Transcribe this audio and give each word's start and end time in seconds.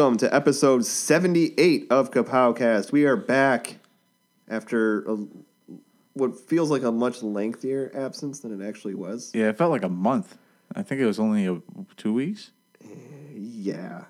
Welcome 0.00 0.16
to 0.16 0.34
episode 0.34 0.86
78 0.86 1.88
of 1.90 2.10
Kapowcast. 2.10 2.90
We 2.90 3.04
are 3.04 3.16
back 3.16 3.76
after 4.48 5.02
a, 5.02 5.18
what 6.14 6.40
feels 6.40 6.70
like 6.70 6.84
a 6.84 6.90
much 6.90 7.22
lengthier 7.22 7.92
absence 7.94 8.40
than 8.40 8.58
it 8.58 8.66
actually 8.66 8.94
was. 8.94 9.30
Yeah, 9.34 9.50
it 9.50 9.58
felt 9.58 9.70
like 9.70 9.82
a 9.82 9.90
month. 9.90 10.38
I 10.74 10.80
think 10.82 11.02
it 11.02 11.04
was 11.04 11.20
only 11.20 11.46
a, 11.46 11.60
two 11.98 12.14
weeks. 12.14 12.50
Yeah. 13.34 14.04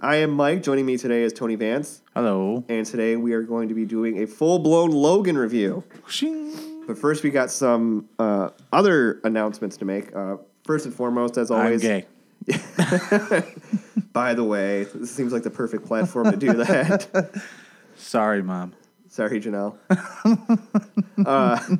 I 0.00 0.16
am 0.16 0.30
Mike. 0.30 0.62
Joining 0.62 0.86
me 0.86 0.96
today 0.96 1.24
is 1.24 1.34
Tony 1.34 1.56
Vance. 1.56 2.00
Hello. 2.14 2.64
And 2.70 2.86
today 2.86 3.16
we 3.16 3.34
are 3.34 3.42
going 3.42 3.68
to 3.68 3.74
be 3.74 3.84
doing 3.84 4.22
a 4.22 4.26
full 4.26 4.60
blown 4.60 4.92
Logan 4.92 5.36
review. 5.36 5.84
Shing. 6.08 6.86
But 6.86 6.96
first, 6.96 7.22
we 7.22 7.28
got 7.28 7.50
some 7.50 8.08
uh, 8.18 8.48
other 8.72 9.20
announcements 9.24 9.76
to 9.76 9.84
make. 9.84 10.16
Uh, 10.16 10.38
first 10.64 10.86
and 10.86 10.94
foremost, 10.94 11.36
as 11.36 11.50
I'm 11.50 11.66
always, 11.66 11.82
gay. 11.82 12.06
by 14.12 14.34
the 14.34 14.44
way, 14.44 14.84
this 14.94 15.10
seems 15.10 15.32
like 15.32 15.42
the 15.42 15.50
perfect 15.50 15.86
platform 15.86 16.30
to 16.30 16.36
do 16.36 16.52
that. 16.54 17.42
Sorry, 17.96 18.42
mom. 18.42 18.72
Sorry, 19.08 19.40
Janelle. 19.40 19.76
uh, 21.26 21.76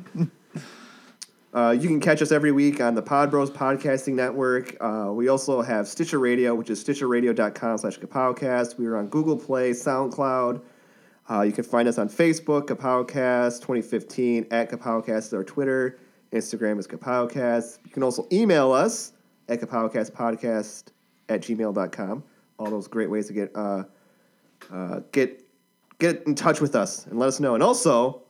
uh, 1.53 1.71
you 1.71 1.87
can 1.87 1.99
catch 1.99 2.21
us 2.21 2.31
every 2.31 2.51
week 2.51 2.79
on 2.79 2.93
the 2.93 3.01
Pod 3.01 3.31
Bros 3.31 3.49
Podcasting 3.49 4.13
Network. 4.13 4.75
Uh, 4.79 5.11
we 5.11 5.29
also 5.29 5.61
have 5.61 5.87
Stitcher 5.87 6.19
Radio, 6.19 6.53
which 6.53 6.69
is 6.69 6.83
stitcherradio.com 6.83 7.77
slash 7.77 7.99
kapowcast. 7.99 8.77
We 8.77 8.85
are 8.85 8.97
on 8.97 9.07
Google 9.07 9.37
Play, 9.37 9.71
SoundCloud. 9.71 10.61
Uh, 11.29 11.41
you 11.41 11.51
can 11.51 11.63
find 11.63 11.87
us 11.87 11.97
on 11.97 12.09
Facebook, 12.09 12.63
Kapowcast 12.67 13.61
2015, 13.61 14.47
at 14.51 14.69
Kapowcast 14.69 15.27
is 15.27 15.33
our 15.33 15.43
Twitter. 15.43 15.97
Instagram 16.33 16.79
is 16.79 16.87
Kapowcast. 16.87 17.79
You 17.85 17.91
can 17.91 18.03
also 18.03 18.27
email 18.31 18.71
us 18.71 19.13
at 19.51 19.59
kapowcastpodcast 19.59 20.85
at 21.29 21.41
gmail.com. 21.41 22.23
All 22.57 22.69
those 22.69 22.87
great 22.87 23.09
ways 23.09 23.27
to 23.27 23.33
get 23.33 23.51
uh, 23.55 23.83
uh, 24.71 25.01
get 25.11 25.43
get 25.99 26.23
in 26.25 26.35
touch 26.35 26.61
with 26.61 26.75
us 26.75 27.05
and 27.07 27.19
let 27.19 27.27
us 27.27 27.39
know. 27.39 27.53
And 27.53 27.61
also 27.61 28.23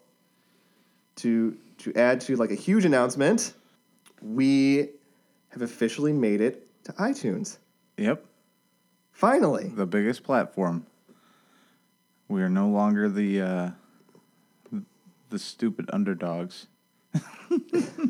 to 1.17 1.55
to 1.77 1.93
add 1.95 2.19
to 2.21 2.35
like 2.35 2.51
a 2.51 2.55
huge 2.55 2.85
announcement, 2.85 3.53
we 4.21 4.89
have 5.49 5.61
officially 5.61 6.13
made 6.13 6.41
it 6.41 6.67
to 6.85 6.93
iTunes. 6.93 7.57
Yep. 7.97 8.25
Finally. 9.11 9.71
The 9.75 9.85
biggest 9.85 10.23
platform. 10.23 10.87
We 12.27 12.41
are 12.41 12.49
no 12.49 12.69
longer 12.69 13.09
the 13.09 13.41
uh, 13.41 13.69
the 15.29 15.39
stupid 15.39 15.89
underdogs. 15.93 16.67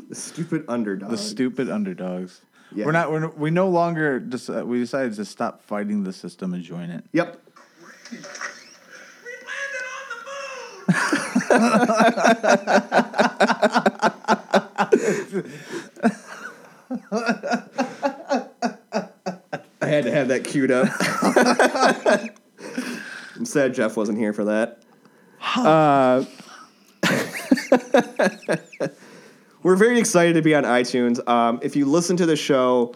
The 0.08 0.14
stupid 0.14 0.66
underdogs. 0.68 1.10
The 1.10 1.16
stupid 1.16 1.70
underdogs. 1.70 2.42
Yeah. 2.74 2.86
We're 2.86 2.92
not. 2.92 3.10
We're, 3.10 3.28
we 3.28 3.50
no 3.50 3.68
longer. 3.68 4.20
Just, 4.20 4.48
uh, 4.50 4.64
we 4.64 4.78
decided 4.78 5.14
to 5.14 5.24
stop 5.24 5.62
fighting 5.62 6.04
the 6.04 6.12
system 6.12 6.54
and 6.54 6.62
join 6.62 6.90
it. 6.90 7.04
Yep. 7.12 7.40
We 8.10 8.18
landed 8.18 8.28
on 9.88 10.02
the 10.10 10.16
moon! 11.48 11.52
I 19.82 19.86
had 19.86 20.04
to 20.04 20.10
have 20.10 20.28
that 20.28 20.44
queued 20.44 20.70
up. 20.70 20.88
I'm 23.36 23.44
sad 23.44 23.74
Jeff 23.74 23.96
wasn't 23.96 24.18
here 24.18 24.32
for 24.32 24.44
that. 24.44 24.78
Uh, 25.56 26.24
we're 29.62 29.76
very 29.76 29.98
excited 29.98 30.34
to 30.34 30.42
be 30.42 30.54
on 30.54 30.64
iTunes. 30.64 31.26
Um, 31.28 31.60
if 31.62 31.76
you 31.76 31.86
listen 31.86 32.16
to 32.18 32.26
the 32.26 32.36
show, 32.36 32.94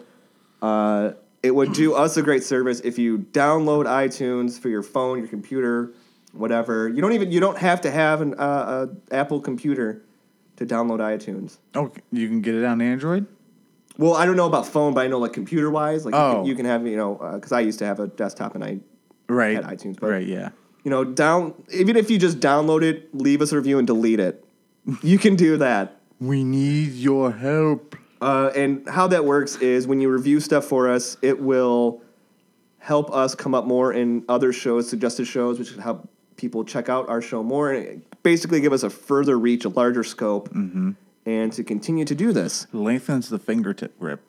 uh, 0.61 1.11
it 1.43 1.51
would 1.55 1.73
do 1.73 1.93
us 2.03 2.17
a 2.17 2.21
great 2.23 2.43
service 2.43 2.79
if 2.81 2.97
you 2.97 3.19
download 3.19 3.85
iTunes 3.85 4.59
for 4.59 4.69
your 4.69 4.83
phone, 4.83 5.19
your 5.19 5.27
computer, 5.27 5.93
whatever. 6.33 6.87
You 6.89 7.01
don't 7.01 7.13
even 7.13 7.31
you 7.31 7.39
don't 7.39 7.57
have 7.57 7.81
to 7.81 7.91
have 7.91 8.21
an 8.21 8.33
uh, 8.39 8.87
a 9.11 9.15
Apple 9.15 9.39
computer 9.41 10.01
to 10.57 10.65
download 10.65 10.99
iTunes. 10.99 11.57
Oh, 11.75 11.91
you 12.11 12.27
can 12.27 12.41
get 12.41 12.55
it 12.55 12.65
on 12.65 12.81
Android. 12.81 13.27
Well, 13.99 14.13
I 14.15 14.25
don't 14.27 14.35
know 14.37 14.45
about 14.45 14.67
phone, 14.67 14.93
but 14.93 15.01
I 15.05 15.07
know 15.07 15.17
like 15.17 15.33
computer 15.33 15.71
wise, 15.71 16.05
like 16.05 16.13
you, 16.13 16.19
Oh. 16.19 16.33
can, 16.35 16.45
you 16.45 16.55
can 16.55 16.65
have 16.65 16.85
you 16.85 16.97
know 16.97 17.15
because 17.35 17.51
I 17.51 17.61
used 17.61 17.79
to 17.79 17.85
have 17.85 17.99
a 17.99 18.07
desktop 18.07 18.55
and 18.55 18.63
I 18.63 18.79
Right. 19.29 19.55
Had 19.55 19.65
iTunes, 19.65 19.99
but- 19.99 20.09
right. 20.09 20.25
Yeah. 20.25 20.49
you 20.83 20.89
know 20.91 21.03
down 21.03 21.53
even 21.73 21.95
if 21.97 22.09
you 22.09 22.17
just 22.17 22.39
download 22.39 22.81
it, 22.83 23.13
leave 23.13 23.41
us 23.41 23.51
a 23.51 23.55
review 23.57 23.77
and 23.77 23.85
delete 23.87 24.19
it, 24.19 24.43
you 25.01 25.17
can 25.17 25.35
do 25.35 25.57
that. 25.57 25.96
We 26.19 26.43
need 26.43 26.93
your 26.93 27.31
help. 27.31 27.95
Uh, 28.19 28.51
and 28.55 28.87
how 28.89 29.07
that 29.07 29.23
works 29.23 29.57
is 29.57 29.85
when 29.87 30.01
you 30.01 30.09
review 30.09 30.39
stuff 30.39 30.65
for 30.65 30.89
us, 30.89 31.17
it 31.21 31.39
will 31.39 32.01
help 32.79 33.11
us 33.11 33.35
come 33.35 33.53
up 33.53 33.65
more 33.65 33.93
in 33.93 34.23
other 34.27 34.51
shows, 34.51 34.89
suggested 34.89 35.25
shows, 35.27 35.59
which 35.59 35.73
can 35.73 35.81
help 35.81 36.09
people 36.37 36.63
check 36.63 36.89
out 36.89 37.07
our 37.09 37.21
show 37.21 37.43
more 37.43 37.71
and 37.71 38.01
basically 38.23 38.61
give 38.61 38.73
us 38.73 38.83
a 38.83 38.89
further 38.89 39.37
reach, 39.37 39.65
a 39.65 39.69
larger 39.69 40.03
scope, 40.03 40.49
and 41.25 41.53
to 41.53 41.63
continue 41.63 42.05
to 42.05 42.15
do 42.15 42.31
this. 42.31 42.65
Lengthens 42.73 43.29
the 43.29 43.37
fingertip 43.39 43.97
grip. 43.99 44.21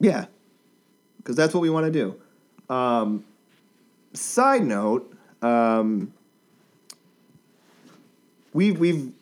Yeah, 0.00 0.26
because 1.18 1.36
that's 1.36 1.54
what 1.54 1.60
we 1.60 1.70
want 1.70 1.86
to 1.86 1.92
do. 1.92 2.16
Um, 2.74 3.24
side 4.12 4.64
note, 4.64 5.12
um, 5.42 6.12
we 8.52 8.72
we've 8.72 9.12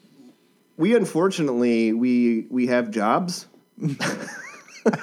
we 0.76 0.94
unfortunately 0.94 1.92
we 1.92 2.47
we 2.50 2.66
have 2.66 2.91
jobs. 2.91 3.47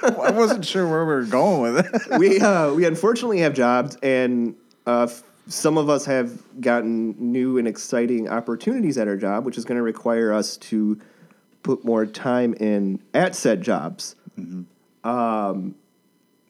I 0.02 0.30
wasn't 0.30 0.64
sure 0.64 0.88
where 0.88 1.04
we 1.04 1.14
were 1.14 1.24
going 1.24 1.74
with 1.74 1.86
it. 1.86 2.02
we 2.18 2.40
uh, 2.40 2.72
we 2.72 2.86
unfortunately 2.86 3.40
have 3.40 3.54
jobs, 3.54 3.96
and 4.02 4.56
uh, 4.86 5.02
f- 5.02 5.22
some 5.46 5.76
of 5.76 5.90
us 5.90 6.06
have 6.06 6.32
gotten 6.60 7.14
new 7.18 7.58
and 7.58 7.68
exciting 7.68 8.28
opportunities 8.28 8.96
at 8.96 9.08
our 9.08 9.16
job, 9.16 9.44
which 9.44 9.58
is 9.58 9.64
going 9.64 9.76
to 9.76 9.82
require 9.82 10.32
us 10.32 10.56
to 10.56 10.98
put 11.62 11.84
more 11.84 12.06
time 12.06 12.54
in 12.54 13.02
at 13.12 13.34
said 13.34 13.60
jobs. 13.62 14.16
Um, 15.02 15.74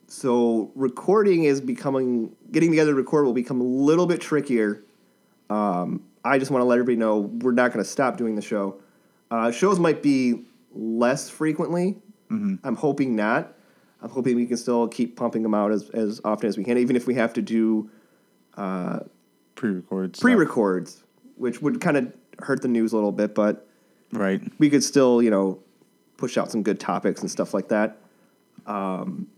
so 0.06 0.71
recording 0.77 1.45
is 1.45 1.61
becoming 1.61 2.37
getting 2.53 2.71
together 2.71 2.93
to 2.93 2.97
record 2.97 3.25
will 3.25 3.33
become 3.33 3.61
a 3.61 3.65
little 3.65 4.06
bit 4.06 4.21
trickier. 4.21 4.85
Um, 5.51 6.05
I 6.25 6.39
just 6.39 6.51
want 6.51 6.62
to 6.62 6.67
let 6.67 6.77
everybody 6.77 6.97
know 6.97 7.19
we're 7.19 7.53
not 7.53 7.73
going 7.73 7.85
to 7.85 7.91
stop 7.91 8.17
doing 8.17 8.37
the 8.37 8.43
show. 8.43 8.81
Uh, 9.31 9.51
shows 9.51 9.79
might 9.79 10.03
be 10.03 10.45
less 10.73 11.29
frequently. 11.31 11.97
I'm 12.31 12.75
hoping 12.75 13.15
not. 13.15 13.53
I'm 14.03 14.11
hoping 14.11 14.35
we 14.35 14.45
can 14.47 14.57
still 14.57 14.89
keep 14.89 15.15
pumping 15.17 15.45
them 15.45 15.55
out 15.55 15.71
as, 15.71 15.89
as 15.91 16.21
often 16.25 16.49
as 16.49 16.59
we 16.59 16.65
can, 16.65 16.77
even 16.79 16.97
if 16.97 17.07
we 17.07 17.15
have 17.15 17.33
to 17.35 17.43
do 17.43 17.89
Pre-record. 19.55 20.17
stuff. 20.17 20.21
pre-records, 20.23 21.05
which 21.37 21.62
would 21.62 21.81
kind 21.81 21.97
of 21.97 22.12
hurt 22.41 22.61
the 22.61 22.67
news 22.69 22.93
a 22.93 22.97
little 22.97 23.12
bit, 23.12 23.35
but 23.37 23.69
Right. 24.12 24.43
we 24.59 24.69
could 24.69 24.82
still, 24.82 25.23
you 25.23 25.31
know, 25.31 25.61
push 26.17 26.37
out 26.37 26.50
some 26.50 26.62
good 26.65 26.81
topics 26.81 27.21
and 27.21 27.31
stuff 27.31 27.55
like 27.55 27.69
that. 27.69 27.99
Um, 28.67 29.29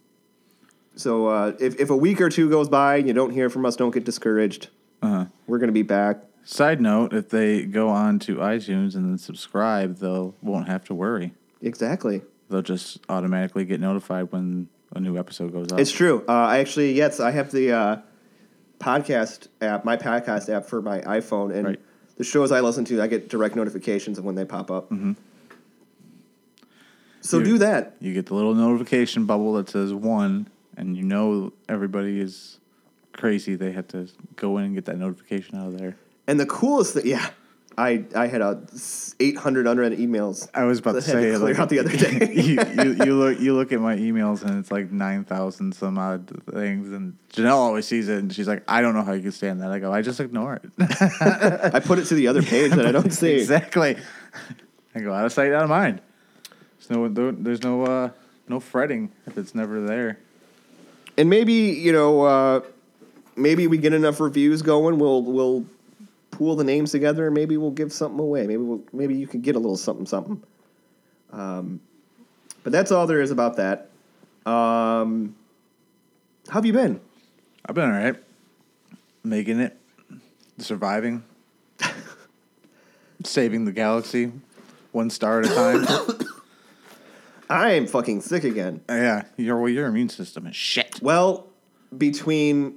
so 0.95 1.27
uh, 1.27 1.53
if, 1.61 1.79
if 1.79 1.91
a 1.91 1.97
week 1.97 2.21
or 2.23 2.31
two 2.31 2.49
goes 2.49 2.69
by 2.71 2.97
and 2.97 3.07
you 3.07 3.13
don't 3.13 3.31
hear 3.33 3.51
from 3.51 3.67
us, 3.67 3.77
don't 3.77 3.91
get 3.93 4.05
discouraged. 4.05 4.69
Uh-huh. 5.03 5.27
We're 5.47 5.59
going 5.59 5.69
to 5.69 5.73
be 5.75 5.83
back. 5.83 6.23
Side 6.49 6.81
note: 6.81 7.13
If 7.13 7.29
they 7.31 7.65
go 7.65 7.89
on 7.89 8.21
to 8.21 8.37
iTunes 8.37 8.95
and 8.95 9.05
then 9.05 9.19
subscribe, 9.19 9.97
they'll 9.97 10.35
won't 10.41 10.69
have 10.69 10.85
to 10.85 10.95
worry. 10.95 11.35
Exactly. 11.61 12.23
They'll 12.49 12.63
just 12.63 13.01
automatically 13.09 13.65
get 13.65 13.81
notified 13.81 14.31
when 14.31 14.69
a 14.95 15.01
new 15.01 15.19
episode 15.19 15.53
goes 15.53 15.73
up. 15.73 15.81
It's 15.81 15.91
true. 15.91 16.25
Uh, 16.29 16.33
I 16.33 16.59
actually, 16.59 16.93
yes, 16.93 17.19
I 17.19 17.33
have 17.33 17.51
the 17.51 17.73
uh, 17.73 17.97
podcast 18.79 19.49
app, 19.61 19.85
my 19.85 19.97
podcast 19.97 20.49
app 20.49 20.67
for 20.67 20.81
my 20.81 21.01
iPhone, 21.01 21.53
and 21.53 21.67
Right. 21.67 21.81
the 22.17 22.23
shows 22.23 22.53
I 22.53 22.61
listen 22.61 22.85
to, 22.85 23.03
I 23.03 23.09
get 23.09 23.29
direct 23.29 23.57
notifications 23.57 24.17
of 24.17 24.25
when 24.25 24.37
they 24.37 24.45
pop 24.45 24.71
up. 24.71 24.93
So 27.23 27.39
You- 27.39 27.45
do 27.45 27.59
that. 27.59 27.97
you 27.99 28.15
get 28.15 28.27
the 28.27 28.35
little 28.35 28.55
notification 28.55 29.25
bubble 29.27 29.55
that 29.55 29.69
says 29.69 29.93
one, 29.93 30.47
and 30.77 30.97
you 30.97 31.03
know 31.03 31.53
everybody 31.69 32.21
is 32.21 32.61
crazy. 33.13 33.57
They 33.57 33.73
have 33.73 33.89
to 33.89 34.07
go 34.37 34.59
in 34.59 34.67
and 34.67 34.75
get 34.77 34.85
that 34.85 34.99
notification 34.99 35.59
out 35.59 35.67
of 35.67 35.79
there. 35.79 35.97
And 36.27 36.41
the 36.41 36.47
coolest 36.47 36.95
thing, 36.95 37.07
yeah, 37.07 37.31
I 37.79 38.05
I 38.15 38.27
had 38.27 38.41
a 38.41 38.63
eight 39.21 39.37
hundred 39.37 39.67
unread 39.67 39.93
emails. 39.93 40.49
I 40.55 40.65
was 40.65 40.79
about 40.79 40.93
to 40.93 41.03
say 41.03 41.13
to 41.33 41.39
clear 41.39 41.39
like, 41.39 41.59
out 41.59 41.69
the 41.69 41.79
other 41.79 41.95
day. 41.95 42.33
you, 42.35 42.59
you, 42.83 43.05
you 43.05 43.19
look 43.19 43.39
you 43.39 43.55
look 43.55 43.73
at 43.73 43.81
my 43.81 43.97
emails 43.97 44.43
and 44.43 44.59
it's 44.59 44.71
like 44.71 44.91
nine 44.91 45.25
thousand 45.25 45.75
some 45.75 45.99
odd 45.99 46.43
things, 46.51 46.91
and 46.91 47.19
Janelle 47.33 47.53
always 47.53 47.87
sees 47.87 48.09
it 48.09 48.19
and 48.19 48.33
she's 48.33 48.49
like, 48.49 48.63
I 48.67 48.81
don't 48.81 48.95
know 48.95 49.03
how 49.03 49.13
you 49.13 49.23
can 49.23 49.33
stand 49.33 49.61
that. 49.61 49.71
I 49.71 49.79
go, 49.79 49.93
I 49.93 50.01
just 50.03 50.21
ignore 50.21 50.55
it. 50.55 50.71
I 51.75 51.81
put 51.81 51.99
it 51.99 52.07
to 52.07 52.15
the 52.15 52.29
other 52.29 52.43
page 52.43 52.73
that 52.73 52.87
I 52.87 52.93
don't 52.93 53.11
see. 53.13 53.33
exactly. 53.33 53.97
I 54.95 55.01
go 55.01 55.13
out 55.13 55.27
of 55.27 55.33
sight, 55.33 55.53
out 55.53 55.65
of 55.65 55.69
mind. 55.69 56.01
There's 56.79 56.91
no 56.91 57.31
there's 57.31 57.63
no 57.63 57.85
uh, 57.85 58.11
no 58.49 58.59
fretting 58.59 59.13
if 59.27 59.37
it's 59.37 59.55
never 59.55 59.83
there. 59.83 60.19
And 61.19 61.29
maybe 61.29 61.53
you 61.53 61.93
know, 61.93 62.23
uh, 62.23 62.61
maybe 63.37 63.67
we 63.67 63.77
get 63.77 63.93
enough 63.93 64.19
reviews 64.19 64.63
going. 64.63 64.99
We'll 64.99 65.23
we'll 65.23 65.67
pool 66.31 66.57
the 66.57 66.65
names 66.65 66.93
together, 66.93 67.27
and 67.27 67.35
maybe 67.35 67.57
we'll 67.57 67.71
give 67.71 67.93
something 67.93 68.21
away. 68.21 68.47
Maybe 68.47 68.63
we'll, 68.63 68.83
maybe 68.93 69.15
you 69.15 69.27
can 69.27 69.41
get 69.41 69.57
a 69.57 69.59
little 69.59 69.77
something 69.77 70.07
something. 70.07 70.43
Um, 71.33 71.81
but 72.63 72.73
that's 72.73 72.91
all 72.93 73.07
there 73.07 73.21
is 73.21 73.31
about 73.31 73.57
that. 73.57 73.91
Um, 74.45 75.37
How 76.49 76.55
have 76.55 76.67
you 76.67 76.73
been? 76.73 77.01
I've 77.65 77.75
been 77.75 77.85
all 77.85 77.99
right, 77.99 78.17
making 79.25 79.61
it, 79.61 79.77
surviving, 80.59 81.25
saving 83.25 83.65
the 83.65 83.73
galaxy, 83.73 84.33
one 84.93 85.11
star 85.11 85.41
at 85.41 85.47
a 85.47 85.55
time. 85.55 86.19
I 87.51 87.73
am 87.73 87.87
fucking 87.87 88.21
sick 88.23 88.45
again. 88.45 88.83
yeah, 88.89 89.25
your 89.37 89.59
well, 89.59 89.69
your 89.69 89.87
immune 89.87 90.09
system 90.09 90.47
is 90.47 90.57
shit. 90.57 91.01
Well, 91.03 91.47
between 91.97 92.77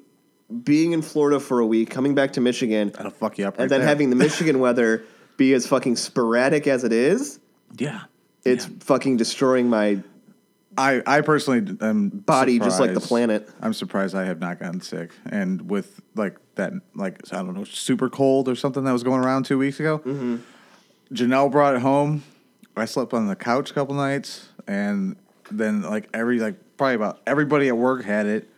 being 0.64 0.94
in 0.94 1.02
Florida 1.02 1.40
for 1.40 1.60
a 1.60 1.66
week, 1.66 1.90
coming 1.90 2.16
back 2.16 2.34
to 2.34 2.42
Michigan, 2.42 2.92
That'll 2.96 3.12
fuck 3.12 3.38
you 3.38 3.48
up. 3.48 3.58
Right 3.58 3.64
and 3.64 3.72
then 3.72 3.82
there. 3.82 3.88
having 3.88 4.10
the 4.10 4.16
Michigan 4.28 4.60
weather 4.60 5.04
be 5.38 5.54
as 5.54 5.68
fucking 5.68 5.96
sporadic 5.96 6.68
as 6.68 6.84
it 6.84 6.92
is, 6.92 7.40
yeah, 7.78 8.04
it's 8.44 8.66
fucking 8.66 9.18
destroying 9.18 9.70
my 9.70 10.02
I 10.78 11.02
I 11.06 11.22
personally 11.22 11.78
am 11.82 12.10
body 12.10 12.58
just 12.60 12.80
like 12.80 12.94
the 12.94 13.02
planet. 13.02 13.50
I'm 13.62 13.74
surprised 13.74 14.16
I 14.16 14.26
have 14.26 14.40
not 14.40 14.60
gotten 14.60 14.82
sick, 14.82 15.12
and 15.26 15.70
with 15.70 16.00
like 16.16 16.38
that, 16.56 16.74
like 16.96 17.22
I 17.34 17.38
don't 17.38 17.54
know, 17.54 17.64
super 17.64 18.10
cold 18.10 18.48
or 18.48 18.56
something 18.56 18.84
that 18.84 18.94
was 18.94 19.04
going 19.04 19.24
around 19.24 19.46
two 19.46 19.58
weeks 19.58 19.80
ago. 19.80 20.00
Mm-hmm. 20.00 20.38
Janelle 21.14 21.52
brought 21.52 21.76
it 21.76 21.82
home. 21.82 22.24
I 22.78 22.86
slept 22.86 23.14
on 23.14 23.28
the 23.28 23.36
couch 23.36 23.72
a 23.72 23.74
couple 23.74 23.96
nights, 23.96 24.48
and 24.68 25.18
then 25.52 25.82
like 25.82 26.08
every 26.14 26.40
like 26.40 26.56
probably 26.78 26.96
about 26.96 27.20
everybody 27.28 27.68
at 27.68 27.78
work 27.78 28.06
had 28.06 28.26
it. 28.26 28.49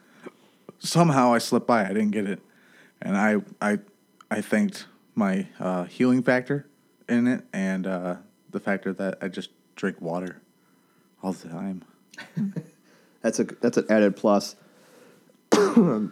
Somehow 0.84 1.34
I 1.34 1.38
slipped 1.38 1.68
by. 1.68 1.84
I 1.86 1.90
didn't 1.90 2.10
get 2.12 2.28
it, 2.28 2.42
and 3.02 3.16
I 3.16 3.38
I 3.62 3.80
I 4.32 4.42
thanked 4.42 4.88
my 5.16 5.48
uh, 5.60 5.84
healing 5.84 6.24
factor 6.24 6.66
in 7.08 7.28
it, 7.28 7.44
and 7.54 7.86
uh, 7.86 8.16
the 8.50 8.60
factor 8.60 8.92
that 8.94 9.20
I 9.22 9.28
just 9.28 9.52
drink 9.76 10.02
water 10.02 10.42
all 11.22 11.34
the 11.34 11.50
time. 11.50 11.84
That's 13.22 13.40
a 13.40 13.44
that's 13.44 13.78
an 13.78 13.86
added 13.90 14.16
plus. 14.16 14.56
uh, 15.52 16.10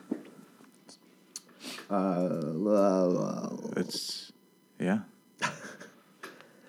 It's 3.76 4.32
yeah. 4.80 5.00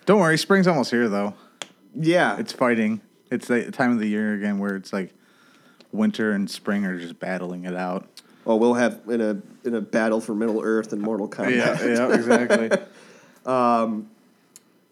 Don't 0.07 0.19
worry, 0.21 0.39
spring's 0.39 0.67
almost 0.67 0.91
here 0.91 1.09
though. 1.11 1.35
yeah, 1.95 2.39
It's 2.39 2.53
fighting. 2.55 3.03
It's 3.31 3.47
the 3.49 3.71
time 3.71 3.93
of 3.93 3.99
the 3.99 4.09
year 4.09 4.33
again 4.35 4.59
where 4.59 4.75
it's 4.77 4.93
like 4.95 5.13
winter 5.93 6.33
and 6.33 6.51
spring 6.51 6.85
are 6.85 6.99
just 6.99 7.19
battling 7.19 7.65
it 7.65 7.75
out. 7.77 8.07
oh, 8.47 8.57
we'll 8.57 8.75
have 8.75 9.01
in 9.09 9.21
a 9.21 9.41
in 9.67 9.75
a 9.75 9.81
battle 9.81 10.21
for 10.21 10.35
Middle 10.35 10.61
Earth 10.63 10.93
and 10.93 11.01
Mortal 11.03 11.29
Kombat. 11.29 11.57
yeah, 11.57 12.09
yeah, 12.09 12.15
exactly. 12.15 12.71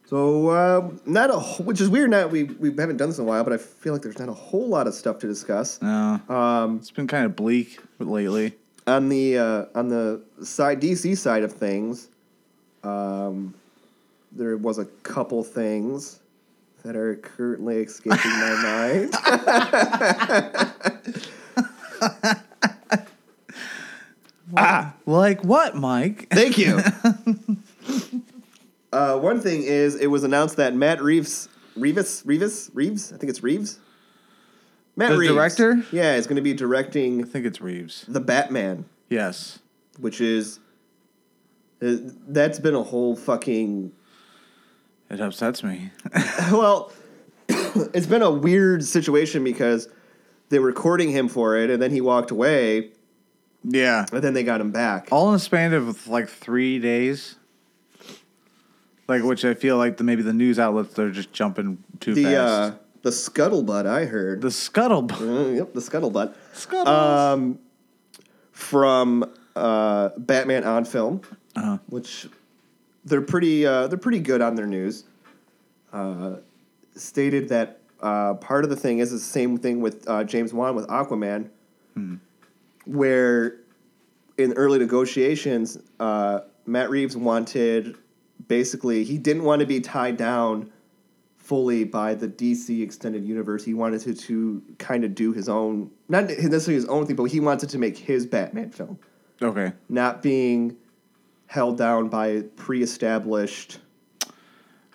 So 0.06 0.48
uh, 0.48 0.90
not 1.04 1.28
a 1.30 1.34
wh- 1.38 1.66
which 1.66 1.80
is 1.82 1.88
weird. 1.90 2.10
Not 2.10 2.30
we 2.30 2.44
we 2.44 2.70
haven't 2.74 2.96
done 2.96 3.10
this 3.10 3.18
in 3.18 3.24
a 3.24 3.28
while, 3.28 3.44
but 3.44 3.52
I 3.52 3.58
feel 3.58 3.92
like 3.92 4.00
there's 4.00 4.18
not 4.18 4.30
a 4.30 4.34
whole 4.34 4.66
lot 4.66 4.86
of 4.86 4.94
stuff 4.94 5.18
to 5.18 5.26
discuss. 5.26 5.82
no, 5.82 6.18
um, 6.30 6.78
it's 6.78 6.90
been 6.90 7.06
kind 7.06 7.26
of 7.26 7.36
bleak 7.36 7.78
lately. 7.98 8.54
on 8.86 9.10
the 9.10 9.36
uh, 9.36 9.64
on 9.74 9.88
the 9.88 10.22
side 10.42 10.80
DC 10.80 11.14
side 11.18 11.42
of 11.42 11.52
things, 11.52 12.08
um, 12.84 13.52
there 14.32 14.56
was 14.56 14.78
a 14.78 14.86
couple 15.02 15.44
things 15.44 16.20
that 16.84 16.96
are 16.96 17.16
currently 17.16 17.76
escaping 17.82 18.30
my 18.30 19.10
mind. 19.12 20.67
Like 25.28 25.44
what, 25.44 25.76
Mike? 25.76 26.28
Thank 26.32 26.56
you. 26.56 26.80
uh, 28.92 29.18
one 29.18 29.40
thing 29.42 29.62
is, 29.62 29.94
it 29.96 30.06
was 30.06 30.24
announced 30.24 30.56
that 30.56 30.74
Matt 30.74 31.02
Reeves, 31.02 31.50
Reeves, 31.76 32.22
Reeves, 32.24 32.70
Reeves, 32.72 33.12
I 33.12 33.18
think 33.18 33.28
it's 33.28 33.42
Reeves. 33.42 33.78
Matt 34.96 35.10
The 35.12 35.18
Reeves, 35.18 35.34
director? 35.34 35.82
yeah, 35.92 36.14
is 36.14 36.26
going 36.26 36.36
to 36.36 36.42
be 36.42 36.54
directing 36.54 37.22
I 37.22 37.26
think 37.26 37.44
it's 37.44 37.60
Reeves. 37.60 38.06
the 38.08 38.20
Batman. 38.20 38.86
Yes. 39.10 39.58
which 40.00 40.20
is 40.22 40.60
uh, 41.82 41.96
that's 42.28 42.58
been 42.58 42.74
a 42.74 42.82
whole 42.82 43.14
fucking 43.14 43.92
It 45.10 45.20
upsets 45.20 45.62
me. 45.62 45.90
well 46.50 46.90
it's 47.48 48.06
been 48.06 48.22
a 48.22 48.30
weird 48.30 48.82
situation 48.82 49.44
because 49.44 49.88
they 50.48 50.58
were 50.58 50.72
courting 50.72 51.10
him 51.10 51.28
for 51.28 51.56
it 51.56 51.68
and 51.70 51.80
then 51.82 51.90
he 51.90 52.00
walked 52.00 52.30
away 52.30 52.90
yeah. 53.64 54.06
But 54.10 54.22
then 54.22 54.34
they 54.34 54.44
got 54.44 54.60
him 54.60 54.70
back 54.70 55.08
All 55.10 55.28
in 55.28 55.34
the 55.34 55.38
span 55.40 55.72
of 55.74 56.06
like 56.08 56.28
three 56.28 56.78
days. 56.78 57.36
Like 59.06 59.22
which 59.22 59.44
I 59.44 59.54
feel 59.54 59.76
like 59.78 59.96
the, 59.96 60.04
maybe 60.04 60.22
the 60.22 60.32
news 60.32 60.58
outlets 60.58 60.94
they're 60.94 61.10
just 61.10 61.32
jumping 61.32 61.82
too 62.00 62.14
the 62.14 62.24
fast. 62.24 62.36
uh 62.36 62.74
the 63.02 63.10
scuttlebutt 63.10 63.86
i 63.86 64.04
heard 64.04 64.42
the 64.42 64.50
scuttle. 64.50 65.10
Uh, 65.10 65.48
yep 65.48 65.72
the 65.72 65.80
scuttlebutt 65.80 66.34
Scuttle. 66.52 66.92
um 66.92 67.58
from 68.52 69.24
uh 69.56 70.10
batman 70.18 70.64
on 70.64 70.84
film 70.84 71.22
uh-huh. 71.56 71.78
which 71.88 72.28
they're 73.04 73.22
pretty 73.22 73.66
uh, 73.66 73.86
they're 73.88 73.98
pretty 73.98 74.20
good 74.20 74.40
on 74.40 74.54
their 74.54 74.66
news. 74.66 75.04
Uh, 75.92 76.36
stated 76.94 77.48
that 77.48 77.80
uh, 78.02 78.34
part 78.34 78.64
of 78.64 78.70
the 78.70 78.76
thing 78.76 78.98
is 78.98 79.10
the 79.10 79.18
same 79.18 79.56
thing 79.56 79.80
with 79.80 80.08
uh, 80.08 80.24
James 80.24 80.52
Wan 80.52 80.74
with 80.76 80.86
Aquaman, 80.88 81.48
where 82.88 83.60
in 84.38 84.52
early 84.54 84.78
negotiations, 84.78 85.78
uh, 86.00 86.40
Matt 86.66 86.90
Reeves 86.90 87.16
wanted 87.16 87.96
basically 88.46 89.04
he 89.04 89.18
didn't 89.18 89.42
want 89.44 89.60
to 89.60 89.66
be 89.66 89.80
tied 89.80 90.16
down 90.16 90.70
fully 91.36 91.84
by 91.84 92.14
the 92.14 92.28
DC 92.28 92.82
extended 92.82 93.24
universe. 93.24 93.64
He 93.64 93.74
wanted 93.74 94.00
to, 94.02 94.14
to 94.14 94.62
kind 94.78 95.04
of 95.04 95.14
do 95.14 95.32
his 95.32 95.48
own, 95.48 95.90
not 96.08 96.24
necessarily 96.24 96.74
his 96.74 96.84
own 96.86 97.06
thing, 97.06 97.16
but 97.16 97.24
he 97.24 97.40
wanted 97.40 97.68
to 97.70 97.78
make 97.78 97.96
his 97.96 98.26
Batman 98.26 98.70
film 98.70 98.98
Okay. 99.42 99.72
not 99.88 100.22
being 100.22 100.76
held 101.46 101.78
down 101.78 102.08
by 102.08 102.42
pre-established 102.56 103.78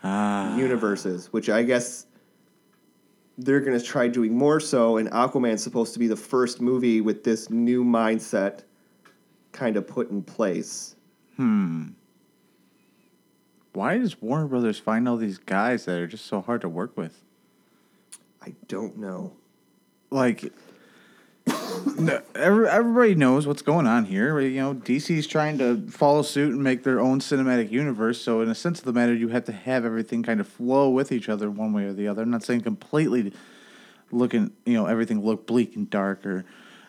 Ah. 0.03 0.55
universes, 0.57 1.27
which 1.31 1.49
I 1.49 1.63
guess 1.63 2.05
they're 3.37 3.59
going 3.59 3.77
to 3.77 3.83
try 3.83 4.07
doing 4.07 4.37
more 4.37 4.59
so. 4.59 4.97
And 4.97 5.09
Aquaman's 5.11 5.63
supposed 5.63 5.93
to 5.93 5.99
be 5.99 6.07
the 6.07 6.15
first 6.15 6.61
movie 6.61 7.01
with 7.01 7.23
this 7.23 7.49
new 7.49 7.83
mindset 7.83 8.63
kind 9.51 9.77
of 9.77 9.87
put 9.87 10.09
in 10.09 10.21
place. 10.21 10.95
Hmm. 11.37 11.89
Why 13.73 13.97
does 13.97 14.21
Warner 14.21 14.47
Brothers 14.47 14.77
find 14.77 15.07
all 15.07 15.17
these 15.17 15.39
guys 15.39 15.85
that 15.85 15.99
are 15.99 16.07
just 16.07 16.25
so 16.25 16.41
hard 16.41 16.61
to 16.61 16.69
work 16.69 16.95
with? 16.95 17.23
I 18.41 18.53
don't 18.67 18.97
know. 18.97 19.33
Like, 20.11 20.53
every, 22.35 22.67
everybody 22.67 23.15
knows 23.15 23.47
what's 23.47 23.61
going 23.61 23.87
on 23.87 24.05
here. 24.05 24.39
You 24.39 24.61
know, 24.61 24.73
DC's 24.73 25.27
trying 25.27 25.57
to 25.59 25.85
follow 25.89 26.21
suit 26.21 26.53
and 26.53 26.63
make 26.63 26.83
their 26.83 26.99
own 26.99 27.19
cinematic 27.19 27.71
universe. 27.71 28.21
So, 28.21 28.41
in 28.41 28.49
a 28.49 28.55
sense 28.55 28.79
of 28.79 28.85
the 28.85 28.93
matter, 28.93 29.13
you 29.13 29.29
have 29.29 29.45
to 29.45 29.51
have 29.51 29.85
everything 29.85 30.23
kind 30.23 30.39
of 30.39 30.47
flow 30.47 30.89
with 30.89 31.11
each 31.11 31.29
other 31.29 31.49
one 31.49 31.73
way 31.73 31.85
or 31.85 31.93
the 31.93 32.07
other. 32.07 32.21
I'm 32.21 32.29
not 32.29 32.43
saying 32.43 32.61
completely 32.61 33.33
looking, 34.11 34.51
you 34.65 34.73
know, 34.73 34.85
everything 34.85 35.23
look 35.23 35.47
bleak 35.47 35.75
and 35.75 35.89
dark 35.89 36.25
or 36.25 36.45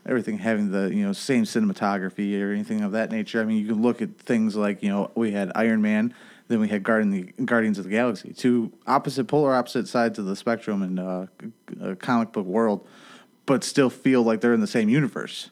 everything 0.06 0.38
having 0.38 0.70
the, 0.70 0.94
you 0.94 1.04
know, 1.04 1.12
same 1.12 1.44
cinematography 1.44 2.40
or 2.40 2.52
anything 2.52 2.82
of 2.82 2.92
that 2.92 3.11
nature. 3.11 3.40
I 3.40 3.44
mean, 3.44 3.58
you 3.58 3.68
can 3.68 3.82
look 3.82 4.02
at 4.02 4.18
things 4.18 4.54
like, 4.54 4.82
you 4.82 4.90
know, 4.90 5.11
we 5.14 5.32
had 5.32 5.50
Iron 5.54 5.80
Man, 5.80 6.14
then 6.49 6.61
we 6.61 6.68
had 6.68 6.82
Guardian 6.82 7.11
the, 7.11 7.44
Guardians 7.44 7.78
of 7.78 7.84
the 7.84 7.90
Galaxy, 7.90 8.32
two 8.32 8.73
opposite, 8.87 9.25
polar 9.25 9.54
opposite 9.54 9.88
sides 9.88 10.18
of 10.18 10.26
the 10.26 10.37
spectrum 10.37 10.82
in 10.82 10.99
uh, 10.99 11.26
a 11.80 11.96
comic 11.96 12.32
book 12.32 12.46
world, 12.46 12.87
but 13.46 13.64
still 13.64 13.90
feel 13.90 14.22
like 14.22 14.40
they're 14.40 14.54
in 14.54 14.60
the 14.60 14.66
same 14.66 14.88
universe. 14.88 15.50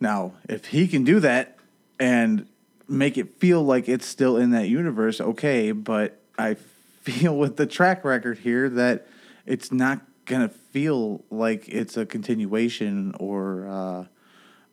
Now, 0.00 0.34
if 0.48 0.66
he 0.66 0.86
can 0.86 1.04
do 1.04 1.20
that 1.20 1.58
and 1.98 2.46
make 2.88 3.18
it 3.18 3.34
feel 3.38 3.62
like 3.62 3.88
it's 3.88 4.06
still 4.06 4.36
in 4.36 4.50
that 4.50 4.68
universe, 4.68 5.20
okay, 5.20 5.72
but 5.72 6.20
I 6.38 6.54
feel 6.54 7.36
with 7.36 7.56
the 7.56 7.66
track 7.66 8.04
record 8.04 8.38
here 8.38 8.68
that 8.70 9.06
it's 9.46 9.72
not 9.72 10.02
going 10.26 10.42
to 10.42 10.48
feel 10.48 11.24
like 11.30 11.68
it's 11.68 11.96
a 11.96 12.06
continuation 12.06 13.14
or 13.18 13.66
uh, 13.66 14.04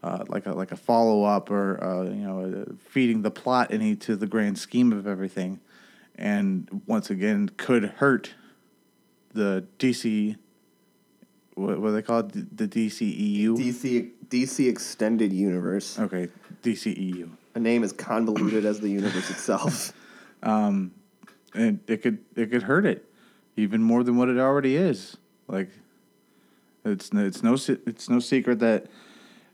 uh, 0.03 0.23
like 0.27 0.45
a 0.45 0.51
like 0.51 0.71
a 0.71 0.75
follow 0.75 1.23
up 1.23 1.49
or 1.49 1.83
uh, 1.83 2.03
you 2.03 2.27
know 2.27 2.63
uh, 2.67 2.73
feeding 2.89 3.23
the 3.23 3.31
plot 3.31 3.73
any 3.73 3.95
to 3.95 4.15
the 4.15 4.27
grand 4.27 4.59
scheme 4.59 4.93
of 4.93 5.07
everything, 5.07 5.59
and 6.15 6.81
once 6.85 7.09
again 7.09 7.49
could 7.57 7.83
hurt 7.83 8.35
the 9.33 9.65
DC. 9.79 10.35
What, 11.55 11.79
what 11.79 11.89
do 11.89 11.93
they 11.93 12.01
call 12.01 12.19
it? 12.19 12.57
The 12.57 12.67
DCEU. 12.67 13.57
DC 13.57 14.11
DC 14.27 14.69
extended 14.69 15.31
universe. 15.33 15.97
okay, 15.97 16.27
DCEU. 16.63 17.29
A 17.55 17.59
name 17.59 17.83
as 17.83 17.93
convoluted 17.93 18.65
as 18.65 18.79
the 18.79 18.89
universe 18.89 19.29
itself. 19.29 19.93
Um, 20.43 20.91
and 21.55 21.79
it 21.87 22.03
could 22.03 22.19
it 22.35 22.51
could 22.51 22.61
hurt 22.61 22.85
it 22.85 23.09
even 23.55 23.81
more 23.81 24.03
than 24.03 24.15
what 24.15 24.29
it 24.29 24.37
already 24.37 24.75
is. 24.75 25.17
Like 25.47 25.69
it's 26.83 27.11
no- 27.11 27.25
it's 27.25 27.41
no 27.41 27.53
it's 27.87 28.09
no 28.09 28.19
secret 28.19 28.59
that 28.59 28.85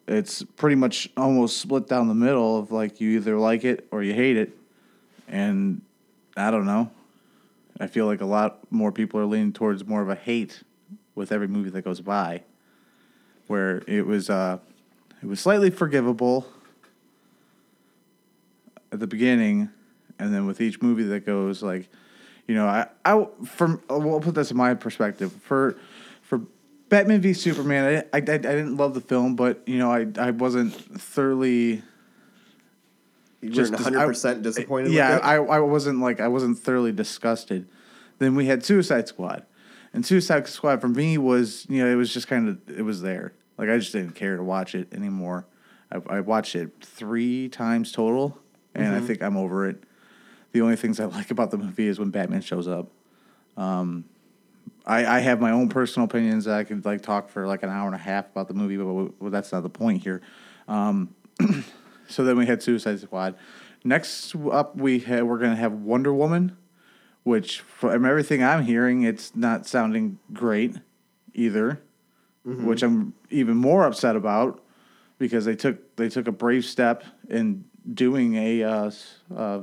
it's 0.06 0.44
pretty 0.44 0.76
much 0.76 1.10
almost 1.16 1.60
split 1.60 1.88
down 1.88 2.10
the 2.10 2.14
middle 2.14 2.58
of 2.58 2.74
like 2.74 3.00
you 3.00 3.12
either 3.12 3.38
like 3.38 3.64
it 3.64 3.88
or 3.92 4.04
you 4.04 4.14
hate 4.14 4.36
it, 4.36 4.58
and 5.30 5.82
I 6.36 6.52
don't 6.52 6.66
know. 6.66 6.92
I 7.80 7.88
feel 7.88 8.06
like 8.06 8.20
a 8.20 8.26
lot 8.26 8.60
more 8.70 8.92
people 8.92 9.18
are 9.22 9.26
leaning 9.26 9.54
towards 9.54 9.86
more 9.86 10.02
of 10.02 10.10
a 10.10 10.16
hate 10.16 10.62
with 11.16 11.32
every 11.32 11.48
movie 11.48 11.70
that 11.72 11.84
goes 11.84 12.02
by. 12.02 12.44
where 13.48 13.82
it 13.88 14.06
was 14.06 14.30
uh, 14.30 14.58
it 15.22 15.28
was 15.28 15.40
slightly 15.40 15.70
forgivable 15.70 16.48
at 18.92 19.00
the 19.00 19.08
beginning, 19.08 19.70
and 20.20 20.34
then 20.34 20.46
with 20.46 20.60
each 20.62 20.82
movie 20.82 21.04
that 21.04 21.26
goes, 21.26 21.62
like, 21.64 21.90
you 22.48 22.56
know, 22.56 22.68
I 22.68 22.88
I 23.06 23.28
from 23.46 23.82
we'll 23.90 24.20
put 24.20 24.36
this 24.36 24.52
in 24.52 24.58
my 24.58 24.74
perspective 24.74 25.32
for 25.44 25.78
for 26.22 26.42
Batman 26.90 27.22
v 27.22 27.34
Superman. 27.34 28.04
I, 28.14 28.18
I 28.18 28.20
I 28.20 28.22
didn't 28.22 28.78
love 28.78 28.94
the 28.94 29.02
film, 29.02 29.36
but 29.36 29.62
you 29.68 29.78
know, 29.78 29.92
I 29.92 30.08
I 30.18 30.32
wasn't 30.32 30.74
thoroughly 30.74 31.82
You 33.42 33.50
Just 33.50 33.72
weren't 33.72 33.84
100 33.86 34.08
percent 34.08 34.44
disappointed. 34.44 34.92
yeah? 34.92 35.20
I, 35.22 35.36
I 35.36 35.60
wasn't 35.60 36.00
like 36.00 36.20
I 36.20 36.28
wasn't 36.28 36.58
thoroughly 36.60 36.92
disgusted. 36.92 37.68
Then 38.20 38.36
we 38.36 38.46
had 38.46 38.64
Suicide 38.64 39.08
Squad, 39.08 39.46
and 39.94 40.06
Suicide 40.06 40.48
Squad 40.48 40.82
for 40.82 40.88
me 40.88 41.18
was 41.18 41.66
you 41.70 41.84
know 41.84 41.92
it 41.92 41.96
was 41.96 42.14
just 42.14 42.28
kind 42.28 42.50
of 42.50 42.78
it 42.78 42.84
was 42.84 43.02
there. 43.02 43.34
Like 43.58 43.70
I 43.70 43.78
just 43.78 43.92
didn't 43.92 44.16
care 44.16 44.38
to 44.38 44.44
watch 44.44 44.74
it 44.76 44.94
anymore. 44.94 45.46
I, 45.92 46.18
I 46.18 46.20
watched 46.22 46.56
it 46.56 46.72
three 46.82 47.50
times 47.50 47.92
total, 47.92 48.38
and 48.74 48.86
Mm-hmm. 48.88 49.04
I 49.04 49.08
think 49.08 49.22
I'm 49.22 49.38
over 49.38 49.68
it. 49.68 49.84
The 50.54 50.62
only 50.62 50.76
things 50.76 51.00
I 51.00 51.06
like 51.18 51.32
about 51.32 51.52
the 51.52 51.58
movie 51.58 51.88
is 51.88 52.00
when 52.00 52.10
Batman 52.10 52.42
shows 52.42 52.68
up. 52.68 52.90
Um, 53.58 54.06
I, 54.86 55.06
I 55.06 55.20
have 55.20 55.40
my 55.40 55.52
own 55.52 55.70
personal 55.70 56.06
opinions. 56.06 56.46
that 56.46 56.58
I 56.58 56.64
could 56.64 56.86
like 56.86 57.02
talk 57.02 57.30
for 57.30 57.46
like 57.48 57.62
an 57.64 57.70
hour 57.70 57.86
and 57.86 57.96
a 57.96 58.00
half 58.00 58.30
about 58.32 58.48
the 58.48 58.54
movie, 58.54 58.78
but 58.78 58.86
well, 58.86 59.32
that's 59.32 59.52
not 59.52 59.62
the 59.64 59.70
point 59.70 60.02
here. 60.02 60.22
Um, 60.68 61.14
so 62.08 62.24
then 62.24 62.38
we 62.38 62.46
had 62.46 62.64
Suicide 62.64 63.00
Squad. 63.00 63.36
Next 63.84 64.36
up, 64.52 64.76
we 64.76 65.00
had, 65.00 65.24
we're 65.24 65.38
gonna 65.40 65.56
have 65.56 65.74
Wonder 65.74 66.14
Woman, 66.14 66.58
which 67.24 67.62
from 67.62 68.06
everything 68.06 68.44
I'm 68.44 68.64
hearing, 68.64 69.04
it's 69.04 69.36
not 69.36 69.68
sounding 69.68 70.20
great 70.34 70.76
either. 71.34 71.82
Which 72.44 72.82
I'm 72.82 73.14
even 73.30 73.56
more 73.56 73.84
upset 73.86 74.16
about 74.16 74.64
because 75.20 75.46
they 75.46 75.56
took 75.56 75.96
they 75.96 76.10
took 76.10 76.28
a 76.28 76.32
brave 76.32 76.66
step 76.66 77.04
in 77.30 77.66
doing 77.94 78.36
a 78.36 78.64
uh, 78.64 78.92
uh, 79.36 79.62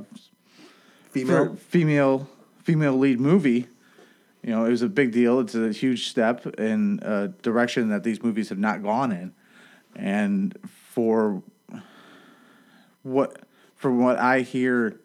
female. 1.11 1.55
female 1.55 2.29
female 2.63 2.97
lead 2.97 3.19
movie. 3.19 3.67
You 4.41 4.51
know, 4.51 4.63
it 4.63 4.69
was 4.69 4.81
a 4.81 4.87
big 4.87 5.11
deal. 5.11 5.41
It's 5.41 5.55
a 5.55 5.73
huge 5.73 6.07
step 6.07 6.45
in 6.57 6.99
a 7.01 7.27
direction 7.27 7.89
that 7.89 8.03
these 8.03 8.23
movies 8.23 8.47
have 8.47 8.57
not 8.57 8.81
gone 8.81 9.11
in, 9.11 9.33
and 9.95 10.57
for 10.93 11.43
what 13.03 13.41
from 13.75 14.01
what 14.01 14.17
I 14.17 14.41
hear, 14.41 15.01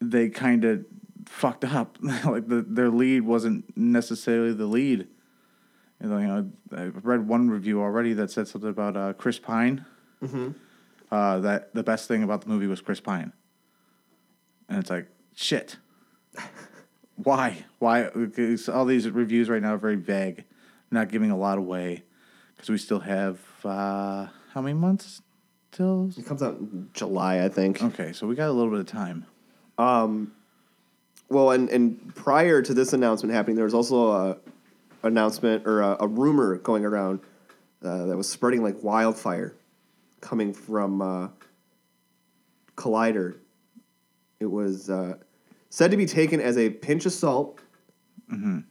they 0.00 0.30
kind 0.30 0.64
of 0.64 0.86
fucked 1.34 1.64
up. 1.64 1.98
like 2.24 2.48
the, 2.48 2.64
their 2.66 2.90
lead 2.90 3.22
wasn't 3.22 3.76
necessarily 3.76 4.52
the 4.52 4.66
lead. 4.66 5.08
You 6.02 6.08
know, 6.08 6.50
I've 6.72 7.04
read 7.04 7.26
one 7.26 7.48
review 7.50 7.80
already 7.80 8.12
that 8.14 8.30
said 8.30 8.46
something 8.48 8.70
about 8.70 8.96
uh, 8.96 9.12
Chris 9.14 9.38
Pine. 9.38 9.84
Uh, 11.10 11.38
that 11.40 11.74
the 11.74 11.82
best 11.82 12.08
thing 12.08 12.22
about 12.22 12.42
the 12.42 12.48
movie 12.48 12.66
was 12.66 12.80
Chris 12.80 13.00
Pine. 13.00 13.32
And 14.68 14.78
it's 14.78 14.90
like, 14.90 15.08
shit. 15.34 15.76
Why? 17.16 17.64
Why? 17.78 18.10
Because 18.10 18.68
all 18.68 18.84
these 18.84 19.08
reviews 19.08 19.48
right 19.48 19.62
now 19.62 19.74
are 19.74 19.78
very 19.78 19.96
vague, 19.96 20.44
not 20.90 21.08
giving 21.10 21.30
a 21.30 21.36
lot 21.36 21.58
away. 21.58 22.02
Because 22.54 22.70
we 22.70 22.78
still 22.78 23.00
have 23.00 23.38
uh, 23.64 24.26
how 24.52 24.60
many 24.60 24.74
months 24.74 25.22
till? 25.70 26.10
It 26.16 26.26
comes 26.26 26.42
out 26.42 26.58
in 26.58 26.90
July, 26.92 27.44
I 27.44 27.48
think. 27.48 27.82
Okay, 27.82 28.12
so 28.12 28.26
we 28.26 28.34
got 28.34 28.48
a 28.48 28.52
little 28.52 28.70
bit 28.70 28.80
of 28.80 28.86
time. 28.86 29.26
Well, 31.34 31.50
and, 31.50 31.68
and 31.68 32.14
prior 32.14 32.62
to 32.62 32.72
this 32.72 32.92
announcement 32.92 33.34
happening, 33.34 33.56
there 33.56 33.64
was 33.64 33.74
also 33.74 34.12
a 34.12 34.36
announcement 35.02 35.66
or 35.66 35.82
a, 35.82 35.96
a 36.00 36.06
rumor 36.06 36.56
going 36.58 36.84
around 36.84 37.20
uh, 37.84 38.06
that 38.06 38.16
was 38.16 38.28
spreading 38.28 38.62
like 38.62 38.82
wildfire, 38.84 39.54
coming 40.20 40.54
from 40.54 41.02
uh, 41.02 41.28
Collider. 42.76 43.36
It 44.38 44.46
was 44.46 44.88
uh, 44.88 45.16
said 45.70 45.90
to 45.90 45.96
be 45.96 46.06
taken 46.06 46.40
as 46.40 46.56
a 46.56 46.70
pinch 46.70 47.04
of 47.04 47.12
salt. 47.12 47.58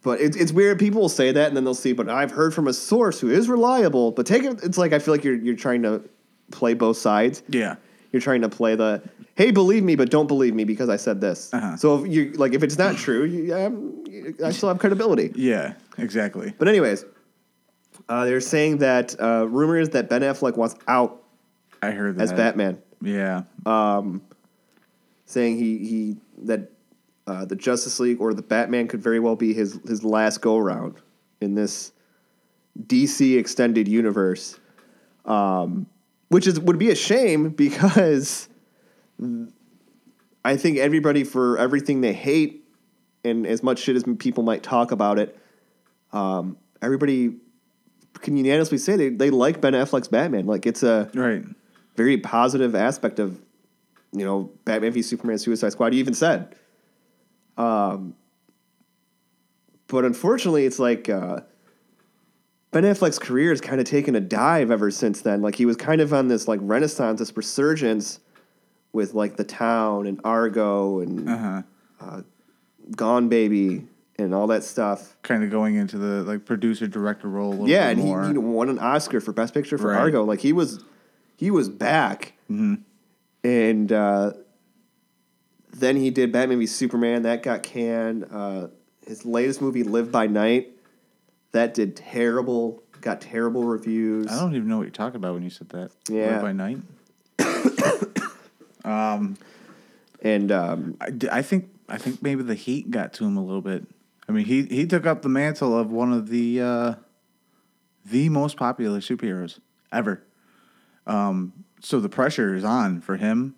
But 0.01 0.21
it's 0.21 0.37
it's 0.37 0.51
weird. 0.51 0.79
People 0.79 1.01
will 1.01 1.09
say 1.09 1.31
that, 1.33 1.47
and 1.49 1.57
then 1.57 1.65
they'll 1.65 1.75
see. 1.75 1.91
But 1.93 2.09
I've 2.09 2.31
heard 2.31 2.53
from 2.53 2.67
a 2.67 2.73
source 2.73 3.19
who 3.19 3.29
is 3.29 3.49
reliable. 3.49 4.11
But 4.11 4.25
take 4.25 4.43
it. 4.43 4.63
It's 4.63 4.77
like 4.77 4.93
I 4.93 4.99
feel 4.99 5.13
like 5.13 5.23
you're 5.23 5.35
you're 5.35 5.55
trying 5.55 5.83
to 5.83 6.01
play 6.49 6.73
both 6.73 6.97
sides. 6.97 7.43
Yeah. 7.49 7.75
You're 8.13 8.21
trying 8.21 8.41
to 8.41 8.49
play 8.49 8.75
the 8.75 9.01
hey, 9.35 9.49
believe 9.51 9.83
me, 9.83 9.95
but 9.95 10.11
don't 10.11 10.27
believe 10.27 10.53
me 10.53 10.63
because 10.63 10.87
I 10.87 10.95
said 10.97 11.19
this. 11.19 11.51
Uh-huh. 11.53 11.75
So 11.75 12.05
if 12.05 12.11
you 12.11 12.31
like, 12.33 12.53
if 12.53 12.61
it's 12.63 12.77
not 12.77 12.95
true, 12.95 13.25
you, 13.25 13.53
um, 13.55 14.03
I 14.45 14.51
still 14.51 14.69
have 14.69 14.77
credibility. 14.79 15.31
Yeah, 15.35 15.73
exactly. 15.97 16.53
But 16.57 16.67
anyways, 16.67 17.03
uh, 18.07 18.25
they're 18.25 18.39
saying 18.39 18.77
that 18.77 19.19
uh, 19.19 19.47
rumor 19.49 19.79
is 19.79 19.89
that 19.89 20.09
Ben 20.09 20.21
Affleck 20.21 20.55
wants 20.55 20.75
out 20.87 21.23
I 21.81 21.89
heard 21.91 22.17
that. 22.17 22.21
as 22.23 22.33
Batman, 22.33 22.79
Yeah. 23.01 23.41
um, 23.65 24.21
saying 25.25 25.57
he 25.57 25.79
he 25.79 26.17
that 26.43 26.69
uh, 27.25 27.45
the 27.45 27.55
Justice 27.55 27.99
League 27.99 28.21
or 28.21 28.35
the 28.35 28.41
Batman 28.43 28.87
could 28.87 29.01
very 29.01 29.19
well 29.19 29.35
be 29.35 29.53
his 29.55 29.79
his 29.87 30.03
last 30.03 30.39
go 30.39 30.59
round 30.59 30.95
in 31.41 31.55
this 31.55 31.91
DC 32.87 33.37
extended 33.39 33.87
universe, 33.87 34.59
um, 35.25 35.87
which 36.33 36.47
is 36.47 36.59
would 36.59 36.79
be 36.79 36.89
a 36.89 36.95
shame 36.95 37.49
because 37.49 38.49
I 40.43 40.57
think 40.57 40.79
everybody 40.79 41.23
for 41.23 41.59
everything 41.59 42.01
they 42.01 42.11
hate 42.11 42.67
and 43.23 43.45
as 43.45 43.61
much 43.61 43.77
shit 43.77 43.95
as 43.95 44.03
people 44.17 44.43
might 44.43 44.63
talk 44.63 44.91
about 44.91 45.19
it, 45.19 45.37
um, 46.11 46.57
everybody 46.81 47.35
can 48.21 48.35
unanimously 48.35 48.79
say 48.79 48.95
they, 48.95 49.09
they 49.09 49.29
like 49.29 49.61
Ben 49.61 49.73
Affleck's 49.73 50.07
Batman. 50.07 50.47
Like 50.47 50.65
it's 50.65 50.81
a 50.81 51.07
right. 51.13 51.43
very 51.95 52.17
positive 52.17 52.73
aspect 52.73 53.19
of 53.19 53.39
you 54.11 54.25
know 54.25 54.51
Batman 54.65 54.91
v 54.91 55.03
Superman 55.03 55.37
Suicide 55.37 55.71
Squad. 55.73 55.93
You 55.93 55.99
even 55.99 56.15
said, 56.15 56.55
um, 57.57 58.15
but 59.85 60.03
unfortunately, 60.03 60.65
it's 60.65 60.79
like 60.79 61.09
uh, 61.09 61.41
Ben 62.73 62.83
Affleck's 62.83 63.19
career 63.19 63.51
has 63.51 63.61
kind 63.61 63.79
of 63.79 63.85
taken 63.85 64.15
a 64.15 64.19
dive 64.19 64.71
ever 64.71 64.91
since 64.91 65.21
then. 65.21 65.41
Like 65.41 65.55
he 65.55 65.65
was 65.65 65.77
kind 65.77 66.01
of 66.01 66.13
on 66.13 66.27
this 66.27 66.47
like 66.47 66.59
renaissance, 66.63 67.19
this 67.19 67.35
resurgence 67.37 68.19
with 68.91 69.13
like 69.13 69.37
The 69.37 69.43
Town 69.43 70.07
and 70.07 70.19
Argo 70.23 70.99
and 70.99 71.29
Uh 71.29 71.63
huh. 71.99 72.21
Gone 72.97 73.29
Baby 73.29 73.87
and 74.19 74.33
all 74.35 74.47
that 74.47 74.63
stuff. 74.63 75.15
Kind 75.23 75.43
of 75.43 75.49
going 75.49 75.75
into 75.75 75.97
the 75.97 76.23
like 76.23 76.45
producer 76.45 76.85
director 76.87 77.29
role. 77.29 77.49
A 77.49 77.51
little 77.51 77.69
Yeah, 77.69 77.89
and 77.89 77.99
he 78.01 78.11
know, 78.13 78.39
won 78.41 78.69
an 78.69 78.77
Oscar 78.79 79.21
for 79.21 79.31
Best 79.31 79.53
Picture 79.53 79.77
for 79.77 79.87
Right. 79.89 79.99
Argo. 79.99 80.23
Like 80.23 80.39
he 80.39 80.51
was, 80.53 80.83
he 81.37 81.49
was 81.49 81.69
back, 81.69 82.33
and 83.43 83.91
uh, 83.91 84.33
then 85.73 85.95
he 85.95 86.09
did 86.09 86.31
Batman 86.31 86.59
v 86.59 86.65
Superman. 86.67 87.23
That 87.23 87.41
got 87.41 87.63
canned. 87.63 88.25
Uh, 88.31 88.67
his 89.07 89.25
latest 89.25 89.61
movie, 89.61 89.83
Live 89.83 90.11
by 90.11 90.27
Night, 90.27 90.72
that 91.53 91.73
did 91.73 91.95
terrible. 91.95 92.83
Got 93.01 93.21
terrible 93.21 93.63
reviews. 93.63 94.31
I 94.31 94.39
don't 94.39 94.55
even 94.55 94.67
know 94.67 94.77
what 94.77 94.83
you're 94.83 94.91
talking 94.91 95.17
about 95.17 95.33
when 95.33 95.43
you 95.43 95.49
said 95.49 95.69
that. 95.69 95.91
Yeah. 96.09 96.33
Live 96.33 96.41
by 96.41 96.51
night. 96.53 96.77
um, 98.85 99.37
And 100.21 100.51
um, 100.51 100.97
I, 101.01 101.11
I 101.31 101.41
think 101.41 101.69
I 101.89 101.97
think 101.97 102.21
maybe 102.21 102.43
the 102.43 102.55
heat 102.55 102.91
got 102.91 103.13
to 103.13 103.25
him 103.25 103.37
a 103.37 103.43
little 103.43 103.61
bit. 103.61 103.85
I 104.27 104.31
mean, 104.31 104.45
he 104.45 104.63
he 104.63 104.87
took 104.87 105.05
up 105.05 105.21
the 105.21 105.29
mantle 105.29 105.77
of 105.77 105.91
one 105.91 106.13
of 106.13 106.29
the 106.29 106.61
uh, 106.61 106.93
the 108.05 108.29
most 108.29 108.57
popular 108.57 108.99
superheroes 108.99 109.59
ever. 109.91 110.23
Um, 111.05 111.51
so 111.81 111.99
the 111.99 112.09
pressure 112.09 112.55
is 112.55 112.63
on 112.63 113.01
for 113.01 113.17
him. 113.17 113.55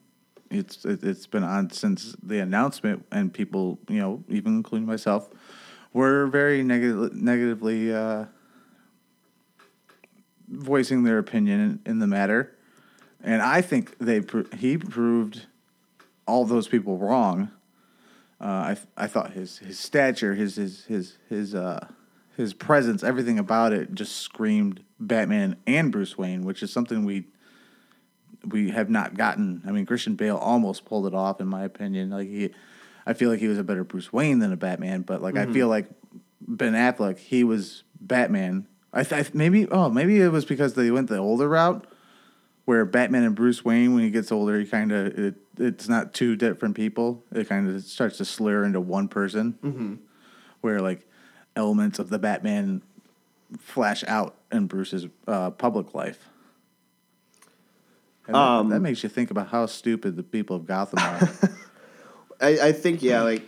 It's 0.50 0.84
it, 0.86 1.04
it's 1.04 1.28
been 1.28 1.44
on 1.44 1.70
since 1.70 2.16
the 2.22 2.40
announcement, 2.40 3.06
and 3.12 3.32
people, 3.32 3.80
you 3.88 4.00
know, 4.00 4.24
even 4.28 4.56
including 4.56 4.88
myself, 4.88 5.30
were 5.96 6.28
very 6.28 6.62
negative, 6.62 7.14
negatively 7.14 7.96
uh, 7.96 8.26
voicing 10.50 11.04
their 11.04 11.18
opinion 11.20 11.62
in, 11.86 11.92
in 11.94 12.00
the 12.00 12.06
matter. 12.06 12.54
And 13.24 13.42
I 13.42 13.62
think 13.62 13.98
they 13.98 14.22
he 14.58 14.78
proved 14.78 15.46
all 16.28 16.44
those 16.44 16.68
people 16.68 16.98
wrong. 16.98 17.50
Uh, 18.42 18.76
I 18.76 18.78
I 18.98 19.08
thought 19.08 19.32
his 19.32 19.60
his 19.60 19.80
stature, 19.80 20.36
his 20.36 20.58
his 20.58 20.84
his 20.84 21.18
his 21.30 21.56
uh 21.56 21.88
his 22.36 22.54
presence, 22.54 23.02
everything 23.02 23.40
about 23.40 23.72
it 23.72 23.96
just 23.96 24.18
screamed 24.18 24.84
Batman 25.00 25.56
and 25.66 25.94
Bruce 25.94 26.18
Wayne, 26.18 26.44
which 26.44 26.62
is 26.62 26.74
something 26.74 27.06
we 27.06 27.24
we 28.44 28.70
have 28.72 28.90
not 28.90 29.16
gotten. 29.16 29.62
I 29.66 29.72
mean, 29.72 29.86
Christian 29.86 30.16
Bale 30.16 30.36
almost 30.36 30.84
pulled 30.84 31.08
it 31.08 31.16
off, 31.16 31.40
in 31.40 31.48
my 31.48 31.64
opinion. 31.64 32.10
Like 32.10 32.28
he, 32.28 32.50
I 33.06 33.14
feel 33.14 33.30
like 33.30 33.40
he 33.40 33.48
was 33.48 33.58
a 33.60 33.64
better 33.64 33.84
Bruce 33.84 34.12
Wayne 34.12 34.40
than 34.40 34.52
a 34.52 34.58
Batman, 34.58 35.02
but 35.02 35.22
like 35.22 35.36
I 35.38 35.46
feel 35.54 35.68
like 35.68 35.88
Ben 36.42 36.74
Affleck, 36.74 37.18
he 37.20 37.44
was 37.44 37.84
Batman. 38.02 38.68
I, 38.94 39.04
th- 39.04 39.34
maybe 39.34 39.68
oh 39.70 39.90
maybe 39.90 40.20
it 40.22 40.30
was 40.32 40.46
because 40.46 40.74
they 40.74 40.90
went 40.92 41.10
the 41.10 41.18
older 41.18 41.48
route 41.50 41.86
where 42.66 42.84
Batman 42.86 43.24
and 43.24 43.36
Bruce 43.36 43.64
Wayne, 43.64 43.94
when 43.94 44.04
he 44.04 44.10
gets 44.10 44.32
older, 44.32 44.60
he 44.60 44.66
kind 44.66 44.92
of 44.92 45.08
it, 45.20 45.36
it's 45.58 45.88
not 45.88 46.14
two 46.14 46.36
different 46.36 46.76
people. 46.76 47.24
It 47.32 47.48
kind 47.48 47.70
of 47.70 47.84
starts 47.84 48.18
to 48.18 48.26
slur 48.26 48.64
into 48.64 48.82
one 48.82 49.08
person, 49.08 50.00
where 50.62 50.80
like 50.80 51.08
elements 51.56 52.00
of 52.00 52.10
the 52.10 52.18
Batman 52.20 52.82
flash 53.60 54.04
out 54.08 54.36
in 54.52 54.66
Bruce's 54.68 55.06
uh, 55.28 55.52
public 55.52 55.94
life. 55.94 56.28
And 58.28 58.34
that- 58.36 58.40
Um, 58.40 58.70
that 58.70 58.80
makes 58.80 59.04
you 59.04 59.10
think 59.10 59.30
about 59.30 59.50
how 59.50 59.66
stupid 59.68 60.16
the 60.16 60.24
people 60.24 60.56
of 60.56 60.66
Gotham 60.66 61.00
are. 61.00 61.30
I, 62.42 62.68
I 62.68 62.72
think 62.72 63.02
yeah, 63.04 63.22
like, 63.22 63.44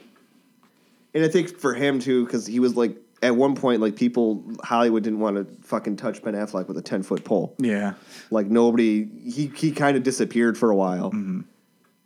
and 1.14 1.24
I 1.24 1.28
think 1.28 1.58
for 1.58 1.74
him 1.74 2.00
too, 2.00 2.26
because 2.26 2.46
he 2.48 2.60
was 2.60 2.76
like 2.76 2.96
at 3.24 3.36
one 3.36 3.56
point 3.56 3.82
like 3.82 3.96
people 3.96 4.44
Hollywood 4.64 5.04
didn't 5.04 5.20
want 5.20 5.36
to 5.38 5.68
fucking 5.68 5.96
touch 5.98 6.22
Ben 6.24 6.34
Affleck 6.36 6.68
with 6.68 6.78
a 6.78 6.82
ten 6.82 7.04
foot 7.04 7.24
pole. 7.26 7.56
yeah, 7.60 7.94
Like 8.32 8.48
nobody, 8.48 9.06
he 9.30 9.48
he 9.56 9.72
kind 9.72 9.98
of 9.98 10.04
disappeared 10.04 10.58
for 10.58 10.70
a 10.72 10.76
while, 10.76 11.10
and 11.12 11.46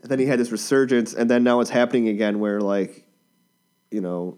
then 0.04 0.20
he 0.20 0.26
had 0.26 0.40
this 0.40 0.52
resurgence, 0.52 1.14
and 1.14 1.30
then 1.30 1.44
now 1.44 1.60
it's 1.60 1.70
happening 1.70 2.08
again 2.08 2.40
where 2.40 2.62
like, 2.62 3.06
you 3.92 4.02
know, 4.02 4.38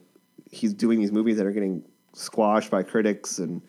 he's 0.51 0.73
doing 0.73 1.00
these 1.00 1.12
movies 1.12 1.38
that 1.38 1.45
are 1.45 1.51
getting 1.51 1.83
squashed 2.13 2.69
by 2.69 2.83
critics 2.83 3.39
and, 3.39 3.62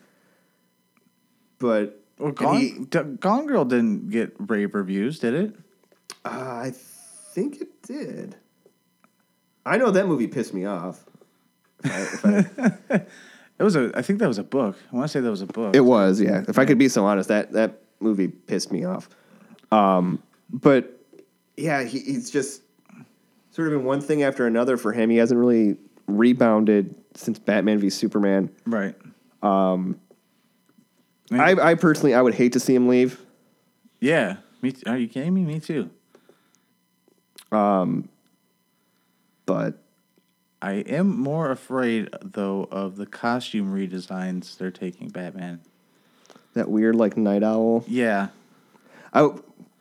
but 1.59 2.01
well, 2.19 2.31
Gone, 2.31 2.57
he- 2.59 2.85
D- 2.89 2.99
Gone 3.19 3.45
Girl 3.47 3.65
didn't 3.65 4.09
get 4.09 4.35
rave 4.39 4.73
reviews, 4.75 5.19
did 5.19 5.33
it? 5.33 5.55
uh, 6.23 6.29
I 6.65 6.71
think 6.75 7.61
it 7.61 7.81
did. 7.83 8.35
I 9.65 9.77
know 9.77 9.91
that 9.91 10.07
movie 10.07 10.27
pissed 10.27 10.53
me 10.53 10.65
off. 10.65 11.03
If 11.83 12.25
I- 12.25 12.37
if 12.37 12.91
I- 12.91 13.05
It 13.57 13.63
was 13.63 13.77
a. 13.77 13.89
I 13.95 14.01
think 14.01 14.19
that 14.19 14.27
was 14.27 14.37
a 14.37 14.43
book. 14.43 14.75
I 14.91 14.95
want 14.97 15.05
to 15.05 15.07
say 15.07 15.21
that 15.21 15.29
was 15.29 15.41
a 15.41 15.45
book. 15.45 15.73
It 15.77 15.79
was, 15.79 16.19
yeah. 16.19 16.43
If 16.45 16.59
I 16.59 16.65
could 16.65 16.77
be 16.77 16.89
so 16.89 17.05
honest, 17.05 17.29
that 17.29 17.53
that 17.53 17.79
movie 18.01 18.27
pissed 18.27 18.69
me 18.69 18.83
off. 18.83 19.07
Um, 19.71 20.21
but 20.51 20.99
yeah, 21.55 21.83
he, 21.85 21.99
he's 21.99 22.29
just 22.29 22.63
sort 23.51 23.69
of 23.69 23.73
been 23.79 23.85
one 23.85 24.01
thing 24.01 24.23
after 24.23 24.45
another 24.45 24.75
for 24.75 24.91
him. 24.91 25.09
He 25.09 25.15
hasn't 25.15 25.39
really 25.39 25.77
rebounded 26.07 26.95
since 27.13 27.39
Batman 27.39 27.79
v 27.79 27.89
Superman. 27.89 28.49
right. 28.65 28.95
I, 31.31 31.53
I 31.71 31.75
personally, 31.75 32.13
I 32.13 32.21
would 32.21 32.35
hate 32.35 32.51
to 32.53 32.59
see 32.59 32.75
him 32.75 32.89
leave. 32.89 33.21
Yeah. 34.01 34.35
Me. 34.61 34.73
t- 34.73 34.83
Are 34.85 34.97
you 34.97 35.07
kidding 35.07 35.33
me? 35.33 35.43
Me 35.45 35.61
too. 35.61 35.89
But 39.45 39.81
I 40.61 40.73
am 40.73 41.19
more 41.19 41.51
afraid 41.51 42.09
though 42.21 42.67
of 42.71 42.95
the 42.95 43.05
costume 43.05 43.73
redesigns 43.73 44.57
they're 44.57 44.71
taking 44.71 45.09
Batman. 45.09 45.61
that 46.53 46.69
weird 46.69 46.95
like 46.95 47.17
night 47.17 47.43
owl. 47.43 47.83
Yeah. 47.87 48.29
I, 49.13 49.29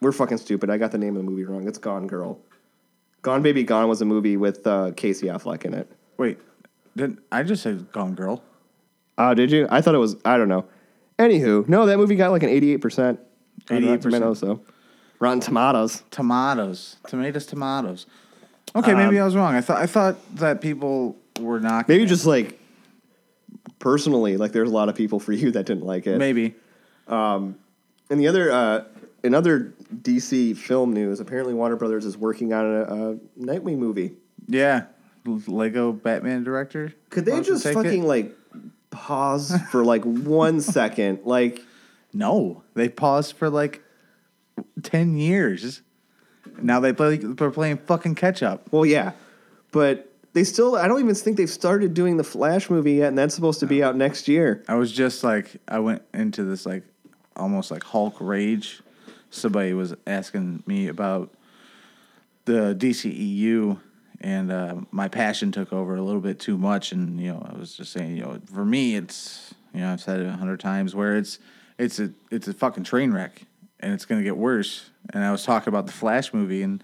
we're 0.00 0.12
fucking 0.12 0.38
stupid. 0.38 0.70
I 0.70 0.76
got 0.76 0.92
the 0.92 0.98
name 0.98 1.16
of 1.16 1.24
the 1.24 1.30
movie 1.30 1.44
wrong. 1.44 1.66
It's 1.66 1.78
Gone 1.78 2.06
Girl. 2.06 2.38
Gone 3.22 3.42
Baby 3.42 3.64
Gone 3.64 3.88
was 3.88 4.02
a 4.02 4.04
movie 4.04 4.36
with 4.36 4.66
uh, 4.66 4.90
Casey 4.96 5.26
Affleck 5.28 5.64
in 5.64 5.74
it. 5.74 5.90
Wait. 6.18 6.38
Did 6.96 7.18
I 7.32 7.42
just 7.42 7.62
said 7.62 7.90
Gone 7.90 8.14
Girl? 8.14 8.42
Oh, 9.16 9.32
did 9.34 9.50
you? 9.50 9.66
I 9.70 9.80
thought 9.80 9.94
it 9.94 9.98
was. 9.98 10.16
I 10.24 10.36
don't 10.36 10.48
know. 10.48 10.66
Anywho, 11.18 11.66
no, 11.68 11.86
that 11.86 11.96
movie 11.96 12.16
got 12.16 12.32
like 12.32 12.42
an 12.42 12.48
eighty-eight 12.50 12.78
percent. 12.80 13.20
88%. 13.66 14.00
Tomatoes, 14.02 14.40
though. 14.40 14.60
Rotten 15.20 15.40
Tomatoes. 15.40 16.02
Tomatoes. 16.10 16.96
Tomatoes. 17.06 17.46
Tomatoes. 17.46 18.06
Okay, 18.76 18.94
maybe 18.94 19.18
I 19.20 19.24
was 19.24 19.36
wrong. 19.36 19.54
I 19.54 19.60
thought 19.60 19.80
I 19.80 19.86
thought 19.86 20.16
that 20.36 20.60
people 20.60 21.16
were 21.40 21.60
not. 21.60 21.88
Maybe 21.88 22.06
just 22.06 22.26
like 22.26 22.58
personally, 23.78 24.36
like 24.36 24.52
there's 24.52 24.68
a 24.70 24.72
lot 24.72 24.88
of 24.88 24.94
people 24.94 25.20
for 25.20 25.32
you 25.32 25.50
that 25.52 25.66
didn't 25.66 25.84
like 25.86 26.06
it. 26.06 26.18
maybe. 26.18 26.54
Um, 27.08 27.56
And 28.10 28.18
the 28.20 28.28
other, 28.28 28.50
uh, 28.50 28.84
in 29.22 29.34
other 29.34 29.72
DC 29.94 30.56
film 30.56 30.92
news, 30.92 31.20
apparently 31.20 31.54
Warner 31.54 31.76
Brothers 31.76 32.04
is 32.04 32.16
working 32.16 32.52
on 32.52 32.64
a, 32.66 32.80
a 32.82 33.14
Nightwing 33.38 33.78
movie. 33.78 34.12
Yeah. 34.46 34.84
Lego 35.26 35.92
Batman 35.92 36.44
director. 36.44 36.92
Could 37.10 37.24
they 37.24 37.40
just 37.40 37.62
take 37.62 37.72
it? 37.72 37.82
fucking 37.82 38.02
like 38.06 38.34
pause 38.90 39.56
for 39.70 39.84
like 39.84 40.04
one 40.04 40.60
second? 40.78 41.20
Like, 41.24 41.60
No, 42.12 42.62
they 42.74 42.88
paused 42.88 43.36
for 43.36 43.48
like 43.48 43.82
ten 44.82 45.16
years. 45.16 45.80
Now 46.60 46.80
they 46.80 46.92
play. 46.92 47.16
They're 47.16 47.50
playing 47.50 47.78
fucking 47.78 48.14
catch 48.14 48.42
up. 48.42 48.72
well, 48.72 48.86
yeah, 48.86 49.12
but 49.72 50.10
they 50.32 50.44
still. 50.44 50.76
I 50.76 50.88
don't 50.88 51.00
even 51.00 51.14
think 51.14 51.36
they've 51.36 51.48
started 51.48 51.94
doing 51.94 52.16
the 52.16 52.24
Flash 52.24 52.70
movie 52.70 52.94
yet, 52.94 53.08
and 53.08 53.18
that's 53.18 53.34
supposed 53.34 53.60
to 53.60 53.66
be 53.66 53.82
out 53.82 53.96
next 53.96 54.28
year. 54.28 54.62
I 54.68 54.74
was 54.74 54.92
just 54.92 55.24
like, 55.24 55.56
I 55.68 55.78
went 55.78 56.02
into 56.12 56.44
this 56.44 56.66
like 56.66 56.82
almost 57.36 57.70
like 57.70 57.82
Hulk 57.82 58.16
rage. 58.20 58.82
Somebody 59.30 59.72
was 59.72 59.94
asking 60.06 60.62
me 60.66 60.88
about 60.88 61.32
the 62.44 62.74
DCEU, 62.78 63.80
and 64.20 64.52
uh, 64.52 64.76
my 64.90 65.08
passion 65.08 65.50
took 65.50 65.72
over 65.72 65.96
a 65.96 66.02
little 66.02 66.20
bit 66.20 66.38
too 66.38 66.58
much. 66.58 66.92
And 66.92 67.20
you 67.20 67.32
know, 67.32 67.46
I 67.48 67.58
was 67.58 67.76
just 67.76 67.92
saying, 67.92 68.16
you 68.16 68.22
know, 68.22 68.40
for 68.52 68.64
me, 68.64 68.96
it's 68.96 69.54
you 69.72 69.80
know, 69.80 69.92
I've 69.92 70.00
said 70.00 70.20
it 70.20 70.26
a 70.26 70.32
hundred 70.32 70.60
times, 70.60 70.94
where 70.94 71.16
it's 71.16 71.38
it's 71.78 71.98
a 71.98 72.12
it's 72.30 72.48
a 72.48 72.52
fucking 72.52 72.84
train 72.84 73.12
wreck, 73.12 73.42
and 73.84 73.92
it's 73.92 74.06
gonna 74.06 74.22
get 74.22 74.36
worse. 74.36 74.90
And 75.12 75.22
I 75.22 75.30
was 75.30 75.44
talking 75.44 75.68
about 75.68 75.86
the 75.86 75.92
Flash 75.92 76.32
movie, 76.32 76.62
and 76.62 76.82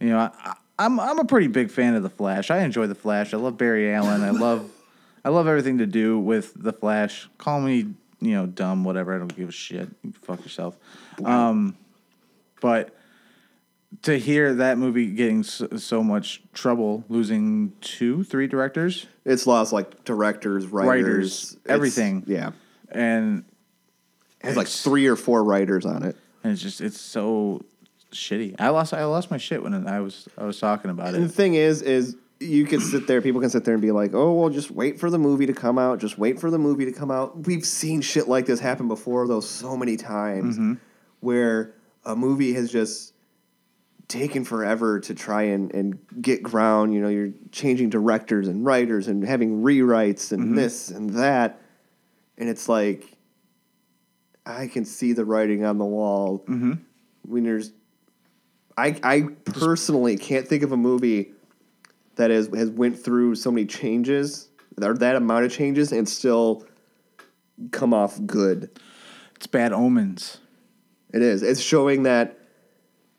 you 0.00 0.08
know, 0.08 0.18
I, 0.18 0.54
I'm 0.78 0.98
I'm 0.98 1.18
a 1.20 1.24
pretty 1.24 1.46
big 1.46 1.70
fan 1.70 1.94
of 1.94 2.02
the 2.02 2.10
Flash. 2.10 2.50
I 2.50 2.62
enjoy 2.64 2.88
the 2.88 2.94
Flash. 2.94 3.32
I 3.32 3.36
love 3.36 3.56
Barry 3.56 3.94
Allen. 3.94 4.22
I 4.22 4.30
love 4.30 4.70
I 5.24 5.28
love 5.28 5.46
everything 5.46 5.78
to 5.78 5.86
do 5.86 6.18
with 6.18 6.52
the 6.56 6.72
Flash. 6.72 7.28
Call 7.38 7.60
me 7.60 7.94
you 8.20 8.32
know 8.32 8.46
dumb, 8.46 8.84
whatever. 8.84 9.14
I 9.14 9.18
don't 9.18 9.34
give 9.34 9.48
a 9.48 9.52
shit. 9.52 9.88
You 10.02 10.12
fuck 10.22 10.42
yourself. 10.42 10.76
Um, 11.24 11.76
but 12.60 12.96
to 14.02 14.18
hear 14.18 14.54
that 14.54 14.76
movie 14.76 15.06
getting 15.06 15.44
so, 15.44 15.68
so 15.76 16.02
much 16.02 16.42
trouble, 16.52 17.04
losing 17.08 17.72
two, 17.80 18.24
three 18.24 18.48
directors, 18.48 19.06
It's 19.24 19.46
lost 19.46 19.72
like 19.72 20.02
directors, 20.04 20.66
writers, 20.66 20.88
Writers, 20.88 21.56
everything. 21.66 22.24
Yeah, 22.26 22.50
and 22.88 23.44
it 24.40 24.48
has 24.48 24.56
like 24.56 24.66
three 24.66 25.06
or 25.06 25.14
four 25.14 25.44
writers 25.44 25.86
on 25.86 26.02
it. 26.02 26.16
And 26.44 26.52
it's 26.52 26.62
just 26.62 26.80
it's 26.80 27.00
so 27.00 27.64
shitty. 28.12 28.54
I 28.60 28.68
lost 28.68 28.94
I 28.94 29.04
lost 29.06 29.30
my 29.30 29.38
shit 29.38 29.62
when 29.62 29.86
I 29.88 30.00
was 30.00 30.28
I 30.38 30.44
was 30.44 30.60
talking 30.60 30.90
about 30.90 31.14
And 31.14 31.24
the 31.24 31.28
thing 31.28 31.54
is, 31.54 31.82
is 31.82 32.16
you 32.40 32.66
can 32.66 32.80
sit 32.80 33.06
there, 33.06 33.22
people 33.22 33.40
can 33.40 33.50
sit 33.50 33.64
there 33.64 33.74
and 33.74 33.82
be 33.82 33.90
like, 33.90 34.12
oh, 34.14 34.32
well, 34.32 34.50
just 34.50 34.70
wait 34.70 35.00
for 35.00 35.10
the 35.10 35.18
movie 35.18 35.46
to 35.46 35.52
come 35.52 35.78
out. 35.78 35.98
Just 35.98 36.18
wait 36.18 36.38
for 36.38 36.50
the 36.50 36.58
movie 36.58 36.84
to 36.84 36.92
come 36.92 37.10
out. 37.10 37.46
We've 37.46 37.64
seen 37.64 38.00
shit 38.00 38.28
like 38.28 38.46
this 38.46 38.60
happen 38.60 38.88
before, 38.88 39.26
though, 39.26 39.40
so 39.40 39.76
many 39.76 39.96
times 39.96 40.56
mm-hmm. 40.56 40.74
where 41.20 41.74
a 42.04 42.14
movie 42.14 42.52
has 42.54 42.70
just 42.70 43.14
taken 44.08 44.44
forever 44.44 45.00
to 45.00 45.14
try 45.14 45.42
and, 45.44 45.74
and 45.74 45.98
get 46.20 46.42
ground. 46.42 46.92
You 46.92 47.00
know, 47.00 47.08
you're 47.08 47.30
changing 47.50 47.90
directors 47.90 48.48
and 48.48 48.64
writers 48.64 49.08
and 49.08 49.26
having 49.26 49.62
rewrites 49.62 50.32
and 50.32 50.42
mm-hmm. 50.44 50.54
this 50.56 50.90
and 50.90 51.10
that. 51.10 51.60
And 52.36 52.48
it's 52.48 52.68
like, 52.68 53.13
I 54.46 54.66
can 54.66 54.84
see 54.84 55.12
the 55.12 55.24
writing 55.24 55.64
on 55.64 55.78
the 55.78 55.84
wall 55.84 56.44
mm-hmm. 56.46 56.74
when 57.22 57.44
there's 57.44 57.72
I 58.76 58.98
I 59.02 59.28
personally 59.44 60.16
can't 60.16 60.46
think 60.46 60.62
of 60.62 60.72
a 60.72 60.76
movie 60.76 61.32
that 62.16 62.30
has 62.30 62.48
has 62.54 62.70
went 62.70 62.98
through 62.98 63.36
so 63.36 63.50
many 63.50 63.66
changes 63.66 64.48
or 64.80 64.94
that 64.94 65.16
amount 65.16 65.44
of 65.44 65.52
changes 65.52 65.92
and 65.92 66.08
still 66.08 66.66
come 67.70 67.94
off 67.94 68.18
good. 68.26 68.70
It's 69.36 69.46
bad 69.46 69.72
omens. 69.72 70.38
It 71.12 71.22
is. 71.22 71.42
It's 71.42 71.60
showing 71.60 72.02
that 72.04 72.38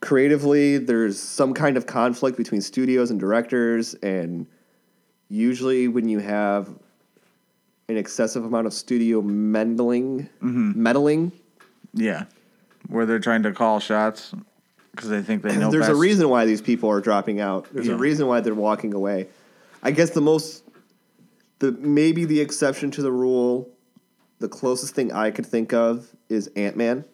creatively 0.02 0.78
there's 0.78 1.20
some 1.20 1.54
kind 1.54 1.78
of 1.78 1.86
conflict 1.86 2.38
between 2.38 2.62
studios 2.62 3.10
and 3.10 3.20
directors 3.20 3.94
and 3.96 4.46
usually 5.30 5.88
when 5.88 6.08
you 6.08 6.20
have 6.20 6.70
an 7.88 7.98
excessive 7.98 8.44
amount 8.46 8.68
of 8.68 8.74
studio 8.74 9.22
meddling 9.22 10.30
meddling 10.42 11.32
Yeah, 11.94 12.26
where 12.88 13.06
they're 13.06 13.20
trying 13.20 13.44
to 13.44 13.52
call 13.52 13.80
shots 13.80 14.34
because 14.92 15.10
they 15.10 15.22
think 15.22 15.44
they 15.44 15.56
know. 15.58 15.70
there's 15.72 15.88
a 15.88 15.96
reason 15.96 16.30
why 16.30 16.46
these 16.46 16.62
people 16.62 16.90
are 16.90 17.02
dropping 17.02 17.40
out. 17.40 17.68
There's 17.72 17.88
Yeah. 17.88 17.94
a 17.94 17.98
reason 17.98 18.28
why 18.28 18.40
they're 18.42 18.56
walking 18.56 18.94
away. 18.94 19.28
I 19.84 19.92
guess 19.92 20.10
the 20.12 20.22
most, 20.22 20.64
the 21.60 21.72
maybe 21.74 22.26
the 22.26 22.42
exception 22.42 22.90
to 22.92 23.02
the 23.02 23.12
rule, 23.12 23.70
the 24.40 24.48
closest 24.50 24.96
thing 24.96 25.12
I 25.12 25.32
could 25.32 25.46
think 25.46 25.74
of 25.74 26.08
is 26.30 26.48
Ant 26.56 26.76
Man. 26.76 27.06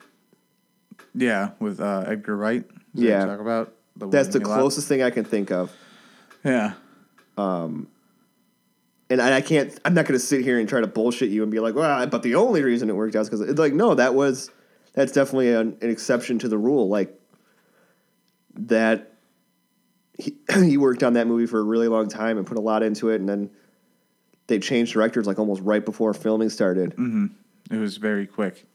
Yeah, 1.13 1.49
with 1.59 1.81
uh, 1.81 2.05
Edgar 2.07 2.37
Wright. 2.37 2.63
Is 2.95 3.01
Yeah. 3.03 3.25
talk 3.25 3.39
about. 3.41 3.73
The 3.97 4.07
That's 4.07 4.29
the 4.29 4.39
closest 4.39 4.87
thing 4.87 5.01
I 5.03 5.09
can 5.09 5.25
think 5.25 5.51
of. 5.51 5.71
Yeah, 6.45 6.73
And 9.11 9.21
I 9.21 9.37
I 9.37 9.41
can't. 9.41 9.77
I'm 9.83 9.93
not 9.93 10.05
going 10.05 10.17
to 10.19 10.25
sit 10.25 10.41
here 10.41 10.57
and 10.57 10.69
try 10.69 10.79
to 10.79 10.87
bullshit 10.87 11.29
you 11.29 11.43
and 11.43 11.51
be 11.51 11.59
like, 11.59 11.75
well, 11.75 12.07
but 12.07 12.23
the 12.23 12.35
only 12.35 12.63
reason 12.63 12.89
it 12.89 12.95
worked 12.95 13.15
out 13.15 13.21
is 13.21 13.29
because 13.29 13.41
it's 13.41 13.59
like, 13.59 13.73
no, 13.73 13.93
that 13.93 14.15
was 14.15 14.49
that's 14.93 15.11
definitely 15.11 15.53
an, 15.53 15.77
an 15.81 15.89
exception 15.89 16.39
to 16.39 16.47
the 16.47 16.57
rule. 16.57 16.87
Like 16.87 17.19
that, 18.55 19.13
he 20.17 20.37
he 20.53 20.77
worked 20.77 21.03
on 21.03 21.13
that 21.13 21.27
movie 21.27 21.45
for 21.45 21.59
a 21.59 21.63
really 21.63 21.89
long 21.89 22.07
time 22.07 22.37
and 22.37 22.47
put 22.47 22.57
a 22.57 22.61
lot 22.61 22.83
into 22.83 23.09
it, 23.09 23.19
and 23.19 23.27
then 23.27 23.49
they 24.47 24.59
changed 24.59 24.93
directors 24.93 25.27
like 25.27 25.39
almost 25.39 25.61
right 25.61 25.83
before 25.83 26.13
filming 26.13 26.49
started. 26.49 26.93
it 27.69 27.77
was 27.77 27.97
very 27.97 28.25
quick. 28.25 28.65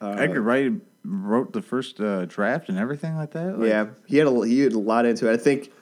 Uh, 0.00 0.16
Edgar 0.18 0.42
Wright 0.42 0.72
wrote 1.04 1.52
the 1.52 1.62
first 1.62 2.00
uh, 2.00 2.26
draft 2.26 2.68
and 2.68 2.78
everything 2.78 3.16
like 3.16 3.30
that. 3.32 3.58
Like, 3.58 3.68
yeah, 3.68 3.86
he 4.06 4.16
had 4.16 4.26
a 4.26 4.46
he 4.46 4.60
had 4.60 4.72
a 4.72 4.78
lot 4.78 5.06
into 5.06 5.30
it. 5.30 5.32
I 5.32 5.36
think, 5.36 5.72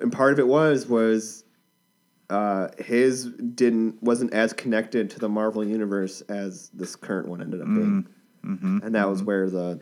and 0.00 0.12
part 0.12 0.32
of 0.32 0.38
it 0.38 0.46
was 0.48 0.86
was 0.86 1.44
uh, 2.30 2.68
his 2.78 3.26
didn't 3.26 4.02
wasn't 4.02 4.32
as 4.32 4.52
connected 4.52 5.10
to 5.10 5.18
the 5.18 5.28
Marvel 5.28 5.64
universe 5.64 6.22
as 6.22 6.70
this 6.70 6.96
current 6.96 7.28
one 7.28 7.40
ended 7.40 7.60
up 7.60 7.66
being, 7.66 8.06
and 8.82 8.94
that 8.94 9.08
was 9.08 9.22
where 9.22 9.48
the 9.48 9.80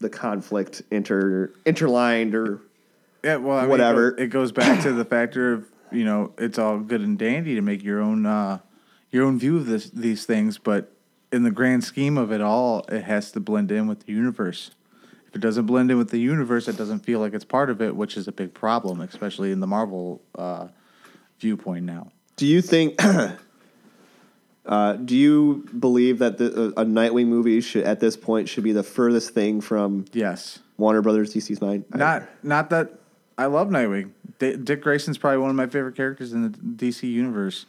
the 0.00 0.10
conflict 0.10 0.82
inter 0.90 1.52
interlined 1.64 2.34
or 2.34 2.62
Yeah, 3.22 3.36
well, 3.36 3.58
I 3.58 3.66
Whatever. 3.66 4.10
It, 4.10 4.24
it 4.24 4.26
goes 4.28 4.52
back 4.52 4.82
to 4.82 4.92
the 4.92 5.04
factor 5.04 5.52
of 5.52 5.66
you 5.92 6.04
know 6.04 6.32
it's 6.38 6.58
all 6.58 6.80
good 6.80 7.00
and 7.00 7.18
dandy 7.18 7.54
to 7.54 7.62
make 7.62 7.84
your 7.84 8.00
own 8.00 8.26
uh, 8.26 8.58
your 9.10 9.24
own 9.24 9.38
view 9.38 9.56
of 9.56 9.66
this 9.66 9.90
these 9.90 10.26
things, 10.26 10.58
but 10.58 10.92
in 11.32 11.42
the 11.42 11.50
grand 11.50 11.84
scheme 11.84 12.18
of 12.18 12.32
it 12.32 12.40
all, 12.40 12.84
it 12.88 13.02
has 13.02 13.30
to 13.32 13.40
blend 13.40 13.70
in 13.70 13.86
with 13.86 14.06
the 14.06 14.12
universe. 14.12 14.72
If 15.28 15.36
it 15.36 15.40
doesn't 15.40 15.66
blend 15.66 15.90
in 15.90 15.98
with 15.98 16.10
the 16.10 16.18
universe, 16.18 16.68
it 16.68 16.76
doesn't 16.76 17.00
feel 17.00 17.20
like 17.20 17.34
it's 17.34 17.44
part 17.44 17.68
of 17.68 17.82
it, 17.82 17.94
which 17.94 18.16
is 18.16 18.26
a 18.28 18.32
big 18.32 18.54
problem, 18.54 19.00
especially 19.00 19.52
in 19.52 19.60
the 19.60 19.66
Marvel 19.66 20.22
uh, 20.36 20.68
viewpoint 21.40 21.84
now. 21.84 22.10
Do 22.36 22.46
you 22.46 22.60
think? 22.62 23.00
uh, 24.66 24.92
do 24.94 25.16
you 25.16 25.66
believe 25.78 26.18
that 26.18 26.38
the, 26.38 26.68
a 26.76 26.84
Nightwing 26.84 27.26
movie 27.26 27.60
should, 27.60 27.84
at 27.84 28.00
this 28.00 28.16
point, 28.16 28.48
should 28.48 28.64
be 28.64 28.72
the 28.72 28.82
furthest 28.82 29.30
thing 29.30 29.60
from 29.60 30.04
Yes, 30.12 30.58
Warner 30.76 31.02
Brothers 31.02 31.32
DC's 31.34 31.60
mind? 31.60 31.84
I- 31.92 31.98
not 31.98 32.22
not 32.42 32.70
that 32.70 32.92
I 33.38 33.46
love 33.46 33.68
Nightwing. 33.68 34.10
D- 34.38 34.56
Dick 34.56 34.82
Grayson's 34.82 35.18
probably 35.18 35.38
one 35.38 35.50
of 35.50 35.56
my 35.56 35.66
favorite 35.66 35.96
characters 35.96 36.32
in 36.32 36.42
the 36.42 36.48
DC 36.50 37.04
universe. 37.10 37.66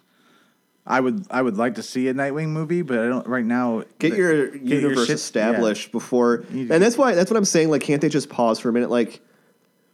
I 0.85 1.01
would 1.01 1.25
I 1.29 1.41
would 1.41 1.57
like 1.57 1.75
to 1.75 1.83
see 1.83 2.07
a 2.07 2.13
Nightwing 2.13 2.47
movie, 2.49 2.81
but 2.81 2.99
I 2.99 3.07
don't 3.07 3.27
right 3.27 3.45
now. 3.45 3.83
get 3.99 4.13
your 4.15 4.47
Get 4.51 4.63
your 4.63 4.81
universe 4.81 5.07
shit- 5.07 5.15
established 5.15 5.91
before, 5.91 6.45
and 6.49 6.69
that's 6.69 6.97
why 6.97 7.13
that's 7.13 7.29
what 7.29 7.37
I'm 7.37 7.45
saying. 7.45 7.69
Like, 7.69 7.81
can't 7.83 8.01
they 8.01 8.09
just 8.09 8.29
pause 8.29 8.59
for 8.59 8.69
a 8.69 8.73
minute? 8.73 8.89
Like, 8.89 9.19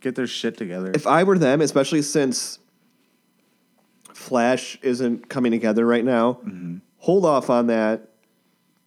get 0.01 0.15
their 0.15 0.27
shit 0.27 0.55
together. 0.57 0.91
if 0.93 1.05
I 1.07 1.23
were 1.23 1.37
them, 1.37 1.61
especially 1.61 2.01
since 2.03 2.59
Flash 4.23 4.77
isn't 4.81 5.27
coming 5.29 5.51
together 5.51 5.85
right 5.85 6.05
now, 6.05 6.39
hold 6.97 7.25
off 7.25 7.49
on 7.49 7.67
that. 7.67 8.09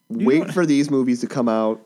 Wait 0.09 0.51
for 0.53 0.65
these 0.65 0.91
movies 0.91 1.21
to 1.21 1.27
come 1.27 1.49
out. 1.49 1.81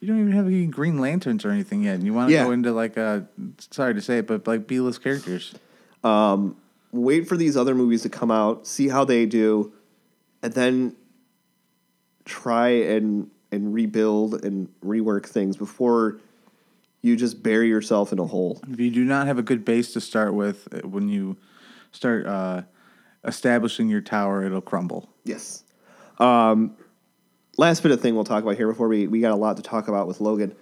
you 0.00 0.08
don't 0.08 0.18
even 0.20 0.32
have 0.32 0.46
any 0.46 0.66
Green 0.66 0.98
Lanterns 0.98 1.44
or 1.44 1.50
anything 1.50 1.82
yet, 1.84 1.94
and 1.96 2.04
you 2.04 2.12
want 2.14 2.28
to 2.28 2.34
Yeah. 2.34 2.44
go 2.44 2.50
into 2.52 2.72
like 2.72 2.96
a 2.96 3.26
sorry 3.70 3.94
to 3.94 4.00
say 4.00 4.18
it, 4.18 4.26
but 4.26 4.46
like 4.46 4.66
B 4.66 4.80
list 4.80 5.02
characters. 5.02 5.54
wait 6.92 7.28
for 7.28 7.36
these 7.36 7.56
other 7.56 7.74
movies 7.74 8.02
to 8.02 8.08
come 8.08 8.30
out, 8.30 8.66
see 8.66 8.88
how 8.88 9.04
they 9.04 9.24
do, 9.26 9.72
and 10.42 10.52
then 10.52 10.96
try 12.24 12.68
and 12.68 13.30
and 13.52 13.74
rebuild 13.74 14.44
and 14.44 14.68
rework 14.84 15.26
things 15.26 15.56
before 15.56 16.18
you 17.02 17.16
just 17.16 17.42
bury 17.42 17.68
yourself 17.68 18.12
in 18.12 18.18
a 18.18 18.26
hole. 18.26 18.60
If 18.70 18.78
you 18.78 18.90
do 18.90 19.04
not 19.04 19.26
have 19.26 19.38
a 19.38 19.42
good 19.42 19.64
base 19.64 19.92
to 19.94 20.00
start 20.00 20.34
with, 20.34 20.68
uh, 20.72 20.86
when 20.86 21.08
you 21.08 21.36
start 21.92 22.26
uh, 22.26 22.62
establishing 23.24 23.88
your 23.88 24.00
tower, 24.00 24.42
it'll 24.44 24.60
crumble. 24.60 25.08
Yes. 25.24 25.64
Um, 26.18 26.76
last 27.56 27.82
bit 27.82 27.92
of 27.92 28.00
thing 28.00 28.14
we'll 28.14 28.24
talk 28.24 28.42
about 28.42 28.56
here 28.56 28.68
before 28.68 28.88
we 28.88 29.06
we 29.06 29.20
got 29.20 29.32
a 29.32 29.36
lot 29.36 29.56
to 29.56 29.62
talk 29.62 29.88
about 29.88 30.06
with 30.06 30.20
Logan 30.20 30.54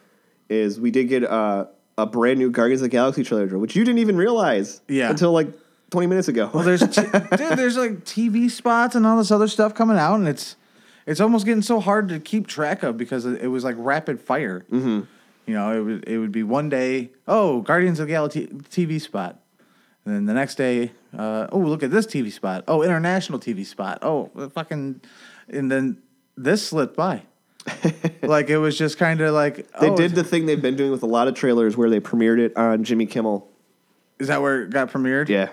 is 0.49 0.81
we 0.81 0.91
did 0.91 1.05
get 1.09 1.25
uh, 1.25 1.67
a 1.97 2.07
brand 2.07 2.39
new 2.39 2.51
Guardians 2.51 2.81
of 2.81 2.85
the 2.87 2.89
Galaxy 2.89 3.23
trailer, 3.25 3.59
which 3.59 3.77
you 3.77 3.85
didn't 3.85 3.99
even 3.99 4.17
realize 4.17 4.81
Yeah. 4.89 5.11
until 5.11 5.33
like 5.33 5.49
20 5.91 6.07
minutes 6.07 6.29
ago. 6.29 6.51
Well, 6.53 6.65
there's 6.65 6.81
t- 6.81 7.03
dude, 7.37 7.59
there's 7.59 7.77
like 7.77 8.05
TV 8.05 8.51
spots 8.51 8.95
and 8.95 9.07
all 9.07 9.17
this 9.19 9.31
other 9.31 9.49
stuff 9.49 9.75
coming 9.75 9.97
out, 9.99 10.17
and 10.17 10.29
it's 10.29 10.57
it's 11.07 11.21
almost 11.21 11.47
getting 11.47 11.63
so 11.63 11.81
hard 11.81 12.09
to 12.11 12.21
keep 12.21 12.47
track 12.47 12.83
of 12.83 12.97
because 12.99 13.25
it, 13.25 13.43
it 13.43 13.49
was 13.49 13.65
like 13.65 13.77
rapid 13.79 14.21
fire. 14.21 14.65
Mm-hmm. 14.71 15.01
You 15.47 15.55
know, 15.55 15.73
it 15.73 15.81
would 15.83 16.09
it 16.09 16.19
would 16.19 16.33
be 16.33 16.43
one 16.43 16.69
day, 16.69 17.11
oh, 17.27 17.63
Guardians 17.63 17.99
of 18.01 18.07
the 18.07 18.13
Galaxy 18.13 18.47
TV 18.47 19.01
spot, 19.01 19.41
and 20.09 20.17
then 20.17 20.25
the 20.25 20.33
next 20.33 20.55
day, 20.55 20.91
uh, 21.17 21.49
oh, 21.53 21.59
look 21.59 21.83
at 21.83 21.91
this 21.91 22.07
TV 22.07 22.33
spot, 22.33 22.65
oh, 22.67 22.83
international 22.83 23.39
TV 23.39 23.67
spot, 23.67 23.99
oh, 24.01 24.31
fucking, 24.55 25.03
and 25.49 25.71
then 25.71 26.01
this 26.35 26.67
slipped 26.67 26.97
by. 26.97 27.23
like 28.23 28.49
it 28.49 28.57
was 28.57 28.79
just 28.79 28.97
kind 28.97 29.21
of 29.21 29.35
like 29.35 29.71
they 29.79 29.91
oh, 29.91 29.97
did 29.97 30.13
the 30.13 30.25
thing 30.25 30.47
they've 30.47 30.63
been 30.63 30.77
doing 30.77 30.91
with 30.91 31.03
a 31.03 31.07
lot 31.07 31.29
of 31.29 31.35
trailers 31.35 31.77
where 31.77 31.91
they 31.91 32.01
premiered 32.01 32.39
it 32.39 32.57
on 32.57 32.85
Jimmy 32.85 33.05
Kimmel. 33.05 33.47
Is 34.19 34.29
that 34.29 34.41
where 34.41 34.63
it 34.63 34.71
got 34.71 34.91
premiered? 34.91 35.29
Yeah. 35.29 35.51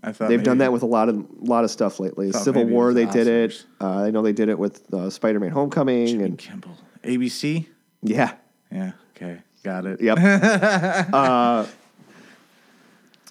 I 0.00 0.12
thought 0.12 0.28
They've 0.28 0.40
done 0.40 0.58
that 0.58 0.72
with 0.72 0.82
a 0.82 0.86
lot 0.86 1.08
of 1.08 1.26
lot 1.40 1.64
of 1.64 1.72
stuff 1.72 1.98
lately. 1.98 2.30
Civil 2.30 2.66
War, 2.66 2.94
they 2.94 3.06
the 3.06 3.12
did 3.12 3.26
it. 3.26 3.64
Uh, 3.80 4.04
I 4.04 4.10
know 4.12 4.22
they 4.22 4.32
did 4.32 4.48
it 4.48 4.56
with 4.56 4.94
uh, 4.94 5.10
Spider-Man: 5.10 5.50
Homecoming, 5.50 6.06
Jimmy 6.06 6.24
and 6.24 6.38
Kimmel, 6.38 6.76
ABC. 7.02 7.66
yeah, 8.04 8.34
Yeah. 8.70 8.92
Okay. 9.16 9.40
Got 9.64 9.86
it. 9.86 10.00
yep. 10.00 10.18
uh, 11.12 11.66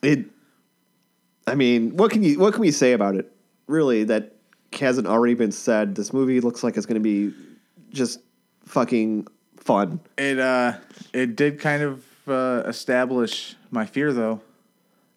it. 0.04 0.26
I 1.48 1.56
mean, 1.56 1.96
what 1.96 2.12
can 2.12 2.24
you 2.24 2.38
what 2.40 2.54
can 2.54 2.62
we 2.62 2.72
say 2.72 2.92
about 2.94 3.16
it? 3.16 3.32
Really, 3.68 4.04
that 4.04 4.36
hasn't 4.74 5.08
already 5.08 5.34
been 5.34 5.52
said. 5.52 5.96
This 5.96 6.14
movie 6.14 6.40
looks 6.42 6.64
like 6.64 6.78
it's 6.78 6.86
going 6.86 7.02
to 7.02 7.32
be 7.32 7.34
just 7.92 8.20
fucking 8.66 9.28
fun. 9.58 10.02
It 10.18 10.40
uh, 10.40 10.74
it 11.14 11.36
did 11.36 11.60
kind 11.60 11.82
of 11.84 12.06
uh, 12.28 12.64
establish 12.68 13.56
my 13.72 13.86
fear, 13.86 14.14
though. 14.14 14.42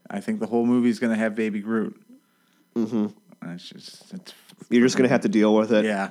I 0.08 0.20
think 0.20 0.40
the 0.40 0.46
whole 0.46 0.66
movie 0.66 0.88
is 0.88 0.98
gonna 0.98 1.16
have 1.16 1.34
Baby 1.34 1.60
Groot. 1.60 2.00
Mm-hmm. 2.76 3.06
It's 3.50 3.68
just, 3.68 4.12
it's 4.14 4.34
You're 4.68 4.82
just 4.82 4.96
going 4.96 5.08
to 5.08 5.12
have 5.12 5.22
to 5.22 5.28
deal 5.28 5.54
with 5.54 5.72
it. 5.72 5.84
yeah. 5.84 6.10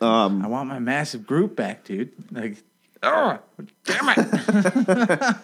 Um, 0.00 0.44
I 0.44 0.48
want 0.48 0.68
my 0.68 0.78
massive 0.78 1.26
Groot 1.26 1.54
back, 1.54 1.84
dude. 1.84 2.12
Like, 2.32 2.56
oh, 3.02 3.38
damn 3.84 4.08
it! 4.16 5.36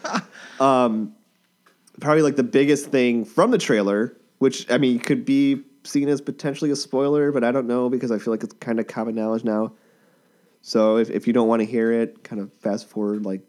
probably 2.01 2.23
like 2.23 2.37
the 2.37 2.43
biggest 2.43 2.87
thing 2.87 3.25
from 3.25 3.51
the 3.51 3.59
trailer, 3.59 4.17
which 4.39 4.71
I 4.71 4.79
mean 4.79 4.99
could 4.99 5.25
be 5.25 5.63
seen 5.85 6.09
as 6.09 6.21
potentially 6.21 6.71
a 6.71 6.77
spoiler, 6.77 7.33
but 7.33 7.45
I 7.45 7.53
don't 7.53 7.67
know 7.67 7.89
because 7.89 8.11
I 8.11 8.19
feel 8.19 8.33
like 8.33 8.43
it's 8.43 8.55
kind 8.55 8.81
of 8.81 8.87
common 8.87 9.15
knowledge 9.15 9.45
now. 9.45 9.73
So 10.63 10.97
if, 10.99 11.11
if 11.11 11.27
you 11.27 11.33
don't 11.33 11.49
want 11.49 11.61
to 11.61 11.67
hear 11.67 11.91
it, 11.93 12.23
kind 12.23 12.41
of 12.41 12.53
fast 12.55 12.89
forward 12.89 13.25
like 13.25 13.41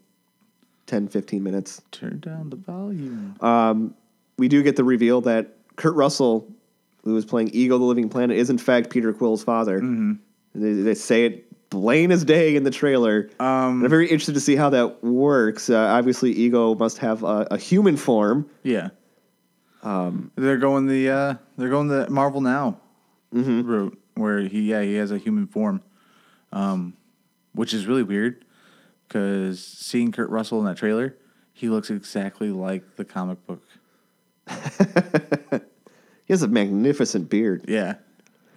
10, 0.88 1.08
15 1.10 1.44
minutes. 1.44 1.82
Turn 1.92 2.20
down 2.20 2.50
the 2.50 2.56
volume. 2.56 3.96
We 4.38 4.48
do 4.48 4.64
get 4.64 4.76
the 4.76 4.84
reveal 4.84 5.22
that 5.22 5.58
Kurt 5.76 5.96
Russell, 5.96 6.52
who 7.04 7.16
is 7.18 7.26
playing 7.26 7.50
Ego 7.54 7.78
the 7.78 7.84
Living 7.84 8.10
Planet, 8.10 8.38
is 8.38 8.50
in 8.50 8.58
fact 8.58 8.90
Peter 8.90 9.14
Quill's 9.14 9.44
father. 9.44 9.80
Mm-hmm. 9.80 10.14
They, 10.56 10.74
they 10.74 10.94
say 10.94 11.26
it 11.26 11.51
plain 11.72 12.12
as 12.12 12.24
day 12.24 12.56
in 12.56 12.64
the 12.64 12.70
trailer. 12.70 13.30
Um, 13.40 13.84
I'm 13.84 13.90
very 13.90 14.06
interested 14.06 14.36
to 14.36 14.40
see 14.40 14.56
how 14.56 14.70
that 14.70 15.04
works. 15.04 15.72
Uh, 15.72 15.78
obviously, 15.78 16.32
Ego 16.32 16.76
must 16.76 17.00
have 17.00 17.24
a, 17.24 17.48
a 17.50 17.58
human 17.58 17.98
form. 17.98 18.48
Yeah. 18.62 18.90
Um, 19.82 20.32
they're 20.36 20.58
going 20.58 20.86
the 20.86 21.10
uh, 21.10 21.34
they're 21.58 21.70
going 21.70 21.88
the 21.88 22.08
Marvel 22.12 22.42
Now 22.42 22.78
route 23.32 23.98
where 24.14 24.42
he 24.42 24.70
yeah 24.70 24.84
he 24.84 24.94
has 24.96 25.10
a 25.12 25.18
human 25.18 25.48
form, 25.48 25.82
um, 26.52 26.96
which 27.54 27.74
is 27.74 27.88
really 27.88 28.04
weird 28.04 28.46
because 29.08 29.64
seeing 29.64 30.12
Kurt 30.12 30.30
Russell 30.30 30.60
in 30.60 30.66
that 30.66 30.78
trailer, 30.78 31.18
he 31.52 31.68
looks 31.68 31.90
exactly 31.90 32.52
like 32.52 32.96
the 32.96 33.06
comic 33.06 33.40
book. 33.48 33.64
He 36.32 36.34
has 36.34 36.44
a 36.44 36.48
magnificent 36.48 37.30
beard. 37.30 37.66
Yeah, 37.68 37.96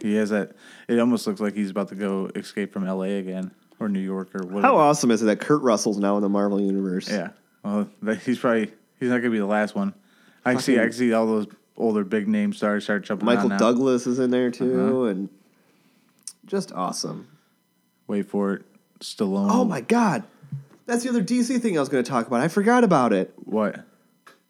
he 0.08 0.14
has 0.16 0.30
that. 0.30 0.52
It 0.88 0.98
almost 0.98 1.26
looks 1.26 1.40
like 1.40 1.54
he's 1.54 1.70
about 1.70 1.88
to 1.88 1.94
go 1.94 2.30
escape 2.34 2.72
from 2.72 2.86
L.A. 2.86 3.18
again 3.18 3.50
or 3.80 3.88
New 3.88 4.00
York 4.00 4.34
or 4.34 4.44
whatever. 4.46 4.62
How 4.62 4.76
awesome 4.76 5.10
is 5.10 5.22
it 5.22 5.26
that 5.26 5.40
Kurt 5.40 5.62
Russell's 5.62 5.98
now 5.98 6.16
in 6.16 6.22
the 6.22 6.28
Marvel 6.28 6.60
universe? 6.60 7.08
Yeah. 7.10 7.30
Well, 7.62 7.88
he's 8.24 8.38
probably 8.38 8.70
he's 9.00 9.08
not 9.08 9.18
gonna 9.18 9.30
be 9.30 9.38
the 9.38 9.46
last 9.46 9.74
one. 9.74 9.94
I 10.44 10.52
can 10.52 10.60
see 10.62 10.78
I 10.78 10.90
see 10.90 11.12
all 11.12 11.26
those 11.26 11.46
older 11.76 12.04
big 12.04 12.28
name 12.28 12.52
stars 12.52 12.84
start 12.84 13.04
jumping. 13.04 13.24
Michael 13.26 13.44
on 13.44 13.48
now. 13.50 13.58
Douglas 13.58 14.06
is 14.06 14.18
in 14.18 14.30
there 14.30 14.50
too, 14.50 14.80
Uh-huh. 14.80 15.02
and 15.04 15.28
just 16.46 16.72
awesome. 16.72 17.26
Wait 18.06 18.28
for 18.28 18.52
it. 18.54 18.62
Stallone. 19.00 19.48
Oh 19.50 19.64
my 19.64 19.80
god, 19.80 20.24
that's 20.86 21.02
the 21.02 21.08
other 21.08 21.22
DC 21.22 21.60
thing 21.60 21.76
I 21.76 21.80
was 21.80 21.88
going 21.88 22.04
to 22.04 22.08
talk 22.10 22.26
about. 22.26 22.40
I 22.42 22.48
forgot 22.48 22.84
about 22.84 23.12
it, 23.12 23.32
What? 23.44 23.80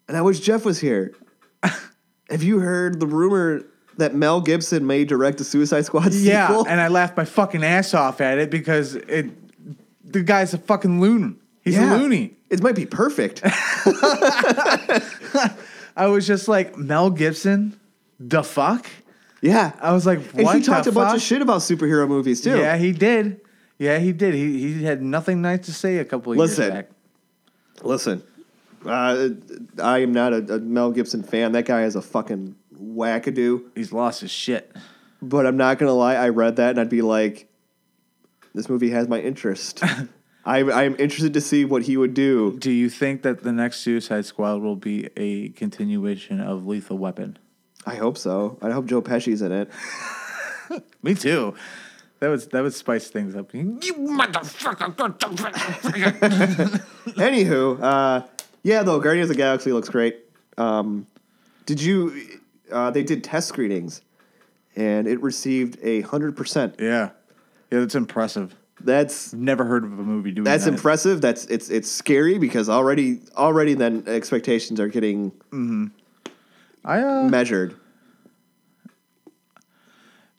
and 0.07 0.15
I 0.17 0.21
wish 0.21 0.39
Jeff 0.41 0.65
was 0.65 0.79
here. 0.79 1.13
Have 2.29 2.43
you 2.43 2.59
heard 2.59 2.99
the 2.99 3.07
rumor 3.07 3.63
that 3.97 4.13
Mel 4.15 4.41
Gibson 4.41 4.85
may 4.85 5.05
direct 5.05 5.39
a 5.41 5.43
Suicide 5.43 5.85
Squad 5.85 6.13
Yeah, 6.13 6.47
sequel? 6.47 6.67
and 6.67 6.79
I 6.81 6.87
laughed 6.89 7.15
my 7.17 7.25
fucking 7.25 7.63
ass 7.63 7.93
off 7.93 8.21
at 8.21 8.37
it 8.37 8.49
because 8.49 8.95
it. 8.95 9.31
The 10.11 10.21
guy's 10.23 10.53
a 10.53 10.57
fucking 10.57 11.01
loon. 11.01 11.39
He's 11.61 11.75
Yeah. 11.75 11.95
a 11.95 11.97
loony. 11.97 12.35
It 12.49 12.61
might 12.61 12.75
be 12.75 12.85
perfect. 12.85 13.41
I 15.97 16.07
was 16.07 16.27
just 16.27 16.47
like 16.47 16.77
Mel 16.77 17.09
Gibson. 17.09 17.79
The 18.19 18.43
fuck? 18.43 18.87
yeah, 19.41 19.73
I 19.81 19.91
was 19.93 20.05
like, 20.05 20.19
and 20.35 20.49
he 20.49 20.61
talked 20.61 20.87
a 20.87 20.91
bunch 20.91 21.15
of 21.15 21.21
shit 21.21 21.41
about 21.41 21.61
superhero 21.61 22.07
movies 22.07 22.41
too. 22.41 22.57
Yeah, 22.57 22.77
he 22.77 22.91
did. 22.91 23.41
Yeah, 23.77 23.99
he 23.99 24.11
did. 24.13 24.33
He 24.33 24.73
he 24.73 24.83
had 24.83 25.01
nothing 25.01 25.41
nice 25.41 25.65
to 25.65 25.73
say 25.73 25.97
a 25.97 26.05
couple 26.05 26.31
of 26.31 26.37
Listen. 26.37 26.63
years 26.63 26.73
back. 26.73 26.89
Listen, 27.83 28.23
uh, 28.85 29.29
I 29.83 29.99
am 29.99 30.13
not 30.13 30.31
a, 30.33 30.55
a 30.55 30.59
Mel 30.59 30.91
Gibson 30.91 31.23
fan. 31.23 31.51
That 31.51 31.65
guy 31.65 31.83
is 31.83 31.95
a 31.97 32.01
fucking 32.01 32.55
wackadoo. 32.79 33.63
He's 33.75 33.91
lost 33.91 34.21
his 34.21 34.31
shit. 34.31 34.75
But 35.21 35.45
I'm 35.45 35.57
not 35.57 35.79
gonna 35.79 35.93
lie, 35.93 36.15
I 36.15 36.29
read 36.29 36.57
that 36.57 36.71
and 36.71 36.79
I'd 36.79 36.89
be 36.89 37.01
like, 37.01 37.47
this 38.53 38.69
movie 38.69 38.89
has 38.91 39.07
my 39.07 39.19
interest. 39.19 39.83
I 40.45 40.59
I'm 40.59 40.95
interested 40.99 41.33
to 41.33 41.41
see 41.41 41.65
what 41.65 41.83
he 41.83 41.97
would 41.97 42.13
do. 42.13 42.57
Do 42.59 42.71
you 42.71 42.89
think 42.89 43.23
that 43.23 43.43
the 43.43 43.51
next 43.51 43.77
Suicide 43.79 44.25
Squad 44.25 44.61
will 44.61 44.75
be 44.75 45.09
a 45.17 45.49
continuation 45.49 46.39
of 46.39 46.67
Lethal 46.67 46.97
Weapon? 46.97 47.39
I 47.85 47.95
hope 47.95 48.17
so. 48.17 48.57
I 48.61 48.71
hope 48.71 48.85
Joe 48.85 49.01
Pesci's 49.01 49.41
in 49.41 49.51
it. 49.51 49.69
Me 51.03 51.15
too. 51.15 51.55
That 52.19 52.29
would 52.29 52.51
that 52.51 52.63
would 52.63 52.73
spice 52.73 53.09
things 53.09 53.35
up. 53.35 53.53
You 53.53 53.73
motherfucker! 53.73 54.95
Anywho, 57.15 57.79
uh, 57.81 58.25
yeah, 58.63 58.83
though 58.83 58.99
Guardians 58.99 59.29
of 59.29 59.35
the 59.35 59.41
Galaxy 59.41 59.73
looks 59.73 59.89
great. 59.89 60.19
Um, 60.57 61.07
did 61.65 61.81
you? 61.81 62.39
Uh, 62.71 62.91
they 62.91 63.03
did 63.03 63.23
test 63.23 63.47
screenings, 63.47 64.01
and 64.75 65.07
it 65.07 65.21
received 65.21 65.77
a 65.81 66.01
hundred 66.01 66.35
percent. 66.35 66.75
yeah, 66.79 67.11
yeah, 67.71 67.79
that's 67.79 67.95
impressive. 67.95 68.55
That's 68.81 69.33
Never 69.33 69.63
heard 69.63 69.83
of 69.85 69.97
a 69.97 70.03
movie 70.03 70.31
doing 70.31 70.43
that. 70.43 70.51
that's 70.51 70.65
that. 70.65 70.73
impressive. 70.73 71.21
That's 71.21 71.45
it's 71.45 71.69
it's 71.69 71.89
scary 71.89 72.37
because 72.37 72.67
already 72.69 73.21
already 73.35 73.73
then 73.73 74.03
expectations 74.05 74.79
are 74.79 74.89
getting 74.89 75.31
I 76.83 77.01
uh, 77.01 77.23
measured. 77.29 77.75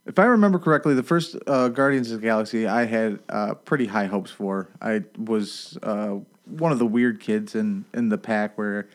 If 0.05 0.21
I 0.21 0.27
remember 0.27 0.59
correctly, 0.61 0.95
the 0.95 1.03
first 1.03 1.35
uh, 1.49 1.69
Guardians 1.69 2.13
of 2.13 2.21
the 2.21 2.27
Galaxy 2.27 2.67
I 2.69 2.85
had 2.85 3.19
uh, 3.29 3.55
pretty 3.55 3.87
high 3.87 4.07
hopes 4.07 4.31
for. 4.31 4.69
I 4.81 5.03
was 5.19 5.77
uh, 5.83 6.19
one 6.45 6.71
of 6.71 6.79
the 6.79 6.87
weird 6.87 7.19
kids 7.21 7.57
in, 7.57 7.85
in 7.93 8.09
the 8.09 8.19
pack 8.19 8.57
where 8.57 8.89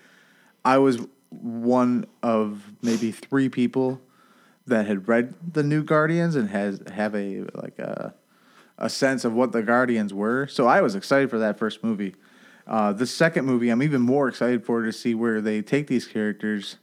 I 0.63 0.77
was 0.77 0.99
one 1.31 2.05
of 2.21 2.63
maybe 2.81 3.11
three 3.11 3.49
people 3.49 3.99
that 4.67 4.85
had 4.85 5.07
read 5.07 5.33
the 5.53 5.63
new 5.63 5.83
Guardians 5.83 6.35
and 6.35 6.49
has 6.49 6.81
have 6.93 7.15
a 7.15 7.45
like 7.53 7.79
a 7.79 8.13
a 8.77 8.89
sense 8.89 9.23
of 9.25 9.33
what 9.33 9.51
the 9.51 9.61
Guardians 9.61 10.13
were. 10.13 10.47
So 10.47 10.67
I 10.67 10.81
was 10.81 10.95
excited 10.95 11.29
for 11.29 11.39
that 11.39 11.57
first 11.57 11.83
movie. 11.83 12.15
Uh, 12.67 12.93
the 12.93 13.05
second 13.07 13.45
movie, 13.45 13.69
I'm 13.69 13.81
even 13.83 14.01
more 14.01 14.27
excited 14.27 14.65
for 14.65 14.83
to 14.83 14.91
see 14.91 15.13
where 15.15 15.41
they 15.41 15.61
take 15.61 15.87
these 15.87 16.05
characters, 16.05 16.77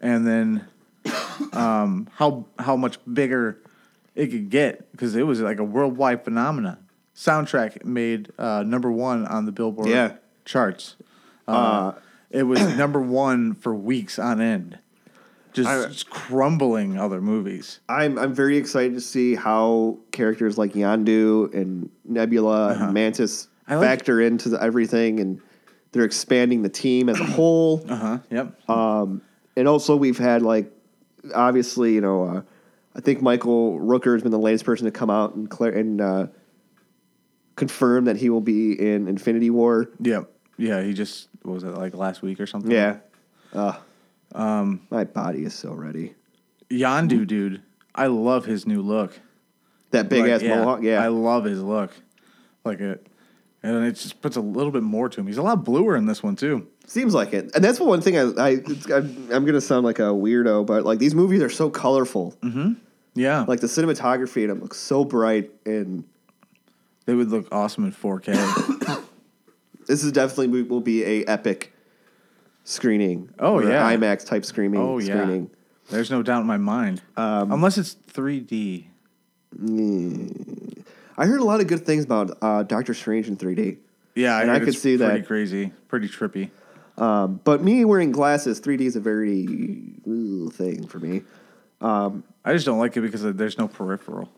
and 0.00 0.26
then 0.26 0.66
um, 1.52 2.08
how 2.14 2.46
how 2.58 2.76
much 2.76 2.98
bigger 3.12 3.58
it 4.14 4.28
could 4.28 4.50
get 4.50 4.90
because 4.92 5.14
it 5.16 5.24
was 5.24 5.40
like 5.40 5.58
a 5.58 5.64
worldwide 5.64 6.24
phenomenon. 6.24 6.78
Soundtrack 7.14 7.84
made 7.84 8.30
uh, 8.38 8.62
number 8.62 8.90
one 8.92 9.26
on 9.26 9.46
the 9.46 9.52
Billboard 9.52 9.88
Yeah. 9.88 10.16
charts. 10.44 10.96
Uh, 11.48 11.92
it 12.36 12.42
was 12.44 12.60
number 12.76 13.00
one 13.00 13.54
for 13.54 13.74
weeks 13.74 14.18
on 14.18 14.40
end, 14.40 14.78
just, 15.52 15.68
I- 15.68 15.86
just 15.86 16.10
crumbling 16.10 16.98
other 16.98 17.20
movies. 17.20 17.80
I'm 17.88 18.18
I'm 18.18 18.34
very 18.34 18.56
excited 18.56 18.94
to 18.94 19.00
see 19.00 19.34
how 19.34 19.98
characters 20.12 20.58
like 20.58 20.72
Yondu 20.74 21.52
and 21.54 21.90
Nebula 22.04 22.74
and 22.78 22.92
Mantis 22.94 23.48
Uh-huh. 23.68 23.78
Like- 23.78 23.88
factor 23.88 24.20
into 24.20 24.48
the, 24.50 24.62
everything, 24.62 25.18
and 25.20 25.40
they're 25.92 26.04
expanding 26.04 26.62
the 26.62 26.68
team 26.68 27.08
as 27.08 27.18
a 27.20 27.24
whole. 27.36 27.84
Uh 27.88 27.96
huh. 27.96 28.18
Yep. 28.30 28.60
and 29.56 29.66
also 29.68 29.96
we've 29.96 30.18
had 30.18 30.42
like 30.42 30.70
obviously 31.34 31.94
you 31.94 32.00
know 32.00 32.24
uh, 32.24 32.42
I 32.94 33.00
think 33.00 33.22
Michael 33.22 33.78
Rooker 33.80 34.12
has 34.12 34.22
been 34.22 34.30
the 34.32 34.38
latest 34.38 34.64
person 34.64 34.84
to 34.84 34.90
come 34.92 35.10
out 35.10 35.34
and 35.34 35.48
clear 35.50 35.72
and 35.76 36.00
uh, 36.00 36.26
confirm 37.56 38.04
that 38.04 38.16
he 38.16 38.30
will 38.30 38.40
be 38.40 38.72
in 38.72 39.08
Infinity 39.08 39.50
War. 39.50 39.90
Yep. 40.00 40.30
Yeah. 40.58 40.82
He 40.82 40.92
just 40.92 41.28
what 41.46 41.54
was 41.54 41.64
it 41.64 41.68
like 41.68 41.94
last 41.94 42.22
week 42.22 42.40
or 42.40 42.46
something? 42.46 42.70
Yeah. 42.70 42.98
Uh, 43.52 43.74
um, 44.34 44.86
my 44.90 45.04
body 45.04 45.44
is 45.44 45.54
so 45.54 45.72
ready. 45.72 46.14
Yondu, 46.70 47.26
dude. 47.26 47.62
I 47.94 48.08
love 48.08 48.44
his 48.44 48.66
new 48.66 48.82
look. 48.82 49.18
That 49.92 50.08
big 50.08 50.22
Like, 50.22 50.32
ass 50.32 50.42
mohawk. 50.42 50.82
Yeah. 50.82 51.02
I 51.02 51.08
love 51.08 51.44
his 51.44 51.62
look. 51.62 51.92
Like 52.64 52.80
it, 52.80 53.06
and 53.62 53.84
it 53.86 53.92
just 53.92 54.20
puts 54.20 54.36
a 54.36 54.40
little 54.40 54.72
bit 54.72 54.82
more 54.82 55.08
to 55.08 55.20
him. 55.20 55.26
He's 55.28 55.38
a 55.38 55.42
lot 55.42 55.64
bluer 55.64 55.96
in 55.96 56.06
this 56.06 56.22
one 56.22 56.34
too. 56.36 56.66
Seems 56.86 57.14
like 57.14 57.32
it, 57.32 57.50
and 57.54 57.64
that's 57.64 57.78
the 57.78 57.84
one 57.84 58.00
thing 58.00 58.16
I, 58.18 58.22
I 58.22 58.48
it's, 58.66 58.90
I'm, 58.90 59.28
I'm 59.32 59.44
gonna 59.44 59.60
sound 59.60 59.84
like 59.84 59.98
a 60.00 60.02
weirdo, 60.12 60.66
but 60.66 60.84
like 60.84 60.98
these 60.98 61.14
movies 61.14 61.42
are 61.42 61.50
so 61.50 61.70
colorful. 61.70 62.34
Yeah, 63.14 63.44
Like 63.48 63.60
the 63.60 63.66
cinematography 63.66 64.42
in 64.42 64.48
them 64.48 64.60
looks 64.60 64.76
so 64.78 65.04
bright, 65.04 65.50
and 65.64 66.04
they 67.06 67.14
would 67.14 67.30
look 67.30 67.48
awesome 67.50 67.84
in 67.84 67.92
4K. 67.92 68.34
this 69.86 70.04
is 70.04 70.12
definitely 70.12 70.62
will 70.62 70.80
be 70.80 71.04
a 71.04 71.24
epic 71.26 71.72
screening. 72.64 73.30
Oh, 73.38 73.60
yeah. 73.60 73.90
IMAX 73.94 74.26
type 74.26 74.44
screening. 74.44 74.80
oh 74.80 74.98
yeah, 74.98 75.22
screening. 75.22 75.50
there's 75.90 76.10
no 76.10 76.22
doubt 76.22 76.40
in 76.40 76.46
my 76.46 76.56
mind. 76.56 77.02
Um, 77.16 77.52
Unless 77.52 77.78
it's 77.78 77.96
3D. 78.12 78.86
I 81.18 81.26
heard 81.26 81.40
a 81.40 81.44
lot 81.44 81.60
of 81.60 81.66
good 81.66 81.86
things 81.86 82.04
about 82.04 82.36
uh, 82.42 82.62
Doctor 82.62 82.92
Strange 82.94 83.28
in 83.28 83.36
3D. 83.36 83.78
Yeah, 84.14 84.36
I, 84.36 84.42
And 84.42 84.50
I 84.50 84.54
heard 84.54 84.60
could 84.60 84.68
it's 84.74 84.82
see 84.82 84.96
pretty 84.98 85.20
that. 85.20 85.26
crazy, 85.26 85.72
pretty 85.88 86.08
trippy. 86.08 86.50
Um, 86.98 87.40
but 87.44 87.62
me 87.62 87.84
wearing 87.84 88.10
glasses, 88.12 88.60
3D 88.60 88.82
is 88.82 88.96
a 88.96 89.00
very 89.00 89.46
thing 90.52 90.86
for 90.86 90.98
me. 90.98 91.22
I 91.80 92.52
just 92.52 92.64
don't 92.66 92.78
like 92.78 92.96
it 92.96 93.00
because 93.02 93.22
there's 93.22 93.58
no 93.58 93.68
peripheral. 93.68 94.28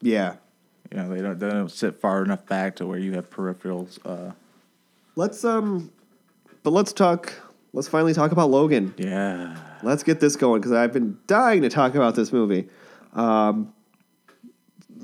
Yeah. 0.00 0.36
You 0.90 0.98
know, 0.98 1.08
they 1.08 1.20
don't 1.20 1.38
they 1.38 1.48
don't 1.48 1.70
sit 1.70 2.00
far 2.00 2.22
enough 2.24 2.46
back 2.46 2.76
to 2.76 2.86
where 2.86 2.98
you 2.98 3.12
have 3.14 3.28
peripherals. 3.30 3.98
Uh, 4.04 4.32
Let's 5.16 5.44
um, 5.44 5.90
but 6.62 6.70
let's 6.70 6.92
talk. 6.92 7.32
Let's 7.72 7.88
finally 7.88 8.14
talk 8.14 8.32
about 8.32 8.50
Logan. 8.50 8.94
yeah, 8.96 9.56
Let's 9.82 10.02
get 10.02 10.20
this 10.20 10.36
going 10.36 10.60
because 10.60 10.72
I've 10.72 10.92
been 10.92 11.18
dying 11.26 11.62
to 11.62 11.68
talk 11.68 11.94
about 11.94 12.14
this 12.14 12.32
movie. 12.32 12.68
Um, 13.12 13.72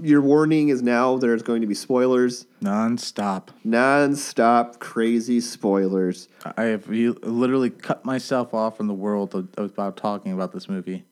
your 0.01 0.21
warning 0.23 0.69
is 0.69 0.83
now 0.83 1.17
there's 1.19 1.43
going 1.43 1.61
to 1.61 1.67
be 1.67 1.75
spoilers, 1.75 2.47
nonstop. 2.63 3.49
non-stop 3.63 4.81
crazy 4.81 5.41
spoilers. 5.41 6.29
I 6.57 6.65
have 6.65 6.89
literally 6.89 7.71
cut 7.71 8.05
myself 8.05 8.55
off 8.55 8.77
from 8.77 8.87
the 8.87 8.95
world 8.95 9.49
about 9.57 9.97
talking 9.97 10.33
about 10.33 10.53
this 10.53 10.69
movie. 10.69 11.05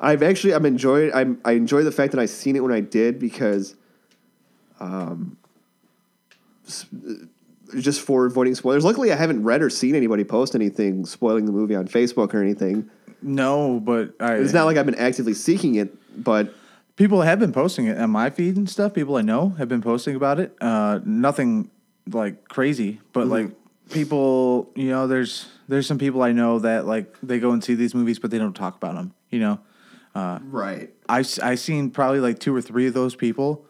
I've 0.00 0.22
actually 0.22 0.54
I'm 0.54 0.64
enjoyed 0.66 1.12
I'm 1.12 1.40
I 1.44 1.52
enjoy 1.52 1.82
the 1.82 1.92
fact 1.92 2.12
that 2.12 2.20
I 2.20 2.26
seen 2.26 2.54
it 2.54 2.62
when 2.62 2.72
I 2.72 2.80
did 2.80 3.18
because 3.18 3.74
um 4.78 5.36
just 7.78 8.00
for 8.00 8.26
avoiding 8.26 8.54
spoilers. 8.54 8.84
Luckily 8.84 9.12
I 9.12 9.16
haven't 9.16 9.44
read 9.44 9.62
or 9.62 9.70
seen 9.70 9.94
anybody 9.94 10.24
post 10.24 10.54
anything 10.54 11.04
spoiling 11.04 11.46
the 11.46 11.52
movie 11.52 11.74
on 11.74 11.86
Facebook 11.88 12.34
or 12.34 12.42
anything. 12.42 12.90
No, 13.22 13.80
but 13.80 14.14
I, 14.20 14.34
It's 14.34 14.52
not 14.52 14.64
like 14.64 14.76
I've 14.76 14.86
been 14.86 14.94
actively 14.94 15.34
seeking 15.34 15.74
it, 15.74 15.94
but 16.22 16.54
people 16.96 17.22
have 17.22 17.38
been 17.38 17.52
posting 17.52 17.86
it 17.86 17.98
on 17.98 18.10
my 18.10 18.30
feed 18.30 18.56
and 18.56 18.68
stuff. 18.68 18.94
People 18.94 19.16
I 19.16 19.22
know 19.22 19.50
have 19.50 19.68
been 19.68 19.82
posting 19.82 20.14
about 20.14 20.38
it. 20.38 20.54
Uh, 20.60 21.00
nothing 21.04 21.70
like 22.06 22.48
crazy, 22.48 23.00
but 23.12 23.26
like 23.26 23.50
people, 23.90 24.70
you 24.74 24.88
know, 24.90 25.06
there's 25.06 25.48
there's 25.68 25.86
some 25.86 25.98
people 25.98 26.22
I 26.22 26.32
know 26.32 26.58
that 26.60 26.86
like 26.86 27.14
they 27.22 27.38
go 27.38 27.52
and 27.52 27.62
see 27.62 27.74
these 27.74 27.94
movies, 27.94 28.18
but 28.18 28.30
they 28.30 28.38
don't 28.38 28.54
talk 28.54 28.76
about 28.76 28.94
them. 28.94 29.14
You 29.30 29.40
know, 29.40 29.60
right. 30.50 30.90
I 31.08 31.18
I 31.42 31.54
seen 31.54 31.90
probably 31.90 32.20
like 32.20 32.38
two 32.38 32.54
or 32.54 32.60
three 32.60 32.86
of 32.86 32.94
those 32.94 33.14
people 33.14 33.64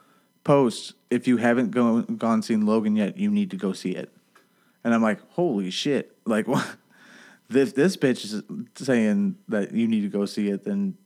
post. 0.45 0.95
If 1.11 1.27
you 1.27 1.39
haven't 1.39 1.71
gone 1.71 2.05
gone 2.17 2.43
seen 2.43 2.67
Logan 2.67 2.97
yet, 2.97 3.17
you 3.17 3.31
need 3.31 3.51
to 3.51 3.57
go 3.57 3.73
see 3.73 3.93
it. 3.93 4.13
And 4.85 4.95
I'm 4.95 5.03
like, 5.03 5.21
holy 5.31 5.71
shit! 5.71 6.17
Like, 6.25 6.47
what? 6.49 6.67
If 7.51 7.75
this 7.75 7.97
bitch 7.97 8.27
is 8.27 8.43
saying 8.75 9.37
that 9.49 9.73
you 9.73 9.89
need 9.89 10.03
to 10.03 10.09
go 10.09 10.27
see 10.27 10.51
it, 10.51 10.65
then 10.65 10.99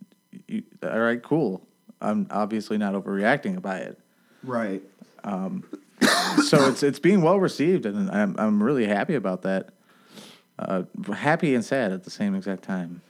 you, 0.48 0.64
all 0.82 0.98
right, 0.98 1.22
cool. 1.22 1.64
I'm 2.00 2.26
obviously 2.32 2.78
not 2.78 2.94
overreacting 2.94 3.62
by 3.62 3.78
it. 3.78 3.96
Right. 4.42 4.82
Um, 5.22 5.62
So 6.48 6.68
it's 6.68 6.82
it's 6.82 6.98
being 6.98 7.22
well 7.22 7.38
received, 7.38 7.86
and 7.86 8.10
I'm 8.10 8.34
I'm 8.38 8.62
really 8.62 8.86
happy 8.86 9.14
about 9.14 9.42
that. 9.42 9.68
Uh, 10.58 10.82
happy 11.14 11.54
and 11.54 11.64
sad 11.64 11.92
at 11.92 12.04
the 12.04 12.10
same 12.10 12.34
exact 12.34 12.62
time. 12.64 13.02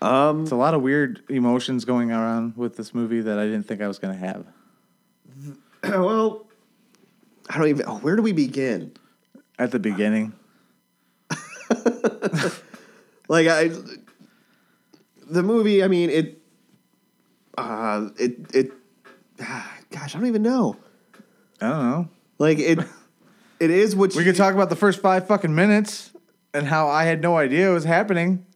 Um 0.00 0.42
It's 0.42 0.52
a 0.52 0.56
lot 0.56 0.74
of 0.74 0.82
weird 0.82 1.22
emotions 1.28 1.84
going 1.84 2.10
around 2.12 2.56
with 2.56 2.76
this 2.76 2.94
movie 2.94 3.20
that 3.20 3.38
I 3.38 3.44
didn't 3.44 3.64
think 3.64 3.80
I 3.82 3.88
was 3.88 3.98
going 3.98 4.18
to 4.18 4.26
have. 4.26 4.46
well 5.84 6.46
I 7.50 7.58
don't 7.58 7.68
even 7.68 7.84
oh, 7.86 7.98
where 7.98 8.16
do 8.16 8.22
we 8.22 8.32
begin? 8.32 8.92
At 9.60 9.72
the 9.72 9.80
beginning, 9.80 10.34
Like 13.28 13.46
I, 13.46 13.70
the 15.30 15.42
movie. 15.42 15.84
I 15.84 15.88
mean, 15.88 16.10
it. 16.10 16.40
Uh, 17.56 18.08
it 18.18 18.54
it. 18.54 18.72
Gosh, 19.38 20.14
I 20.14 20.18
don't 20.18 20.26
even 20.26 20.42
know. 20.42 20.76
I 21.60 21.68
don't 21.68 21.90
know. 21.90 22.08
Like 22.38 22.58
it. 22.58 22.78
It 23.60 23.70
is 23.70 23.96
what 23.96 24.14
We 24.14 24.20
you, 24.20 24.24
could 24.24 24.36
talk 24.36 24.54
about 24.54 24.70
the 24.70 24.76
first 24.76 25.00
five 25.00 25.26
fucking 25.26 25.54
minutes 25.54 26.12
and 26.54 26.66
how 26.66 26.88
I 26.88 27.04
had 27.04 27.20
no 27.20 27.36
idea 27.36 27.70
it 27.70 27.74
was 27.74 27.84
happening. 27.84 28.46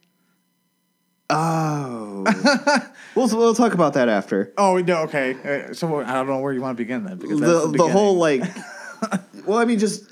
Oh, 1.29 2.23
we'll 3.15 3.27
we'll 3.29 3.55
talk 3.55 3.73
about 3.73 3.93
that 3.93 4.09
after. 4.09 4.53
Oh 4.57 4.77
no, 4.77 5.03
okay. 5.03 5.69
Uh, 5.69 5.73
So 5.73 6.01
I 6.01 6.13
don't 6.13 6.27
know 6.27 6.39
where 6.39 6.53
you 6.53 6.61
want 6.61 6.77
to 6.77 6.83
begin 6.83 7.03
then 7.05 7.17
because 7.17 7.39
The 7.39 7.45
that's 7.45 7.59
the, 7.61 7.65
the, 7.67 7.71
beginning. 7.73 7.91
whole 7.93 8.15
like. 8.17 8.43
well, 9.45 9.57
I 9.57 9.65
mean, 9.65 9.79
just 9.79 10.11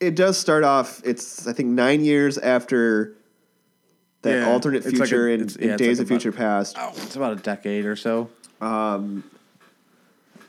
it 0.00 0.14
does 0.14 0.38
start 0.38 0.62
off. 0.64 1.00
It's 1.04 1.46
I 1.46 1.52
think 1.52 1.70
nine 1.70 2.04
years 2.04 2.36
after 2.38 3.16
that 4.22 4.40
Yeah, 4.40 4.50
alternate 4.52 4.78
it's 4.78 4.86
like 4.86 4.94
a- 4.94 4.98
future 4.98 5.28
in, 5.28 5.40
it's- 5.40 5.56
in 5.56 5.68
yeah, 5.68 5.74
it's 5.74 5.78
Days 5.82 5.98
like 5.98 6.04
of 6.04 6.08
Future 6.08 6.32
Past. 6.32 6.76
Oh, 6.78 6.92
it's 6.96 7.16
about 7.16 7.32
a 7.32 7.36
decade 7.36 7.84
or 7.86 7.96
so. 7.96 8.30
Um, 8.60 9.24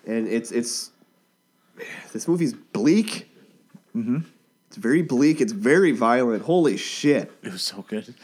and 0.06 0.28
it's 0.28 0.52
it's 0.52 0.92
this 2.14 2.28
movie's 2.28 2.54
bleak. 2.54 3.32
Mm-hmm. 3.96 4.20
It's 4.68 4.78
very 4.78 5.02
bleak. 5.02 5.40
It's 5.42 5.54
very 5.54 5.92
violent. 5.92 6.44
Holy 6.44 6.76
shit! 6.78 7.32
It 7.42 7.52
was 7.54 7.64
so 7.64 7.84
good. 7.88 8.14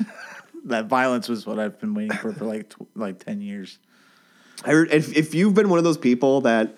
that 0.65 0.85
violence 0.85 1.27
was 1.29 1.45
what 1.45 1.59
I've 1.59 1.79
been 1.79 1.93
waiting 1.93 2.17
for 2.17 2.31
for 2.33 2.45
like 2.45 2.69
tw- 2.69 2.87
like 2.95 3.23
ten 3.23 3.41
years. 3.41 3.79
I 4.63 4.69
heard 4.71 4.91
if, 4.91 5.15
if 5.17 5.33
you've 5.33 5.53
been 5.55 5.69
one 5.69 5.77
of 5.79 5.83
those 5.83 5.97
people 5.97 6.41
that 6.41 6.75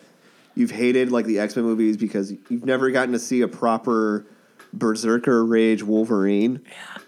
you've 0.56 0.72
hated 0.72 1.12
like 1.12 1.26
the 1.26 1.40
X 1.40 1.56
Men 1.56 1.66
movies 1.66 1.98
because 1.98 2.32
you've 2.50 2.66
never 2.66 2.92
gotten 2.92 3.12
to 3.14 3.20
see 3.20 3.42
a 3.42 3.48
proper 3.48 4.26
Berserker 4.72 5.44
Rage 5.46 5.84
Wolverine. 5.84 6.62
Yeah. 6.66 7.02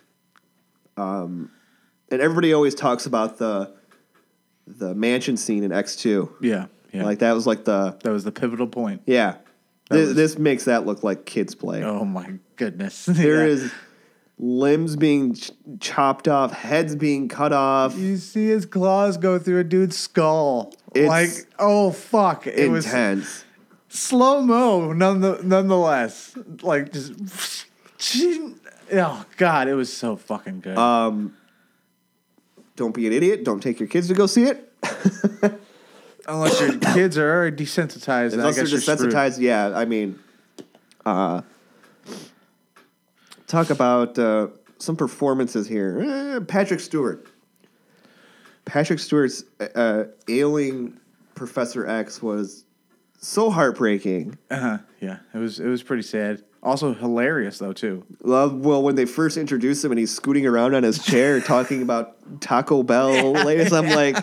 Um, 0.98 1.52
and 2.12 2.22
everybody 2.22 2.54
always 2.54 2.76
talks 2.76 3.06
about 3.06 3.38
the 3.38 3.74
the 4.68 4.96
mansion 4.96 5.38
scene 5.38 5.64
in 5.64 5.72
X 5.72 5.96
two. 5.96 6.34
Yeah, 6.42 6.68
yeah. 6.94 7.04
Like 7.04 7.20
that 7.20 7.34
was 7.34 7.46
like 7.48 7.66
the 7.66 7.98
that 8.04 8.12
was 8.12 8.24
the 8.24 8.32
pivotal 8.32 8.68
point. 8.68 9.02
yeah. 9.06 9.36
This, 9.90 10.08
was- 10.08 10.16
this 10.16 10.38
makes 10.40 10.66
that 10.66 10.86
look 10.88 11.04
like 11.04 11.26
kids 11.28 11.54
play. 11.54 11.84
Oh 11.84 12.06
my 12.06 12.34
goodness! 12.56 13.06
There 13.12 13.46
Yeah. 13.46 13.54
is 13.54 13.72
limbs 14.38 14.96
being 14.96 15.34
ch- 15.36 15.52
chopped 15.80 16.28
off, 16.28 16.52
heads 16.52 16.96
being 16.96 17.28
cut 17.28 17.54
off. 17.54 17.98
You 17.98 18.18
see 18.18 18.48
his 18.48 18.66
claws 18.66 19.18
go 19.18 19.40
through 19.40 19.60
a 19.60 19.64
dude's 19.64 19.98
skull. 19.98 20.74
It's 20.94 21.08
like, 21.08 21.54
oh 21.60 21.92
fuck! 21.92 22.48
It 22.48 22.70
was 22.70 22.86
Intense. 22.86 23.46
slow 23.90 24.42
mo, 24.42 24.94
none 24.94 25.20
nonetheless. 25.48 26.38
Like 26.62 26.92
just, 26.94 27.14
oh 28.94 29.26
god, 29.38 29.68
it 29.68 29.76
was 29.76 29.92
so 29.92 30.16
fucking 30.16 30.62
good. 30.62 30.78
Um, 30.78 31.36
don't 32.76 32.94
be 32.94 33.08
an 33.08 33.14
idiot. 33.14 33.44
Don't 33.44 33.62
take 33.62 33.80
your 33.80 33.88
kids 33.88 34.08
to 34.08 34.14
go 34.14 34.26
see 34.28 34.44
it. 34.44 34.72
Unless 36.28 36.60
your 36.60 36.78
kids 36.80 37.18
are 37.18 37.32
already 37.32 37.64
desensitized, 37.64 38.34
Unless 38.34 38.56
they're 38.56 38.66
desensitized. 38.66 39.40
Yeah, 39.40 39.78
I 39.78 39.86
mean, 39.86 40.20
uh, 41.06 41.42
talk 43.56 43.70
about 43.70 44.20
uh, 44.20 44.48
some 44.80 44.96
performances 44.98 45.68
here. 45.68 46.02
Eh, 46.02 46.40
Patrick 46.46 46.80
Stewart. 46.82 47.26
Patrick 48.66 49.00
Stewart's 49.00 49.44
uh, 49.76 50.06
ailing 50.28 51.00
Professor 51.36 51.88
X 51.88 52.22
was 52.22 52.66
so 53.20 53.50
heartbreaking. 53.50 54.38
Uh-huh. 54.50 54.80
Yeah, 55.00 55.20
it 55.34 55.38
was 55.38 55.60
it 55.60 55.68
was 55.68 55.84
pretty 55.84 56.04
sad. 56.04 56.44
Also 56.64 56.94
hilarious 56.94 57.60
though 57.60 57.74
too. 57.74 58.04
Well, 58.22 58.50
well, 58.50 58.82
when 58.82 58.96
they 58.96 59.06
first 59.06 59.38
introduced 59.38 59.86
him 59.86 59.92
and 59.92 60.00
he's 60.00 60.14
scooting 60.14 60.48
around 60.48 60.74
on 60.74 60.84
his 60.84 61.04
chair 61.04 61.40
talking 61.40 61.82
about 61.82 62.42
Taco 62.42 62.82
Bell 62.82 63.32
latest, 63.46 63.72
I'm 63.72 63.90
like, 63.90 64.18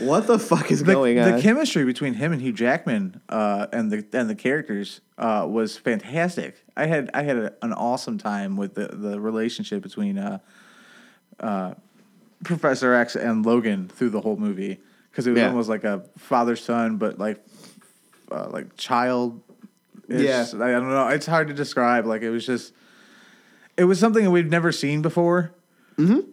what 0.00 0.26
the 0.26 0.38
fuck 0.38 0.70
is 0.70 0.82
The, 0.84 0.92
going 0.92 1.18
on? 1.18 1.32
the 1.32 1.42
chemistry 1.42 1.84
between 1.84 2.14
him 2.14 2.32
and 2.32 2.40
Hugh 2.42 2.52
Jackman 2.52 3.20
uh, 3.28 3.66
and 3.72 3.90
the 3.90 4.04
and 4.12 4.28
the 4.28 4.34
characters 4.34 5.00
uh, 5.16 5.46
was 5.48 5.76
fantastic. 5.76 6.56
I 6.76 6.86
had 6.86 7.10
I 7.14 7.22
had 7.22 7.36
a, 7.36 7.54
an 7.62 7.72
awesome 7.72 8.18
time 8.18 8.56
with 8.56 8.74
the, 8.74 8.88
the 8.88 9.20
relationship 9.20 9.82
between 9.82 10.18
uh, 10.18 10.38
uh, 11.40 11.74
Professor 12.44 12.94
X 12.94 13.16
and 13.16 13.44
Logan 13.44 13.88
through 13.88 14.10
the 14.10 14.20
whole 14.20 14.36
movie 14.36 14.78
because 15.10 15.26
it 15.26 15.30
was 15.32 15.40
Yeah. 15.40 15.48
almost 15.48 15.68
like 15.68 15.84
a 15.84 16.04
father 16.16 16.54
son, 16.56 16.96
but 16.98 17.18
like 17.18 17.44
uh, 18.30 18.48
like 18.50 18.76
child. 18.76 19.40
Yeah. 20.08 20.46
I 20.54 20.56
don't 20.70 20.88
know. 20.90 21.08
It's 21.08 21.26
hard 21.26 21.48
to 21.48 21.54
describe. 21.54 22.06
Like 22.06 22.22
it 22.22 22.30
was 22.30 22.46
just, 22.46 22.72
it 23.76 23.84
was 23.84 23.98
something 23.98 24.24
that 24.24 24.30
we've 24.30 24.48
never 24.48 24.72
seen 24.72 25.02
before. 25.02 25.52
Mm-hmm. 25.98 26.30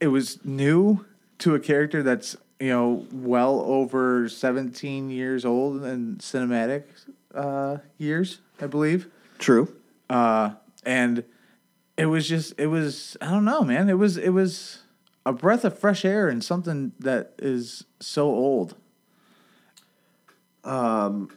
It 0.00 0.08
was 0.08 0.44
new 0.44 1.06
to 1.38 1.54
a 1.54 1.60
character 1.60 2.02
that's 2.02 2.36
you 2.62 2.68
know 2.68 3.04
well 3.12 3.60
over 3.66 4.28
seventeen 4.28 5.10
years 5.10 5.44
old 5.44 5.84
in 5.84 6.16
cinematic 6.18 6.84
uh, 7.34 7.78
years, 7.98 8.38
I 8.60 8.66
believe. 8.68 9.08
True. 9.40 9.74
Uh, 10.08 10.50
and 10.84 11.24
it 11.96 12.06
was 12.06 12.28
just 12.28 12.54
it 12.60 12.68
was 12.68 13.16
I 13.20 13.26
don't 13.30 13.44
know, 13.44 13.62
man. 13.62 13.88
It 13.88 13.98
was 13.98 14.16
it 14.16 14.28
was 14.30 14.82
a 15.26 15.32
breath 15.32 15.64
of 15.64 15.76
fresh 15.76 16.04
air 16.04 16.28
and 16.28 16.42
something 16.44 16.92
that 17.00 17.32
is 17.38 17.84
so 17.98 18.26
old. 18.28 18.76
Um, 20.62 21.28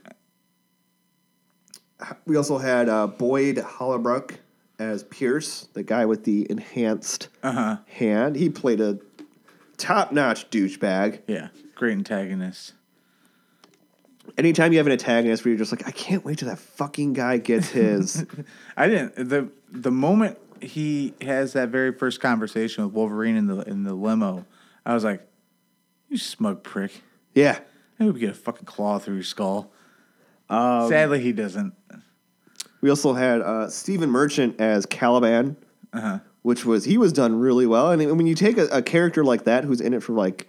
we 2.27 2.35
also 2.35 2.59
had 2.59 2.87
uh, 2.87 3.07
Boyd 3.07 3.57
Holbrook 3.57 4.39
as 4.77 5.03
Pierce, 5.03 5.69
the 5.73 5.81
guy 5.81 6.05
with 6.05 6.23
the 6.25 6.45
enhanced 6.51 7.29
Uh-huh. 7.41 7.77
hand. 7.87 8.35
He 8.35 8.49
played 8.49 8.79
a 8.81 8.99
top-notch 9.77 10.49
douchebag. 10.49 11.21
Yeah, 11.27 11.49
great 11.75 11.93
antagonist. 11.93 12.73
Anytime 14.37 14.71
you 14.73 14.79
have 14.79 14.87
an 14.87 14.91
antagonist 14.91 15.45
where 15.45 15.51
you're 15.51 15.59
just 15.59 15.71
like, 15.71 15.87
I 15.87 15.91
can't 15.91 16.25
wait 16.25 16.39
till 16.39 16.49
that 16.49 16.57
fucking 16.59 17.13
guy 17.13 17.37
gets 17.37 17.69
his. 17.69 18.25
I 18.77 18.87
didn't 18.87 19.29
the 19.29 19.49
the 19.71 19.91
moment 19.91 20.37
he 20.61 21.13
has 21.21 21.53
that 21.53 21.69
very 21.69 21.93
first 21.93 22.19
conversation 22.21 22.83
with 22.85 22.93
Wolverine 22.93 23.35
in 23.35 23.45
the 23.47 23.59
in 23.61 23.83
the 23.83 23.93
limo, 23.93 24.45
I 24.85 24.93
was 24.93 25.03
like, 25.03 25.25
"You 26.09 26.17
smug 26.17 26.63
prick! 26.63 27.01
yeah. 27.33 27.59
I 27.99 28.03
hope 28.03 28.15
you 28.15 28.21
get 28.21 28.31
a 28.31 28.33
fucking 28.33 28.65
claw 28.65 28.99
through 28.99 29.15
your 29.15 29.23
skull." 29.23 29.71
Sadly, 30.49 31.21
he 31.21 31.31
doesn't. 31.31 31.73
We 32.81 32.89
also 32.89 33.13
had 33.13 33.41
uh, 33.41 33.69
Stephen 33.69 34.09
Merchant 34.09 34.59
as 34.59 34.85
Caliban, 34.85 35.55
Uh-huh. 35.93 36.19
Which 36.45 36.63
was 36.63 36.85
he 36.85 36.95
was 36.99 37.11
done 37.11 37.39
really 37.39 37.65
well. 37.65 37.89
And 37.89 38.17
when 38.19 38.27
you 38.27 38.35
take 38.35 38.59
a, 38.59 38.67
a 38.67 38.83
character 38.83 39.23
like 39.23 39.45
that 39.45 39.63
who's 39.63 39.81
in 39.81 39.95
it 39.95 40.03
for 40.03 40.13
like 40.13 40.47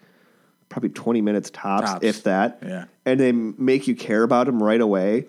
probably 0.68 0.90
20 0.90 1.22
minutes 1.22 1.48
tops, 1.48 1.90
Tops. 1.90 2.04
if 2.04 2.22
that, 2.24 2.58
Yeah. 2.62 2.84
and 3.06 3.18
they 3.18 3.32
make 3.32 3.88
you 3.88 3.96
care 3.96 4.22
about 4.22 4.46
him 4.46 4.62
right 4.62 4.82
away, 4.82 5.24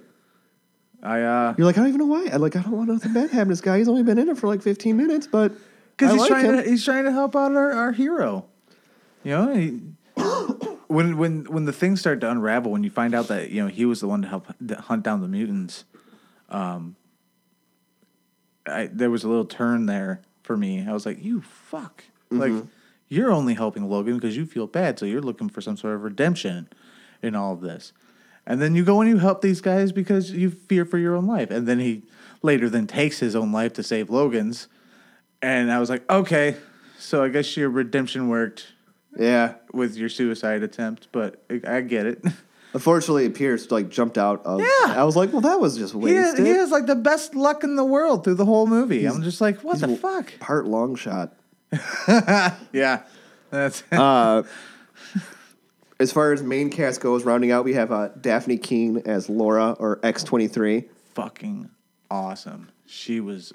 I 1.01 1.21
uh, 1.21 1.53
you're 1.58 1.65
like, 1.65 1.77
I 1.77 1.80
don't 1.80 1.88
even 1.88 1.99
know 2.01 2.08
why. 2.08 2.27
I 2.34 2.36
like, 2.36 2.58
I 2.58 2.63
don't 2.63 2.73
want 2.73 2.89
nothing 2.89 3.13
bad 3.13 3.30
happen 3.30 3.45
to 3.47 3.51
this 3.53 3.62
guy. 3.62 3.77
He's 3.77 3.88
only 3.88 4.03
been 4.03 4.17
in 4.17 4.27
it 4.27 4.38
for 4.38 4.47
like 4.47 4.62
15 4.62 4.97
minutes, 4.97 5.25
but 5.25 5.53
because 5.95 6.12
he's 6.12 6.19
like 6.19 6.30
trying 6.32 6.45
him. 6.47 6.58
to 6.58 6.69
he's 6.69 6.84
trying 6.84 7.06
to 7.06 7.13
help 7.13 7.38
out 7.38 7.56
our, 7.56 7.71
our 7.71 7.91
hero. 7.93 8.43
You 9.23 9.32
know, 9.32 9.53
he, 9.56 9.80
when 10.88 11.15
when 11.17 11.45
when 11.45 11.63
the 11.63 11.71
things 11.71 12.01
start 12.01 12.19
to 12.19 12.30
unravel, 12.30 12.73
when 12.73 12.84
you 12.84 12.89
find 12.89 13.15
out 13.15 13.30
that 13.30 13.51
you 13.51 13.63
know 13.63 13.69
he 13.69 13.86
was 13.86 14.01
the 14.01 14.08
one 14.10 14.21
to 14.21 14.27
help 14.27 14.47
to 14.67 14.75
hunt 14.75 15.03
down 15.03 15.21
the 15.21 15.30
mutants, 15.30 15.86
um, 16.49 16.97
I, 18.65 18.88
there 18.91 19.10
was 19.10 19.23
a 19.23 19.30
little 19.30 19.45
turn 19.45 19.86
there 19.86 20.23
for 20.47 20.57
me. 20.57 20.88
I 20.88 20.93
was 20.93 21.05
like, 21.05 21.23
"You 21.23 21.41
fuck!" 21.41 22.05
Like 22.31 22.51
mm-hmm. 22.51 22.67
you're 23.10 23.31
only 23.31 23.53
helping 23.53 23.88
Logan 23.88 24.15
because 24.15 24.36
you 24.36 24.45
feel 24.45 24.65
bad, 24.65 24.97
so 24.97 25.05
you're 25.05 25.21
looking 25.21 25.49
for 25.49 25.62
some 25.62 25.77
sort 25.77 25.93
of 25.93 26.03
redemption 26.03 26.69
in 27.21 27.36
all 27.36 27.53
of 27.53 27.62
this. 27.62 27.93
And 28.47 28.62
then 28.62 28.75
you 28.75 28.86
go 28.86 29.01
and 29.01 29.10
you 29.10 29.17
help 29.17 29.41
these 29.41 29.60
guys 29.60 29.91
because 29.91 30.31
you 30.31 30.49
fear 30.49 30.86
for 30.86 30.97
your 30.97 31.15
own 31.15 31.27
life. 31.27 31.51
And 31.51 31.67
then 31.67 31.79
he 31.79 32.03
later 32.41 32.69
then 32.69 32.88
takes 32.88 33.19
his 33.19 33.36
own 33.36 33.51
life 33.51 33.73
to 33.73 33.83
save 33.83 34.10
Logan's. 34.10 34.69
And 35.41 35.69
I 35.69 35.79
was 35.79 35.89
like, 35.89 36.10
okay, 36.10 36.55
so 36.97 37.23
I 37.23 37.27
guess 37.27 37.57
your 37.57 37.69
redemption 37.69 38.29
worked 38.29 38.67
yeah. 39.17 39.55
with 39.73 39.97
your 39.97 40.07
suicide 40.07 40.63
attempt, 40.63 41.10
but 41.12 41.43
I, 41.49 41.62
I 41.67 41.81
get 41.81 42.05
it. 42.05 42.23
Unfortunately, 42.77 43.27
Pierce 43.29 43.71
like 43.71 43.89
jumped 43.89 44.19
out 44.19 44.45
of. 44.45 44.60
Yeah. 44.60 44.67
I 44.85 45.04
was 45.04 45.15
like, 45.15 45.31
well, 45.31 45.41
that 45.41 45.60
was 45.60 45.77
just 45.79 45.95
wasted. 45.95 46.45
he 46.45 46.52
has 46.52 46.69
like 46.69 46.85
the 46.85 46.95
best 46.95 47.33
luck 47.33 47.63
in 47.63 47.75
the 47.75 47.83
world 47.83 48.23
through 48.23 48.35
the 48.35 48.45
whole 48.45 48.67
movie. 48.67 49.06
I'm 49.06 49.23
just 49.23 49.41
like, 49.41 49.63
what 49.63 49.79
the 49.79 49.95
fuck? 49.97 50.31
Part 50.39 50.67
long 50.67 50.95
shot. 50.95 51.33
Yeah, 52.71 53.02
that's 53.49 53.81
Uh, 53.91 54.43
as 55.99 56.12
far 56.12 56.33
as 56.33 56.43
main 56.43 56.69
cast 56.69 57.02
goes, 57.02 57.23
rounding 57.25 57.49
out, 57.52 57.65
we 57.65 57.73
have 57.73 57.91
uh, 57.91 58.10
Dafne 58.21 58.62
Keen 58.62 59.02
as 59.08 59.27
Laura 59.27 59.71
or 59.79 59.97
X23. 60.02 60.85
fucking 61.15 61.71
awesome. 62.12 62.69
She 62.85 63.19
was, 63.19 63.54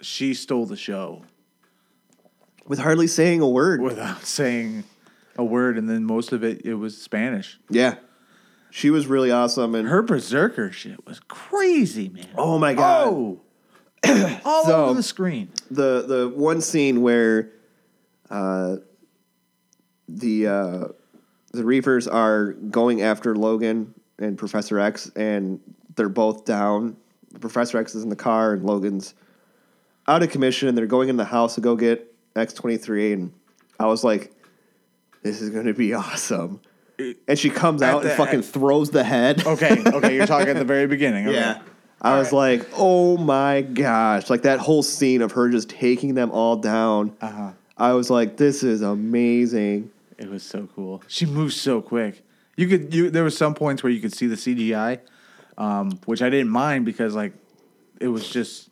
she 0.00 0.34
stole 0.34 0.66
the 0.66 0.76
show 0.76 1.22
With 2.66 2.80
hardly 2.80 3.06
saying 3.06 3.40
a 3.42 3.48
word. 3.48 3.80
without 3.80 4.24
saying 4.24 4.82
a 5.36 5.44
word, 5.44 5.78
and 5.78 5.88
then 5.88 6.04
most 6.04 6.32
of 6.32 6.42
it 6.42 6.66
it 6.66 6.74
was 6.74 7.00
Spanish. 7.00 7.60
Yeah. 7.70 7.94
She 8.70 8.90
was 8.90 9.06
really 9.06 9.30
awesome. 9.30 9.74
And 9.74 9.88
Her 9.88 10.02
berserker 10.02 10.70
shit 10.72 11.04
was 11.06 11.20
crazy, 11.28 12.08
man. 12.08 12.26
oh 12.36 12.58
my 12.58 12.74
God. 12.74 13.08
Oh, 13.08 13.40
all 14.44 14.64
So- 14.64 14.84
over 14.86 14.94
the 14.94 15.02
screen. 15.02 15.50
the 15.70 16.02
the 16.06 16.28
one 16.34 16.60
scene 16.60 17.02
where 17.02 17.50
uh, 18.30 18.76
the 20.08 20.46
uh, 20.46 20.84
the 21.52 21.64
Reapers 21.64 22.06
are 22.08 22.52
going 22.52 23.02
after 23.02 23.34
Logan 23.34 23.94
and 24.18 24.38
Professor 24.38 24.78
X, 24.78 25.10
and 25.16 25.60
they're 25.96 26.08
both 26.08 26.44
down. 26.44 26.96
Professor 27.40 27.78
X 27.78 27.94
is 27.94 28.02
in 28.02 28.08
the 28.08 28.16
car, 28.16 28.52
and 28.54 28.64
Logan's 28.64 29.14
out 30.08 30.22
of 30.22 30.30
commission. 30.30 30.68
And 30.68 30.76
they're 30.78 30.86
going 30.86 31.08
in 31.08 31.16
the 31.16 31.24
house 31.24 31.54
to 31.56 31.60
go 31.60 31.76
get 31.76 32.12
X 32.36 32.52
twenty 32.54 32.76
three, 32.76 33.12
and 33.12 33.32
I 33.78 33.86
was 33.86 34.02
like, 34.04 34.32
"This 35.22 35.40
is 35.40 35.50
going 35.50 35.66
to 35.66 35.74
be 35.74 35.92
awesome." 35.94 36.60
And 37.28 37.38
she 37.38 37.50
comes 37.50 37.82
out 37.82 38.02
and 38.02 38.10
the- 38.10 38.14
fucking 38.14 38.42
throws 38.42 38.90
the 38.90 39.04
head. 39.04 39.46
Okay, 39.46 39.82
okay, 39.86 40.14
you're 40.14 40.26
talking 40.34 40.48
at 40.48 40.56
the 40.56 40.64
very 40.64 40.86
beginning. 40.86 41.28
Okay. 41.28 41.36
Yeah. 41.36 41.60
I 42.02 42.18
was 42.18 42.32
like, 42.32 42.66
oh 42.76 43.18
my 43.18 43.60
gosh. 43.60 44.30
Like 44.30 44.42
that 44.42 44.58
whole 44.58 44.82
scene 44.82 45.20
of 45.20 45.32
her 45.32 45.50
just 45.50 45.68
taking 45.68 46.14
them 46.14 46.30
all 46.30 46.56
down. 46.56 47.14
Uh-huh. 47.20 47.50
I 47.76 47.92
was 47.92 48.08
like, 48.08 48.38
this 48.38 48.62
is 48.62 48.80
amazing. 48.80 49.90
It 50.16 50.30
was 50.30 50.42
so 50.42 50.68
cool. 50.74 51.02
She 51.08 51.26
moves 51.26 51.60
so 51.60 51.82
quick. 51.82 52.22
You 52.56 52.68
could 52.68 52.94
you 52.94 53.10
there 53.10 53.22
were 53.22 53.30
some 53.30 53.54
points 53.54 53.82
where 53.82 53.92
you 53.92 54.00
could 54.00 54.12
see 54.14 54.26
the 54.26 54.36
CGI, 54.36 55.00
um, 55.56 55.98
which 56.06 56.22
I 56.22 56.30
didn't 56.30 56.50
mind 56.50 56.84
because 56.84 57.14
like 57.14 57.32
it 58.00 58.08
was 58.08 58.28
just 58.28 58.70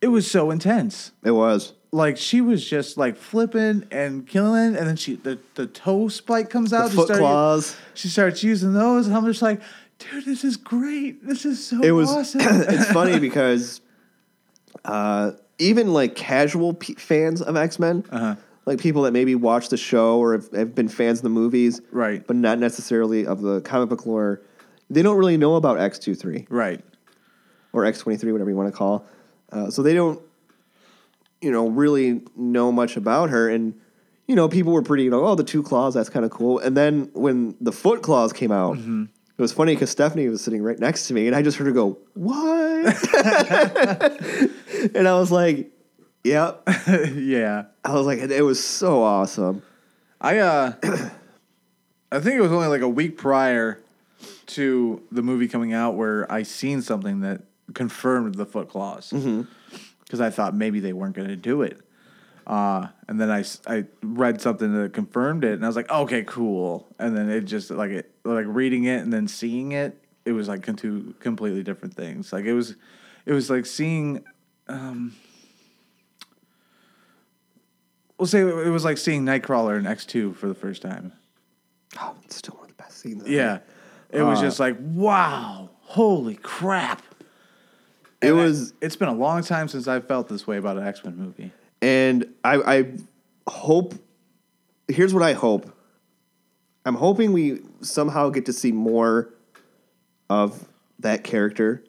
it 0.00 0.08
was 0.08 0.30
so 0.30 0.50
intense. 0.50 1.12
It 1.24 1.32
was. 1.32 1.74
Like 1.90 2.16
she 2.16 2.40
was 2.40 2.68
just 2.68 2.96
like 2.98 3.16
flipping 3.16 3.86
and 3.90 4.26
killing, 4.26 4.76
and 4.76 4.86
then 4.86 4.96
she 4.96 5.16
the, 5.16 5.38
the 5.54 5.66
toe 5.66 6.08
spike 6.08 6.50
comes 6.50 6.72
out. 6.72 6.84
The 6.84 6.90
she 6.90 6.96
foot 6.96 7.06
started- 7.06 7.22
claws. 7.22 7.76
She 7.94 8.08
starts 8.08 8.42
using 8.42 8.72
those, 8.74 9.06
and 9.06 9.16
I'm 9.16 9.24
just 9.26 9.42
like, 9.42 9.60
dude, 9.98 10.24
this 10.24 10.44
is 10.44 10.56
great. 10.56 11.26
This 11.26 11.44
is 11.44 11.64
so 11.66 11.80
It 11.82 11.92
was. 11.92 12.10
awesome. 12.10 12.40
it's 12.44 12.90
funny 12.92 13.18
because 13.28 13.80
uh, 14.84 15.32
even 15.58 15.92
like 15.92 16.14
casual 16.14 16.74
p- 16.74 16.94
fans 16.94 17.42
of 17.42 17.56
X 17.56 17.78
Men, 17.78 18.04
Uh-huh. 18.10 18.36
like 18.66 18.78
people 18.80 19.02
that 19.02 19.12
maybe 19.12 19.34
watch 19.34 19.68
the 19.70 19.76
show 19.76 20.18
or 20.18 20.32
have, 20.34 20.50
have 20.52 20.74
been 20.74 20.88
fans 20.88 21.20
of 21.20 21.22
the 21.24 21.28
movies, 21.30 21.80
Right. 21.90 22.24
but 22.26 22.36
not 22.36 22.58
necessarily 22.58 23.26
of 23.26 23.40
the 23.40 23.60
comic 23.62 23.88
book 23.88 24.06
lore, 24.06 24.40
they 24.90 25.02
don't 25.02 25.16
really 25.16 25.36
know 25.36 25.56
about 25.56 25.78
X 25.80 25.98
23 25.98 26.46
right. 26.50 26.82
or 27.72 27.84
X 27.84 27.98
twenty 28.00 28.16
three, 28.18 28.32
whatever 28.32 28.50
you 28.50 28.56
want 28.56 28.70
to 28.70 28.76
call. 28.76 29.04
Uh, 29.52 29.70
so 29.70 29.82
they 29.82 29.94
don't, 29.94 30.20
you 31.40 31.50
know, 31.50 31.68
really 31.68 32.22
know 32.36 32.70
much 32.72 32.96
about 32.96 33.30
her. 33.30 33.48
And 33.48 33.74
you 34.26 34.34
know, 34.36 34.48
people 34.48 34.72
were 34.72 34.82
pretty, 34.82 35.04
you 35.04 35.10
know, 35.10 35.24
oh, 35.24 35.34
the 35.34 35.42
two 35.44 35.62
claws, 35.62 35.94
that's 35.94 36.10
kind 36.10 36.24
of 36.24 36.30
cool. 36.30 36.58
And 36.58 36.76
then 36.76 37.10
when 37.14 37.54
the 37.60 37.72
foot 37.72 38.02
claws 38.02 38.32
came 38.32 38.52
out, 38.52 38.76
Mm-hmm. 38.76 39.04
it 39.04 39.40
was 39.42 39.52
funny 39.52 39.74
because 39.74 39.90
Stephanie 39.90 40.28
was 40.28 40.42
sitting 40.42 40.62
right 40.62 40.78
next 40.78 41.06
to 41.08 41.14
me, 41.14 41.26
and 41.26 41.34
I 41.34 41.40
just 41.42 41.56
heard 41.56 41.66
her 41.66 41.72
go, 41.72 41.96
"What?" 42.14 42.94
and 44.94 45.08
I 45.08 45.14
was 45.18 45.30
like, 45.30 45.70
"Yep." 46.24 46.62
yeah. 47.14 47.64
I 47.84 47.94
was 47.94 48.06
like, 48.06 48.18
it 48.18 48.42
was 48.42 48.62
so 48.62 49.02
awesome. 49.02 49.62
I 50.20 50.38
uh 50.38 50.72
I 52.12 52.20
think 52.20 52.36
it 52.36 52.40
was 52.40 52.52
only 52.52 52.68
like 52.68 52.80
a 52.82 52.88
week 52.88 53.16
prior 53.18 53.80
to 54.46 55.02
the 55.12 55.22
movie 55.22 55.46
coming 55.48 55.72
out 55.72 55.94
where 55.94 56.30
I 56.30 56.42
seen 56.42 56.82
something 56.82 57.20
that 57.20 57.42
confirmed 57.74 58.34
the 58.34 58.46
foot 58.46 58.68
claws. 58.68 59.12
Because 60.08 60.20
I 60.20 60.30
thought 60.30 60.54
maybe 60.54 60.80
they 60.80 60.92
weren't 60.92 61.14
going 61.14 61.28
to 61.28 61.36
do 61.36 61.62
it. 61.62 61.78
Uh, 62.46 62.88
and 63.06 63.20
then 63.20 63.30
I, 63.30 63.44
I 63.66 63.84
read 64.02 64.40
something 64.40 64.72
that 64.82 64.94
confirmed 64.94 65.44
it, 65.44 65.52
and 65.52 65.64
I 65.64 65.66
was 65.68 65.76
like, 65.76 65.90
okay, 65.90 66.24
cool. 66.24 66.88
And 66.98 67.14
then 67.14 67.28
it 67.28 67.42
just 67.42 67.70
like 67.70 67.90
it 67.90 68.10
like 68.24 68.46
reading 68.48 68.84
it 68.84 69.02
and 69.02 69.12
then 69.12 69.28
seeing 69.28 69.72
it, 69.72 70.02
it 70.24 70.32
was 70.32 70.48
like 70.48 70.64
two 70.76 71.14
completely 71.20 71.62
different 71.62 71.92
things. 71.94 72.32
Like 72.32 72.46
it 72.46 72.54
was, 72.54 72.76
it 73.26 73.32
was 73.34 73.50
like 73.50 73.66
seeing 73.66 74.24
we'll 78.18 78.26
say 78.26 78.40
it 78.40 78.70
was 78.70 78.84
like 78.84 78.98
seeing 78.98 79.24
Nightcrawler 79.24 79.78
in 79.78 79.86
X 79.86 80.04
two 80.06 80.32
for 80.34 80.48
the 80.48 80.54
first 80.54 80.82
time. 80.82 81.12
Oh, 82.00 82.14
it's 82.24 82.36
still 82.36 82.54
one 82.54 82.64
of 82.64 82.76
the 82.76 82.82
best 82.82 82.98
scenes. 82.98 83.26
Yeah, 83.28 83.58
it 84.10 84.22
was 84.22 84.38
Uh, 84.38 84.42
just 84.42 84.60
like 84.60 84.76
wow, 84.80 85.70
holy 85.82 86.36
crap! 86.36 87.02
It 88.22 88.30
And 88.30 88.40
I- 88.40 88.42
was, 88.44 88.72
it's 88.80 88.96
been 88.96 89.08
a 89.08 89.14
long 89.14 89.42
time 89.42 89.68
since 89.68 89.86
I 89.88 90.00
felt 90.00 90.28
this 90.28 90.46
way 90.46 90.56
about 90.56 90.76
an 90.76 90.86
X 90.86 91.04
Men 91.04 91.16
movie. 91.16 91.52
and 91.82 92.26
I, 92.44 92.56
I 92.78 92.92
hope. 93.48 93.94
Here's 94.88 95.12
what 95.12 95.22
I 95.22 95.34
hope. 95.34 95.70
I'm 96.86 96.94
hoping 96.94 97.32
we 97.32 97.60
somehow 97.82 98.30
get 98.30 98.46
to 98.46 98.52
see 98.52 98.72
more 98.72 99.28
of 100.30 100.66
that 101.00 101.22
character, 101.24 101.84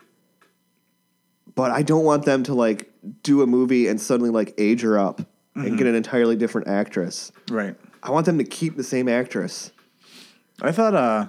but 1.56 1.72
I 1.72 1.82
don't 1.82 2.04
want 2.04 2.26
them 2.26 2.44
to 2.44 2.54
like 2.54 2.92
do 3.24 3.42
a 3.42 3.48
movie 3.48 3.88
and 3.88 4.00
suddenly 4.00 4.30
like 4.30 4.54
age 4.58 4.82
her 4.82 5.00
up 5.00 5.22
and 5.56 5.78
get 5.78 5.88
an 5.88 5.96
entirely 5.96 6.36
different 6.36 6.68
actress. 6.68 7.32
Right. 7.50 7.76
I 8.04 8.12
want 8.12 8.26
them 8.26 8.38
to 8.38 8.44
keep 8.46 8.76
the 8.78 8.84
same 8.84 9.08
actress. 9.10 9.72
I 10.62 10.72
thought. 10.72 10.94
uh 10.96 11.28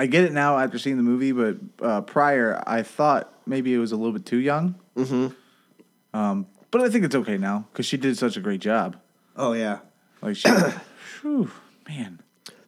I 0.00 0.06
get 0.06 0.24
it 0.24 0.32
now 0.32 0.58
after 0.58 0.78
seeing 0.78 0.96
the 0.96 1.02
movie, 1.02 1.32
but 1.32 1.58
uh, 1.82 2.00
prior 2.00 2.62
I 2.66 2.82
thought 2.82 3.30
maybe 3.44 3.74
it 3.74 3.76
was 3.76 3.92
a 3.92 3.96
little 3.96 4.14
bit 4.14 4.24
too 4.24 4.38
young. 4.38 4.74
Mm-hmm. 4.96 6.18
Um, 6.18 6.46
but 6.70 6.80
I 6.80 6.88
think 6.88 7.04
it's 7.04 7.14
okay 7.14 7.36
now 7.36 7.66
because 7.70 7.84
she 7.84 7.98
did 7.98 8.16
such 8.16 8.38
a 8.38 8.40
great 8.40 8.62
job. 8.62 8.96
Oh 9.36 9.52
yeah, 9.52 9.80
Like 10.22 10.36
she, 10.36 10.48
whew, 11.20 11.50
man. 11.86 12.18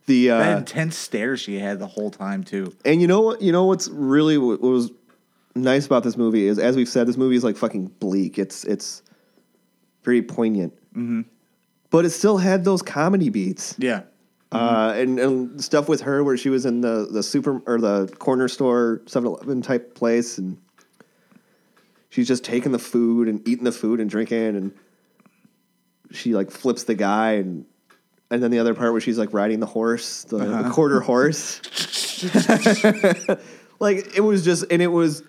the 0.05 0.31
uh, 0.31 0.39
that 0.41 0.59
intense 0.59 0.95
stare 0.95 1.39
she 1.39 1.59
had 1.59 1.79
the 1.79 1.87
whole 1.87 2.11
time 2.11 2.45
too. 2.45 2.77
And 2.85 3.01
you 3.01 3.07
know 3.07 3.23
what? 3.23 3.41
You 3.41 3.51
know 3.51 3.65
what's 3.65 3.89
really 3.89 4.37
what 4.37 4.61
was 4.61 4.91
nice 5.55 5.87
about 5.87 6.03
this 6.03 6.19
movie 6.19 6.45
is, 6.45 6.59
as 6.59 6.77
we've 6.77 6.87
said, 6.87 7.07
this 7.07 7.17
movie 7.17 7.37
is 7.37 7.45
like 7.45 7.57
fucking 7.57 7.87
bleak. 7.99 8.39
It's 8.39 8.65
it's 8.65 9.03
very 10.05 10.21
poignant, 10.21 10.75
mm-hmm. 10.91 11.23
but 11.89 12.05
it 12.05 12.11
still 12.11 12.37
had 12.37 12.67
those 12.67 12.83
comedy 12.83 13.31
beats. 13.31 13.75
Yeah, 13.79 14.03
Uh, 14.53 14.93
and, 14.97 15.19
and 15.19 15.63
stuff 15.65 15.89
with 15.89 16.03
her 16.03 16.23
where 16.23 16.37
she 16.37 16.49
was 16.49 16.67
in 16.67 16.81
the, 16.81 17.09
the 17.11 17.23
super 17.23 17.61
or 17.67 17.81
the 17.81 18.07
corner 18.19 18.49
store 18.49 19.01
7-Eleven 19.07 19.63
type 19.63 19.95
place 19.95 20.39
and 20.39 20.59
she's 22.11 22.29
just 22.29 22.45
taking 22.45 22.73
the 22.73 22.79
food 22.79 23.29
and 23.29 23.47
eating 23.49 23.65
the 23.65 23.73
food 23.73 24.01
and 24.01 24.11
drinking 24.11 24.57
and 24.57 24.73
she 26.11 26.35
like 26.35 26.51
flips 26.51 26.85
the 26.85 26.95
guy 26.95 27.33
and 27.33 27.65
and 28.31 28.43
then 28.43 28.51
the 28.51 28.59
other 28.59 28.75
part 28.75 28.93
where 28.93 29.01
she's 29.01 29.19
like 29.19 29.33
riding 29.33 29.61
the 29.61 29.67
horse 29.67 30.25
the, 30.25 30.39
the 30.39 30.71
quarter 30.71 31.01
horse. 31.01 31.61
Like 33.83 34.17
it 34.17 34.21
was 34.21 34.45
just 34.45 34.65
and 34.71 34.81
it 34.81 34.87
was 34.87 35.25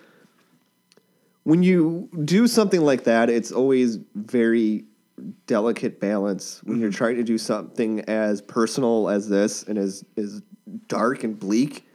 when 1.42 1.64
you 1.64 2.08
do 2.24 2.46
something 2.46 2.80
like 2.80 3.02
that 3.02 3.28
it's 3.28 3.50
always 3.50 3.98
very 4.14 4.84
delicate 5.46 6.00
balance 6.00 6.60
when 6.64 6.80
you're 6.80 6.90
trying 6.90 7.16
to 7.16 7.22
do 7.22 7.38
something 7.38 8.00
as 8.02 8.42
personal 8.42 9.08
as 9.08 9.28
this 9.28 9.62
and 9.62 9.78
as 9.78 10.04
is 10.16 10.42
dark 10.88 11.22
and 11.22 11.38
bleak 11.38 11.86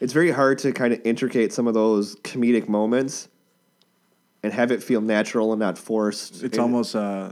it's 0.00 0.12
very 0.12 0.30
hard 0.30 0.58
to 0.58 0.72
kind 0.72 0.92
of 0.92 1.00
intricate 1.04 1.52
some 1.52 1.68
of 1.68 1.74
those 1.74 2.16
comedic 2.16 2.68
moments 2.68 3.28
and 4.42 4.52
have 4.52 4.72
it 4.72 4.82
feel 4.82 5.00
natural 5.00 5.52
and 5.52 5.60
not 5.60 5.78
forced. 5.78 6.42
It's 6.42 6.56
And- 6.56 6.62
almost 6.62 6.96
uh, 6.96 7.28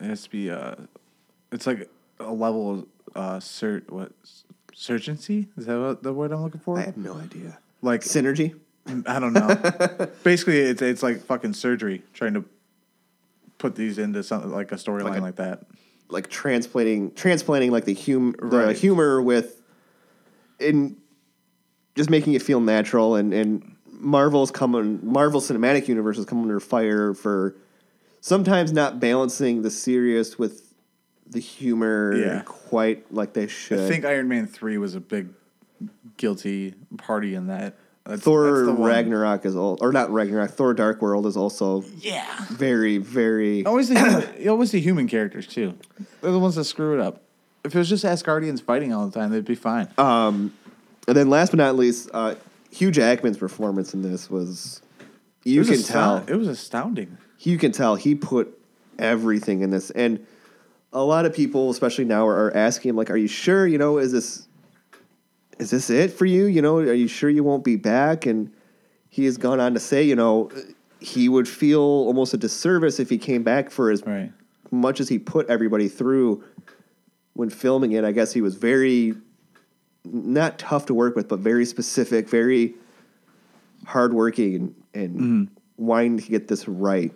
it 0.00 0.04
has 0.06 0.22
to 0.22 0.30
be 0.30 0.50
uh, 0.50 0.76
it's 1.52 1.66
like 1.66 1.90
a 2.18 2.32
level 2.32 2.70
of 2.72 2.86
uh, 3.14 3.36
cert 3.40 3.90
what 3.90 4.12
surgency? 4.74 5.48
Is 5.58 5.66
that 5.66 5.78
what 5.78 6.02
the 6.02 6.14
word 6.14 6.32
I'm 6.32 6.42
looking 6.42 6.60
for? 6.62 6.78
i 6.78 6.82
have 6.82 6.96
no 6.96 7.14
idea. 7.14 7.58
Like 7.82 8.00
synergy? 8.00 8.58
I 9.06 9.20
don't 9.20 9.34
know. 9.34 9.54
Basically, 10.24 10.60
it's 10.60 10.80
it's 10.80 11.02
like 11.02 11.20
fucking 11.20 11.52
surgery 11.52 12.02
trying 12.14 12.32
to 12.34 12.44
put 13.62 13.76
these 13.76 13.96
into 13.96 14.22
something 14.24 14.50
like 14.50 14.72
a 14.72 14.74
storyline 14.74 15.04
Like 15.04 15.22
like, 15.22 15.36
that. 15.36 15.62
like 16.08 16.28
transplanting 16.28 17.12
transplanting 17.14 17.70
like 17.70 17.84
the 17.84 17.94
hum 17.94 18.34
the 18.50 18.72
humor 18.72 19.22
with 19.22 19.62
in 20.58 20.96
just 21.94 22.10
making 22.10 22.34
it 22.34 22.42
feel 22.42 22.60
natural 22.60 23.14
and 23.14 23.32
and 23.32 23.76
Marvel's 23.86 24.50
coming 24.50 24.98
Marvel 25.04 25.40
Cinematic 25.40 25.86
Universe 25.86 26.16
has 26.16 26.26
come 26.26 26.42
under 26.42 26.58
fire 26.58 27.14
for 27.14 27.54
sometimes 28.20 28.72
not 28.72 28.98
balancing 28.98 29.62
the 29.62 29.70
serious 29.70 30.36
with 30.40 30.74
the 31.28 31.38
humor 31.38 32.14
Yeah. 32.16 32.42
quite 32.44 33.14
like 33.14 33.32
they 33.32 33.46
should. 33.46 33.78
I 33.78 33.88
think 33.88 34.04
Iron 34.04 34.26
Man 34.28 34.48
three 34.48 34.76
was 34.76 34.96
a 34.96 35.00
big 35.00 35.28
guilty 36.16 36.74
party 36.98 37.36
in 37.36 37.46
that. 37.46 37.76
That's, 38.04 38.22
Thor 38.22 38.66
that's. 38.66 38.78
Ragnarok 38.78 39.44
is 39.46 39.54
all 39.54 39.78
or 39.80 39.92
not 39.92 40.10
Ragnarok 40.12 40.50
Thor 40.50 40.74
Dark 40.74 41.00
World 41.00 41.26
is 41.26 41.36
also 41.36 41.84
Yeah. 41.98 42.26
very 42.50 42.98
very 42.98 43.64
Always 43.64 43.88
the 43.88 43.98
human, 43.98 44.48
always 44.48 44.72
the 44.72 44.80
human 44.80 45.06
characters 45.08 45.46
too. 45.46 45.74
They're 46.20 46.32
the 46.32 46.38
ones 46.40 46.56
that 46.56 46.64
screw 46.64 46.94
it 46.98 47.00
up. 47.00 47.22
If 47.64 47.74
it 47.74 47.78
was 47.78 47.88
just 47.88 48.04
Asgardians 48.04 48.60
fighting 48.60 48.92
all 48.92 49.06
the 49.06 49.12
time, 49.16 49.30
they'd 49.30 49.44
be 49.44 49.54
fine. 49.54 49.86
and 49.96 50.50
then 51.06 51.30
last 51.30 51.50
but 51.50 51.58
not 51.58 51.76
least 51.76 52.10
uh, 52.12 52.34
Hugh 52.70 52.90
Jackman's 52.90 53.38
performance 53.38 53.94
in 53.94 54.02
this 54.02 54.28
was 54.30 54.82
you 55.44 55.60
was 55.60 55.68
can 55.68 55.76
astound- 55.78 56.26
tell 56.26 56.34
it 56.34 56.38
was 56.38 56.48
astounding. 56.48 57.18
you 57.38 57.56
can 57.58 57.70
tell 57.72 57.94
he 57.96 58.14
put 58.16 58.58
everything 58.98 59.62
in 59.62 59.70
this 59.70 59.90
and 59.90 60.24
a 60.92 61.02
lot 61.02 61.24
of 61.24 61.32
people 61.34 61.70
especially 61.70 62.04
now 62.04 62.26
are, 62.26 62.46
are 62.46 62.56
asking 62.56 62.90
him 62.90 62.96
like 62.96 63.10
are 63.10 63.16
you 63.16 63.26
sure 63.28 63.66
you 63.66 63.78
know 63.78 63.98
is 63.98 64.12
this 64.12 64.46
is 65.62 65.70
this 65.70 65.88
it 65.88 66.12
for 66.12 66.26
you 66.26 66.46
you 66.46 66.60
know 66.60 66.78
are 66.78 66.92
you 66.92 67.08
sure 67.08 67.30
you 67.30 67.44
won't 67.44 67.64
be 67.64 67.76
back 67.76 68.26
and 68.26 68.52
he 69.08 69.24
has 69.24 69.36
gone 69.38 69.60
on 69.60 69.72
to 69.74 69.80
say 69.80 70.02
you 70.02 70.16
know 70.16 70.50
he 71.00 71.28
would 71.28 71.48
feel 71.48 71.80
almost 71.80 72.34
a 72.34 72.36
disservice 72.36 73.00
if 73.00 73.08
he 73.08 73.18
came 73.18 73.42
back 73.42 73.70
for 73.70 73.90
as 73.90 74.02
Right. 74.04 74.32
much 74.70 75.00
as 75.00 75.08
he 75.08 75.18
put 75.18 75.48
everybody 75.48 75.88
through 75.88 76.44
when 77.34 77.48
filming 77.48 77.92
it 77.92 78.04
i 78.04 78.12
guess 78.12 78.32
he 78.32 78.40
was 78.40 78.56
very 78.56 79.14
not 80.04 80.58
tough 80.58 80.86
to 80.86 80.94
work 80.94 81.14
with 81.14 81.28
but 81.28 81.38
very 81.38 81.64
specific 81.64 82.28
very 82.28 82.74
hardworking 83.86 84.54
and, 84.54 84.74
and 84.94 85.14
mm-hmm. 85.14 85.44
wanting 85.76 86.18
to 86.18 86.28
get 86.28 86.48
this 86.48 86.66
right 86.68 87.12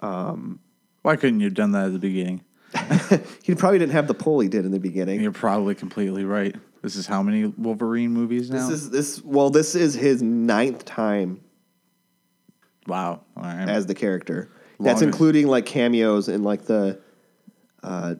um, 0.00 0.60
Why 1.02 1.16
couldn't 1.16 1.40
you 1.40 1.46
have 1.46 1.54
done 1.54 1.72
that 1.72 1.86
at 1.86 1.92
the 1.92 1.98
beginning? 1.98 2.42
He 3.42 3.54
probably 3.54 3.78
didn't 3.78 3.92
have 3.92 4.08
the 4.08 4.14
pull 4.14 4.40
he 4.40 4.48
did 4.48 4.64
in 4.64 4.70
the 4.70 4.80
beginning. 4.80 5.20
You're 5.20 5.32
probably 5.32 5.74
completely 5.74 6.24
right. 6.24 6.56
This 6.84 6.96
is 6.96 7.06
how 7.06 7.22
many 7.22 7.46
Wolverine 7.46 8.12
movies 8.12 8.50
now? 8.50 8.68
This 8.68 8.82
is 8.82 8.90
this 8.90 9.24
well, 9.24 9.48
this 9.48 9.74
is 9.74 9.94
his 9.94 10.20
ninth 10.20 10.84
time 10.84 11.40
wow. 12.86 13.22
All 13.34 13.42
right. 13.42 13.66
as 13.66 13.86
the 13.86 13.94
character. 13.94 14.50
That's 14.78 15.00
including 15.00 15.46
like 15.46 15.64
cameos 15.64 16.28
in 16.28 16.42
like 16.42 16.66
the 16.66 17.00
uh, 17.82 18.16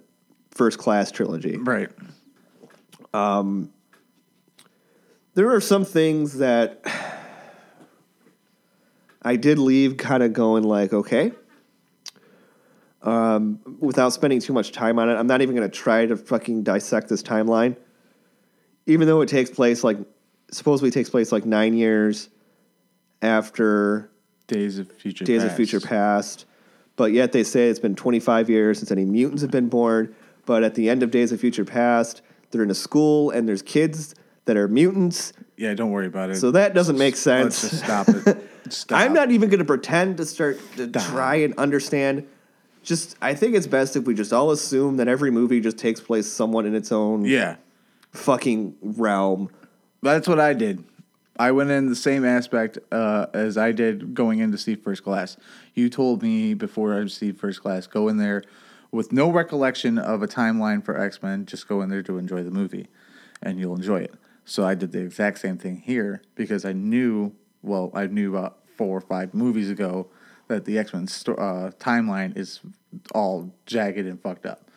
first 0.50 0.78
class 0.78 1.10
trilogy. 1.10 1.58
right. 1.58 1.90
Um 3.12 3.70
There 5.34 5.54
are 5.54 5.60
some 5.60 5.84
things 5.84 6.38
that 6.38 6.80
I 9.22 9.36
did 9.36 9.58
leave 9.58 9.98
kind 9.98 10.22
of 10.22 10.32
going 10.32 10.64
like, 10.64 10.94
okay. 10.94 11.32
Um, 13.02 13.60
without 13.80 14.14
spending 14.14 14.40
too 14.40 14.54
much 14.54 14.72
time 14.72 14.98
on 14.98 15.10
it, 15.10 15.16
I'm 15.16 15.26
not 15.26 15.42
even 15.42 15.54
going 15.54 15.70
to 15.70 15.76
try 15.76 16.06
to 16.06 16.16
fucking 16.16 16.62
dissect 16.62 17.10
this 17.10 17.22
timeline. 17.22 17.76
Even 18.86 19.06
though 19.06 19.20
it 19.22 19.28
takes 19.28 19.50
place 19.50 19.82
like, 19.82 19.98
supposedly 20.50 20.90
takes 20.90 21.08
place 21.10 21.32
like 21.32 21.44
nine 21.46 21.74
years 21.74 22.28
after 23.22 24.10
Days 24.46 24.78
of 24.78 24.90
Future 24.92 25.24
Days 25.24 25.42
Past. 25.42 25.50
of 25.50 25.56
Future 25.56 25.80
Past, 25.80 26.44
but 26.96 27.12
yet 27.12 27.32
they 27.32 27.42
say 27.44 27.68
it's 27.68 27.78
been 27.78 27.94
25 27.94 28.50
years 28.50 28.78
since 28.78 28.90
any 28.90 29.04
mutants 29.04 29.42
have 29.42 29.50
been 29.50 29.68
born. 29.68 30.14
But 30.46 30.62
at 30.62 30.74
the 30.74 30.90
end 30.90 31.02
of 31.02 31.10
Days 31.10 31.32
of 31.32 31.40
Future 31.40 31.64
Past, 31.64 32.20
they're 32.50 32.62
in 32.62 32.70
a 32.70 32.74
school 32.74 33.30
and 33.30 33.48
there's 33.48 33.62
kids 33.62 34.14
that 34.44 34.56
are 34.58 34.68
mutants. 34.68 35.32
Yeah, 35.56 35.72
don't 35.72 35.90
worry 35.90 36.06
about 36.06 36.28
it. 36.30 36.36
So 36.36 36.50
that 36.50 36.74
doesn't 36.74 36.98
make 36.98 37.14
Let's 37.14 37.20
sense. 37.22 37.60
just 37.62 37.82
stop 37.84 38.08
it. 38.08 38.50
Stop. 38.70 38.98
I'm 38.98 39.12
not 39.12 39.30
even 39.30 39.50
going 39.50 39.58
to 39.58 39.64
pretend 39.66 40.16
to 40.16 40.24
start 40.24 40.58
to 40.76 40.88
Stop. 40.88 41.02
try 41.10 41.34
and 41.36 41.52
understand. 41.58 42.26
Just, 42.82 43.14
I 43.20 43.34
think 43.34 43.54
it's 43.54 43.66
best 43.66 43.94
if 43.94 44.04
we 44.06 44.14
just 44.14 44.32
all 44.32 44.52
assume 44.52 44.96
that 44.96 45.06
every 45.06 45.30
movie 45.30 45.60
just 45.60 45.76
takes 45.76 46.00
place 46.00 46.26
somewhat 46.26 46.64
in 46.64 46.74
its 46.74 46.90
own 46.90 47.26
Yeah, 47.26 47.56
fucking 48.14 48.76
realm. 48.80 49.50
that's 50.02 50.26
what 50.26 50.40
I 50.40 50.54
did. 50.54 50.84
I 51.36 51.50
went 51.50 51.70
in 51.70 51.88
the 51.88 51.96
same 51.96 52.24
aspect 52.24 52.78
uh, 52.92 53.26
as 53.34 53.58
I 53.58 53.72
did 53.72 54.14
going 54.14 54.38
into 54.38 54.56
Steve 54.56 54.82
First 54.82 55.02
Class. 55.02 55.36
You 55.74 55.90
told 55.90 56.22
me 56.22 56.54
before 56.54 56.98
I 56.98 57.06
Steve 57.06 57.38
First 57.38 57.60
Class, 57.60 57.88
go 57.88 58.08
in 58.08 58.18
there 58.18 58.44
with 58.92 59.12
no 59.12 59.30
recollection 59.30 59.98
of 59.98 60.22
a 60.22 60.28
timeline 60.28 60.84
for 60.84 60.98
X 60.98 61.22
Men. 61.22 61.44
Just 61.44 61.66
go 61.66 61.82
in 61.82 61.90
there 61.90 62.04
to 62.04 62.18
enjoy 62.18 62.44
the 62.44 62.52
movie, 62.52 62.86
and 63.42 63.58
you'll 63.58 63.74
enjoy 63.74 63.98
it. 63.98 64.14
So 64.44 64.64
I 64.64 64.76
did 64.76 64.92
the 64.92 65.00
exact 65.00 65.40
same 65.40 65.58
thing 65.58 65.78
here 65.84 66.22
because 66.36 66.64
I 66.64 66.72
knew, 66.72 67.34
well, 67.62 67.90
I 67.94 68.06
knew 68.06 68.36
about 68.36 68.58
four 68.76 68.96
or 68.96 69.00
five 69.00 69.34
movies 69.34 69.70
ago 69.70 70.06
that 70.46 70.66
the 70.66 70.78
X 70.78 70.92
Men 70.92 71.08
sto- 71.08 71.34
uh, 71.34 71.72
timeline 71.72 72.36
is 72.36 72.60
all 73.12 73.52
jagged 73.66 74.06
and 74.06 74.22
fucked 74.22 74.46
up. 74.46 74.70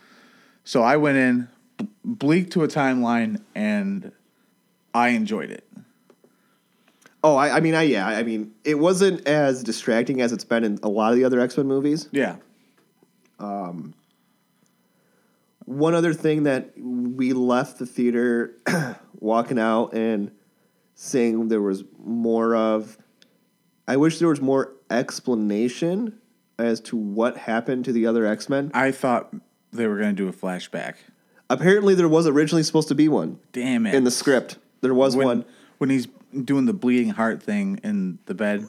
So 0.63 0.81
I 0.81 0.97
went 0.97 1.17
in 1.17 1.49
b- 1.77 1.87
bleak 2.03 2.51
to 2.51 2.63
a 2.63 2.67
timeline, 2.67 3.41
and 3.55 4.11
I 4.93 5.09
enjoyed 5.09 5.51
it. 5.51 5.63
Oh, 7.23 7.35
I, 7.35 7.57
I 7.57 7.59
mean, 7.59 7.75
I 7.75 7.83
yeah, 7.83 8.07
I 8.07 8.23
mean, 8.23 8.53
it 8.63 8.75
wasn't 8.75 9.27
as 9.27 9.63
distracting 9.63 10.21
as 10.21 10.31
it's 10.31 10.43
been 10.45 10.63
in 10.63 10.79
a 10.83 10.89
lot 10.89 11.11
of 11.11 11.17
the 11.17 11.23
other 11.25 11.39
X 11.39 11.57
Men 11.57 11.67
movies. 11.67 12.07
Yeah. 12.11 12.37
Um, 13.39 13.93
One 15.65 15.93
other 15.93 16.13
thing 16.13 16.43
that 16.43 16.71
we 16.77 17.33
left 17.33 17.79
the 17.79 17.85
theater 17.85 18.55
walking 19.19 19.59
out 19.59 19.93
and 19.93 20.31
saying 20.95 21.49
there 21.49 21.61
was 21.61 21.83
more 22.03 22.55
of, 22.55 22.97
I 23.87 23.97
wish 23.97 24.19
there 24.19 24.29
was 24.29 24.41
more 24.41 24.73
explanation 24.89 26.17
as 26.57 26.79
to 26.81 26.95
what 26.97 27.37
happened 27.37 27.85
to 27.85 27.91
the 27.91 28.07
other 28.07 28.25
X 28.25 28.47
Men. 28.49 28.71
I 28.73 28.91
thought 28.91 29.33
they 29.73 29.85
were 29.87 29.97
going 29.97 30.15
to 30.15 30.23
do 30.23 30.29
a 30.29 30.33
flashback. 30.33 30.95
Apparently, 31.49 31.95
there 31.95 32.09
was 32.09 32.27
originally 32.27 32.63
supposed 32.63 32.87
to 32.89 32.95
be 32.95 33.07
one 33.07 33.39
Damn 33.53 33.85
it. 33.87 33.95
in 33.95 34.03
the 34.03 34.11
script. 34.11 34.57
There 34.81 34.93
was 34.93 35.15
when, 35.15 35.25
one. 35.27 35.45
When 35.77 35.89
he's 35.89 36.07
doing 36.43 36.65
the 36.65 36.73
bleeding 36.73 37.09
heart 37.09 37.41
thing 37.41 37.79
in 37.83 38.19
the 38.25 38.33
bed, 38.33 38.65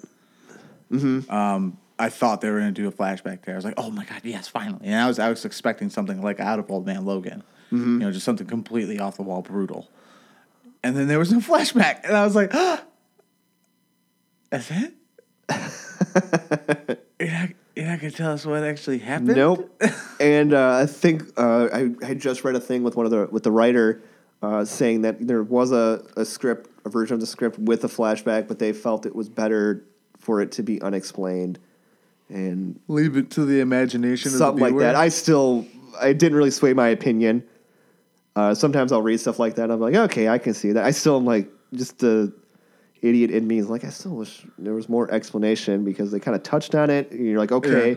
Mm-hmm. 0.91 1.31
um, 1.31 1.77
I 1.99 2.09
thought 2.09 2.41
they 2.41 2.49
were 2.51 2.61
going 2.61 2.73
to 2.73 2.81
do 2.83 2.89
a 2.89 2.93
flashback 2.93 3.45
there. 3.45 3.55
I 3.55 3.59
was 3.59 3.65
like, 3.65 3.75
oh 3.77 3.91
my 3.91 4.05
God, 4.07 4.21
yes, 4.25 4.49
finally. 4.49 4.87
And 4.87 4.95
I 4.95 5.07
was, 5.07 5.19
I 5.19 5.29
was 5.29 5.45
expecting 5.45 5.91
something 5.91 6.23
like 6.23 6.41
out 6.41 6.59
of 6.59 6.71
Old 6.71 6.87
Man 6.87 7.05
Logan, 7.05 7.43
Mm-hmm. 7.73 7.93
you 7.95 7.99
know, 8.07 8.11
just 8.13 8.25
something 8.25 8.47
completely 8.47 8.99
off 8.99 9.17
the 9.17 9.23
wall 9.23 9.43
brutal. 9.43 9.91
And 10.83 10.97
then 10.97 11.07
there 11.09 11.19
was 11.19 11.31
no 11.33 11.39
flashback. 11.41 12.05
And 12.05 12.17
I 12.17 12.25
was 12.25 12.35
like, 12.35 12.53
that's 14.51 14.71
it? 14.71 14.95
you're 17.89 17.97
not, 17.97 18.01
going 18.01 18.11
to 18.11 18.17
tell 18.17 18.33
us 18.33 18.47
what 18.47 18.63
actually 18.63 18.99
happened? 18.99 19.37
Nope. 19.37 19.83
and 20.21 20.55
uh, 20.55 20.77
I 20.77 20.87
think 20.87 21.23
uh, 21.37 21.69
I 21.73 21.91
I 22.03 22.07
had 22.07 22.21
just 22.21 22.45
read 22.45 22.55
a 22.55 22.61
thing 22.61 22.83
with 22.83 22.97
one 22.97 23.07
of 23.07 23.13
the 23.13 23.29
with 23.31 23.43
the 23.43 23.51
writer 23.51 24.03
uh, 24.43 24.65
saying 24.65 25.03
that 25.03 25.27
there 25.27 25.43
was 25.43 25.73
a, 25.73 26.05
a 26.17 26.25
script, 26.25 26.71
a 26.85 26.89
version 26.89 27.15
of 27.15 27.21
the 27.21 27.27
script 27.27 27.59
with 27.59 27.85
a 27.85 27.89
flashback, 27.89 28.47
but 28.49 28.59
they 28.59 28.73
felt 28.73 29.07
it 29.07 29.15
was 29.15 29.29
better 29.29 29.85
for 30.19 30.41
it 30.41 30.53
to 30.53 30.63
be 30.63 30.81
unexplained 30.83 31.59
and 32.29 32.79
Leave 32.89 33.17
it 33.17 33.31
to 33.33 33.45
the 33.45 33.61
imagination 33.61 34.31
something 34.31 34.63
of 34.65 34.71
the 34.71 34.77
like 34.77 34.83
that. 34.83 34.95
I 34.95 35.09
still 35.09 35.67
I 36.01 36.13
didn't 36.13 36.37
really 36.37 36.51
sway 36.51 36.73
my 36.75 36.89
opinion. 36.89 37.45
Uh, 38.37 38.55
sometimes 38.55 38.93
I'll 38.93 39.03
read 39.03 39.19
stuff 39.19 39.39
like 39.39 39.57
that. 39.57 39.71
I'm 39.71 39.81
like, 39.81 39.95
okay, 39.95 40.29
I 40.29 40.39
can 40.39 40.55
see 40.55 40.73
that. 40.73 40.85
I 40.85 40.91
still 40.91 41.17
am 41.17 41.25
like 41.25 41.51
just 41.73 41.99
the 41.99 42.33
idiot 43.03 43.31
in 43.31 43.47
me 43.47 43.59
is 43.59 43.69
like, 43.69 43.85
I 43.85 43.91
still 43.91 44.17
wish 44.17 44.45
there 44.59 44.75
was 44.75 44.89
more 44.89 45.11
explanation 45.13 45.85
because 45.85 46.11
they 46.11 46.21
kind 46.21 46.35
of 46.35 46.43
touched 46.43 46.75
on 46.75 46.91
it. 46.91 47.11
And 47.11 47.25
you're 47.25 47.39
like, 47.39 47.53
okay. 47.53 47.91
Yeah. 47.91 47.97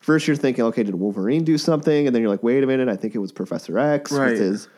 First, 0.00 0.26
you're 0.26 0.36
thinking, 0.36 0.64
okay, 0.64 0.82
did 0.82 0.96
Wolverine 0.96 1.44
do 1.44 1.56
something? 1.56 2.06
And 2.06 2.14
then 2.14 2.22
you're 2.22 2.30
like, 2.30 2.42
wait 2.42 2.64
a 2.64 2.66
minute, 2.66 2.88
I 2.88 2.96
think 2.96 3.14
it 3.14 3.18
was 3.18 3.30
Professor 3.30 3.78
X 3.78 4.10
Right. 4.10 4.30
with 4.32 4.40
his 4.40 4.68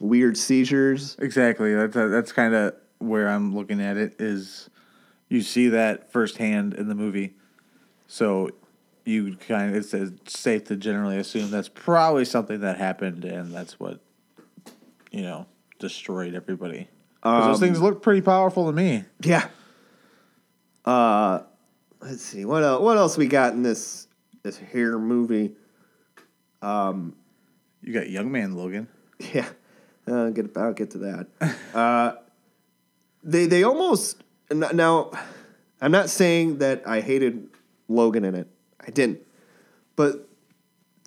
weird 0.00 0.36
seizures. 0.36 1.16
Exactly. 1.18 1.74
That's 1.74 1.94
that's 1.94 2.32
kind 2.32 2.54
of 2.54 2.74
where 2.98 3.28
I'm 3.28 3.54
looking 3.54 3.80
at 3.80 3.96
it. 3.96 4.16
Is 4.18 4.70
you 5.28 5.42
see 5.42 5.68
that 5.68 6.10
firsthand 6.12 6.74
in 6.74 6.88
the 6.88 6.94
movie, 6.94 7.34
so 8.06 8.50
you 9.04 9.36
kind 9.36 9.70
of 9.70 9.76
it's, 9.76 9.94
it's 9.94 10.38
safe 10.38 10.64
to 10.64 10.76
generally 10.76 11.18
assume 11.18 11.50
that's 11.50 11.68
probably 11.68 12.24
something 12.24 12.60
that 12.60 12.78
happened, 12.78 13.24
and 13.24 13.52
that's 13.52 13.78
what 13.78 14.00
you 15.10 15.22
know 15.22 15.46
destroyed 15.78 16.34
everybody. 16.34 16.88
'Cause 17.22 17.60
those 17.60 17.60
things 17.68 17.80
look 17.80 18.02
pretty 18.02 18.20
powerful 18.20 18.66
to 18.66 18.72
me. 18.72 19.04
Yeah. 19.22 19.48
Uh, 20.84 21.40
let's 22.00 22.22
see 22.22 22.44
what 22.44 22.62
else. 22.64 22.82
What 22.82 22.96
else 22.98 23.16
we 23.16 23.26
got 23.26 23.52
in 23.52 23.62
this 23.62 24.08
this 24.42 24.56
here 24.72 24.98
movie? 24.98 25.54
Um, 26.60 27.14
You 27.80 27.92
got 27.92 28.08
young 28.10 28.30
man 28.32 28.54
Logan. 28.54 28.88
Yeah, 29.32 29.46
uh, 30.08 30.30
get 30.30 30.56
I'll 30.56 30.72
get 30.72 30.90
to 30.92 30.98
that. 30.98 31.26
uh, 31.74 32.12
they 33.22 33.46
they 33.46 33.62
almost 33.62 34.22
now. 34.50 35.10
I'm 35.80 35.92
not 35.92 36.10
saying 36.10 36.58
that 36.58 36.82
I 36.86 37.00
hated 37.00 37.48
Logan 37.88 38.24
in 38.24 38.34
it. 38.34 38.48
I 38.84 38.90
didn't, 38.90 39.20
but 39.96 40.28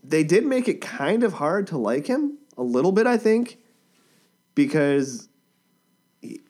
they 0.03 0.23
did 0.23 0.45
make 0.45 0.67
it 0.69 0.79
kind 0.81 1.23
of 1.23 1.33
hard 1.33 1.67
to 1.67 1.77
like 1.77 2.07
him 2.07 2.37
a 2.57 2.63
little 2.63 2.91
bit. 2.93 3.05
I 3.07 3.17
think 3.17 3.57
because 4.53 5.27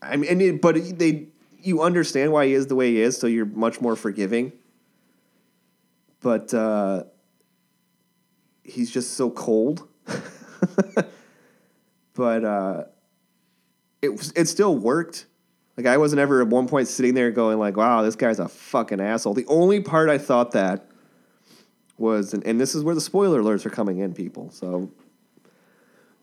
I 0.02 0.18
mean, 0.18 0.42
it, 0.42 0.62
but 0.62 0.76
they 0.98 1.28
you 1.60 1.82
understand 1.82 2.32
why 2.32 2.46
he 2.48 2.54
is 2.54 2.68
the 2.68 2.76
way 2.76 2.92
he 2.92 3.02
is, 3.02 3.18
so 3.18 3.28
you're 3.28 3.46
much 3.46 3.82
more 3.82 3.96
forgiving. 3.96 4.54
But 6.22 6.54
uh, 6.54 7.04
he's 8.64 8.92
just 8.92 9.14
so 9.14 9.30
cold. 9.30 9.88
but 12.14 12.46
uh, 12.46 12.84
it 14.02 14.32
it 14.36 14.48
still 14.48 14.78
worked. 14.78 15.26
Like 15.78 15.88
I 15.88 15.98
wasn't 15.98 16.20
ever 16.20 16.42
at 16.42 16.48
one 16.48 16.68
point 16.68 16.88
sitting 16.88 17.16
there 17.16 17.32
going 17.32 17.60
like, 17.60 17.76
"Wow, 17.76 18.02
this 18.02 18.16
guy's 18.16 18.40
a 18.40 18.48
fucking 18.48 19.02
asshole." 19.02 19.34
The 19.34 19.48
only 19.48 19.82
part 19.82 20.10
I 20.10 20.18
thought 20.18 20.52
that 20.52 20.88
was, 21.98 22.34
and, 22.34 22.46
and 22.46 22.60
this 22.60 22.76
is 22.76 22.84
where 22.84 22.96
the 22.96 23.02
spoiler 23.02 23.42
alerts 23.42 23.66
are 23.66 23.70
coming 23.70 24.00
in, 24.00 24.14
people. 24.14 24.52
So 24.52 24.92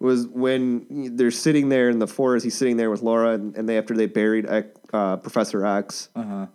was 0.02 0.26
when 0.26 1.16
they're 1.16 1.30
sitting 1.30 1.68
there 1.68 1.88
in 1.90 1.98
the 1.98 2.06
forest. 2.06 2.44
He's 2.44 2.56
sitting 2.56 2.76
there 2.76 2.90
with 2.90 3.02
Laura, 3.02 3.32
and, 3.34 3.56
and 3.56 3.68
they 3.68 3.78
after 3.78 3.94
they 3.96 4.06
buried 4.06 4.46
uh, 4.92 5.16
Professor 5.16 5.64
X, 5.64 6.08
Uh 6.14 6.22
huh. 6.22 6.46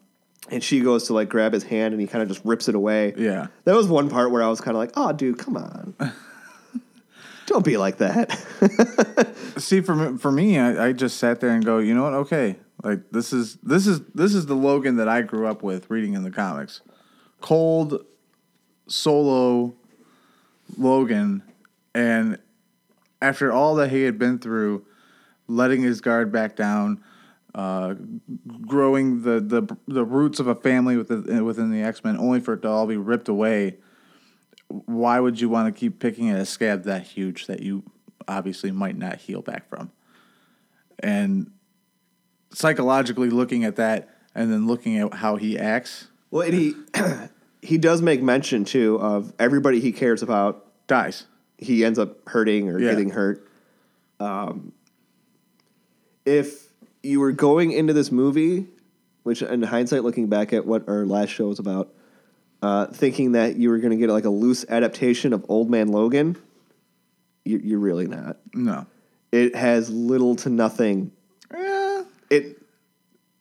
and 0.51 0.63
she 0.63 0.79
goes 0.81 1.05
to 1.07 1.13
like 1.13 1.29
grab 1.29 1.53
his 1.53 1.63
hand, 1.63 1.93
and 1.93 2.01
he 2.01 2.07
kind 2.07 2.21
of 2.21 2.27
just 2.27 2.43
rips 2.45 2.67
it 2.67 2.75
away. 2.75 3.13
Yeah. 3.17 3.47
That 3.65 3.75
was 3.75 3.87
one 3.87 4.09
part 4.09 4.31
where 4.31 4.43
I 4.43 4.47
was 4.49 4.59
kind 4.61 4.75
of 4.75 4.79
like, 4.79 4.91
"Oh, 4.95 5.11
dude, 5.13 5.37
come 5.37 5.57
on." 5.57 5.95
Don't 7.45 7.63
be 7.63 7.77
like 7.77 7.97
that. 7.99 8.37
See, 9.57 9.79
for 9.79 9.95
me, 9.95 10.17
for 10.17 10.31
me, 10.31 10.59
I, 10.59 10.87
I 10.87 10.91
just 10.91 11.15
sat 11.17 11.39
there 11.39 11.51
and 11.51 11.63
go, 11.63 11.77
you 11.77 11.95
know 11.95 12.03
what? 12.03 12.13
Okay, 12.13 12.57
like 12.83 13.09
this 13.11 13.31
is 13.31 13.55
this 13.63 13.87
is 13.87 14.01
this 14.13 14.33
is 14.35 14.47
the 14.47 14.55
Logan 14.55 14.97
that 14.97 15.07
I 15.07 15.21
grew 15.21 15.47
up 15.47 15.63
with 15.63 15.89
reading 15.89 16.13
in 16.13 16.23
the 16.23 16.31
comics. 16.31 16.81
Cold, 17.39 18.03
solo, 18.87 19.73
Logan, 20.77 21.41
and 21.95 22.37
after 23.22 23.51
all 23.51 23.76
that 23.76 23.91
he 23.91 24.03
had 24.03 24.18
been 24.18 24.39
through, 24.39 24.86
letting 25.47 25.82
his 25.82 26.01
guard 26.01 26.32
back 26.32 26.55
down, 26.55 27.03
uh, 27.55 27.95
growing 28.61 29.24
the, 29.24 29.39
the 29.39 29.78
the 29.88 30.05
roots 30.05 30.39
of 30.39 30.47
a 30.47 30.55
family 30.55 30.97
within 30.97 31.43
within 31.45 31.72
the 31.72 31.82
X 31.82 32.03
Men, 32.03 32.18
only 32.18 32.39
for 32.39 32.53
it 32.53 32.61
to 32.61 32.70
all 32.70 32.86
be 32.86 32.97
ripped 32.97 33.28
away. 33.28 33.78
Why 34.68 35.20
would 35.20 35.39
you 35.39 35.49
want 35.49 35.74
to 35.74 35.80
keep 35.80 35.99
picking 35.99 36.30
at 36.30 36.39
a 36.39 36.45
scab 36.45 36.84
that 36.84 37.03
huge 37.03 37.47
that 37.47 37.61
you 37.61 37.84
obviously 38.28 38.72
might 38.72 38.97
not 38.97 39.18
heal 39.18 39.41
back 39.41 39.70
from? 39.70 39.91
And 40.99 41.51
psychologically 42.51 43.30
looking 43.30 43.63
at 43.63 43.78
that 43.78 44.09
and 44.36 44.51
then 44.51 44.68
looking 44.68 44.97
at 44.97 45.15
how 45.15 45.38
he 45.38 45.57
acts, 45.57 46.09
well, 46.30 46.43
and 46.43 46.53
he 46.53 46.76
he 47.61 47.78
does 47.78 48.01
make 48.01 48.22
mention 48.22 48.65
too 48.65 48.99
of 48.99 49.34
everybody 49.39 49.80
he 49.80 49.91
cares 49.91 50.22
about. 50.22 50.65
dies. 50.88 51.26
He 51.57 51.83
ends 51.83 51.97
up 51.99 52.27
hurting 52.27 52.69
or 52.69 52.79
Yeah. 52.79 52.91
getting 52.91 53.09
hurt. 53.09 53.47
Um, 54.19 54.71
if 56.25 56.67
you 57.03 57.19
were 57.19 57.31
going 57.31 57.71
into 57.71 57.93
this 57.93 58.11
movie 58.11 58.67
which 59.23 59.41
in 59.41 59.61
hindsight, 59.61 60.03
looking 60.05 60.27
back 60.27 60.53
at 60.53 60.65
what 60.65 60.87
our 60.87 61.05
last 61.05 61.31
show 61.31 61.49
was 61.49 61.59
about, 61.59 61.93
uh, 62.61 62.85
thinking 62.85 63.33
that 63.33 63.57
you 63.57 63.69
were 63.69 63.77
going 63.77 63.91
to 63.91 63.97
get 63.97 64.09
like 64.09 64.23
a 64.23 64.29
loose 64.29 64.63
adaptation 64.69 65.33
of 65.33 65.43
Old 65.49 65.69
Man 65.69 65.89
Logan, 65.89 66.37
you, 67.43 67.57
you're 67.61 67.77
really 67.79 68.07
not. 68.07 68.37
No. 68.53 68.85
It 69.33 69.53
has 69.53 69.89
little 69.89 70.37
to 70.37 70.49
nothing. 70.49 71.11
Yeah. 71.53 72.03
It 72.29 72.61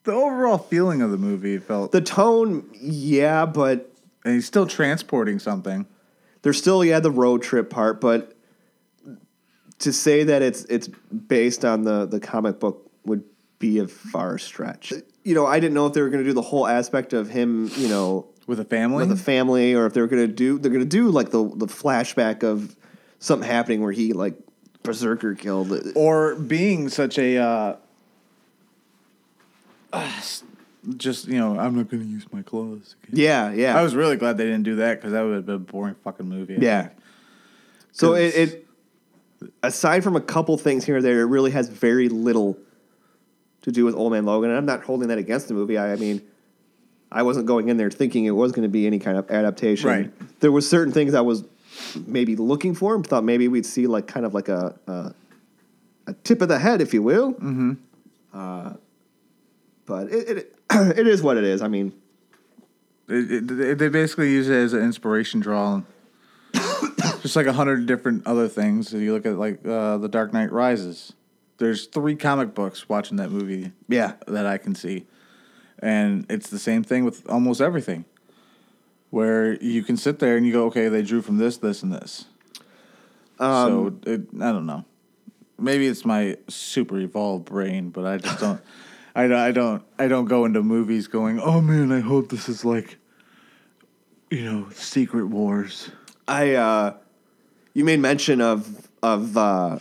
The 0.03 0.11
overall 0.11 0.57
feeling 0.57 1.01
of 1.01 1.09
the 1.11 1.17
movie 1.17 1.57
felt, 1.57 1.93
the 1.93 2.01
tone, 2.01 2.69
yeah, 2.73 3.45
but 3.45 3.89
and 4.25 4.33
he's 4.33 4.45
still 4.45 4.67
transporting 4.67 5.39
something. 5.39 5.85
There's 6.47 6.57
still 6.57 6.81
yeah 6.85 7.01
the 7.01 7.11
road 7.11 7.41
trip 7.43 7.69
part, 7.69 7.99
but 7.99 8.33
to 9.79 9.91
say 9.91 10.23
that 10.23 10.41
it's 10.41 10.63
it's 10.69 10.87
based 10.87 11.65
on 11.65 11.83
the 11.83 12.05
the 12.05 12.21
comic 12.21 12.57
book 12.57 12.89
would 13.03 13.21
be 13.59 13.79
a 13.79 13.87
far 13.89 14.37
stretch. 14.37 14.93
You 15.25 15.35
know, 15.35 15.45
I 15.45 15.59
didn't 15.59 15.73
know 15.73 15.87
if 15.87 15.93
they 15.93 16.01
were 16.01 16.09
going 16.09 16.23
to 16.23 16.29
do 16.29 16.33
the 16.33 16.41
whole 16.41 16.65
aspect 16.65 17.11
of 17.11 17.29
him, 17.29 17.69
you 17.75 17.89
know, 17.89 18.27
With 18.45 18.61
a 18.61 18.63
family? 18.63 19.05
with 19.05 19.11
a 19.11 19.21
family, 19.21 19.75
or 19.75 19.87
if 19.87 19.93
they're 19.93 20.07
going 20.07 20.25
to 20.25 20.33
do 20.33 20.57
they're 20.57 20.71
going 20.71 20.85
to 20.85 20.89
do 20.89 21.09
like 21.09 21.31
the 21.31 21.43
the 21.53 21.67
flashback 21.67 22.43
of 22.43 22.77
something 23.19 23.45
happening 23.45 23.81
where 23.81 23.91
he 23.91 24.13
like 24.13 24.35
berserker 24.83 25.35
killed. 25.35 25.77
or 25.95 26.35
being 26.35 26.87
such 26.87 27.19
a 27.19 27.35
uh, 27.39 27.75
just 30.95 31.27
you 31.27 31.37
know 31.37 31.59
i'm 31.59 31.75
not 31.75 31.89
going 31.89 32.01
to 32.01 32.09
use 32.09 32.25
my 32.31 32.41
claws 32.41 32.95
again. 33.03 33.19
Yeah, 33.19 33.51
yeah. 33.51 33.77
i 33.77 33.83
was 33.83 33.93
really 33.95 34.15
glad 34.15 34.37
they 34.37 34.45
didn't 34.45 34.63
do 34.63 34.75
that 34.77 34.95
because 34.95 35.11
that 35.11 35.21
would 35.21 35.35
have 35.35 35.45
been 35.45 35.55
a 35.55 35.59
boring 35.59 35.95
fucking 36.03 36.27
movie 36.27 36.55
I 36.55 36.59
Yeah. 36.61 36.81
think. 36.83 36.93
So 37.91 38.13
it, 38.13 38.35
it, 38.35 38.67
aside 39.63 40.03
from 40.03 40.15
a 40.15 40.21
couple 40.21 40.55
things 40.57 40.85
here 40.85 40.97
or 40.97 41.01
there, 41.01 41.21
it 41.21 41.25
really 41.25 41.49
has 41.51 41.67
very 41.67 42.09
little 42.09 42.57
to 43.63 43.71
do 43.71 43.85
with 43.85 43.95
Old 43.95 44.11
Man 44.11 44.23
Logan. 44.23 44.51
And 44.51 44.57
I'm 44.57 44.65
not 44.67 44.83
holding 44.83 45.07
that 45.07 45.17
against 45.17 45.47
the 45.47 45.55
movie. 45.55 45.79
I, 45.79 45.93
I 45.93 45.95
mean, 45.95 46.21
I 47.11 47.23
wasn't 47.23 47.47
going 47.47 47.69
in 47.69 47.77
there 47.77 47.89
thinking 47.89 48.25
it 48.25 48.31
was 48.31 48.51
going 48.51 48.63
to 48.63 48.69
be 48.69 48.85
any 48.85 48.99
kind 48.99 49.17
of 49.17 49.31
adaptation. 49.31 49.89
Right. 49.89 50.39
There 50.41 50.51
were 50.51 50.61
certain 50.61 50.93
things 50.93 51.15
I 51.15 51.21
was 51.21 51.43
maybe 52.05 52.35
looking 52.35 52.75
for 52.75 52.93
and 52.95 53.05
thought 53.05 53.23
maybe 53.23 53.47
we'd 53.47 53.65
see 53.65 53.87
like 53.87 54.05
kind 54.05 54.25
of 54.27 54.33
like 54.35 54.47
a 54.47 54.75
a, 54.87 55.13
a 56.07 56.13
tip 56.23 56.41
of 56.43 56.49
the 56.49 56.59
head, 56.59 56.81
if 56.81 56.93
you 56.93 57.01
will. 57.01 57.33
Mm-hmm. 57.33 57.73
Uh, 58.31 58.73
but 59.87 60.09
it, 60.11 60.37
it 60.37 60.55
it 60.71 61.07
is 61.07 61.21
what 61.21 61.37
it 61.37 61.43
is. 61.43 61.61
I 61.61 61.67
mean, 61.67 61.93
It- 63.07 63.49
it- 63.51 63.77
they- 63.77 63.89
basically 63.89 64.31
use 64.31 64.49
it 64.49 64.55
as 64.55 64.73
an 64.73 64.83
inspiration 64.83 65.39
draw. 65.39 65.81
Just 67.21 67.35
like 67.35 67.45
a 67.47 67.53
hundred 67.53 67.85
different 67.85 68.25
other 68.27 68.47
things. 68.47 68.93
If 68.93 69.01
you 69.01 69.13
look 69.13 69.25
at 69.25 69.37
like 69.37 69.65
uh, 69.65 69.97
the 69.97 70.07
dark 70.09 70.33
knight 70.33 70.51
rises 70.51 71.13
there's 71.59 71.87
three 71.87 72.15
comic 72.15 72.53
books 72.53 72.87
watching 72.87 73.17
that 73.17 73.31
movie 73.31 73.71
Yeah. 73.87 74.13
that 74.27 74.45
i 74.45 74.59
can 74.59 74.75
see. 74.75 75.07
And 75.79 76.23
it's 76.29 76.49
the 76.51 76.59
same 76.59 76.83
thing 76.83 77.03
with 77.03 77.27
almost 77.27 77.61
everything. 77.61 78.05
Where 79.09 79.55
you 79.63 79.81
can 79.83 79.97
sit 79.97 80.19
there 80.19 80.37
and 80.37 80.45
you 80.45 80.53
go 80.53 80.65
okay 80.65 80.87
they 80.89 81.01
drew 81.01 81.21
from 81.23 81.37
this 81.37 81.57
this 81.57 81.81
and 81.81 81.91
this. 81.91 82.25
So 83.39 83.95
it, 84.05 84.21
i 84.35 84.51
don't 84.51 84.65
know. 84.67 84.85
Maybe 85.59 85.87
it's 85.87 86.05
my 86.05 86.37
super 86.47 86.99
evolved 86.99 87.45
brain 87.45 87.89
but 87.89 88.05
i 88.05 88.17
just 88.17 88.39
don't 88.39 88.61
I, 89.17 89.27
don't- 89.27 89.37
I 89.39 89.51
don't 89.51 89.83
i 89.99 90.07
don't 90.07 90.25
go 90.25 90.45
into 90.45 90.61
movies 90.63 91.07
going 91.07 91.39
oh 91.39 91.59
man 91.61 91.91
i 91.91 91.99
hope 91.99 92.29
this 92.29 92.47
is 92.47 92.63
like 92.63 92.97
you 94.29 94.43
know 94.45 94.67
secret 94.73 95.25
wars 95.27 95.89
I 96.29 96.55
uh, 96.55 96.93
you 97.73 97.85
made 97.85 97.99
mention 98.01 98.41
of 98.41 98.89
of 99.01 99.37
uh, 99.37 99.79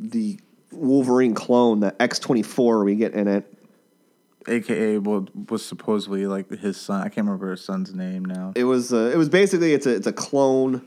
the 0.00 0.38
Wolverine 0.70 1.34
clone, 1.34 1.80
the 1.80 1.94
X 2.00 2.18
twenty 2.18 2.42
four 2.42 2.82
we 2.82 2.94
get 2.94 3.12
in 3.12 3.28
it. 3.28 3.44
aka 4.48 4.96
what 4.98 5.24
was 5.50 5.62
supposedly 5.64 6.26
like 6.26 6.48
his 6.50 6.76
son 6.80 7.00
i 7.02 7.08
can't 7.10 7.26
remember 7.26 7.50
his 7.50 7.62
son's 7.62 7.94
name 7.94 8.24
now 8.24 8.52
It 8.56 8.64
was 8.64 8.92
uh, 8.92 9.10
it 9.12 9.18
was 9.18 9.28
basically 9.28 9.74
it's 9.74 9.84
a 9.86 9.94
it's 9.94 10.06
a 10.06 10.12
clone 10.14 10.80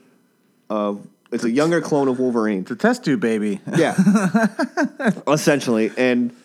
of 0.72 1.06
it's 1.32 1.44
a 1.44 1.52
younger 1.52 1.82
clone 1.82 2.08
of 2.08 2.18
Wolverine. 2.20 2.62
it's 2.62 2.72
a 2.72 2.76
test 2.76 3.06
tube 3.06 3.20
baby 3.20 3.62
Yeah, 3.78 3.94
essentially, 5.28 5.92
and 5.98 6.36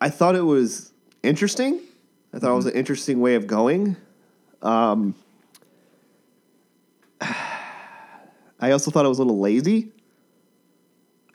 I 0.00 0.10
thought 0.10 0.36
it 0.36 0.42
was 0.42 0.92
interesting. 1.22 1.80
I 2.32 2.38
thought 2.38 2.52
it 2.52 2.56
was 2.56 2.66
an 2.66 2.74
interesting 2.74 3.20
way 3.20 3.34
of 3.34 3.46
going. 3.46 3.96
Um, 4.62 5.14
I 7.20 8.70
also 8.72 8.90
thought 8.90 9.04
it 9.04 9.08
was 9.08 9.18
a 9.18 9.22
little 9.22 9.38
lazy. 9.40 9.92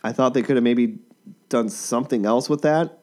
I 0.04 0.12
thought 0.12 0.34
they 0.34 0.42
could 0.42 0.56
have 0.58 0.64
maybe 0.64 1.00
done 1.50 1.70
something 1.70 2.26
else 2.26 2.50
with 2.50 2.62
that. 2.64 3.00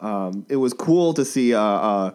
Um, 0.00 0.44
it 0.48 0.56
was 0.56 0.72
cool 0.72 1.14
to 1.14 1.24
see 1.24 1.54
uh, 1.54 1.60
uh, 1.60 2.10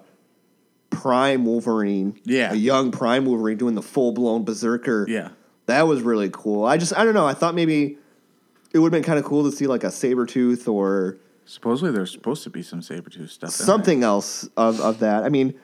Prime 0.90 1.46
Wolverine, 1.46 2.20
Yeah. 2.26 2.52
a 2.52 2.56
young 2.56 2.92
Prime 2.92 3.26
Wolverine 3.26 3.58
doing 3.58 3.76
the 3.76 3.82
full 3.82 4.12
blown 4.12 4.44
Berserker. 4.44 5.06
yeah 5.08 5.30
That 5.68 5.88
was 5.88 6.02
really 6.02 6.30
cool. 6.32 6.66
I 6.66 6.76
just 6.78 6.98
I 6.98 7.06
don't 7.06 7.14
know. 7.14 7.26
I 7.26 7.34
thought 7.34 7.56
maybe 7.56 7.98
it 8.74 8.80
would 8.80 8.88
have 8.94 9.02
been 9.02 9.06
kind 9.08 9.18
of 9.20 9.24
cool 9.24 9.50
to 9.50 9.56
see 9.56 9.68
like 9.68 9.86
a 9.86 9.88
Sabretooth 9.88 10.68
or 10.68 11.18
supposedly 11.48 11.92
there's 11.92 12.12
supposed 12.12 12.44
to 12.44 12.50
be 12.50 12.62
some 12.62 12.82
Sabretooth 12.82 13.30
stuff 13.30 13.50
in 13.50 13.58
there. 13.58 13.66
something 13.66 14.04
else 14.04 14.48
of, 14.56 14.80
of 14.80 15.00
that. 15.00 15.24
I 15.24 15.30
mean, 15.30 15.56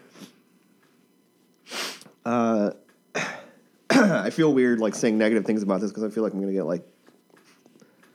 uh, 2.26 2.72
I 3.90 4.30
feel 4.32 4.54
weird 4.54 4.80
like 4.80 4.96
saying 4.96 5.18
negative 5.18 5.46
things 5.46 5.62
about 5.62 5.82
this 5.82 5.92
because 5.92 6.04
I 6.04 6.10
feel 6.10 6.24
like 6.24 6.34
I'm 6.34 6.40
gonna 6.40 6.54
get 6.54 6.66
like 6.66 6.88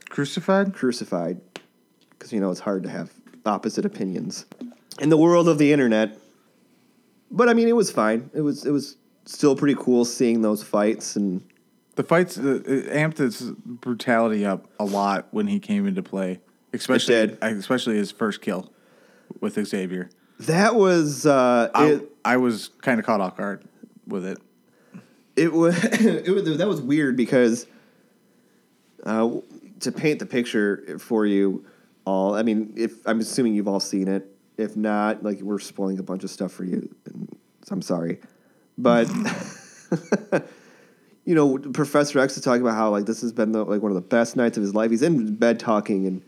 crucified 0.09 0.75
crucified 0.75 1.41
because 2.11 2.33
you 2.33 2.41
know 2.41 2.51
it's 2.51 2.61
hard 2.61 2.83
to 2.83 2.89
have 2.89 3.12
opposite 3.47 3.85
opinions 3.85 4.47
in 5.01 5.09
the 5.11 5.16
world 5.16 5.49
of 5.49 5.59
the 5.59 5.73
internet. 5.73 6.19
But 7.31 7.49
I 7.49 7.55
mean, 7.55 7.69
it 7.69 7.77
was 7.77 7.91
fine. 7.91 8.31
It 8.35 8.41
was 8.41 8.64
it 8.64 8.71
was 8.71 8.97
still 9.27 9.55
pretty 9.55 9.77
cool 9.79 10.05
seeing 10.07 10.41
those 10.41 10.62
fights 10.62 11.14
and 11.14 11.43
The 11.97 12.03
fights 12.03 12.39
uh, 12.39 12.62
it 12.64 12.89
amped 12.89 13.21
its 13.21 13.43
brutality 13.43 14.47
up 14.47 14.66
a 14.81 14.85
lot 14.85 15.29
when 15.33 15.47
he 15.47 15.61
came 15.61 15.87
into 15.87 16.03
play, 16.03 16.41
especially 16.73 17.14
did. 17.14 17.39
especially 17.43 17.97
his 17.97 18.11
first 18.11 18.41
kill 18.41 18.71
with 19.41 19.55
Xavier. 19.66 20.11
that 20.41 20.75
was 20.75 21.27
uh, 21.27 21.71
I, 21.75 21.87
it, 21.87 22.12
I 22.25 22.37
was 22.37 22.69
kind 22.83 23.01
of 23.01 23.07
caught 23.07 23.21
off 23.21 23.37
guard 23.37 23.64
with 24.07 24.25
it. 24.25 24.39
it 25.37 25.53
was 25.53 25.77
it 25.85 26.33
was 26.33 26.59
that 26.59 26.69
was 26.69 26.81
weird 26.81 27.16
because 27.16 27.66
uh, 29.05 29.31
to 29.81 29.93
paint 29.93 30.19
the 30.19 30.27
picture 30.27 30.99
for 30.99 31.27
you 31.27 31.64
all. 32.05 32.35
I 32.35 32.43
mean, 32.43 32.75
if 32.77 33.07
I'm 33.07 33.21
assuming 33.21 33.55
you've 33.55 33.69
all 33.69 33.81
seen 33.81 34.09
it. 34.09 34.35
If 34.57 34.77
not, 34.77 35.23
like 35.23 35.41
we're 35.41 35.61
spoiling 35.61 36.01
a 36.01 36.03
bunch 36.03 36.25
of 36.25 36.31
stuff 36.31 36.51
for 36.51 36.64
you. 36.64 36.93
And 37.07 37.29
I'm 37.71 37.81
sorry, 37.81 38.19
but 38.77 39.09
you 41.25 41.35
know, 41.35 41.59
Professor 41.59 42.19
X 42.19 42.37
is 42.37 42.43
talking 42.43 42.62
about 42.62 42.75
how 42.75 42.91
like 42.91 43.07
this 43.07 43.21
has 43.21 43.33
been 43.33 43.53
the, 43.53 43.64
like 43.64 43.83
one 43.83 43.91
of 43.91 43.95
the 43.95 44.01
best 44.01 44.37
nights 44.37 44.57
of 44.57 44.62
his 44.62 44.75
life. 44.75 44.91
He's 44.91 45.03
in 45.03 45.37
bed 45.37 45.61
talking 45.61 46.07
and 46.07 46.23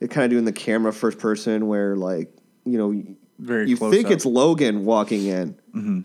it 0.00 0.10
kind 0.10 0.24
of 0.24 0.30
doing 0.30 0.44
the 0.44 0.52
camera 0.52 0.92
first 0.92 1.18
person 1.18 1.66
where 1.68 1.96
like 1.96 2.30
you 2.64 2.78
know 2.78 3.02
Very 3.38 3.68
you 3.68 3.76
think 3.76 4.06
up. 4.06 4.12
it's 4.12 4.26
Logan 4.26 4.84
walking 4.84 5.26
in. 5.26 6.04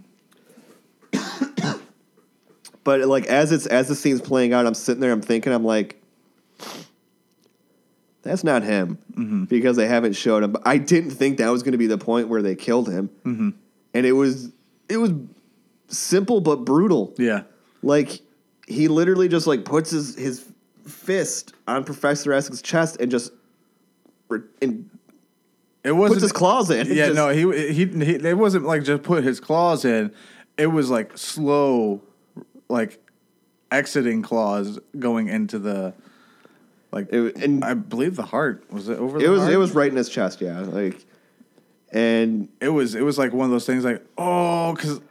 but 2.84 3.02
like 3.08 3.26
as 3.28 3.52
it's 3.52 3.66
as 3.66 3.88
the 3.88 3.96
scene's 3.96 4.22
playing 4.22 4.54
out, 4.54 4.66
I'm 4.66 4.74
sitting 4.74 5.02
there, 5.02 5.12
I'm 5.12 5.22
thinking, 5.22 5.54
I'm 5.54 5.64
like, 5.64 6.02
that's 8.24 8.44
not 8.44 8.64
him 8.64 8.98
Mm-hmm. 9.14 9.44
because 9.46 9.76
they 9.76 9.88
haven't 9.88 10.14
showed 10.14 10.44
him. 10.44 10.52
But 10.54 10.64
I 10.66 10.78
didn't 10.78 11.12
think 11.12 11.38
that 11.38 11.50
was 11.50 11.64
going 11.64 11.74
to 11.74 11.78
be 11.78 11.88
the 11.88 11.98
point 11.98 12.28
where 12.28 12.42
they 12.42 12.56
killed 12.56 12.90
him, 12.90 13.10
Mm-hmm. 13.26 13.50
and 13.94 14.06
it 14.06 14.14
was 14.14 14.52
it 14.90 14.98
was 14.98 15.12
simple 15.88 16.42
but 16.42 16.58
brutal. 16.66 17.14
Yeah, 17.18 17.44
Like 17.84 18.22
he 18.68 18.88
literally 18.88 19.28
just 19.28 19.48
like 19.48 19.66
puts 19.66 19.92
his 19.92 20.16
his 20.16 20.46
fist 20.88 21.54
on 21.68 21.84
Professor 21.84 22.32
X's 22.34 22.62
chest 22.62 22.98
and 23.00 23.12
just 23.12 23.32
and 24.62 24.90
it 25.84 25.92
wasn't 25.94 26.16
puts 26.16 26.24
his 26.24 26.32
claws 26.32 26.70
in. 26.70 26.88
Yeah, 26.88 27.08
just- 27.08 27.16
no, 27.16 27.30
he, 27.30 27.74
he 27.74 27.86
he 27.86 28.14
it 28.16 28.38
wasn't 28.38 28.66
like 28.66 28.84
just 28.84 29.04
put 29.04 29.24
his 29.24 29.40
claws 29.40 29.86
in. 29.86 30.12
It 30.58 30.68
was 30.68 30.90
like 30.90 31.18
slow, 31.18 32.02
like 32.70 33.00
exiting 33.72 34.22
claws 34.22 34.80
going 35.00 35.28
into 35.28 35.58
the 35.60 35.94
like. 36.92 37.12
It- 37.12 37.36
and- 37.38 37.64
I 37.64 37.74
believe 37.74 38.16
the 38.16 38.24
heart 38.24 38.64
was 38.72 38.90
it 38.90 39.00
over. 39.00 39.20
It 39.20 39.28
was 39.30 39.42
heart? 39.42 39.54
it 39.54 39.58
was 39.58 39.72
right 39.72 39.90
in 39.90 39.98
his 39.98 40.10
chest, 40.10 40.42
yeah. 40.42 40.60
Like, 40.60 41.04
and 41.92 42.48
it 42.60 42.70
was 42.70 42.96
it 42.96 43.02
was 43.04 43.18
like 43.18 43.34
one 43.34 43.46
of 43.46 43.52
those 43.52 43.66
things 43.66 43.84
like 43.84 44.06
oh 44.18 44.74
because 44.74 45.02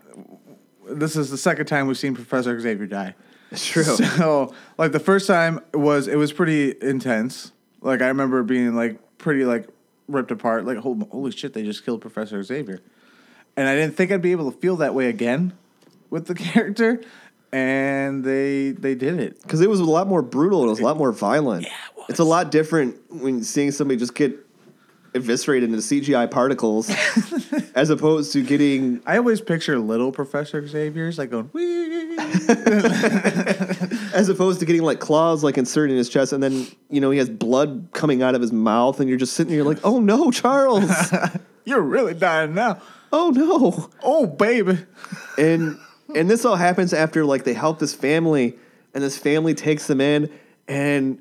this 0.89 1.15
is 1.17 1.31
the 1.31 1.39
second 1.39 1.67
time 1.67 1.87
we've 1.87 1.99
seen 1.99 2.15
Professor 2.15 2.59
Xavier 2.59 2.87
die. 2.87 3.15
it's 3.51 3.67
true. 3.67 3.83
So 3.83 4.55
like 4.79 4.93
the 4.93 5.01
first 5.01 5.27
time 5.27 5.61
was 5.75 6.07
it 6.09 6.17
was 6.17 6.33
pretty 6.33 6.75
intense. 6.81 7.53
Like 7.81 8.03
I 8.03 8.09
remember 8.09 8.43
being 8.43 8.75
like 8.77 8.99
pretty 9.21 9.45
like 9.45 9.69
ripped 10.09 10.31
apart. 10.31 10.65
Like 10.65 10.79
holy, 10.79 11.07
holy 11.11 11.31
shit, 11.31 11.53
they 11.53 11.63
just 11.63 11.85
killed 11.85 12.01
Professor 12.01 12.43
Xavier, 12.43 12.81
and 13.57 13.69
I 13.69 13.77
didn't 13.77 13.97
think 13.97 14.11
I'd 14.11 14.23
be 14.23 14.33
able 14.33 14.51
to 14.51 14.59
feel 14.59 14.77
that 14.77 14.95
way 14.95 15.09
again 15.09 15.53
with 16.11 16.27
the 16.27 16.35
character, 16.47 17.01
and 17.53 18.25
they 18.25 18.71
they 18.73 18.95
did 18.95 19.21
it. 19.21 19.41
Because 19.43 19.61
it 19.61 19.71
was 19.71 19.81
a 19.81 19.85
lot 19.85 20.09
more 20.09 20.23
brutal 20.23 20.65
it 20.65 20.69
was 20.69 20.81
a 20.81 20.85
lot 20.85 20.97
more 20.97 21.13
violent. 21.13 21.65
Yeah, 21.65 21.71
it. 21.99 22.05
It's 22.09 22.19
a 22.19 22.25
lot 22.25 22.51
different 22.51 22.97
when 23.11 23.45
seeing 23.45 23.71
somebody 23.71 23.99
just 23.99 24.15
get 24.15 24.37
eviscerated 25.15 25.69
into 25.71 25.81
CGI 25.83 26.31
particles, 26.31 26.91
as 27.75 27.91
opposed 27.91 28.33
to 28.33 28.43
getting 28.43 29.01
I 29.07 29.17
always 29.19 29.41
picture 29.41 29.79
little 29.79 30.13
Professor 30.13 30.67
Xavier's 30.67 31.19
like 31.19 31.31
going, 31.31 31.51
Wee! 31.53 32.17
as 34.15 34.29
opposed 34.29 34.61
to 34.61 34.67
getting 34.67 34.83
like 34.83 35.01
claws 35.01 35.43
like 35.45 35.59
inserted 35.59 35.93
in 35.93 35.99
his 35.99 36.09
chest, 36.09 36.33
and 36.33 36.43
then 36.43 36.67
you 36.89 37.01
know 37.01 37.11
he 37.11 37.19
has 37.19 37.29
blood 37.29 37.89
coming 37.93 38.23
out 38.23 38.35
of 38.35 38.41
his 38.41 38.53
mouth, 38.53 39.01
and 39.01 39.09
you're 39.09 39.19
just 39.19 39.35
sitting 39.35 39.53
there 39.53 39.65
like, 39.65 39.79
oh 39.85 40.01
no, 40.01 40.31
Charles, 40.31 40.91
You're 41.65 41.83
really 41.83 42.15
dying 42.15 42.55
now. 42.55 42.81
oh 43.13 43.31
no, 43.31 43.91
Oh, 44.03 44.27
baby. 44.27 44.79
and 45.39 45.79
and 46.15 46.29
this 46.31 46.45
all 46.45 46.57
happens 46.57 46.93
after 46.93 47.25
like 47.25 47.45
they 47.45 47.55
help 47.55 47.79
this 47.79 47.95
family, 47.95 48.57
and 48.95 49.03
this 49.03 49.19
family 49.19 49.55
takes 49.55 49.87
them 49.87 50.01
in, 50.01 50.31
and 50.69 51.21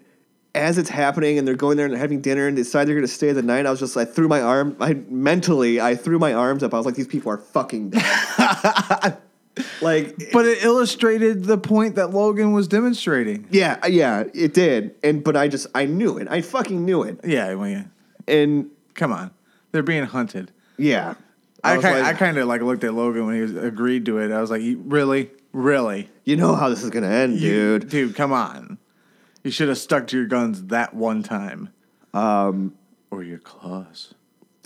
as 0.56 0.78
it's 0.78 0.90
happening, 0.90 1.38
and 1.38 1.48
they're 1.48 1.56
going 1.56 1.78
there 1.78 1.86
and 1.86 1.94
they're 1.94 2.00
having 2.02 2.22
dinner, 2.22 2.48
and 2.48 2.58
they 2.58 2.62
decide 2.64 2.88
they're 2.88 2.96
going 2.96 3.06
to 3.08 3.14
stay 3.14 3.32
the 3.32 3.42
night. 3.44 3.66
I 3.66 3.72
was 3.72 3.80
just 3.80 3.96
I 3.96 4.06
threw 4.06 4.28
my 4.28 4.42
arm, 4.42 4.76
I 4.80 4.94
mentally 5.10 5.80
I 5.80 5.96
threw 5.96 6.18
my 6.20 6.34
arms 6.34 6.64
up. 6.64 6.74
I 6.74 6.78
was 6.78 6.86
like, 6.86 6.96
these 6.96 7.08
people 7.08 7.32
are 7.32 7.38
fucking 7.38 7.92
dead. 7.92 9.18
like 9.82 10.32
But 10.32 10.46
it 10.46 10.64
illustrated 10.64 11.44
the 11.46 11.58
point 11.58 11.96
that 11.96 12.12
Logan 12.12 12.52
was 12.54 12.68
demonstrating. 12.68 13.48
Yeah, 13.52 13.80
uh, 13.84 13.88
yeah, 13.88 14.24
it 14.34 14.54
did. 14.54 14.96
And 15.04 15.24
but 15.24 15.36
I 15.36 15.48
just 15.48 15.68
I 15.76 15.86
knew 15.86 16.18
it. 16.18 16.28
I 16.30 16.42
fucking 16.42 16.84
knew 16.86 17.04
it. 17.04 17.20
Yeah, 17.24 17.48
I 17.48 17.56
mean, 17.56 17.92
And 18.28 18.70
come 18.96 19.12
on. 19.12 19.32
They're 19.72 19.84
being 19.84 20.06
hunted. 20.06 20.52
yeah. 20.78 21.16
I, 21.62 21.76
was 21.76 21.84
kind, 21.84 22.00
like, 22.00 22.16
I 22.16 22.18
kind 22.18 22.38
of 22.38 22.48
like 22.48 22.62
looked 22.62 22.86
at 22.86 22.94
Logan 22.94 23.26
when 23.26 23.36
he 23.36 23.42
was 23.42 23.54
agreed 23.54 24.06
to 24.06 24.20
it. 24.20 24.32
I 24.32 24.40
was 24.40 24.50
like, 24.50 24.62
really, 24.78 25.30
really, 25.52 26.08
you 26.24 26.38
know 26.38 26.56
how 26.56 26.70
this 26.70 26.84
is 26.84 26.90
gonna 26.90 27.10
end, 27.10 27.38
You- 27.38 27.80
dude. 27.80 27.90
dude, 27.90 28.16
come 28.16 28.32
on. 28.32 28.78
You 29.44 29.52
should 29.52 29.70
have 29.70 29.78
stuck 29.78 30.08
to 30.08 30.18
your 30.18 30.26
guns 30.26 30.66
that 30.66 30.94
one 30.94 31.24
time, 31.24 31.70
Um 32.14 32.76
or 33.12 33.24
your 33.24 33.40
claws. 33.40 34.14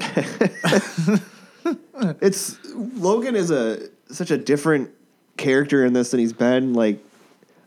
it's 2.21 2.57
Logan 2.73 3.35
is 3.35 3.51
a 3.51 3.89
such 4.09 4.31
a 4.31 4.37
different 4.37 4.91
character 5.37 5.85
in 5.85 5.93
this 5.93 6.11
than 6.11 6.19
he's 6.19 6.33
been. 6.33 6.73
Like 6.73 6.99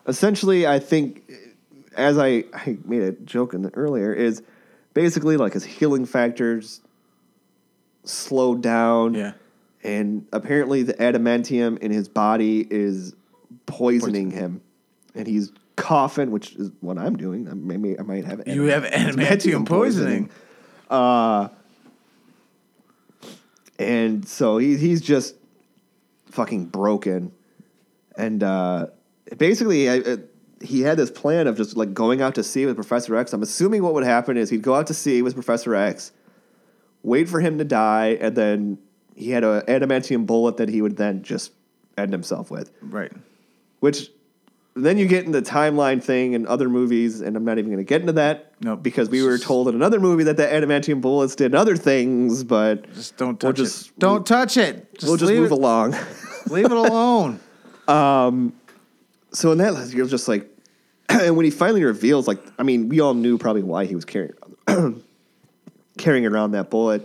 essentially 0.07 0.67
I 0.67 0.79
think 0.79 1.31
as 1.97 2.19
I, 2.19 2.45
I 2.53 2.77
made 2.85 3.03
a 3.03 3.13
joke 3.13 3.55
in 3.55 3.63
the 3.63 3.75
earlier, 3.75 4.13
is 4.13 4.43
basically 4.95 5.37
like 5.37 5.55
his 5.55 5.65
healing 5.65 6.05
factors 6.05 6.81
slowed 8.05 8.63
down. 8.63 9.15
Yeah, 9.15 9.33
and 9.83 10.27
apparently 10.33 10.83
the 10.83 10.95
adamantium 10.95 11.79
in 11.79 11.91
his 11.91 12.09
body 12.09 12.67
is 12.71 13.15
poisoning 13.67 14.31
him, 14.31 14.61
and 15.15 15.27
he's 15.27 15.53
coughing, 15.77 16.31
which 16.31 16.55
is 16.55 16.73
what 16.81 16.99
I'm 16.99 17.17
doing. 17.17 17.49
Maybe 17.67 17.99
I 17.99 18.03
might 18.03 18.25
have 18.25 18.43
you 18.47 18.65
have 18.65 18.85
adamantium 18.85 19.67
poisoning. 19.69 20.31
Uh, 20.91 21.49
and 23.79 24.27
so 24.27 24.59
he, 24.59 24.77
he's 24.77 25.01
just 25.03 25.37
fucking 26.31 26.67
broken, 26.67 27.33
and 28.17 28.43
uh, 28.43 28.87
basically, 29.37 29.91
I, 29.91 29.99
uh, 29.99 30.17
he 30.63 30.81
had 30.81 30.97
this 30.97 31.11
plan 31.11 31.47
of 31.47 31.57
just 31.57 31.77
like 31.77 31.93
going 31.93 32.23
out 32.23 32.35
to 32.37 32.43
sea 32.43 32.67
with 32.67 32.77
Professor 32.77 33.15
X. 33.17 33.33
I'm 33.33 33.43
assuming 33.43 33.83
what 33.83 33.93
would 33.95 34.05
happen 34.05 34.37
is 34.37 34.49
he'd 34.49 34.63
go 34.63 34.75
out 34.75 34.87
to 34.87 34.95
sea 34.95 35.21
with 35.21 35.35
Professor 35.35 35.75
X, 35.75 36.13
wait 37.03 37.29
for 37.29 37.41
him 37.41 37.59
to 37.59 37.65
die, 37.65 38.17
and 38.21 38.35
then 38.35 38.79
he 39.15 39.31
had 39.31 39.45
an 39.45 39.63
adamantium 39.63 40.27
bullet 40.27 40.57
that 40.57 40.69
he 40.69 40.81
would 40.81 40.97
then 40.97 41.23
just 41.23 41.53
end 41.99 42.13
himself 42.13 42.51
with. 42.51 42.71
Right. 42.81 43.13
Which 43.81 44.11
then 44.77 44.99
you 44.99 45.07
get 45.09 45.25
into 45.25 45.41
the 45.41 45.47
timeline 45.51 46.03
thing 46.03 46.35
and 46.35 46.47
other 46.47 46.69
movies, 46.69 47.23
and 47.23 47.35
I'm 47.37 47.45
not 47.45 47.59
even 47.59 47.71
going 47.71 47.79
to 47.79 47.85
get 47.85 48.03
into 48.03 48.13
that. 48.13 48.53
Nope. 48.61 48.83
Because 48.83 49.09
we 49.09 49.23
were 49.23 49.39
told 49.39 49.69
in 49.69 49.75
another 49.75 49.99
movie 49.99 50.25
that 50.25 50.37
the 50.37 50.45
adamantium 50.45 51.01
bullets 51.01 51.35
did 51.35 51.55
other 51.55 51.77
things, 51.77 52.45
but 52.45 52.93
Just 52.95 53.17
don't 53.17 53.43
We'll 53.43 53.53
touch 53.53 53.57
just- 53.57 53.89
it. 53.89 53.99
Don't 53.99 54.27
touch 54.27 54.57
it. 54.57 54.95
Just 54.95 55.07
we'll 55.09 55.17
just 55.17 55.31
leave 55.31 55.41
move 55.41 55.51
it, 55.53 55.55
along. 55.55 55.93
Leave 56.49 56.67
it 56.67 56.73
alone. 56.73 57.41
so 57.89 59.53
in 59.53 59.59
that, 59.59 59.91
you're 59.95 60.07
just 60.07 60.29
like, 60.29 60.49
and 61.09 61.37
when 61.37 61.45
he 61.45 61.51
finally 61.51 61.83
reveals, 61.85 62.29
like, 62.29 62.39
I 62.59 62.63
mean, 62.63 62.89
we 62.89 63.01
all 63.01 63.15
knew 63.15 63.39
probably 63.39 63.63
why 63.63 63.87
he 63.87 63.95
was 63.95 64.05
carrying 64.05 64.35
carrying 65.99 66.27
around 66.27 66.53
that 66.53 66.71
bullet. 66.71 67.03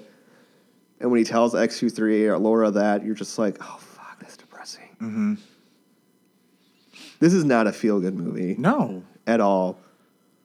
And 1.00 1.10
when 1.10 1.18
he 1.20 1.24
tells 1.24 1.54
X23 1.54 2.28
or 2.28 2.38
Laura 2.38 2.70
that, 2.72 3.04
you're 3.06 3.16
just 3.16 3.40
like, 3.40 3.58
oh, 3.62 3.78
fuck, 3.80 4.20
that's 4.20 4.38
depressing. 4.38 4.90
Mm-hmm. 5.02 5.34
This 7.22 7.34
is 7.34 7.46
not 7.46 7.68
a 7.68 7.72
feel 7.72 8.00
good 8.00 8.16
movie 8.16 8.56
no. 8.58 9.04
at 9.28 9.40
all. 9.40 9.78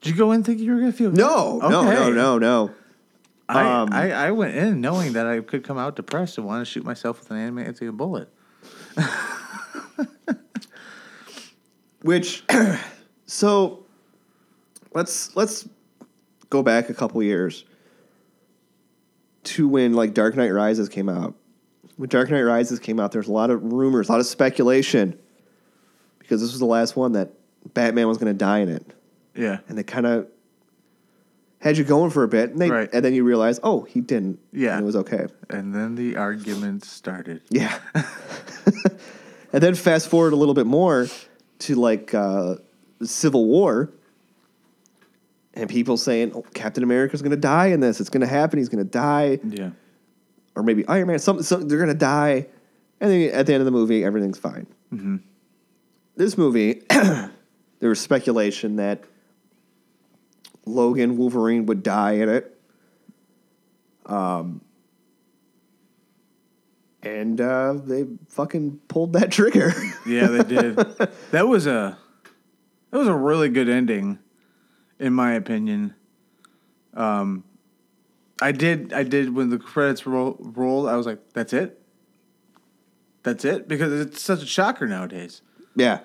Did 0.02 0.10
you 0.10 0.16
go 0.16 0.32
in 0.32 0.44
thinking 0.44 0.66
you 0.66 0.74
were 0.74 0.80
gonna 0.80 0.92
feel? 0.92 1.10
good? 1.10 1.18
No, 1.18 1.58
no, 1.58 1.82
no, 1.82 2.10
no, 2.10 2.38
no. 2.38 2.70
I, 3.48 3.80
Um, 3.80 3.88
I, 3.92 4.12
I 4.12 4.30
went 4.32 4.54
in 4.56 4.82
knowing 4.82 5.14
that 5.14 5.26
I 5.26 5.40
could 5.40 5.64
come 5.64 5.78
out 5.78 5.96
depressed 5.96 6.36
and 6.36 6.46
want 6.46 6.66
to 6.66 6.70
shoot 6.70 6.84
myself 6.84 7.18
with 7.18 7.30
an 7.30 7.38
adamantium 7.38 7.96
bullet. 7.96 8.28
Which, 12.02 12.44
so, 13.26 13.86
let's 14.92 15.34
let's 15.34 15.66
go 16.50 16.62
back 16.62 16.90
a 16.90 16.94
couple 16.94 17.22
years 17.22 17.64
to 19.44 19.66
when 19.66 19.94
like 19.94 20.12
Dark 20.12 20.36
Knight 20.36 20.50
Rises 20.50 20.90
came 20.90 21.08
out. 21.08 21.34
When 21.96 22.10
Dark 22.10 22.30
Knight 22.30 22.42
Rises 22.42 22.80
came 22.80 23.00
out, 23.00 23.12
there's 23.12 23.28
a 23.28 23.32
lot 23.32 23.48
of 23.48 23.62
rumors, 23.62 24.10
a 24.10 24.12
lot 24.12 24.20
of 24.20 24.26
speculation, 24.26 25.18
because 26.26 26.40
this 26.40 26.50
was 26.50 26.58
the 26.60 26.66
last 26.66 26.96
one 26.96 27.12
that 27.12 27.30
Batman 27.74 28.08
was 28.08 28.18
going 28.18 28.32
to 28.32 28.38
die 28.38 28.58
in 28.58 28.68
it, 28.68 28.84
Yeah. 29.36 29.58
and 29.68 29.78
they 29.78 29.82
kind 29.84 30.06
of 30.06 30.26
had 31.60 31.78
you 31.78 31.84
going 31.84 32.10
for 32.10 32.22
a 32.22 32.28
bit, 32.28 32.50
and, 32.50 32.60
they, 32.60 32.70
Right. 32.70 32.88
and 32.92 33.04
then 33.04 33.14
you 33.14 33.24
realize, 33.24 33.58
oh, 33.62 33.82
he 33.82 34.00
didn't, 34.00 34.38
Yeah. 34.52 34.72
and 34.76 34.82
it 34.82 34.86
was 34.86 34.96
okay. 34.96 35.26
And 35.50 35.74
then 35.74 35.94
the 35.94 36.16
argument 36.16 36.84
started. 36.84 37.40
Yeah. 37.50 37.76
and 39.52 39.62
then 39.62 39.74
fast 39.74 40.08
forward 40.08 40.32
a 40.32 40.36
little 40.36 40.54
bit 40.54 40.66
more 40.66 41.06
to 41.60 41.74
like 41.74 42.12
uh, 42.14 42.56
Civil 43.02 43.46
War, 43.46 43.90
and 45.54 45.70
people 45.70 45.96
saying 45.96 46.32
oh, 46.34 46.42
Captain 46.54 46.82
America's 46.84 47.22
going 47.22 47.30
to 47.30 47.36
die 47.36 47.68
in 47.68 47.80
this. 47.80 48.00
It's 48.00 48.10
going 48.10 48.20
to 48.20 48.26
happen. 48.26 48.58
He's 48.58 48.68
going 48.68 48.84
to 48.84 48.90
die, 48.90 49.38
Yeah. 49.48 49.70
or 50.54 50.62
maybe 50.62 50.86
Iron 50.88 51.06
Man. 51.08 51.18
Some, 51.18 51.42
some 51.42 51.66
they're 51.68 51.78
going 51.78 51.88
to 51.88 51.94
die, 51.94 52.46
and 53.00 53.10
then 53.10 53.30
at 53.32 53.46
the 53.46 53.54
end 53.54 53.60
of 53.62 53.64
the 53.64 53.70
movie, 53.70 54.04
everything's 54.04 54.38
fine. 54.38 54.66
This 56.16 56.38
movie, 56.38 56.82
there 56.90 57.30
was 57.80 58.00
speculation 58.00 58.76
that 58.76 59.04
Logan 60.64 61.16
Wolverine 61.16 61.66
would 61.66 61.82
die 61.82 62.12
in 62.12 62.28
it. 62.28 62.58
Um, 64.06 64.62
and 67.02 67.40
uh, 67.40 67.74
they 67.74 68.06
fucking 68.28 68.80
pulled 68.88 69.12
that 69.14 69.30
trigger. 69.30 69.72
Yeah, 70.06 70.28
they 70.28 70.44
did. 70.44 70.76
that 71.32 71.48
was 71.48 71.66
a 71.66 71.98
that 72.92 72.98
was 72.98 73.08
a 73.08 73.14
really 73.14 73.48
good 73.48 73.68
ending, 73.68 74.20
in 75.00 75.12
my 75.12 75.32
opinion. 75.32 75.96
Um, 76.94 77.42
I 78.40 78.52
did 78.52 78.92
I 78.92 79.02
did 79.02 79.34
when 79.34 79.50
the 79.50 79.58
credits 79.58 80.06
roll, 80.06 80.36
rolled. 80.38 80.88
I 80.88 80.94
was 80.94 81.06
like, 81.06 81.18
"That's 81.32 81.52
it, 81.52 81.82
that's 83.24 83.44
it," 83.44 83.66
because 83.66 83.92
it's 84.00 84.22
such 84.22 84.44
a 84.44 84.46
shocker 84.46 84.86
nowadays. 84.86 85.42
Yeah. 85.76 86.00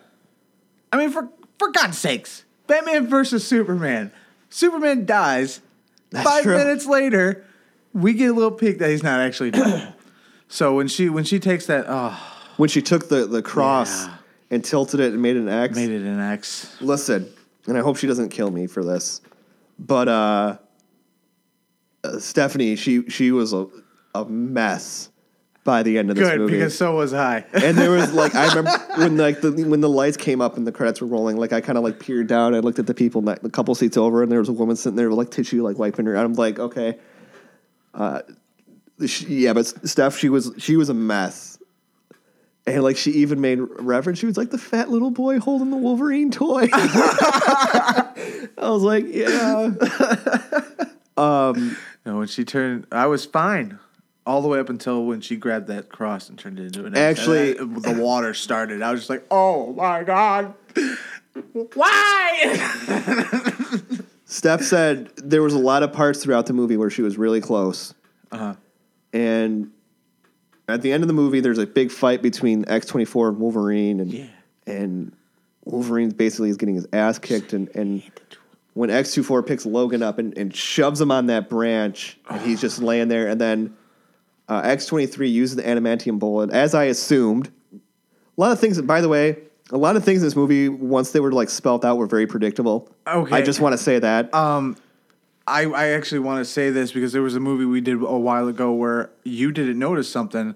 I 0.91 0.97
mean, 0.97 1.09
for 1.09 1.29
for 1.57 1.71
God's 1.71 1.97
sakes, 1.97 2.43
Batman 2.67 3.07
versus 3.07 3.47
Superman. 3.47 4.11
Superman 4.49 5.05
dies. 5.05 5.61
That's 6.09 6.27
Five 6.27 6.43
true. 6.43 6.57
minutes 6.57 6.85
later, 6.85 7.45
we 7.93 8.13
get 8.13 8.31
a 8.31 8.33
little 8.33 8.51
peek 8.51 8.79
that 8.79 8.89
he's 8.89 9.03
not 9.03 9.21
actually 9.21 9.51
dead. 9.51 9.93
so 10.49 10.75
when 10.75 10.87
she 10.89 11.07
when 11.09 11.23
she 11.23 11.39
takes 11.39 11.67
that, 11.67 11.85
oh, 11.87 12.19
When 12.57 12.67
she 12.67 12.81
took 12.81 13.07
the, 13.07 13.25
the 13.25 13.41
cross 13.41 14.05
Yeah. 14.07 14.15
and 14.49 14.63
tilted 14.65 14.99
it 14.99 15.13
and 15.13 15.21
made 15.21 15.37
it 15.37 15.41
an 15.43 15.47
X. 15.49 15.75
made 15.75 15.89
it 15.91 16.01
an 16.01 16.19
X. 16.19 16.75
Listen, 16.81 17.31
and 17.67 17.77
I 17.77 17.81
hope 17.81 17.95
she 17.95 18.07
doesn't 18.07 18.29
kill 18.29 18.51
me 18.51 18.67
for 18.67 18.83
this, 18.83 19.21
but 19.79 20.09
uh, 20.09 20.57
uh, 22.03 22.19
Stephanie, 22.19 22.75
she 22.75 23.07
she 23.09 23.31
was 23.31 23.53
a, 23.53 23.67
a 24.13 24.25
mess 24.25 25.09
by 25.63 25.83
the 25.83 25.97
end 25.97 26.09
of 26.09 26.15
this 26.15 26.27
Good 26.27 26.39
movie. 26.39 26.53
because 26.53 26.77
so 26.77 26.95
was 26.95 27.13
I. 27.13 27.45
and 27.53 27.77
there 27.77 27.91
was 27.91 28.13
like 28.13 28.33
I 28.35 28.47
remember 28.47 28.71
when 28.97 29.17
like 29.17 29.41
the 29.41 29.51
when 29.51 29.81
the 29.81 29.89
lights 29.89 30.17
came 30.17 30.41
up 30.41 30.57
and 30.57 30.65
the 30.65 30.71
credits 30.71 31.01
were 31.01 31.07
rolling, 31.07 31.37
like 31.37 31.53
I 31.53 31.61
kind 31.61 31.77
of 31.77 31.83
like 31.83 31.99
peered 31.99 32.27
down. 32.27 32.55
I 32.55 32.59
looked 32.59 32.79
at 32.79 32.87
the 32.87 32.93
people 32.93 33.21
ne- 33.21 33.37
a 33.43 33.49
couple 33.49 33.73
seats 33.75 33.97
over, 33.97 34.23
and 34.23 34.31
there 34.31 34.39
was 34.39 34.49
a 34.49 34.53
woman 34.53 34.75
sitting 34.75 34.95
there 34.95 35.09
with 35.09 35.17
like 35.17 35.31
tissue, 35.31 35.63
like 35.63 35.77
wiping 35.77 36.05
her. 36.05 36.15
I'm 36.15 36.33
like, 36.33 36.59
okay, 36.59 36.97
uh, 37.93 38.21
she, 39.05 39.25
yeah, 39.43 39.53
but 39.53 39.67
Steph, 39.87 40.17
she 40.17 40.29
was 40.29 40.51
she 40.57 40.75
was 40.75 40.89
a 40.89 40.93
mess. 40.93 41.57
And 42.67 42.83
like 42.83 42.95
she 42.95 43.09
even 43.11 43.41
made 43.41 43.59
reference, 43.59 44.19
she 44.19 44.27
was 44.27 44.37
like 44.37 44.51
the 44.51 44.57
fat 44.59 44.89
little 44.91 45.09
boy 45.09 45.39
holding 45.39 45.71
the 45.71 45.77
Wolverine 45.77 46.29
toy. 46.29 46.69
I 46.73 48.43
was 48.59 48.83
like, 48.83 49.05
yeah, 49.07 49.71
No, 51.17 51.65
when 52.05 52.27
she 52.27 52.45
turned, 52.45 52.85
I 52.91 53.07
was 53.07 53.25
fine 53.25 53.79
all 54.31 54.41
the 54.41 54.47
way 54.47 54.59
up 54.59 54.69
until 54.69 55.05
when 55.05 55.19
she 55.21 55.35
grabbed 55.35 55.67
that 55.67 55.89
cross 55.89 56.29
and 56.29 56.39
turned 56.39 56.57
it 56.59 56.65
into 56.67 56.85
an. 56.85 56.95
X. 56.95 57.19
Actually- 57.19 57.57
And 57.57 57.75
that- 57.75 57.95
the 57.95 58.01
water 58.01 58.33
started. 58.33 58.81
I 58.81 58.91
was 58.91 59.01
just 59.01 59.09
like, 59.09 59.25
"Oh 59.29 59.73
my 59.73 60.03
god, 60.03 60.53
why?" 61.73 62.53
Steph 64.25 64.61
said 64.61 65.11
there 65.17 65.41
was 65.41 65.53
a 65.53 65.59
lot 65.59 65.83
of 65.83 65.91
parts 65.91 66.23
throughout 66.23 66.45
the 66.45 66.53
movie 66.53 66.77
where 66.77 66.89
she 66.89 67.01
was 67.01 67.17
really 67.17 67.41
close. 67.41 67.93
Uh-huh. 68.31 68.55
And 69.11 69.71
at 70.69 70.81
the 70.81 70.93
end 70.93 71.03
of 71.03 71.07
the 71.07 71.13
movie, 71.13 71.41
there's 71.41 71.57
a 71.57 71.67
big 71.67 71.91
fight 71.91 72.21
between 72.21 72.63
X24 72.65 73.29
and 73.29 73.39
Wolverine. 73.39 73.99
And, 73.99 74.13
Yeah. 74.13 74.27
and 74.65 75.11
Wolverine 75.65 76.11
basically 76.11 76.49
is 76.49 76.55
getting 76.55 76.75
his 76.75 76.87
ass 76.93 77.19
kicked. 77.19 77.51
And, 77.51 77.67
and 77.75 78.01
when 78.73 78.89
X24 78.89 79.45
picks 79.45 79.65
Logan 79.65 80.01
up 80.01 80.17
and, 80.17 80.37
and 80.37 80.55
shoves 80.55 81.01
him 81.01 81.11
on 81.11 81.25
that 81.25 81.49
branch, 81.49 82.17
and 82.29 82.39
he's 82.39 82.61
just 82.61 82.81
laying 82.81 83.09
there. 83.09 83.27
And 83.27 83.41
then 83.41 83.75
uh, 84.51 84.61
X23 84.63 85.31
uses 85.31 85.55
the 85.55 85.63
adamantium 85.63 86.19
bullet, 86.19 86.49
as 86.51 86.75
I 86.75 86.83
assumed. 86.85 87.49
A 87.73 87.79
lot 88.35 88.51
of 88.51 88.59
things, 88.59 88.81
by 88.81 88.99
the 88.99 89.07
way, 89.07 89.37
a 89.71 89.77
lot 89.77 89.95
of 89.95 90.03
things 90.03 90.21
in 90.21 90.27
this 90.27 90.35
movie, 90.35 90.67
once 90.67 91.13
they 91.13 91.21
were 91.21 91.31
like 91.31 91.49
spelt 91.49 91.85
out, 91.85 91.97
were 91.97 92.05
very 92.05 92.27
predictable. 92.27 92.93
Okay. 93.07 93.33
I 93.33 93.41
just 93.43 93.61
want 93.61 93.71
to 93.71 93.77
say 93.77 93.99
that. 93.99 94.33
Um, 94.33 94.75
I 95.47 95.63
I 95.63 95.87
actually 95.91 96.19
want 96.19 96.39
to 96.39 96.45
say 96.45 96.69
this 96.69 96.91
because 96.91 97.13
there 97.13 97.21
was 97.21 97.33
a 97.33 97.39
movie 97.39 97.63
we 97.63 97.79
did 97.79 97.93
a 97.93 98.19
while 98.19 98.49
ago 98.49 98.73
where 98.73 99.11
you 99.23 99.53
didn't 99.53 99.79
notice 99.79 100.09
something, 100.09 100.53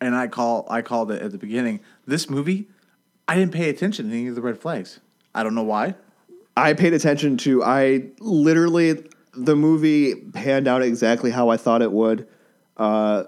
and 0.00 0.16
I 0.16 0.26
call 0.26 0.66
I 0.68 0.82
called 0.82 1.12
it 1.12 1.22
at 1.22 1.30
the 1.30 1.38
beginning. 1.38 1.78
This 2.04 2.28
movie, 2.28 2.66
I 3.28 3.36
didn't 3.36 3.52
pay 3.52 3.68
attention 3.68 4.10
to 4.10 4.12
any 4.12 4.26
of 4.26 4.34
the 4.34 4.42
red 4.42 4.58
flags. 4.58 4.98
I 5.36 5.44
don't 5.44 5.54
know 5.54 5.62
why. 5.62 5.94
I 6.56 6.72
paid 6.72 6.94
attention 6.94 7.36
to. 7.38 7.62
I 7.62 8.08
literally 8.18 9.04
the 9.34 9.54
movie 9.54 10.16
panned 10.16 10.66
out 10.66 10.82
exactly 10.82 11.30
how 11.30 11.48
I 11.50 11.56
thought 11.56 11.80
it 11.80 11.92
would. 11.92 12.26
Uh, 12.76 13.24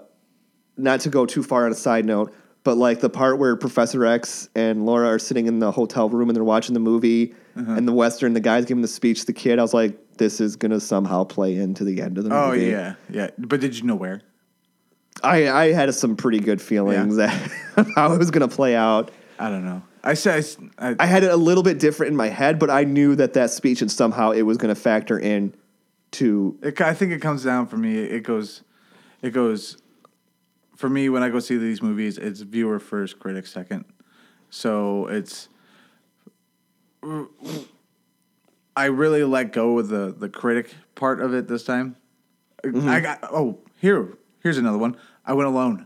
not 0.79 1.01
to 1.01 1.09
go 1.09 1.25
too 1.25 1.43
far 1.43 1.65
on 1.65 1.71
a 1.71 1.75
side 1.75 2.05
note, 2.05 2.33
but 2.63 2.77
like 2.77 2.99
the 2.99 3.09
part 3.09 3.39
where 3.39 3.55
Professor 3.55 4.05
X 4.05 4.49
and 4.55 4.85
Laura 4.85 5.07
are 5.07 5.19
sitting 5.19 5.47
in 5.47 5.59
the 5.59 5.71
hotel 5.71 6.09
room 6.09 6.29
and 6.29 6.35
they're 6.35 6.43
watching 6.43 6.73
the 6.73 6.79
movie, 6.79 7.33
uh-huh. 7.55 7.73
and 7.73 7.87
the 7.87 7.93
Western, 7.93 8.33
the 8.33 8.39
guy's 8.39 8.65
giving 8.65 8.81
the 8.81 8.87
speech 8.87 9.21
to 9.21 9.25
the 9.27 9.33
kid. 9.33 9.59
I 9.59 9.61
was 9.61 9.73
like, 9.73 10.17
this 10.17 10.41
is 10.41 10.55
gonna 10.55 10.79
somehow 10.79 11.23
play 11.23 11.55
into 11.55 11.83
the 11.83 12.01
end 12.01 12.17
of 12.17 12.25
the 12.25 12.35
Oh 12.35 12.51
movie. 12.51 12.67
Oh, 12.67 12.69
yeah, 12.69 12.95
yeah. 13.09 13.29
But 13.37 13.61
did 13.61 13.77
you 13.77 13.83
know 13.83 13.95
where? 13.95 14.21
I 15.23 15.49
I 15.49 15.71
had 15.73 15.93
some 15.95 16.15
pretty 16.15 16.39
good 16.39 16.61
feelings 16.61 17.17
that 17.17 17.29
how 17.95 18.13
it 18.13 18.17
was 18.17 18.31
gonna 18.31 18.47
play 18.47 18.75
out. 18.75 19.11
I 19.37 19.49
don't 19.49 19.65
know. 19.65 19.81
I 20.03 20.13
said 20.13 20.45
I, 20.77 20.95
I 20.99 21.05
had 21.05 21.23
it 21.23 21.31
a 21.31 21.37
little 21.37 21.63
bit 21.63 21.79
different 21.79 22.11
in 22.11 22.17
my 22.17 22.27
head, 22.29 22.59
but 22.59 22.69
I 22.69 22.83
knew 22.83 23.15
that 23.15 23.33
that 23.33 23.51
speech 23.51 23.81
and 23.81 23.91
somehow 23.91 24.31
it 24.31 24.43
was 24.43 24.57
going 24.57 24.73
to 24.73 24.79
factor 24.79 25.19
in 25.19 25.53
to 26.11 26.57
It, 26.61 26.79
I 26.81 26.93
think 26.93 27.11
it 27.11 27.21
comes 27.21 27.43
down 27.43 27.67
for 27.67 27.77
me. 27.77 27.97
It 27.97 28.23
goes, 28.23 28.63
it 29.21 29.31
goes. 29.31 29.77
For 30.79 30.87
me, 30.87 31.09
when 31.09 31.23
I 31.23 31.27
go 31.27 31.41
see 31.41 31.57
these 31.57 31.81
movies, 31.81 32.17
it's 32.17 32.39
viewer 32.39 32.79
first, 32.79 33.19
critic 33.19 33.45
second. 33.47 33.83
So 34.49 35.07
it's. 35.07 35.49
I 38.77 38.85
really 38.85 39.25
let 39.25 39.51
go 39.51 39.77
of 39.77 39.89
the 39.89 40.15
the 40.17 40.29
critic 40.29 40.73
part 40.95 41.19
of 41.19 41.33
it 41.33 41.49
this 41.49 41.65
time. 41.65 41.97
I 42.63 43.01
got 43.01 43.19
oh 43.23 43.59
here 43.75 44.17
here's 44.41 44.57
another 44.57 44.77
one. 44.77 44.95
I 45.25 45.33
went 45.33 45.49
alone. 45.49 45.85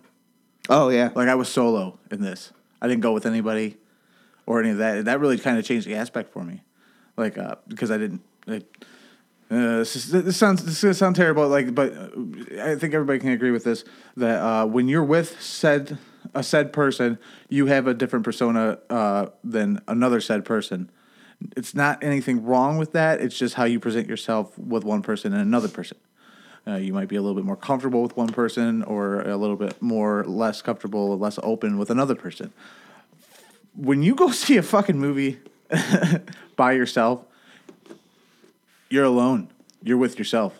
oh 0.69 0.89
yeah 0.89 1.09
Like 1.15 1.27
I 1.27 1.33
was 1.33 1.49
solo 1.49 1.97
in 2.11 2.21
this. 2.21 2.53
I 2.79 2.87
didn't 2.87 3.01
go 3.01 3.13
with 3.13 3.25
anybody 3.25 3.77
or 4.45 4.59
any 4.59 4.69
of 4.69 4.77
that. 4.77 5.05
That 5.05 5.19
really 5.19 5.39
kind 5.39 5.57
of 5.57 5.65
changed 5.65 5.87
the 5.87 5.95
aspect 5.95 6.31
for 6.31 6.43
me. 6.43 6.61
Like 7.17 7.39
uh, 7.39 7.55
because 7.67 7.89
I 7.89 7.97
didn't. 7.97 8.21
Like, 8.45 8.85
uh, 9.53 9.77
this, 9.79 9.95
is, 9.95 10.11
this 10.11 10.35
sounds 10.35 10.63
this 10.63 10.77
is 10.77 10.81
gonna 10.81 10.93
sound 10.95 11.15
terrible. 11.15 11.47
Like, 11.47 11.75
but 11.75 11.93
uh, 11.95 12.09
I 12.61 12.75
think 12.75 12.95
everybody 12.95 13.19
can 13.19 13.29
agree 13.29 13.51
with 13.51 13.63
this 13.63 13.83
that 14.17 14.41
uh, 14.41 14.65
when 14.65 14.87
you're 14.87 15.03
with 15.03 15.39
said 15.41 15.99
a 16.33 16.41
said 16.41 16.73
person, 16.73 17.19
you 17.49 17.67
have 17.67 17.85
a 17.85 17.93
different 17.93 18.25
persona 18.25 18.79
uh, 18.89 19.27
than 19.43 19.79
another 19.87 20.19
said 20.21 20.43
person. 20.43 20.89
It's 21.55 21.75
not 21.75 22.03
anything 22.03 22.43
wrong 22.43 22.77
with 22.77 22.93
that. 22.93 23.21
It's 23.21 23.37
just 23.37 23.53
how 23.55 23.65
you 23.65 23.79
present 23.79 24.07
yourself 24.07 24.57
with 24.57 24.83
one 24.83 25.03
person 25.03 25.33
and 25.33 25.41
another 25.41 25.67
person. 25.67 25.97
Uh, 26.65 26.75
you 26.75 26.93
might 26.93 27.09
be 27.09 27.17
a 27.17 27.21
little 27.21 27.35
bit 27.35 27.45
more 27.45 27.57
comfortable 27.57 28.01
with 28.01 28.15
one 28.17 28.29
person, 28.29 28.81
or 28.83 29.21
a 29.21 29.37
little 29.37 29.57
bit 29.57 29.79
more 29.81 30.23
less 30.23 30.61
comfortable, 30.61 31.17
less 31.19 31.37
open 31.43 31.77
with 31.77 31.91
another 31.91 32.15
person. 32.15 32.53
When 33.75 34.01
you 34.01 34.15
go 34.15 34.31
see 34.31 34.57
a 34.57 34.63
fucking 34.63 34.97
movie 34.97 35.39
by 36.55 36.71
yourself, 36.71 37.25
you're 38.89 39.05
alone. 39.05 39.49
You're 39.81 39.97
with 39.97 40.17
yourself. 40.17 40.59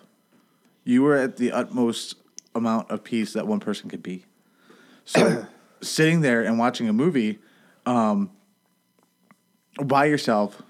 You 0.83 1.05
are 1.07 1.15
at 1.15 1.37
the 1.37 1.51
utmost 1.51 2.15
amount 2.55 2.91
of 2.91 3.03
peace 3.03 3.33
that 3.33 3.47
one 3.47 3.59
person 3.59 3.89
could 3.89 4.03
be. 4.03 4.25
So, 5.05 5.47
sitting 5.81 6.21
there 6.21 6.43
and 6.43 6.57
watching 6.57 6.89
a 6.89 6.93
movie 6.93 7.39
um, 7.85 8.31
by 9.81 10.05
yourself, 10.05 10.61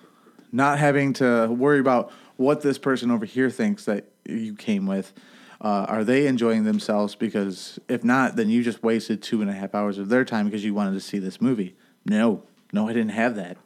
not 0.51 0.79
having 0.79 1.13
to 1.13 1.47
worry 1.47 1.79
about 1.79 2.11
what 2.37 2.61
this 2.61 2.77
person 2.77 3.11
over 3.11 3.25
here 3.25 3.49
thinks 3.49 3.85
that 3.85 4.09
you 4.25 4.55
came 4.55 4.85
with. 4.85 5.13
Uh, 5.61 5.85
are 5.87 6.03
they 6.03 6.27
enjoying 6.27 6.65
themselves? 6.65 7.15
Because 7.15 7.79
if 7.87 8.03
not, 8.03 8.35
then 8.35 8.49
you 8.49 8.63
just 8.63 8.83
wasted 8.83 9.21
two 9.21 9.41
and 9.41 9.49
a 9.49 9.53
half 9.53 9.73
hours 9.73 9.97
of 9.97 10.09
their 10.09 10.25
time 10.25 10.45
because 10.45 10.63
you 10.63 10.73
wanted 10.73 10.93
to 10.93 10.99
see 10.99 11.19
this 11.19 11.39
movie. 11.39 11.75
No, 12.05 12.43
no, 12.73 12.89
I 12.89 12.93
didn't 12.93 13.11
have 13.11 13.35
that, 13.35 13.57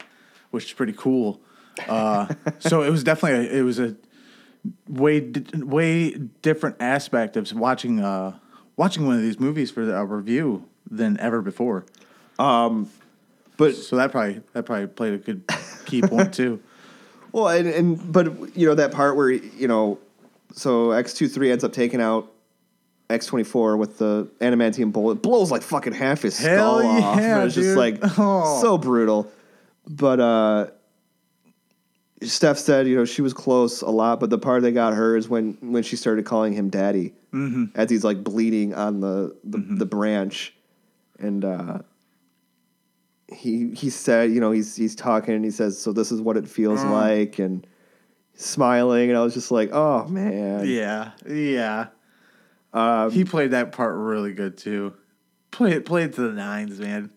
which 0.51 0.65
is 0.65 0.73
pretty 0.73 0.93
cool. 0.93 1.41
Uh, 1.87 2.27
so 2.59 2.81
it 2.83 2.89
was 2.89 3.03
definitely 3.03 3.47
a, 3.47 3.59
it 3.59 3.61
was 3.61 3.79
a 3.79 3.95
way 4.87 5.19
di- 5.19 5.63
way 5.63 6.11
different 6.41 6.75
aspect 6.79 7.37
of 7.37 7.51
watching 7.53 7.99
uh, 7.99 8.37
watching 8.75 9.05
one 9.05 9.15
of 9.15 9.21
these 9.21 9.39
movies 9.39 9.71
for 9.71 9.83
a 9.93 10.05
review 10.05 10.65
than 10.89 11.19
ever 11.19 11.41
before. 11.41 11.85
but 12.37 13.75
So 13.75 13.95
that 13.95 14.11
probably 14.11 14.41
that 14.53 14.63
probably 14.63 14.87
played 14.87 15.13
a 15.13 15.17
good 15.17 15.43
key 15.85 16.01
point 16.01 16.33
too. 16.33 16.61
well 17.31 17.47
and, 17.49 17.67
and 17.67 18.11
but 18.11 18.55
you 18.57 18.67
know 18.67 18.75
that 18.75 18.91
part 18.91 19.15
where 19.15 19.29
you 19.29 19.67
know 19.67 19.99
so 20.53 20.87
x23 20.89 21.51
ends 21.51 21.63
up 21.63 21.73
taking 21.73 22.01
out 22.01 22.31
x24 23.09 23.77
with 23.77 23.97
the 23.97 24.27
adamantium 24.39 24.91
bullet 24.91 25.15
blows 25.21 25.51
like 25.51 25.61
fucking 25.61 25.93
half 25.93 26.21
his 26.21 26.37
Hell 26.37 26.79
skull 26.79 26.91
off 26.91 27.19
yeah, 27.19 27.37
and 27.37 27.45
it's 27.45 27.55
just 27.55 27.77
like 27.77 27.99
Oh. 28.17 28.59
so 28.61 28.77
brutal 28.77 29.29
but 29.87 30.19
uh 30.19 30.67
Steph 32.23 32.57
said, 32.57 32.87
you 32.87 32.95
know, 32.95 33.05
she 33.05 33.21
was 33.21 33.33
close 33.33 33.81
a 33.83 33.89
lot, 33.89 34.19
but 34.19 34.29
the 34.31 34.39
part 34.39 34.63
that 34.63 34.71
got 34.71 34.93
her 34.93 35.15
is 35.15 35.29
when 35.29 35.57
when 35.61 35.83
she 35.83 35.95
started 35.95 36.25
calling 36.25 36.53
him 36.53 36.69
daddy 36.69 37.13
Mm-hmm. 37.33 37.65
as 37.75 37.89
he's 37.89 38.03
like 38.03 38.23
bleeding 38.23 38.73
on 38.73 38.99
the 39.01 39.35
the, 39.43 39.57
the 39.59 39.85
branch, 39.85 40.55
and 41.19 41.43
uh, 41.45 41.79
he 43.31 43.71
he 43.75 43.89
said, 43.89 44.31
you 44.31 44.39
know, 44.39 44.51
he's 44.51 44.75
he's 44.75 44.95
talking 44.95 45.35
and 45.35 45.43
he 45.45 45.51
says, 45.51 45.77
so 45.79 45.91
this 45.91 46.11
is 46.11 46.21
what 46.21 46.37
it 46.37 46.47
feels 46.47 46.79
Mm. 46.79 46.91
like, 46.91 47.39
and 47.39 47.67
smiling, 48.33 49.09
and 49.09 49.17
I 49.17 49.21
was 49.23 49.33
just 49.33 49.51
like, 49.51 49.69
oh 49.73 50.07
man, 50.07 50.65
Yeah, 50.67 51.11
yeah. 51.27 51.87
he 53.11 53.23
played 53.25 53.51
that 53.51 53.71
part 53.73 53.95
really 53.95 54.33
good 54.33 54.57
too. 54.57 54.93
Play 55.51 55.73
it, 55.73 55.85
played 55.85 56.13
to 56.13 56.21
the 56.21 56.33
nines, 56.33 56.79
man. 56.79 57.11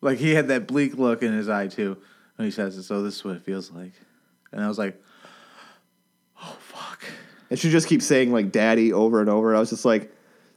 Like 0.00 0.18
he 0.18 0.34
had 0.34 0.48
that 0.48 0.66
bleak 0.66 0.96
look 0.98 1.22
in 1.22 1.32
his 1.32 1.48
eye 1.48 1.68
too 1.68 1.96
when 2.36 2.46
he 2.46 2.50
says, 2.52 2.84
"So 2.86 3.02
this 3.02 3.16
is 3.16 3.24
what 3.24 3.36
it 3.36 3.42
feels 3.42 3.70
like," 3.70 3.92
and 4.54 4.64
I 4.64 4.68
was 4.68 4.78
like, 4.78 5.02
"Oh 6.42 6.56
fuck!" 6.60 7.04
and 7.50 7.58
she 7.58 7.70
just 7.70 7.88
keeps 7.88 8.06
saying 8.06 8.32
like 8.32 8.52
daddy 8.52 8.92
over 8.92 9.20
and 9.20 9.28
over. 9.28 9.50
And 9.50 9.56
I 9.56 9.60
was 9.60 9.70
just 9.70 9.84
like, 9.84 10.10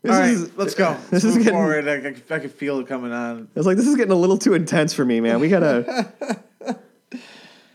this 0.04 0.12
All 0.12 0.20
right, 0.20 0.32
is 0.32 0.56
let's 0.58 0.74
go. 0.74 0.96
This 1.10 1.24
Let's 1.24 1.36
is 1.36 1.38
getting. 1.38 1.54
forward. 1.54 1.88
I, 1.88 1.96
I, 1.96 2.36
I 2.36 2.40
can 2.40 2.50
feel 2.50 2.80
it 2.80 2.88
coming 2.88 3.12
on. 3.12 3.50
I 3.56 3.60
was 3.60 3.66
like, 3.66 3.78
this 3.78 3.88
is 3.88 3.96
getting 3.96 4.12
a 4.12 4.16
little 4.16 4.38
too 4.38 4.54
intense 4.54 4.94
for 4.94 5.04
me, 5.04 5.20
man. 5.20 5.40
We 5.40 5.50
gotta. 5.50 6.12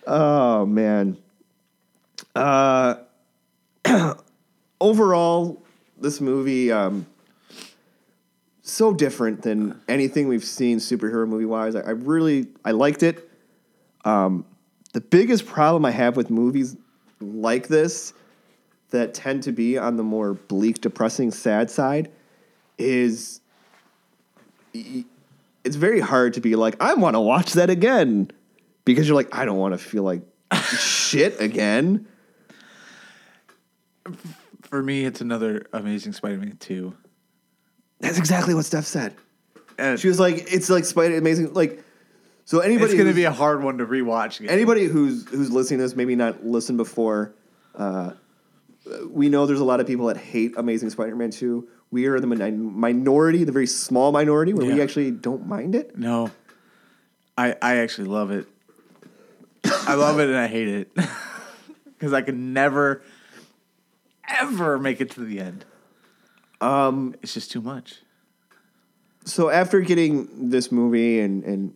oh 0.06 0.64
man. 0.66 1.18
Uh, 2.34 2.94
overall, 4.80 5.62
this 6.00 6.20
movie 6.20 6.72
um, 6.72 7.06
so 8.62 8.94
different 8.94 9.42
than 9.42 9.80
anything 9.88 10.28
we've 10.28 10.44
seen 10.44 10.78
superhero 10.78 11.28
movie 11.28 11.44
wise. 11.44 11.74
I, 11.74 11.80
I 11.80 11.90
really 11.90 12.46
I 12.64 12.70
liked 12.70 13.02
it. 13.02 13.28
Um, 14.04 14.46
the 14.92 15.00
biggest 15.00 15.46
problem 15.46 15.84
I 15.84 15.90
have 15.90 16.16
with 16.16 16.30
movies 16.30 16.76
like 17.20 17.68
this 17.68 18.12
that 18.90 19.14
tend 19.14 19.42
to 19.44 19.52
be 19.52 19.78
on 19.78 19.96
the 19.96 20.02
more 20.02 20.34
bleak, 20.34 20.80
depressing, 20.80 21.30
sad 21.30 21.70
side 21.70 22.10
is 22.78 23.40
it's 24.74 25.76
very 25.76 26.00
hard 26.00 26.34
to 26.34 26.40
be 26.40 26.56
like, 26.56 26.80
I 26.80 26.94
want 26.94 27.14
to 27.14 27.20
watch 27.20 27.52
that 27.54 27.70
again 27.70 28.30
because 28.84 29.06
you're 29.06 29.16
like, 29.16 29.34
I 29.34 29.44
don't 29.44 29.58
want 29.58 29.74
to 29.74 29.78
feel 29.78 30.02
like 30.02 30.22
shit 30.78 31.40
again. 31.40 32.06
For 34.62 34.82
me, 34.82 35.04
it's 35.04 35.20
another 35.20 35.66
Amazing 35.72 36.12
Spider-Man 36.12 36.56
two. 36.58 36.94
That's 38.00 38.18
exactly 38.18 38.54
what 38.54 38.64
Steph 38.64 38.84
said. 38.84 39.14
And 39.78 39.98
She 39.98 40.08
was 40.08 40.18
like, 40.18 40.52
it's 40.52 40.68
like 40.68 40.84
Spider 40.84 41.16
Amazing. 41.16 41.54
Like, 41.54 41.84
so 42.44 42.60
anybody 42.60 42.86
it's 42.86 42.94
going 42.94 43.08
to 43.08 43.14
be 43.14 43.24
a 43.24 43.32
hard 43.32 43.62
one 43.62 43.78
to 43.78 43.86
rewatch. 43.86 44.40
Again. 44.40 44.52
anybody 44.52 44.86
who's 44.86 45.28
who's 45.28 45.50
listening 45.50 45.78
to 45.78 45.84
this, 45.84 45.96
maybe 45.96 46.16
not 46.16 46.44
listened 46.44 46.78
before. 46.78 47.34
Uh, 47.74 48.12
we 49.08 49.28
know 49.28 49.46
there's 49.46 49.60
a 49.60 49.64
lot 49.64 49.80
of 49.80 49.86
people 49.86 50.06
that 50.06 50.16
hate 50.16 50.54
Amazing 50.56 50.90
Spider-Man 50.90 51.30
2. 51.30 51.68
We 51.92 52.06
are 52.06 52.18
the 52.18 52.26
min- 52.26 52.78
minority, 52.78 53.44
the 53.44 53.52
very 53.52 53.66
small 53.66 54.12
minority, 54.12 54.52
where 54.52 54.66
we 54.66 54.80
actually 54.80 55.10
don't 55.10 55.46
mind 55.46 55.74
it. 55.74 55.96
No, 55.96 56.30
I 57.36 57.54
I 57.62 57.76
actually 57.76 58.08
love 58.08 58.30
it. 58.30 58.46
I 59.64 59.94
love 59.94 60.18
it 60.18 60.28
and 60.28 60.36
I 60.36 60.48
hate 60.48 60.68
it 60.68 60.94
because 61.84 62.12
I 62.12 62.22
could 62.22 62.36
never, 62.36 63.02
ever 64.28 64.78
make 64.78 65.00
it 65.00 65.10
to 65.12 65.20
the 65.20 65.38
end. 65.40 65.64
Um, 66.60 67.14
it's 67.22 67.34
just 67.34 67.50
too 67.50 67.60
much. 67.60 68.02
So 69.24 69.50
after 69.50 69.80
getting 69.80 70.50
this 70.50 70.72
movie 70.72 71.20
and 71.20 71.44
and 71.44 71.74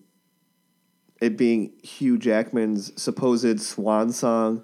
it 1.20 1.36
being 1.36 1.72
Hugh 1.82 2.18
Jackman's 2.18 2.92
supposed 3.00 3.60
swan 3.60 4.12
song, 4.12 4.62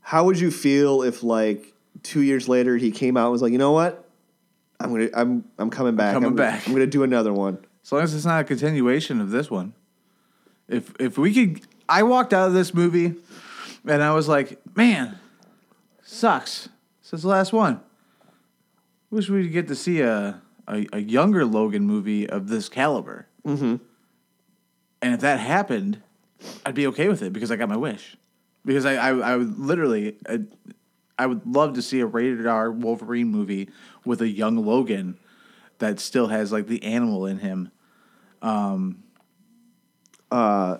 how 0.00 0.24
would 0.24 0.38
you 0.38 0.50
feel 0.50 1.02
if 1.02 1.22
like 1.22 1.72
two 2.02 2.20
years 2.20 2.48
later 2.48 2.76
he 2.76 2.90
came 2.90 3.16
out 3.16 3.24
and 3.24 3.32
was 3.32 3.42
like, 3.42 3.52
you 3.52 3.58
know 3.58 3.72
what, 3.72 4.08
I'm 4.80 4.90
gonna 4.92 5.08
I'm 5.14 5.44
I'm 5.58 5.70
coming 5.70 5.96
back. 5.96 6.12
coming 6.12 6.30
I'm, 6.30 6.36
back." 6.36 6.66
I'm 6.66 6.72
gonna 6.72 6.86
do 6.86 7.02
another 7.02 7.32
one. 7.32 7.64
As 7.82 7.92
long 7.92 8.02
as 8.02 8.14
it's 8.14 8.24
not 8.24 8.40
a 8.40 8.44
continuation 8.44 9.20
of 9.20 9.30
this 9.30 9.50
one. 9.50 9.74
If 10.68 10.94
if 10.98 11.18
we 11.18 11.34
could, 11.34 11.66
I 11.88 12.02
walked 12.02 12.32
out 12.32 12.48
of 12.48 12.54
this 12.54 12.72
movie, 12.72 13.14
and 13.86 14.02
I 14.02 14.14
was 14.14 14.28
like, 14.28 14.58
man, 14.76 15.18
sucks. 16.02 16.68
This 17.02 17.14
is 17.14 17.22
the 17.22 17.28
last 17.28 17.52
one. 17.52 17.80
Wish 19.10 19.28
we'd 19.28 19.52
get 19.52 19.68
to 19.68 19.74
see 19.74 20.00
a 20.00 20.40
a, 20.68 20.86
a 20.92 20.98
younger 21.00 21.44
Logan 21.44 21.84
movie 21.84 22.28
of 22.28 22.48
this 22.48 22.68
caliber. 22.68 23.26
Mm-hmm. 23.46 23.76
And 25.04 25.12
if 25.12 25.20
that 25.20 25.38
happened, 25.38 26.00
I'd 26.64 26.74
be 26.74 26.86
okay 26.86 27.08
with 27.08 27.20
it 27.20 27.34
because 27.34 27.50
I 27.50 27.56
got 27.56 27.68
my 27.68 27.76
wish. 27.76 28.16
Because 28.64 28.86
I 28.86 28.94
I, 28.94 29.10
I 29.10 29.36
would 29.36 29.58
literally. 29.58 30.16
I, 30.26 30.40
I 31.18 31.26
would 31.26 31.46
love 31.46 31.74
to 31.74 31.82
see 31.82 32.00
a 32.00 32.06
rated 32.06 32.46
R 32.46 32.72
Wolverine 32.72 33.28
movie 33.28 33.68
with 34.06 34.22
a 34.22 34.28
young 34.28 34.56
Logan 34.56 35.18
that 35.78 36.00
still 36.00 36.28
has 36.28 36.52
like 36.52 36.68
the 36.68 36.82
animal 36.82 37.26
in 37.26 37.38
him. 37.38 37.70
Um, 38.40 39.02
uh, 40.32 40.78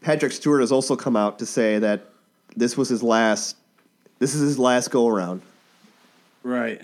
Patrick 0.00 0.32
Stewart 0.32 0.62
has 0.62 0.72
also 0.72 0.96
come 0.96 1.14
out 1.14 1.38
to 1.40 1.46
say 1.46 1.78
that 1.80 2.06
this 2.56 2.78
was 2.78 2.88
his 2.88 3.02
last. 3.02 3.58
This 4.20 4.34
is 4.34 4.40
his 4.40 4.58
last 4.58 4.90
go 4.90 5.06
around. 5.06 5.42
Right. 6.42 6.80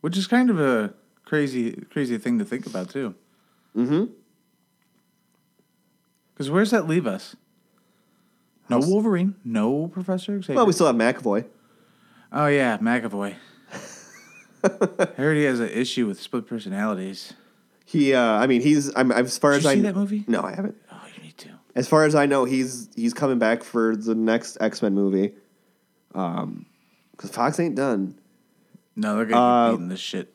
Which 0.00 0.16
is 0.16 0.26
kind 0.26 0.50
of 0.50 0.58
a 0.60 0.94
crazy, 1.24 1.72
crazy 1.90 2.16
thing 2.18 2.38
to 2.38 2.44
think 2.44 2.66
about 2.66 2.90
too. 2.90 3.14
Mm-hmm. 3.76 4.06
Because 6.34 6.50
where's 6.50 6.70
that 6.70 6.86
leave 6.88 7.06
us? 7.06 7.36
No 8.68 8.76
How's- 8.76 8.86
Wolverine, 8.88 9.34
no 9.44 9.88
Professor 9.88 10.40
Xavier. 10.40 10.56
Well, 10.56 10.66
we 10.66 10.72
still 10.72 10.86
have 10.86 10.96
McAvoy. 10.96 11.44
oh 12.32 12.46
yeah, 12.46 12.78
McAvoy. 12.78 13.34
I 14.64 15.04
heard 15.16 15.36
he 15.36 15.44
has 15.44 15.60
an 15.60 15.70
issue 15.70 16.06
with 16.06 16.20
split 16.20 16.46
personalities. 16.46 17.32
He, 17.84 18.14
uh, 18.14 18.20
I 18.22 18.46
mean, 18.46 18.60
he's. 18.60 18.94
I'm 18.94 19.10
as 19.10 19.36
far 19.38 19.52
Did 19.52 19.58
as 19.58 19.64
you 19.64 19.70
I 19.70 19.74
see 19.74 19.80
that 19.80 19.96
movie? 19.96 20.24
No, 20.28 20.42
I 20.42 20.54
haven't. 20.54 20.76
Oh, 20.92 21.00
you 21.16 21.22
need 21.24 21.36
to. 21.38 21.48
As 21.74 21.88
far 21.88 22.04
as 22.04 22.14
I 22.14 22.26
know, 22.26 22.44
he's 22.44 22.88
he's 22.94 23.12
coming 23.14 23.38
back 23.38 23.64
for 23.64 23.96
the 23.96 24.14
next 24.14 24.58
X 24.60 24.80
Men 24.82 24.94
movie. 24.94 25.32
Um, 26.14 26.66
because 27.12 27.30
Fox 27.30 27.58
ain't 27.58 27.74
done. 27.74 28.16
No, 28.96 29.16
they're 29.16 29.24
gonna 29.26 29.40
Uh, 29.40 29.70
be 29.70 29.76
beating 29.76 29.88
this 29.88 30.00
shit 30.00 30.34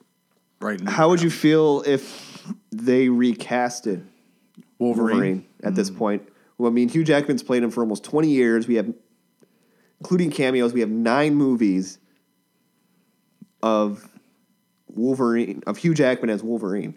right 0.62 0.80
now. 0.80 0.92
How 0.92 1.10
would 1.10 1.22
you 1.22 1.30
feel 1.30 1.84
if 1.86 2.44
they 2.72 3.08
recasted 3.08 4.04
Wolverine? 4.80 5.08
Wolverine 5.16 5.46
at 5.64 5.76
this 5.76 5.90
point? 5.90 6.24
Well, 6.58 6.72
I 6.72 6.74
mean, 6.74 6.90
Hugh 6.90 7.04
Jackman's 7.04 7.44
played 7.44 7.64
him 7.64 7.70
for 7.72 7.82
almost 7.82 8.04
20 8.04 8.30
years. 8.30 8.68
We 8.68 8.76
have, 8.76 8.94
including 10.00 10.32
cameos, 10.32 10.74
we 10.74 10.80
have 10.80 10.90
nine 10.90 11.36
movies 11.36 12.00
of 13.62 14.08
Wolverine, 14.88 15.62
of 15.68 15.78
Hugh 15.78 15.94
Jackman 15.94 16.30
as 16.30 16.42
Wolverine. 16.44 16.96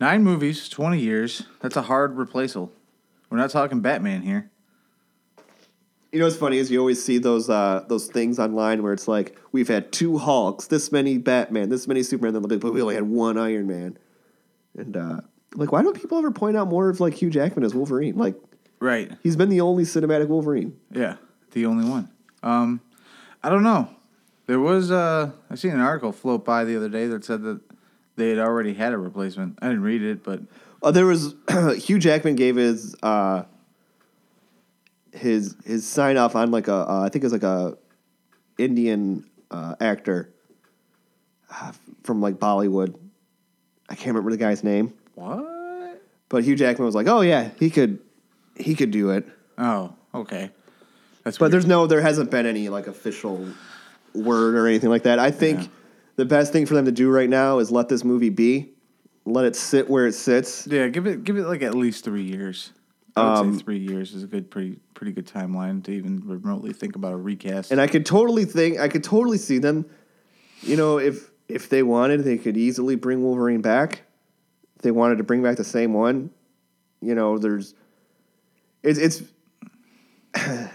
Nine 0.00 0.24
movies, 0.24 0.68
20 0.68 0.98
years. 0.98 1.44
That's 1.60 1.76
a 1.76 1.82
hard 1.82 2.16
replaceable. 2.16 2.72
We're 3.30 3.38
not 3.38 3.50
talking 3.50 3.80
Batman 3.80 4.22
here. 4.22 4.50
You 6.12 6.18
know 6.18 6.26
what's 6.26 6.36
funny 6.36 6.58
is 6.58 6.70
you 6.70 6.78
always 6.78 7.02
see 7.02 7.16
those 7.16 7.48
uh, 7.48 7.84
those 7.88 8.06
things 8.06 8.38
online 8.38 8.82
where 8.82 8.92
it's 8.92 9.08
like 9.08 9.38
we've 9.50 9.68
had 9.68 9.90
two 9.92 10.18
Hulks, 10.18 10.66
this 10.66 10.92
many 10.92 11.16
Batman, 11.16 11.70
this 11.70 11.88
many 11.88 12.02
Superman, 12.02 12.34
then 12.34 12.58
but 12.58 12.72
we 12.74 12.82
only 12.82 12.94
had 12.94 13.04
one 13.04 13.38
Iron 13.38 13.66
Man. 13.66 13.96
And 14.76 14.94
uh, 14.96 15.20
like, 15.54 15.72
why 15.72 15.82
don't 15.82 15.98
people 15.98 16.18
ever 16.18 16.30
point 16.30 16.54
out 16.56 16.68
more 16.68 16.90
of 16.90 17.00
like 17.00 17.14
Hugh 17.14 17.30
Jackman 17.30 17.64
as 17.64 17.74
Wolverine? 17.74 18.16
Like, 18.16 18.34
Right. 18.78 19.10
he's 19.22 19.36
been 19.36 19.48
the 19.48 19.62
only 19.62 19.84
cinematic 19.84 20.28
Wolverine. 20.28 20.76
Yeah. 20.90 21.16
The 21.52 21.64
only 21.66 21.88
one. 21.88 22.10
Um, 22.42 22.80
I 23.42 23.48
don't 23.48 23.62
know. 23.62 23.88
There 24.46 24.60
was, 24.60 24.90
uh, 24.90 25.30
I 25.50 25.54
seen 25.54 25.70
an 25.70 25.80
article 25.80 26.10
float 26.12 26.44
by 26.44 26.64
the 26.64 26.76
other 26.76 26.88
day 26.88 27.06
that 27.06 27.24
said 27.24 27.42
that 27.42 27.60
they 28.16 28.30
had 28.30 28.38
already 28.38 28.74
had 28.74 28.92
a 28.92 28.98
replacement. 28.98 29.58
I 29.62 29.68
didn't 29.68 29.82
read 29.82 30.02
it, 30.02 30.22
but 30.24 30.40
Uh, 30.82 30.90
there 30.90 31.06
was 31.06 31.34
Hugh 31.78 31.98
Jackman 31.98 32.34
gave 32.34 32.56
his 32.56 32.94
uh, 33.02 33.44
his 35.12 35.54
his 35.64 35.86
sign 35.86 36.16
off 36.16 36.34
on 36.36 36.50
like 36.50 36.68
a 36.68 36.74
uh, 36.90 37.02
I 37.04 37.08
think 37.08 37.22
it 37.22 37.26
was 37.26 37.32
like 37.32 37.42
a 37.42 37.76
Indian 38.58 39.28
uh, 39.50 39.74
actor 39.80 40.32
uh, 41.50 41.72
from 42.02 42.20
like 42.20 42.36
Bollywood. 42.36 42.94
I 43.88 43.94
can't 43.94 44.08
remember 44.08 44.30
the 44.30 44.36
guy's 44.38 44.64
name, 44.64 44.94
what? 45.14 46.00
but 46.28 46.44
Hugh 46.44 46.56
Jackman 46.56 46.86
was 46.86 46.94
like, 46.94 47.06
"Oh 47.08 47.20
yeah, 47.20 47.50
he 47.58 47.68
could 47.70 47.98
he 48.56 48.74
could 48.74 48.90
do 48.90 49.10
it." 49.10 49.26
Oh, 49.58 49.94
okay. 50.14 50.50
That's 51.24 51.38
But 51.38 51.44
weird. 51.44 51.52
there's 51.52 51.66
no 51.66 51.86
there 51.86 52.00
hasn't 52.00 52.30
been 52.30 52.46
any 52.46 52.68
like 52.68 52.86
official 52.86 53.46
word 54.14 54.54
or 54.54 54.66
anything 54.66 54.90
like 54.90 55.02
that. 55.04 55.18
I 55.18 55.30
think 55.30 55.60
Yeah. 55.60 55.66
the 56.16 56.24
best 56.24 56.52
thing 56.52 56.66
for 56.66 56.74
them 56.74 56.84
to 56.86 56.92
do 56.92 57.10
right 57.10 57.28
now 57.28 57.58
is 57.58 57.70
let 57.70 57.88
this 57.88 58.02
movie 58.04 58.30
be. 58.30 58.70
Let 59.24 59.44
it 59.44 59.54
sit 59.54 59.88
where 59.88 60.06
it 60.06 60.14
sits. 60.14 60.66
yeah, 60.66 60.88
give 60.88 61.06
it 61.06 61.22
give 61.22 61.36
it 61.36 61.44
like 61.46 61.62
at 61.62 61.74
least 61.74 62.02
three 62.04 62.24
years. 62.24 62.72
I 63.14 63.24
would 63.24 63.38
Um, 63.38 63.58
say 63.58 63.62
three 63.64 63.78
years 63.78 64.14
is 64.14 64.22
a 64.22 64.26
good, 64.26 64.50
pretty 64.50 64.78
pretty 64.94 65.12
good 65.12 65.26
timeline 65.26 65.82
to 65.84 65.92
even 65.92 66.22
remotely 66.24 66.72
think 66.72 66.96
about 66.96 67.12
a 67.12 67.16
recast. 67.16 67.70
And 67.70 67.80
I 67.80 67.86
could 67.86 68.06
totally 68.06 68.44
think 68.44 68.78
I 68.78 68.88
could 68.88 69.04
totally 69.04 69.38
see 69.38 69.58
them, 69.58 69.86
you 70.62 70.76
know, 70.76 70.98
if 70.98 71.30
if 71.48 71.68
they 71.68 71.82
wanted, 71.82 72.24
they 72.24 72.38
could 72.38 72.56
easily 72.56 72.96
bring 72.96 73.22
Wolverine 73.22 73.60
back. 73.60 74.02
If 74.76 74.82
they 74.82 74.90
wanted 74.90 75.18
to 75.18 75.24
bring 75.24 75.42
back 75.42 75.56
the 75.56 75.64
same 75.64 75.92
one, 75.92 76.30
you 77.00 77.14
know, 77.14 77.36
there's 77.38 77.74
it's 78.82 78.98
it's 78.98 79.22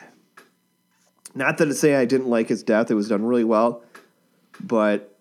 not 1.36 1.58
that 1.58 1.66
to 1.66 1.74
say 1.74 1.96
I 1.96 2.06
didn't 2.06 2.28
like 2.28 2.50
his 2.50 2.64
death, 2.64 2.92
it 2.92 2.96
was 2.96 3.08
done 3.10 3.26
really 3.26 3.44
well, 3.44 3.82
but 4.60 5.18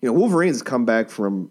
you 0.00 0.08
know, 0.08 0.12
Wolverine's 0.12 0.62
come 0.62 0.84
back 0.84 1.08
from 1.10 1.50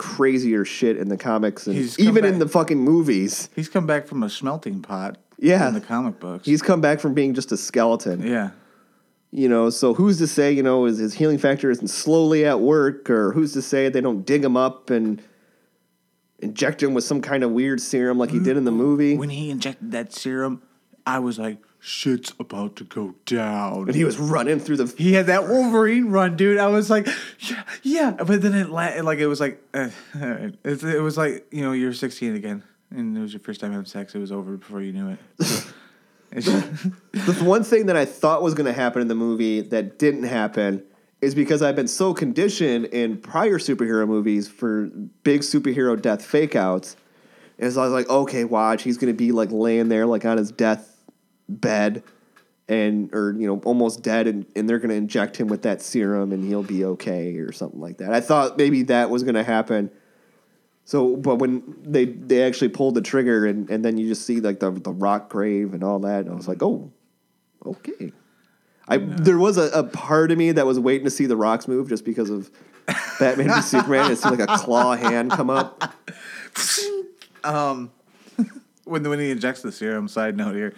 crazier 0.00 0.64
shit 0.64 0.96
in 0.96 1.08
the 1.08 1.16
comics 1.18 1.66
and 1.66 1.76
He's 1.76 1.96
come 1.96 2.08
even 2.08 2.24
in 2.24 2.32
back- 2.32 2.38
the 2.40 2.48
fucking 2.48 2.78
movies. 2.78 3.50
He's 3.54 3.68
come 3.68 3.86
back 3.86 4.06
from 4.06 4.22
a 4.22 4.30
smelting 4.30 4.80
pot. 4.80 5.18
Yeah. 5.38 5.68
in 5.68 5.74
the 5.74 5.80
comic 5.80 6.18
books. 6.18 6.46
He's 6.46 6.62
come 6.62 6.80
back 6.80 7.00
from 7.00 7.12
being 7.14 7.34
just 7.34 7.52
a 7.52 7.56
skeleton. 7.58 8.26
yeah, 8.26 8.50
You 9.30 9.48
know, 9.48 9.68
so 9.70 9.92
who's 9.94 10.16
to 10.18 10.26
say, 10.26 10.52
you 10.52 10.62
know, 10.62 10.84
his, 10.84 10.98
his 10.98 11.14
healing 11.14 11.36
factor 11.38 11.70
isn't 11.70 11.88
slowly 11.88 12.44
at 12.46 12.60
work, 12.60 13.08
or 13.10 13.32
who's 13.32 13.52
to 13.54 13.62
say 13.62 13.88
they 13.90 14.00
don't 14.00 14.24
dig 14.26 14.42
him 14.44 14.56
up 14.56 14.88
and 14.90 15.22
inject 16.40 16.82
him 16.82 16.94
with 16.94 17.04
some 17.04 17.20
kind 17.20 17.42
of 17.44 17.50
weird 17.50 17.80
serum 17.80 18.18
like 18.18 18.30
he 18.30 18.38
did 18.38 18.56
in 18.56 18.64
the 18.64 18.72
movie? 18.72 19.16
when 19.16 19.30
he 19.30 19.50
injected 19.50 19.92
that 19.92 20.12
serum, 20.14 20.62
I 21.06 21.18
was 21.18 21.38
like, 21.38 21.58
"Shit's 21.80 22.32
about 22.38 22.76
to 22.76 22.84
go 22.84 23.14
down." 23.26 23.88
And 23.88 23.94
he 23.94 24.04
was 24.04 24.18
running 24.18 24.60
through 24.60 24.76
the. 24.76 24.94
He 24.96 25.14
had 25.14 25.26
that 25.26 25.48
Wolverine 25.48 26.10
run, 26.10 26.36
dude. 26.36 26.58
I 26.58 26.68
was 26.68 26.90
like, 26.90 27.08
yeah, 27.40 27.62
yeah. 27.82 28.10
But 28.12 28.42
then 28.42 28.54
it 28.54 28.70
la- 28.70 29.00
like 29.02 29.18
it 29.18 29.26
was 29.26 29.40
like 29.40 29.62
uh, 29.74 29.88
it, 30.14 30.82
it 30.82 31.02
was 31.02 31.16
like 31.16 31.46
you 31.50 31.62
know 31.62 31.72
you're 31.72 31.92
16 31.92 32.36
again, 32.36 32.62
and 32.90 33.16
it 33.16 33.20
was 33.20 33.32
your 33.32 33.40
first 33.40 33.60
time 33.60 33.72
having 33.72 33.86
sex. 33.86 34.14
It 34.14 34.18
was 34.18 34.32
over 34.32 34.56
before 34.56 34.80
you 34.82 34.92
knew 34.92 35.08
it. 35.10 35.64
The 36.32 37.42
one 37.42 37.64
thing 37.64 37.86
that 37.86 37.96
I 37.96 38.04
thought 38.04 38.40
was 38.40 38.54
going 38.54 38.66
to 38.66 38.72
happen 38.72 39.02
in 39.02 39.08
the 39.08 39.16
movie 39.16 39.62
that 39.62 39.98
didn't 39.98 40.24
happen 40.24 40.84
is 41.20 41.34
because 41.34 41.60
I've 41.60 41.76
been 41.76 41.88
so 41.88 42.14
conditioned 42.14 42.86
in 42.86 43.18
prior 43.18 43.58
superhero 43.58 44.06
movies 44.06 44.48
for 44.48 44.86
big 45.22 45.42
superhero 45.42 46.00
death 46.00 46.24
fake 46.24 46.56
outs. 46.56 46.96
And 47.58 47.72
so 47.72 47.82
I 47.82 47.84
was 47.84 47.92
like, 47.92 48.08
okay, 48.08 48.44
watch, 48.44 48.82
he's 48.82 48.96
going 48.96 49.12
to 49.12 49.16
be 49.16 49.32
like 49.32 49.50
laying 49.50 49.88
there, 49.88 50.06
like 50.06 50.24
on 50.24 50.38
his 50.38 50.50
death 50.50 50.89
bed, 51.50 52.02
and 52.68 53.12
or 53.14 53.32
you 53.32 53.46
know 53.46 53.60
almost 53.64 54.02
dead, 54.02 54.26
and, 54.26 54.46
and 54.54 54.68
they're 54.68 54.78
going 54.78 54.90
to 54.90 54.96
inject 54.96 55.36
him 55.36 55.48
with 55.48 55.62
that 55.62 55.82
serum, 55.82 56.32
and 56.32 56.44
he'll 56.44 56.62
be 56.62 56.84
okay 56.84 57.36
or 57.36 57.52
something 57.52 57.80
like 57.80 57.98
that. 57.98 58.12
I 58.12 58.20
thought 58.20 58.56
maybe 58.56 58.82
that 58.84 59.10
was 59.10 59.22
going 59.22 59.34
to 59.34 59.44
happen. 59.44 59.90
So, 60.84 61.16
but 61.16 61.36
when 61.36 61.62
they 61.82 62.06
they 62.06 62.42
actually 62.42 62.68
pulled 62.68 62.94
the 62.94 63.02
trigger, 63.02 63.46
and, 63.46 63.68
and 63.70 63.84
then 63.84 63.96
you 63.96 64.08
just 64.08 64.24
see 64.24 64.40
like 64.40 64.60
the 64.60 64.70
the 64.70 64.92
rock 64.92 65.28
grave 65.28 65.74
and 65.74 65.84
all 65.84 66.00
that, 66.00 66.20
and 66.20 66.30
I 66.30 66.34
was 66.34 66.48
like, 66.48 66.62
oh, 66.62 66.90
okay. 67.64 68.12
I 68.88 68.98
there 68.98 69.38
was 69.38 69.56
a, 69.56 69.70
a 69.70 69.84
part 69.84 70.32
of 70.32 70.38
me 70.38 70.50
that 70.52 70.66
was 70.66 70.80
waiting 70.80 71.04
to 71.04 71.10
see 71.10 71.26
the 71.26 71.36
rocks 71.36 71.68
move 71.68 71.88
just 71.88 72.04
because 72.04 72.28
of 72.28 72.50
Batman 73.20 73.54
v 73.54 73.62
Superman. 73.62 74.10
It 74.10 74.16
seemed 74.16 74.38
like 74.38 74.48
a 74.48 74.58
claw 74.58 74.96
hand 74.96 75.30
come 75.30 75.50
up. 75.50 75.94
Um, 77.42 77.90
when 78.84 79.08
when 79.08 79.18
he 79.18 79.30
injects 79.30 79.62
the 79.62 79.72
serum. 79.72 80.08
Side 80.08 80.36
note 80.36 80.54
here, 80.54 80.74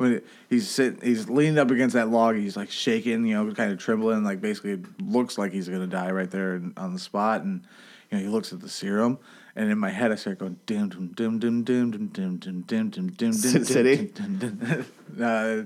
when 0.00 0.22
he's 0.48 0.66
sitting, 0.66 0.98
he's 1.02 1.28
leaning 1.28 1.58
up 1.58 1.70
against 1.70 1.92
that 1.92 2.08
log. 2.08 2.34
He's 2.34 2.56
like 2.56 2.70
shaking, 2.70 3.26
you 3.26 3.34
know, 3.34 3.52
kind 3.52 3.70
of 3.70 3.78
trembling, 3.78 4.24
like 4.24 4.40
basically 4.40 4.72
it 4.72 5.00
looks 5.02 5.36
like 5.36 5.52
he's 5.52 5.68
gonna 5.68 5.86
die 5.86 6.10
right 6.10 6.30
there 6.30 6.62
on 6.78 6.94
the 6.94 6.98
spot. 6.98 7.42
And 7.42 7.66
you 8.10 8.16
know, 8.16 8.24
he 8.24 8.30
looks 8.30 8.50
at 8.54 8.60
the 8.60 8.68
serum, 8.68 9.18
and 9.54 9.70
in 9.70 9.78
my 9.78 9.90
head 9.90 10.10
I 10.10 10.14
start 10.14 10.38
going 10.38 10.58
dim 10.64 10.88
dim 10.88 11.08
dim 11.08 11.36
dim 11.36 11.64
dim 11.64 11.90
dim 11.90 12.38
dim 12.38 12.38
dim 12.38 12.62
dim 12.62 12.88
dim 12.88 13.10
dim 13.10 13.32
dim 13.32 13.64
City? 13.64 14.10
dim, 14.14 14.38
dim, 14.38 14.56
dim. 14.56 14.86
Uh, 15.22 15.64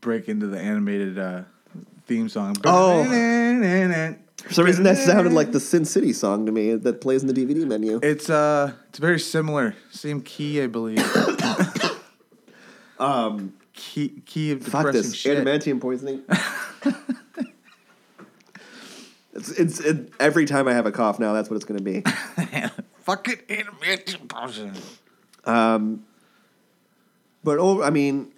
break 0.00 0.28
into 0.28 0.46
the 0.46 0.60
animated 0.60 1.18
uh, 1.18 1.42
theme 2.06 2.28
song. 2.28 2.54
Oh. 2.64 3.02
For 4.44 4.52
some 4.54 4.64
reason, 4.64 4.84
that 4.84 4.98
sounded 4.98 5.32
like 5.32 5.50
the 5.50 5.60
Sin 5.60 5.84
City 5.84 6.12
song 6.12 6.46
to 6.46 6.52
me 6.52 6.76
that 6.76 7.00
plays 7.00 7.22
in 7.22 7.28
the 7.28 7.34
DVD 7.34 7.66
menu. 7.66 7.98
It's 8.00 8.30
uh, 8.30 8.72
it's 8.88 8.98
very 8.98 9.18
similar, 9.18 9.74
same 9.90 10.20
key, 10.20 10.62
I 10.62 10.68
believe. 10.68 11.00
um, 13.00 13.54
key 13.82 14.22
key 14.26 14.52
of 14.52 14.62
Fuck 14.62 14.86
depressing 14.86 15.02
this 15.02 15.14
shit. 15.14 15.44
adamantium 15.44 15.80
poisoning. 15.80 16.22
it's 19.34 19.50
it's 19.50 19.80
it, 19.80 20.12
every 20.20 20.44
time 20.44 20.68
I 20.68 20.72
have 20.72 20.86
a 20.86 20.92
cough 20.92 21.18
now. 21.18 21.32
That's 21.32 21.50
what 21.50 21.56
it's 21.56 21.64
going 21.64 21.78
to 21.78 21.84
be. 21.84 22.00
Fucking 23.02 23.38
adamantium 23.48 24.28
potion. 24.28 24.72
But 27.44 27.58
oh, 27.58 27.82
I 27.82 27.90
mean, 27.90 28.32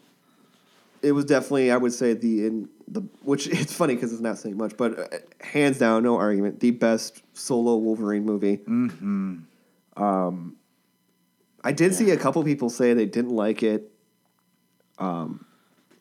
it 1.03 1.13
was 1.13 1.27
definitely 1.27 1.71
I 1.71 1.77
would 1.77 1.93
say 1.93 2.15
the 2.15 2.47
in 2.47 2.69
the 2.89 3.03
which 3.23 3.47
it's 3.53 3.75
funny 3.75 3.95
because 3.95 4.13
it's 4.13 4.23
not 4.23 4.39
saying 4.39 4.57
much, 4.57 4.77
but 4.77 4.99
uh, 4.99 5.19
hands 5.41 5.79
down, 5.79 6.03
no 6.03 6.17
argument, 6.17 6.61
the 6.61 6.71
best 6.71 7.23
solo 7.35 7.77
Wolverine 7.77 8.25
movie. 8.25 8.59
Mm-hmm. 8.59 9.39
Um, 10.03 10.57
I 11.63 11.73
did 11.73 11.95
see 11.95 12.11
a 12.11 12.17
couple 12.17 12.43
people 12.45 12.69
say 12.69 12.95
they 12.95 13.07
didn't 13.07 13.35
like 13.35 13.63
it. 13.63 13.94
Um, 14.99 15.45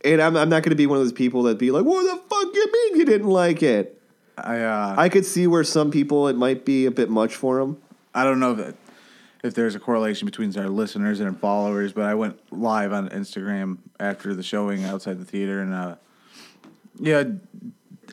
and 0.03 0.21
I'm 0.21 0.35
I'm 0.35 0.49
not 0.49 0.63
going 0.63 0.71
to 0.71 0.75
be 0.75 0.85
one 0.87 0.97
of 0.97 1.03
those 1.03 1.13
people 1.13 1.43
that 1.43 1.57
be 1.57 1.71
like, 1.71 1.85
"What 1.85 2.03
the 2.03 2.21
fuck 2.29 2.53
you 2.53 2.71
mean 2.71 2.99
you 2.99 3.05
didn't 3.05 3.29
like 3.29 3.63
it?" 3.63 3.99
I 4.37 4.59
uh, 4.59 4.95
I 4.97 5.09
could 5.09 5.25
see 5.25 5.47
where 5.47 5.63
some 5.63 5.91
people 5.91 6.27
it 6.27 6.35
might 6.35 6.65
be 6.65 6.85
a 6.85 6.91
bit 6.91 7.09
much 7.09 7.35
for 7.35 7.59
them. 7.59 7.81
I 8.13 8.23
don't 8.23 8.39
know 8.39 8.51
if 8.59 8.75
if 9.43 9.53
there's 9.55 9.75
a 9.75 9.79
correlation 9.79 10.25
between 10.25 10.57
our 10.57 10.69
listeners 10.69 11.19
and 11.19 11.29
our 11.29 11.35
followers, 11.35 11.91
but 11.93 12.05
I 12.05 12.15
went 12.15 12.39
live 12.51 12.93
on 12.93 13.09
Instagram 13.09 13.77
after 13.99 14.33
the 14.33 14.43
showing 14.43 14.83
outside 14.85 15.19
the 15.19 15.25
theater 15.25 15.61
and 15.61 15.73
uh, 15.73 15.95
yeah, 16.99 17.23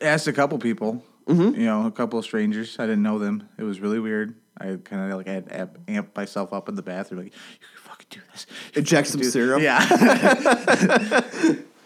asked 0.01 0.27
a 0.27 0.33
couple 0.33 0.57
people, 0.59 1.03
Mm-hmm. 1.27 1.59
you 1.59 1.65
know, 1.65 1.85
a 1.85 1.91
couple 1.91 2.19
of 2.19 2.25
strangers. 2.25 2.77
I 2.79 2.83
didn't 2.85 3.03
know 3.03 3.17
them. 3.19 3.47
It 3.57 3.63
was 3.63 3.79
really 3.79 3.99
weird. 3.99 4.35
I 4.57 4.77
kind 4.83 5.09
of 5.11 5.17
like 5.17 5.27
had 5.27 5.47
amp, 5.51 5.77
amp 5.87 6.15
myself 6.15 6.51
up 6.51 6.67
in 6.67 6.75
the 6.75 6.81
bathroom, 6.81 7.23
like 7.23 7.33
you 7.33 7.59
can 7.59 7.67
fucking 7.77 7.80
do 8.11 8.19
this. 8.31 8.45
Inject 8.75 9.07
some 9.07 9.23
serum. 9.23 9.61
Yeah. 9.61 9.79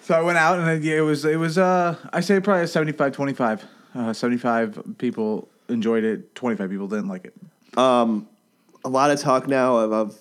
so 0.01 0.13
I 0.15 0.21
went 0.21 0.37
out 0.37 0.59
and 0.59 0.69
it, 0.69 0.85
it 0.85 1.01
was 1.01 1.25
it 1.25 1.37
was 1.37 1.57
uh 1.57 1.95
I 2.11 2.19
say 2.21 2.39
probably 2.39 2.63
a 2.63 2.67
75 2.67 3.11
25. 3.13 3.65
Uh, 3.95 4.11
75 4.13 4.97
people 4.97 5.47
enjoyed 5.69 6.03
it, 6.03 6.35
25 6.35 6.69
people 6.69 6.87
didn't 6.87 7.07
like 7.07 7.25
it. 7.25 7.33
Um 7.77 8.27
a 8.83 8.89
lot 8.89 9.09
of 9.09 9.19
talk 9.19 9.47
now 9.47 9.77
of, 9.77 9.91
of 9.93 10.17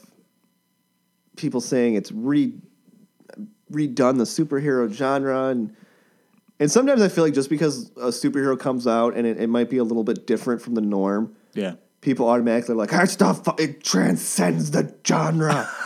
people 1.37 1.61
saying 1.61 1.95
it's 1.97 2.13
re 2.13 2.55
redone 3.73 4.19
the 4.19 4.25
superhero 4.25 4.91
genre 4.93 5.49
and 5.49 5.75
and 6.61 6.71
sometimes 6.71 7.03
I 7.03 7.09
feel 7.09 7.25
like 7.25 7.35
just 7.35 7.51
because 7.51 7.91
a 7.97 8.09
superhero 8.09 8.57
comes 8.59 8.87
out 8.87 9.15
and 9.17 9.27
it, 9.27 9.41
it 9.41 9.49
might 9.49 9.69
be 9.69 9.79
a 9.79 9.85
little 9.85 10.05
bit 10.05 10.25
different 10.27 10.63
from 10.63 10.75
the 10.77 10.81
norm, 10.81 11.35
Yeah. 11.55 11.75
people 12.01 12.29
automatically 12.29 12.75
are 12.75 12.79
like, 12.79 12.93
our 12.93 13.07
stuff 13.07 13.43
it 13.59 13.83
transcends 13.83 14.71
the 14.71 14.95
genre. 15.07 15.69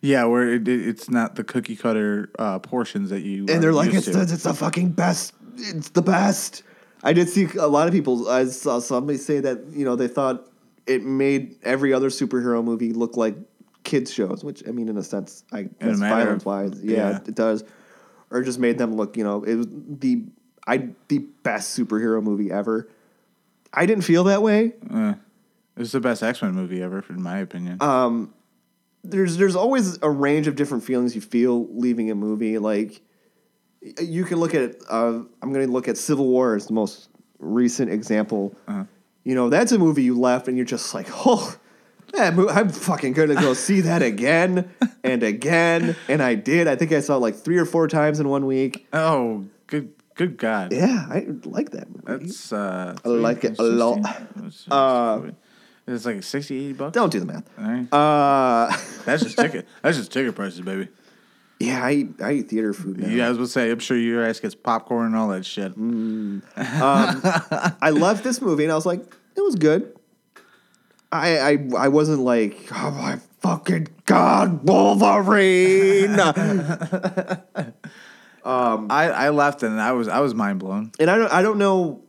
Yeah, 0.00 0.24
where 0.24 0.48
it, 0.48 0.68
it, 0.68 0.88
it's 0.88 1.10
not 1.10 1.36
the 1.36 1.44
cookie 1.44 1.76
cutter 1.76 2.30
uh, 2.38 2.58
portions 2.58 3.10
that 3.10 3.22
you 3.22 3.46
and 3.48 3.62
they're 3.62 3.72
like, 3.72 3.92
it's 3.92 4.06
the, 4.06 4.22
it's 4.22 4.42
the 4.42 4.54
fucking 4.54 4.90
best. 4.90 5.32
It's 5.56 5.90
the 5.90 6.02
best. 6.02 6.62
I 7.02 7.12
did 7.12 7.28
see 7.28 7.48
a 7.58 7.66
lot 7.66 7.88
of 7.88 7.94
people. 7.94 8.28
I 8.28 8.44
saw 8.46 8.78
somebody 8.78 9.18
say 9.18 9.40
that 9.40 9.64
you 9.70 9.84
know 9.84 9.96
they 9.96 10.08
thought 10.08 10.48
it 10.86 11.04
made 11.04 11.56
every 11.62 11.92
other 11.92 12.08
superhero 12.08 12.62
movie 12.62 12.92
look 12.92 13.16
like 13.16 13.36
kids 13.84 14.12
shows, 14.12 14.44
which 14.44 14.66
I 14.68 14.72
mean, 14.72 14.88
in 14.88 14.96
a 14.96 15.02
sense, 15.02 15.44
I 15.52 15.68
guess 15.80 15.98
violence 15.98 16.44
wise, 16.44 16.82
yeah, 16.82 17.10
yeah. 17.10 17.16
it 17.26 17.34
does, 17.34 17.64
or 18.30 18.42
just 18.42 18.58
made 18.58 18.78
them 18.78 18.96
look. 18.96 19.16
You 19.16 19.24
know, 19.24 19.44
it 19.44 19.54
was 19.54 19.66
the 19.70 20.24
I 20.66 20.90
the 21.08 21.18
best 21.42 21.78
superhero 21.78 22.22
movie 22.22 22.50
ever. 22.50 22.88
I 23.72 23.86
didn't 23.86 24.04
feel 24.04 24.24
that 24.24 24.42
way. 24.42 24.72
Uh, 24.90 25.14
was 25.76 25.92
the 25.92 26.00
best 26.00 26.22
X 26.22 26.42
Men 26.42 26.52
movie 26.52 26.82
ever, 26.82 27.04
in 27.08 27.22
my 27.22 27.38
opinion. 27.38 27.78
Uh, 27.80 28.26
there's 29.10 29.36
there's 29.36 29.56
always 29.56 29.98
a 30.02 30.10
range 30.10 30.46
of 30.46 30.56
different 30.56 30.84
feelings 30.84 31.14
you 31.14 31.20
feel 31.20 31.66
leaving 31.72 32.10
a 32.10 32.14
movie. 32.14 32.58
Like 32.58 33.00
you 34.00 34.24
can 34.24 34.38
look 34.38 34.54
at 34.54 34.76
uh, 34.88 35.20
I'm 35.42 35.52
going 35.52 35.66
to 35.66 35.72
look 35.72 35.88
at 35.88 35.96
Civil 35.96 36.26
War 36.26 36.54
as 36.56 36.66
the 36.66 36.72
most 36.74 37.08
recent 37.38 37.90
example. 37.90 38.56
You 39.24 39.34
know, 39.34 39.48
that's 39.48 39.72
a 39.72 39.78
movie 39.78 40.04
you 40.04 40.18
left 40.18 40.46
and 40.48 40.56
you're 40.56 40.66
just 40.66 40.94
like, 40.94 41.08
oh, 41.10 41.56
that 42.12 42.34
mo- 42.36 42.48
I'm 42.48 42.68
fucking 42.68 43.12
going 43.12 43.30
to 43.30 43.34
go 43.34 43.54
see 43.66 43.80
that 43.80 44.00
again 44.02 44.70
and 45.02 45.22
again. 45.22 45.96
And 46.08 46.22
I 46.22 46.36
did. 46.36 46.68
I 46.68 46.76
think 46.76 46.92
I 46.92 47.00
saw 47.00 47.16
it 47.16 47.20
like 47.20 47.34
three 47.34 47.58
or 47.58 47.64
four 47.66 47.88
times 47.88 48.20
in 48.20 48.28
one 48.28 48.46
week. 48.46 48.86
oh, 48.92 49.44
good, 49.66 49.92
good 50.14 50.36
God. 50.36 50.72
Yeah, 50.72 51.06
I 51.10 51.26
like 51.44 51.70
that 51.70 51.88
movie. 51.88 52.04
That's 52.24 52.52
uh, 52.52 52.94
I 53.04 53.08
like 53.08 53.42
it 53.44 53.58
a 53.58 53.62
lot. 53.64 54.04
16? 54.34 54.72
Uh, 54.72 55.30
it's 55.86 56.04
like 56.04 56.22
60, 56.22 56.56
80 56.56 56.72
bucks. 56.74 56.92
Don't 56.94 57.10
do 57.12 57.20
the 57.20 57.26
math. 57.26 57.48
All 57.58 57.64
right. 57.64 57.92
Uh, 57.92 58.76
That's 59.04 59.22
just 59.22 59.38
ticket. 59.38 59.66
That's 59.82 59.96
just 59.96 60.12
ticket 60.12 60.34
prices, 60.34 60.60
baby. 60.60 60.88
yeah, 61.60 61.84
I 61.84 61.92
eat, 61.92 62.20
I 62.20 62.32
eat 62.32 62.48
theater 62.50 62.72
food 62.72 62.98
now. 62.98 63.08
Yeah, 63.08 63.26
I 63.26 63.28
was 63.28 63.38
gonna 63.38 63.48
say. 63.48 63.70
I'm 63.70 63.78
sure 63.78 63.96
your 63.96 64.24
ass 64.24 64.40
gets 64.40 64.54
popcorn 64.54 65.06
and 65.06 65.16
all 65.16 65.28
that 65.28 65.46
shit. 65.46 65.78
Mm. 65.78 66.42
I 66.56 67.90
left 67.90 68.24
this 68.24 68.40
movie 68.40 68.64
and 68.64 68.72
I 68.72 68.74
was 68.74 68.86
like, 68.86 69.00
it 69.36 69.40
was 69.40 69.54
good. 69.54 69.96
I 71.12 71.38
I, 71.38 71.68
I 71.78 71.88
wasn't 71.88 72.20
like, 72.20 72.68
oh 72.74 72.90
my 72.90 73.20
fucking 73.40 73.88
god, 74.06 74.64
Wolverine. 74.68 76.18
I, 78.44 79.08
I 79.10 79.28
left 79.30 79.62
and 79.62 79.80
I 79.80 79.92
was 79.92 80.08
I 80.08 80.20
was 80.20 80.34
mind 80.34 80.58
blown. 80.58 80.90
and 80.98 81.10
I 81.10 81.16
don't 81.16 81.32
I 81.32 81.42
don't 81.42 81.58
know 81.58 82.02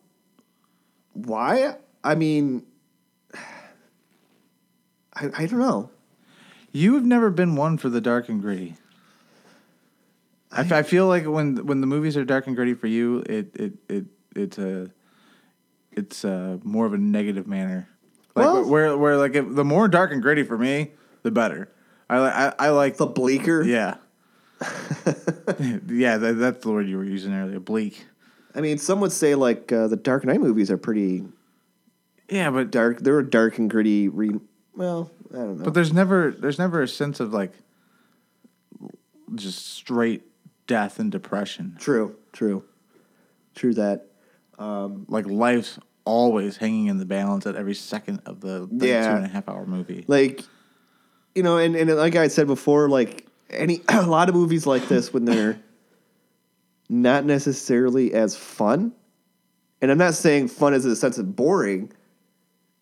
why. 1.13 1.75
I 2.03 2.15
mean, 2.15 2.63
I 5.19 5.43
I 5.43 5.45
don't 5.45 5.59
know. 5.59 5.89
You 6.71 6.93
have 6.95 7.05
never 7.05 7.29
been 7.29 7.55
one 7.55 7.77
for 7.77 7.89
the 7.89 8.01
dark 8.01 8.29
and 8.29 8.41
gritty. 8.41 8.75
I 10.51 10.81
feel 10.83 11.07
like 11.07 11.25
when 11.25 11.65
when 11.65 11.81
the 11.81 11.87
movies 11.87 12.15
are 12.17 12.23
dark 12.25 12.47
and 12.47 12.55
gritty 12.55 12.73
for 12.73 12.87
you, 12.87 13.19
it 13.27 13.51
it 13.55 13.73
it 13.89 14.05
it's 14.35 14.57
a 14.57 14.89
it's 15.91 16.23
a 16.23 16.59
more 16.63 16.85
of 16.85 16.93
a 16.93 16.97
negative 16.97 17.47
manner. 17.47 17.87
Like 18.35 18.45
Well- 18.45 18.65
where 18.69 18.97
where 18.97 19.17
like 19.17 19.35
if, 19.35 19.45
the 19.55 19.65
more 19.65 19.87
dark 19.87 20.11
and 20.11 20.21
gritty 20.21 20.43
for 20.43 20.57
me, 20.57 20.91
the 21.23 21.31
better. 21.31 21.69
I 22.09 22.17
I, 22.17 22.53
I 22.59 22.69
like 22.69 22.97
The 22.97 23.05
bleaker. 23.07 23.61
yeah 23.63 23.95
yeah 25.87 26.17
that, 26.17 26.37
that's 26.39 26.63
the 26.63 26.71
word 26.71 26.87
you 26.87 26.97
were 26.97 27.03
using 27.03 27.33
earlier 27.33 27.59
bleak. 27.59 28.05
I 28.55 28.61
mean, 28.61 28.77
some 28.77 28.99
would 29.01 29.11
say 29.11 29.35
like 29.35 29.71
uh, 29.71 29.87
the 29.87 29.97
Dark 29.97 30.25
Knight 30.25 30.39
movies 30.41 30.71
are 30.71 30.77
pretty 30.77 31.23
Yeah, 32.29 32.49
but 32.49 32.71
dark. 32.71 33.01
They're 33.01 33.19
a 33.19 33.29
dark 33.29 33.57
and 33.59 33.69
gritty. 33.69 34.07
Re- 34.07 34.39
well, 34.77 35.11
I 35.33 35.37
don't 35.37 35.57
know. 35.57 35.65
But 35.65 35.73
there's 35.73 35.91
never 35.91 36.31
there's 36.31 36.57
never 36.59 36.81
a 36.81 36.87
sense 36.87 37.19
of 37.19 37.33
like 37.33 37.51
just 39.35 39.67
straight 39.73 40.23
death 40.67 40.99
and 40.99 41.11
depression. 41.11 41.75
true, 41.79 42.15
true, 42.31 42.63
true 43.55 43.73
that. 43.73 44.05
Um, 44.59 45.05
like 45.07 45.27
life's 45.27 45.77
always 46.03 46.57
hanging 46.57 46.87
in 46.87 46.97
the 46.97 47.05
balance 47.05 47.45
at 47.45 47.55
every 47.55 47.75
second 47.75 48.21
of 48.25 48.39
the, 48.41 48.67
the 48.71 48.87
Yeah. 48.87 49.09
two 49.09 49.15
and 49.17 49.25
a 49.25 49.27
half 49.27 49.47
hour 49.49 49.65
movie. 49.67 50.03
like 50.07 50.41
you 51.35 51.43
know 51.43 51.57
and, 51.57 51.75
and 51.75 51.93
like 51.95 52.15
i 52.15 52.27
said 52.29 52.47
before 52.47 52.89
like 52.89 53.27
any 53.51 53.81
a 53.89 54.07
lot 54.07 54.29
of 54.29 54.33
movies 54.33 54.65
like 54.65 54.87
this 54.87 55.13
when 55.13 55.25
they're 55.25 55.59
not 56.89 57.25
necessarily 57.25 58.13
as 58.13 58.35
fun 58.35 58.93
and 59.81 59.91
i'm 59.91 59.97
not 59.99 60.15
saying 60.15 60.47
fun 60.47 60.73
as 60.73 60.85
a 60.85 60.95
sense 60.95 61.17
of 61.19 61.35
boring 61.35 61.91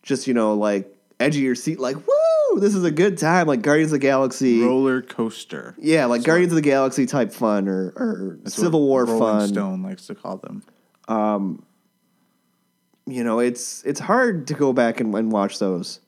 just 0.03 0.27
you 0.27 0.33
know 0.33 0.53
like 0.53 0.94
edge 1.19 1.35
of 1.35 1.41
your 1.41 1.55
seat 1.55 1.79
like 1.79 1.95
woo 1.95 2.59
this 2.59 2.75
is 2.75 2.83
a 2.83 2.91
good 2.91 3.17
time 3.17 3.47
like 3.47 3.61
guardians 3.61 3.91
of 3.91 3.99
the 3.99 4.05
galaxy 4.05 4.61
Roller 4.61 5.01
coaster. 5.01 5.75
yeah 5.77 6.05
like 6.05 6.23
guardians 6.23 6.51
of 6.51 6.55
the 6.55 6.61
galaxy 6.61 7.05
type 7.05 7.31
fun 7.31 7.67
or, 7.67 7.93
or 7.95 8.39
civil 8.45 8.81
war 8.87 9.05
Rolling 9.05 9.19
fun 9.19 9.47
Stone 9.47 9.83
likes 9.83 10.07
to 10.07 10.15
call 10.15 10.37
them. 10.37 10.63
Um, 11.07 11.63
you 13.05 13.23
know 13.23 13.39
it's 13.39 13.83
it's 13.83 13.99
hard 13.99 14.47
to 14.47 14.53
go 14.53 14.73
back 14.73 14.99
and, 14.99 15.13
and 15.15 15.31
watch 15.31 15.59
those 15.59 15.99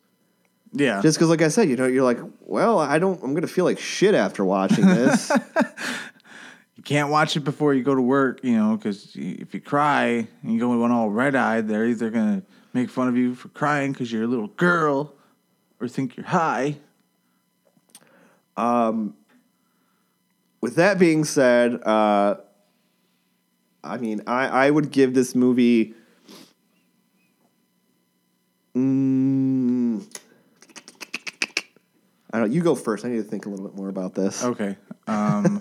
Yeah. 0.74 1.02
just 1.02 1.18
because 1.18 1.30
like 1.30 1.42
i 1.44 1.48
said 1.48 1.70
you 1.70 1.76
know 1.76 1.86
you're 1.86 2.04
like 2.04 2.20
well 2.42 2.80
i 2.80 2.98
don't 2.98 3.22
i'm 3.24 3.34
gonna 3.36 3.46
feel 3.48 3.66
like 3.66 3.78
shit 3.80 4.16
after 4.16 4.44
watching 4.44 4.86
this 4.86 5.32
you 6.76 6.84
can't 6.84 7.10
watch 7.10 7.36
it 7.38 7.42
before 7.42 7.74
you 7.74 7.84
go 7.84 7.96
to 7.96 8.02
work, 8.02 8.40
you 8.44 8.56
know, 8.56 8.78
because 8.78 9.12
if 9.16 9.54
you 9.54 9.60
cry 9.62 10.28
and 10.44 10.54
you 10.54 10.60
go 10.60 10.86
in 10.86 10.92
all 10.92 11.10
red 11.10 11.36
eyed, 11.36 11.68
they're 11.68 11.86
either 11.88 12.10
gonna 12.12 12.44
make 12.74 12.90
fun 12.90 13.08
of 13.08 13.18
you 13.18 13.36
for 13.36 13.50
crying 13.50 13.92
because 13.92 14.12
you're 14.12 14.24
a 14.24 14.28
little 14.28 14.48
girl, 14.48 15.14
or 15.80 15.88
think 15.88 16.18
you're 16.18 16.26
high. 16.26 16.78
with 20.62 20.76
that 20.76 21.00
being 21.00 21.24
said, 21.24 21.82
uh, 21.84 22.36
I 23.84 23.98
mean, 23.98 24.22
I, 24.28 24.48
I 24.48 24.70
would 24.70 24.92
give 24.92 25.14
this 25.14 25.36
movie 25.36 25.94
Mm, 28.78 30.06
I 32.32 32.40
don't. 32.40 32.52
You 32.52 32.62
go 32.62 32.76
first. 32.76 33.06
I 33.06 33.10
need 33.10 33.18
to 33.18 33.24
think 33.24 33.48
a 33.48 33.50
little 33.50 33.68
bit 33.68 33.76
more 33.76 33.90
about 33.90 34.14
this. 34.14 34.44
Okay. 34.44 34.78
Um, 35.08 35.60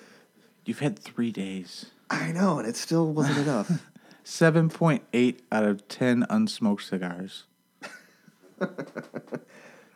you've 0.66 0.80
had 0.80 0.98
three 0.98 1.32
days. 1.32 1.86
I 2.10 2.30
know, 2.32 2.58
and 2.58 2.68
it 2.68 2.76
still 2.76 3.10
wasn't 3.10 3.38
enough. 3.38 3.70
7.8 4.24 5.40
out 5.50 5.64
of 5.64 5.88
10 5.88 6.24
unsmoked 6.30 6.82
cigars. 6.82 7.44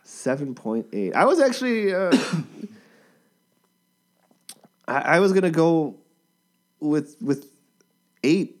Seven 0.03 0.55
point 0.55 0.87
eight. 0.93 1.13
I 1.15 1.25
was 1.25 1.39
actually. 1.39 1.93
Uh, 1.93 2.11
I, 4.87 4.99
I 4.99 5.19
was 5.19 5.33
gonna 5.33 5.51
go 5.51 5.95
with 6.79 7.17
with 7.21 7.51
eight 8.23 8.57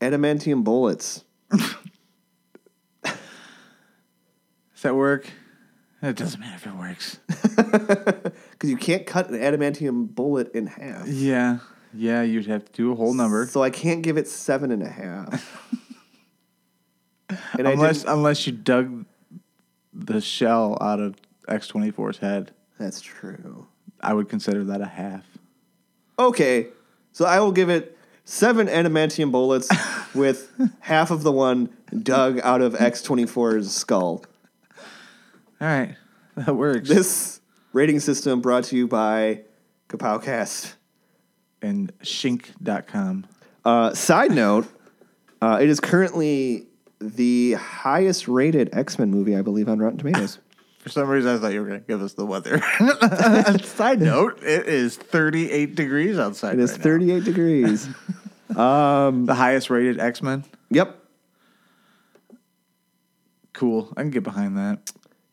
adamantium 0.00 0.62
bullets. 0.62 1.24
Does 1.50 1.74
that 4.82 4.94
work? 4.94 5.30
It 6.02 6.16
doesn't 6.16 6.38
matter 6.38 6.56
if 6.56 6.66
it 6.66 6.74
works. 6.74 7.18
Because 8.52 8.70
you 8.70 8.76
can't 8.76 9.06
cut 9.06 9.28
an 9.28 9.36
adamantium 9.36 10.14
bullet 10.14 10.54
in 10.54 10.66
half. 10.66 11.06
Yeah. 11.08 11.58
Yeah, 11.94 12.22
you'd 12.22 12.46
have 12.46 12.64
to 12.64 12.72
do 12.72 12.92
a 12.92 12.94
whole 12.94 13.14
number. 13.14 13.46
So 13.46 13.62
I 13.62 13.70
can't 13.70 14.02
give 14.02 14.16
it 14.16 14.28
seven 14.28 14.70
and 14.70 14.82
a 14.82 14.88
half. 14.88 15.72
and 17.58 17.66
unless 17.66 18.04
unless 18.04 18.46
you 18.46 18.52
dug 18.52 19.04
the 19.92 20.20
shell 20.20 20.76
out 20.80 21.00
of 21.00 21.16
X24's 21.48 22.18
head. 22.18 22.52
that's 22.78 23.00
true. 23.00 23.66
I 24.00 24.12
would 24.12 24.28
consider 24.28 24.64
that 24.64 24.80
a 24.80 24.86
half. 24.86 25.24
Okay, 26.18 26.68
so 27.12 27.24
I 27.24 27.40
will 27.40 27.52
give 27.52 27.70
it 27.70 27.96
seven 28.24 28.66
adamantium 28.66 29.30
bullets 29.30 29.70
with 30.14 30.50
half 30.80 31.10
of 31.10 31.22
the 31.22 31.32
one 31.32 31.70
dug 32.02 32.40
out 32.40 32.60
of 32.60 32.74
X24's 32.74 33.74
skull. 33.74 34.24
All 35.60 35.66
right. 35.66 35.96
That 36.36 36.54
works. 36.54 36.88
This 36.88 37.40
rating 37.72 38.00
system 38.00 38.42
brought 38.42 38.64
to 38.64 38.76
you 38.76 38.86
by 38.86 39.42
Kapowcast. 39.88 40.74
And 41.62 41.96
shink.com. 42.00 43.26
Uh, 43.64 43.94
side 43.94 44.30
note, 44.30 44.66
uh, 45.42 45.58
it 45.60 45.68
is 45.68 45.80
currently 45.80 46.66
the 47.00 47.54
highest 47.54 48.28
rated 48.28 48.70
X 48.72 48.98
Men 48.98 49.10
movie, 49.10 49.36
I 49.36 49.42
believe, 49.42 49.68
on 49.68 49.78
Rotten 49.78 49.98
Tomatoes. 49.98 50.38
For 50.78 50.90
some 50.90 51.08
reason, 51.08 51.34
I 51.34 51.38
thought 51.38 51.52
you 51.52 51.60
were 51.62 51.66
going 51.66 51.80
to 51.80 51.86
give 51.86 52.00
us 52.00 52.12
the 52.12 52.24
weather. 52.24 52.60
Side 53.64 54.00
note, 54.00 54.40
it 54.42 54.68
is 54.68 54.96
38 54.96 55.74
degrees 55.74 56.16
outside. 56.16 56.54
It 56.54 56.60
is 56.60 56.70
right 56.72 56.78
now. 56.78 56.84
38 56.84 57.24
degrees. 57.24 57.88
The 58.48 59.34
highest 59.34 59.68
rated 59.68 59.98
X 59.98 60.22
Men. 60.22 60.44
Yep. 60.70 60.96
Cool. 63.52 63.92
I 63.96 64.02
can 64.02 64.10
get 64.10 64.22
behind 64.22 64.56
that. 64.58 64.78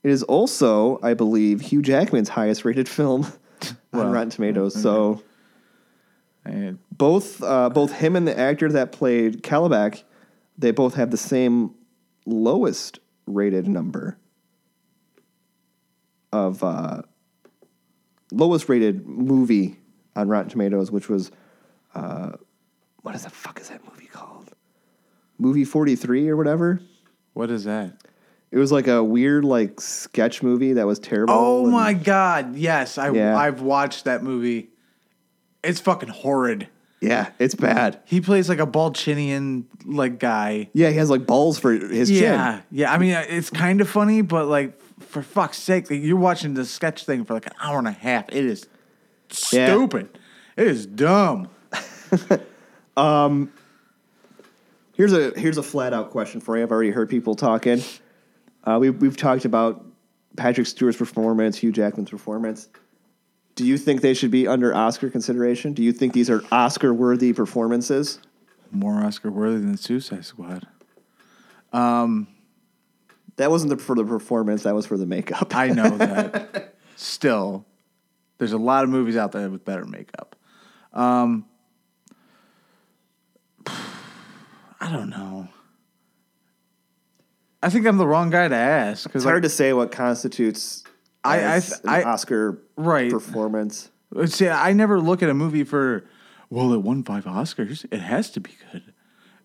It 0.02 0.10
is 0.10 0.24
also, 0.24 1.00
I 1.04 1.14
believe, 1.14 1.62
Hugh 1.62 1.82
Jackman's 1.82 2.30
highest 2.30 2.66
rated 2.66 2.90
film 2.90 3.24
on 3.62 3.78
Well, 3.92 4.10
Rotten 4.10 4.32
Tomatoes. 4.32 4.74
So 4.74 5.22
And 6.46 6.80
both 6.92 7.42
uh, 7.42 7.70
both 7.70 7.94
him 7.94 8.16
and 8.16 8.28
the 8.28 8.38
actor 8.38 8.70
that 8.72 8.92
played 8.92 9.44
Caliban, 9.44 9.94
they 10.58 10.72
both 10.72 10.96
have 10.96 11.10
the 11.12 11.18
same 11.18 11.74
lowest 12.26 13.00
rated 13.26 13.68
number 13.68 14.18
of 16.32 16.64
uh, 16.64 17.02
lowest 18.32 18.68
rated 18.70 19.08
movie 19.08 19.78
on 20.16 20.28
Rotten 20.28 20.50
Tomatoes, 20.50 20.92
which 20.92 21.10
was 21.10 21.32
uh, 21.96 22.32
what 23.02 23.16
is 23.16 23.24
the 23.24 23.30
fuck 23.30 23.60
is 23.62 23.70
that 23.70 23.82
movie 23.90 24.08
called? 24.08 24.52
Movie 25.38 25.66
forty 25.66 25.96
three 25.96 26.28
or 26.30 26.36
whatever. 26.36 26.82
what 27.34 27.50
is 27.52 27.64
that? 27.64 27.94
It 28.52 28.58
was 28.60 28.72
like 28.72 28.88
a 28.88 29.04
weird 29.04 29.46
like 29.46 29.82
sketch 29.82 30.44
movie 30.44 30.74
that 30.74 30.86
was 30.86 31.00
terrible. 31.00 31.34
Oh 31.34 31.64
and- 31.64 31.72
my 31.72 31.94
god! 31.94 32.56
Yes, 32.56 32.98
I 32.98 33.10
Yeah. 33.12 33.38
I've 33.38 33.62
watched 33.62 34.06
that 34.06 34.24
movie. 34.24 34.70
It's 35.64 35.80
fucking 35.80 36.10
horrid. 36.10 36.68
Yeah, 37.02 37.32
it's 37.40 37.56
bad. 37.56 38.00
He 38.06 38.22
plays 38.22 38.48
like 38.48 38.60
a 38.60 38.68
Balchinian 38.68 39.66
like 39.86 40.20
guy. 40.20 40.70
Yeah, 40.74 40.90
he 40.90 40.96
has 40.98 41.10
like 41.10 41.26
balls 41.26 41.60
for 41.60 41.72
his 41.74 42.10
Yeah, 42.10 42.20
chin. 42.20 42.32
yeah. 42.32 42.62
yeah. 42.72 42.94
I 42.94 42.98
mean, 42.98 43.12
it's 43.12 43.50
kind 43.50 43.82
of 43.82 43.90
funny, 43.90 44.22
but 44.22 44.48
like 44.48 44.80
for 45.02 45.22
fuck's 45.22 45.58
sake, 45.58 45.92
like, 45.92 46.02
you're 46.02 46.16
watching 46.18 46.54
the 46.54 46.64
sketch 46.64 47.06
thing 47.06 47.26
for 47.26 47.34
like 47.34 47.46
an 47.48 47.54
hour 47.62 47.78
and 47.78 47.88
a 47.88 47.92
half. 47.92 48.30
It 48.30 48.46
is 48.46 48.68
Yeah. 49.52 49.68
stupid. 49.74 50.18
It 50.56 50.68
is 50.68 50.86
dumb. 50.86 51.50
um, 52.98 53.52
Here's 54.96 55.12
a 55.12 55.32
here's 55.36 55.58
a 55.58 55.64
flat 55.64 55.92
out 55.92 56.12
question 56.12 56.40
for 56.40 56.56
you. 56.56 56.62
I've 56.64 56.72
already 56.72 56.92
heard 56.92 57.10
people 57.10 57.34
talking. 57.34 57.82
Uh, 58.64 58.78
we 58.80 58.92
we've 58.92 59.18
talked 59.18 59.44
about 59.44 59.84
Patrick 60.38 60.68
Stewart's 60.68 60.98
performance, 60.98 61.58
Hugh 61.58 61.72
Jackman's 61.72 62.12
performance. 62.12 62.70
Do 63.56 63.66
you 63.66 63.78
think 63.78 64.02
they 64.02 64.14
should 64.14 64.32
be 64.32 64.48
under 64.48 64.74
Oscar 64.74 65.10
consideration? 65.10 65.74
Do 65.74 65.84
you 65.84 65.94
think 65.94 66.14
these 66.14 66.30
are 66.30 66.44
Oscar 66.52 66.94
worthy 66.94 67.34
performances? 67.34 68.20
More 68.72 69.04
Oscar 69.04 69.30
worthy 69.30 69.60
than 69.60 69.78
Suicide 69.78 70.26
Squad. 70.26 70.66
Um, 71.72 72.28
That 73.36 73.52
wasn't 73.52 73.70
the, 73.70 73.78
for 73.78 73.96
the 73.96 74.04
performance. 74.04 74.64
That 74.64 74.74
was 74.74 74.86
for 74.88 74.98
the 74.98 75.06
makeup. 75.06 75.56
I 75.56 75.68
know 75.70 75.90
that. 75.98 76.76
Still, 76.96 77.66
there's 78.40 78.54
a 78.54 78.58
lot 78.58 78.84
of 78.84 78.90
movies 78.90 79.16
out 79.18 79.32
there 79.32 79.50
with 79.50 79.64
better 79.66 79.86
makeup. 79.86 80.36
Um, 80.94 81.46
I 83.68 84.92
don't 84.92 85.10
know. 85.10 85.48
I 87.62 87.70
think 87.70 87.86
I'm 87.88 87.98
the 87.98 88.08
wrong 88.08 88.30
guy 88.30 88.48
to 88.48 88.56
ask 88.56 89.04
because 89.04 89.24
it's 89.24 89.30
hard 89.30 89.44
to 89.44 89.50
say 89.50 89.72
what 89.72 89.92
constitutes 89.92 90.84
I- 91.24 91.36
I 91.38 91.40
as 91.40 91.70
th- 91.70 91.82
an 91.84 91.90
I- 91.90 92.04
Oscar 92.04 92.60
Right. 92.76 93.12
performance. 93.12 93.90
See, 94.26 94.48
I 94.48 94.74
never 94.74 95.00
look 95.00 95.24
at 95.24 95.30
a 95.30 95.34
movie 95.34 95.64
for, 95.64 96.04
well, 96.50 96.72
it 96.74 96.82
won 96.82 97.04
five 97.04 97.26
Oscars. 97.26 97.86
It 97.92 98.00
has 98.02 98.30
to 98.32 98.40
be 98.40 98.52
good. 98.72 98.84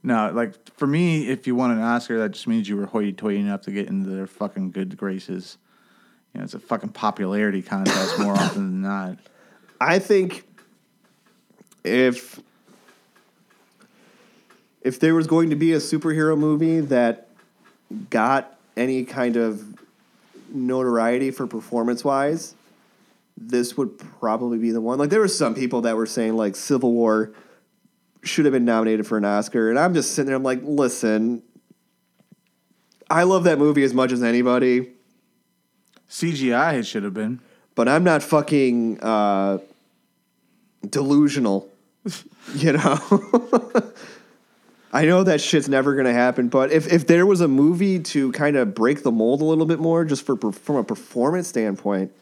No, 0.02 0.30
like 0.32 0.54
for 0.76 0.86
me, 0.86 1.28
if 1.28 1.46
you 1.46 1.54
won 1.54 1.70
an 1.70 1.80
Oscar, 1.80 2.18
that 2.18 2.30
just 2.32 2.46
means 2.46 2.68
you 2.68 2.76
were 2.76 2.86
hoity-toity 2.86 3.38
enough 3.40 3.62
to 3.62 3.70
get 3.70 3.88
into 3.88 4.10
their 4.10 4.26
fucking 4.26 4.70
good 4.70 4.96
graces. 4.96 5.58
You 6.34 6.38
know, 6.38 6.44
it's 6.44 6.54
a 6.54 6.58
fucking 6.60 6.90
popularity 6.90 7.62
contest 7.62 8.18
more 8.18 8.32
often 8.38 8.64
than 8.70 8.82
not. 8.82 9.18
I 9.80 9.98
think 9.98 10.46
if 11.84 12.40
if 14.82 15.00
there 15.00 15.14
was 15.14 15.26
going 15.26 15.50
to 15.50 15.56
be 15.56 15.72
a 15.72 15.78
superhero 15.78 16.38
movie 16.38 16.80
that 16.80 17.28
got 18.10 18.56
any 18.76 19.04
kind 19.04 19.36
of 19.36 19.77
notoriety 20.52 21.30
for 21.30 21.46
performance 21.46 22.04
wise, 22.04 22.54
this 23.36 23.76
would 23.76 23.98
probably 23.98 24.58
be 24.58 24.70
the 24.70 24.80
one. 24.80 24.98
Like 24.98 25.10
there 25.10 25.20
were 25.20 25.28
some 25.28 25.54
people 25.54 25.82
that 25.82 25.96
were 25.96 26.06
saying 26.06 26.36
like 26.36 26.56
Civil 26.56 26.92
War 26.92 27.32
should 28.22 28.44
have 28.44 28.52
been 28.52 28.64
nominated 28.64 29.06
for 29.06 29.16
an 29.16 29.24
Oscar, 29.24 29.70
and 29.70 29.78
I'm 29.78 29.94
just 29.94 30.12
sitting 30.12 30.26
there. 30.26 30.36
I'm 30.36 30.42
like, 30.42 30.60
listen, 30.62 31.42
I 33.10 33.22
love 33.22 33.44
that 33.44 33.58
movie 33.58 33.84
as 33.84 33.94
much 33.94 34.12
as 34.12 34.22
anybody, 34.22 34.90
CGI 36.10 36.80
it 36.80 36.86
should 36.86 37.04
have 37.04 37.14
been. 37.14 37.40
but 37.74 37.88
I'm 37.88 38.02
not 38.02 38.22
fucking 38.22 39.00
uh, 39.00 39.58
delusional. 40.88 41.68
you 42.54 42.72
know, 42.72 42.98
I 44.92 45.04
know 45.04 45.22
that 45.22 45.40
shit's 45.40 45.68
never 45.68 45.94
gonna 45.94 46.12
happen. 46.12 46.48
But 46.48 46.72
if 46.72 46.90
if 46.92 47.06
there 47.06 47.26
was 47.26 47.40
a 47.40 47.48
movie 47.48 47.98
to 48.00 48.32
kind 48.32 48.56
of 48.56 48.74
break 48.74 49.02
the 49.02 49.12
mold 49.12 49.42
a 49.42 49.44
little 49.44 49.66
bit 49.66 49.80
more, 49.80 50.04
just 50.04 50.24
for 50.24 50.36
from 50.52 50.76
a 50.76 50.84
performance 50.84 51.48
standpoint, 51.48 52.12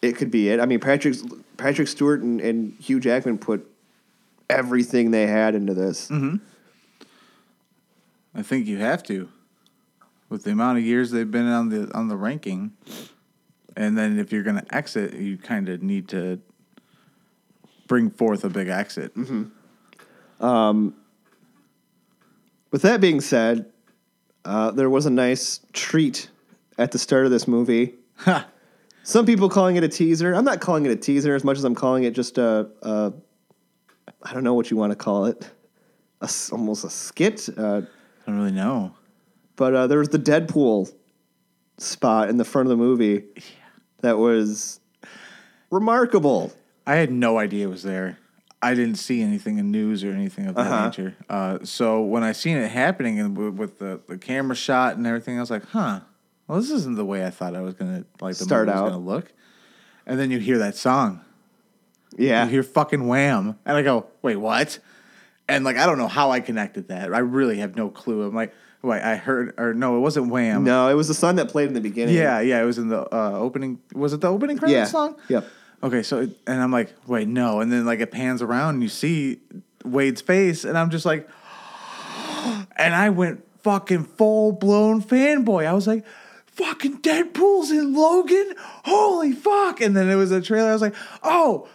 it 0.00 0.16
could 0.16 0.30
be 0.30 0.48
it. 0.48 0.60
I 0.60 0.66
mean, 0.66 0.80
Patrick 0.80 1.16
Patrick 1.56 1.88
Stewart 1.88 2.20
and, 2.20 2.40
and 2.40 2.74
Hugh 2.80 3.00
Jackman 3.00 3.38
put 3.38 3.66
everything 4.48 5.10
they 5.10 5.26
had 5.26 5.54
into 5.54 5.74
this. 5.74 6.08
Mm-hmm. 6.08 6.36
I 8.34 8.42
think 8.42 8.66
you 8.66 8.78
have 8.78 9.02
to, 9.04 9.28
with 10.28 10.44
the 10.44 10.52
amount 10.52 10.78
of 10.78 10.84
years 10.84 11.10
they've 11.10 11.30
been 11.30 11.48
on 11.48 11.68
the 11.68 11.90
on 11.94 12.08
the 12.08 12.16
ranking, 12.16 12.72
and 13.76 13.96
then 13.98 14.18
if 14.18 14.32
you're 14.32 14.42
going 14.42 14.56
to 14.56 14.74
exit, 14.74 15.14
you 15.14 15.36
kind 15.36 15.68
of 15.68 15.82
need 15.82 16.08
to 16.08 16.40
bring 17.86 18.10
forth 18.10 18.44
a 18.44 18.48
big 18.48 18.68
exit. 18.68 19.14
Mm-hmm. 19.14 20.44
Um, 20.44 20.94
With 22.72 22.82
that 22.82 23.00
being 23.02 23.20
said, 23.20 23.66
uh, 24.44 24.70
there 24.72 24.90
was 24.90 25.06
a 25.06 25.10
nice 25.10 25.60
treat 25.72 26.30
at 26.78 26.90
the 26.90 26.98
start 26.98 27.26
of 27.26 27.30
this 27.30 27.46
movie. 27.46 27.94
Ha! 28.16 28.48
Some 29.04 29.26
people 29.26 29.48
calling 29.48 29.76
it 29.76 29.84
a 29.84 29.88
teaser. 29.88 30.32
I'm 30.32 30.44
not 30.44 30.60
calling 30.60 30.86
it 30.86 30.90
a 30.90 30.96
teaser 30.96 31.34
as 31.34 31.44
much 31.44 31.58
as 31.58 31.64
I'm 31.64 31.74
calling 31.74 32.04
it 32.04 32.14
just 32.14 32.38
a, 32.38 32.68
a 32.82 33.12
I 34.22 34.32
don't 34.32 34.42
know 34.42 34.54
what 34.54 34.70
you 34.70 34.76
want 34.76 34.90
to 34.90 34.96
call 34.96 35.26
it, 35.26 35.50
a 36.20 36.30
almost 36.50 36.84
a 36.84 36.90
skit. 36.90 37.48
Uh, 37.56 37.82
I 37.82 38.30
don't 38.30 38.38
really 38.38 38.52
know. 38.52 38.94
but 39.56 39.74
uh, 39.74 39.86
there 39.86 39.98
was 39.98 40.08
the 40.08 40.18
Deadpool 40.18 40.92
spot 41.78 42.30
in 42.30 42.36
the 42.36 42.44
front 42.44 42.66
of 42.66 42.70
the 42.70 42.76
movie 42.76 43.24
that 44.00 44.16
was 44.16 44.80
remarkable. 45.70 46.52
I 46.86 46.94
had 46.94 47.10
no 47.12 47.38
idea 47.38 47.66
it 47.66 47.70
was 47.70 47.82
there. 47.82 48.18
I 48.62 48.74
didn't 48.74 48.94
see 48.94 49.22
anything 49.22 49.58
in 49.58 49.70
news 49.72 50.04
or 50.04 50.10
anything 50.12 50.46
of 50.46 50.54
that 50.54 50.66
Uh-huh. 50.68 50.84
nature. 50.86 51.16
Uh, 51.28 51.58
so 51.64 52.00
when 52.02 52.22
I 52.22 52.30
seen 52.32 52.56
it 52.56 52.70
happening 52.70 53.18
and 53.18 53.34
w- 53.34 53.50
with 53.52 53.78
the, 53.80 54.00
the 54.06 54.16
camera 54.16 54.54
shot 54.54 54.96
and 54.96 55.06
everything, 55.06 55.36
I 55.36 55.40
was 55.40 55.50
like, 55.50 55.64
huh. 55.70 56.00
Well, 56.46 56.60
this 56.60 56.70
isn't 56.70 56.94
the 56.96 57.04
way 57.04 57.26
I 57.26 57.30
thought 57.30 57.56
I 57.56 57.60
was 57.60 57.74
gonna 57.74 58.04
like 58.20 58.36
the 58.36 58.44
Start 58.44 58.66
movie 58.68 58.78
was 58.78 58.82
out. 58.88 58.92
gonna 58.92 59.04
look. 59.04 59.32
And 60.06 60.18
then 60.18 60.30
you 60.30 60.38
hear 60.38 60.58
that 60.58 60.76
song. 60.76 61.20
Yeah. 62.16 62.44
You 62.44 62.50
hear 62.50 62.62
fucking 62.62 63.06
wham. 63.06 63.58
And 63.64 63.76
I 63.76 63.82
go, 63.82 64.06
wait, 64.22 64.36
what? 64.36 64.78
And 65.48 65.64
like 65.64 65.76
I 65.76 65.86
don't 65.86 65.98
know 65.98 66.08
how 66.08 66.30
I 66.30 66.40
connected 66.40 66.88
that. 66.88 67.12
I 67.14 67.18
really 67.18 67.58
have 67.58 67.74
no 67.74 67.88
clue. 67.88 68.22
I'm 68.22 68.34
like, 68.34 68.52
wait, 68.82 69.02
I 69.02 69.16
heard 69.16 69.54
or 69.58 69.72
no, 69.74 69.96
it 69.96 70.00
wasn't 70.00 70.28
wham. 70.28 70.62
no, 70.64 70.88
it 70.88 70.94
was 70.94 71.08
the 71.08 71.14
song 71.14 71.36
that 71.36 71.48
played 71.48 71.68
in 71.68 71.74
the 71.74 71.80
beginning. 71.80 72.14
Yeah, 72.14 72.40
yeah, 72.40 72.60
it 72.62 72.64
was 72.66 72.78
in 72.78 72.88
the 72.88 73.02
uh, 73.14 73.32
opening. 73.38 73.80
Was 73.94 74.12
it 74.12 74.20
the 74.20 74.28
opening 74.28 74.58
credit 74.58 74.74
Yeah. 74.74 74.84
song? 74.84 75.16
Yep. 75.28 75.46
Okay, 75.82 76.02
so 76.02 76.28
and 76.46 76.62
I'm 76.62 76.70
like, 76.70 76.92
wait, 77.06 77.26
no, 77.26 77.60
and 77.60 77.72
then 77.72 77.84
like 77.84 78.00
it 78.00 78.12
pans 78.12 78.40
around 78.40 78.74
and 78.74 78.82
you 78.82 78.88
see 78.88 79.40
Wade's 79.84 80.20
face, 80.20 80.64
and 80.64 80.78
I'm 80.78 80.90
just 80.90 81.04
like, 81.04 81.28
and 82.76 82.94
I 82.94 83.10
went 83.10 83.44
fucking 83.62 84.04
full 84.04 84.52
blown 84.52 85.02
fanboy. 85.02 85.66
I 85.66 85.72
was 85.72 85.88
like, 85.88 86.04
fucking 86.46 87.00
Deadpool's 87.00 87.72
in 87.72 87.94
Logan, 87.94 88.54
holy 88.84 89.32
fuck! 89.32 89.80
And 89.80 89.96
then 89.96 90.08
it 90.08 90.14
was 90.14 90.30
a 90.30 90.40
trailer. 90.40 90.70
I 90.70 90.72
was 90.72 90.82
like, 90.82 90.94
oh. 91.22 91.68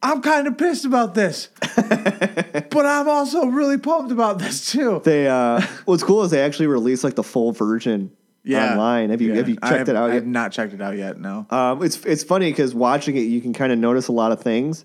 I'm 0.00 0.22
kind 0.22 0.46
of 0.46 0.56
pissed 0.56 0.84
about 0.84 1.14
this, 1.14 1.48
but 1.76 2.86
I'm 2.86 3.08
also 3.08 3.46
really 3.46 3.78
pumped 3.78 4.12
about 4.12 4.38
this 4.38 4.70
too. 4.70 5.02
They 5.04 5.26
uh 5.26 5.60
what's 5.86 6.04
cool 6.04 6.22
is 6.22 6.30
they 6.30 6.40
actually 6.40 6.68
released 6.68 7.02
like 7.02 7.16
the 7.16 7.24
full 7.24 7.50
version 7.50 8.12
online. 8.56 9.10
Have 9.10 9.20
you 9.20 9.30
Yeah. 9.30 9.36
have 9.36 9.48
you 9.48 9.56
checked 9.56 9.88
it 9.88 9.96
out 9.96 10.04
I 10.10 10.14
yet? 10.14 10.14
have 10.16 10.26
not 10.26 10.52
checked 10.52 10.72
it 10.72 10.80
out 10.80 10.96
yet. 10.96 11.20
No. 11.20 11.46
Um, 11.50 11.82
it's 11.82 12.04
it's 12.04 12.24
funny 12.24 12.50
because 12.50 12.74
watching 12.74 13.16
it, 13.16 13.20
you 13.20 13.40
can 13.40 13.52
kind 13.52 13.72
of 13.72 13.78
notice 13.78 14.08
a 14.08 14.12
lot 14.12 14.32
of 14.32 14.40
things. 14.40 14.84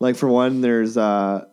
Like 0.00 0.16
for 0.16 0.28
one, 0.28 0.60
there's 0.60 0.96
uh, 0.96 1.44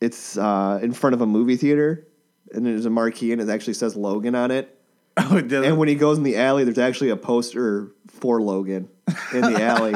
it's 0.00 0.36
uh, 0.36 0.78
in 0.82 0.92
front 0.92 1.14
of 1.14 1.20
a 1.20 1.26
movie 1.26 1.56
theater, 1.56 2.06
and 2.52 2.64
there's 2.66 2.86
a 2.86 2.90
marquee, 2.90 3.32
and 3.32 3.40
it 3.40 3.48
actually 3.48 3.74
says 3.74 3.96
Logan 3.96 4.34
on 4.34 4.50
it. 4.50 4.72
Oh, 5.18 5.38
it 5.38 5.50
And 5.50 5.78
when 5.78 5.88
he 5.88 5.94
goes 5.94 6.18
in 6.18 6.24
the 6.24 6.36
alley, 6.36 6.64
there's 6.64 6.76
actually 6.76 7.08
a 7.08 7.16
poster 7.16 7.90
for 8.08 8.42
Logan 8.42 8.90
in 9.32 9.40
the 9.40 9.62
alley. 9.62 9.94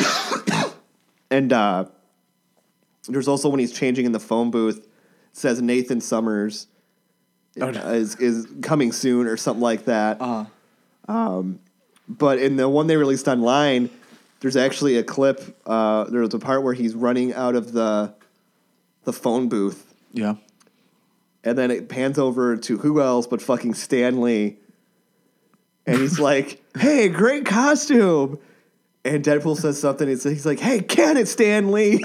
and 1.30 1.52
uh, 1.52 1.84
there's 3.08 3.28
also 3.28 3.48
when 3.48 3.60
he's 3.60 3.72
changing 3.72 4.04
in 4.04 4.10
the 4.12 4.18
phone 4.18 4.50
booth, 4.50 4.78
it 4.78 4.88
says 5.32 5.62
Nathan 5.62 6.00
Summers 6.00 6.66
Oh, 7.60 7.70
no. 7.70 7.80
is 7.92 8.16
is 8.16 8.46
coming 8.62 8.92
soon 8.92 9.26
or 9.26 9.36
something 9.36 9.60
like 9.62 9.84
that. 9.86 10.18
Uh, 10.20 11.42
But 12.08 12.38
in 12.38 12.56
the 12.56 12.68
one 12.68 12.86
they 12.86 12.96
released 12.96 13.28
online, 13.28 13.90
there's 14.40 14.56
actually 14.56 14.96
a 14.96 15.04
clip. 15.04 15.56
Uh, 15.66 16.04
there's 16.04 16.32
a 16.34 16.38
part 16.38 16.62
where 16.62 16.74
he's 16.74 16.94
running 16.94 17.32
out 17.34 17.54
of 17.54 17.72
the 17.72 18.14
the 19.04 19.12
phone 19.12 19.48
booth, 19.48 19.92
yeah. 20.12 20.34
and 21.44 21.58
then 21.58 21.70
it 21.70 21.88
pans 21.88 22.18
over 22.18 22.56
to 22.56 22.78
who 22.78 23.00
else 23.00 23.26
but 23.26 23.42
fucking 23.42 23.74
Stan 23.74 24.20
Lee, 24.20 24.56
and 25.86 25.98
he's 25.98 26.18
like, 26.30 26.62
"Hey, 26.76 27.08
great 27.08 27.44
costume." 27.46 28.38
And 29.04 29.24
Deadpool 29.24 29.56
says 29.58 29.80
something. 29.80 30.06
He's, 30.08 30.22
he's 30.22 30.46
like, 30.46 30.60
"Hey, 30.60 30.80
can 30.80 31.16
it, 31.16 31.26
Stan 31.28 31.72
Lee?" 31.72 32.04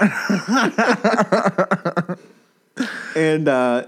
and 3.16 3.48
uh, 3.48 3.86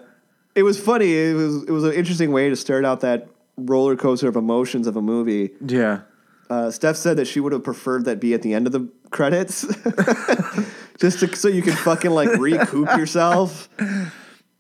it 0.55 0.63
was 0.63 0.81
funny. 0.81 1.17
It 1.17 1.35
was 1.35 1.65
it 1.65 1.71
was 1.71 1.85
an 1.85 1.93
interesting 1.93 2.33
way 2.33 2.49
to 2.49 2.57
start 2.57 2.85
out 2.85 3.01
that 3.01 3.29
roller 3.57 3.97
coaster 3.97 4.29
of 4.29 4.37
emotions 4.37 4.87
of 4.87 4.97
a 4.97 5.03
movie. 5.03 5.51
Yeah. 5.65 6.03
Uh, 6.49 6.71
Steph 6.71 6.97
said 6.97 7.17
that 7.17 7.27
she 7.27 7.39
would 7.39 7.53
have 7.53 7.63
preferred 7.63 8.05
that 8.07 8.19
be 8.19 8.35
at 8.35 8.43
the 8.43 8.55
end 8.55 8.67
of 8.67 8.73
the 8.73 8.89
credits, 9.11 9.63
just 10.99 11.21
to, 11.21 11.37
so 11.37 11.47
you 11.47 11.63
can 11.63 11.75
fucking 11.75 12.11
like 12.11 12.29
recoup 12.39 12.89
yourself. 12.97 13.69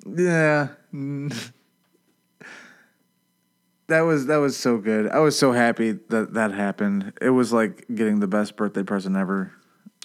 Yeah. 0.06 0.68
That 3.88 4.02
was 4.02 4.26
that 4.26 4.36
was 4.36 4.56
so 4.56 4.78
good. 4.78 5.08
I 5.10 5.18
was 5.18 5.36
so 5.36 5.50
happy 5.50 5.98
that 6.10 6.34
that 6.34 6.52
happened. 6.52 7.12
It 7.20 7.30
was 7.30 7.52
like 7.52 7.86
getting 7.92 8.20
the 8.20 8.28
best 8.28 8.54
birthday 8.56 8.84
present 8.84 9.16
ever. 9.16 9.52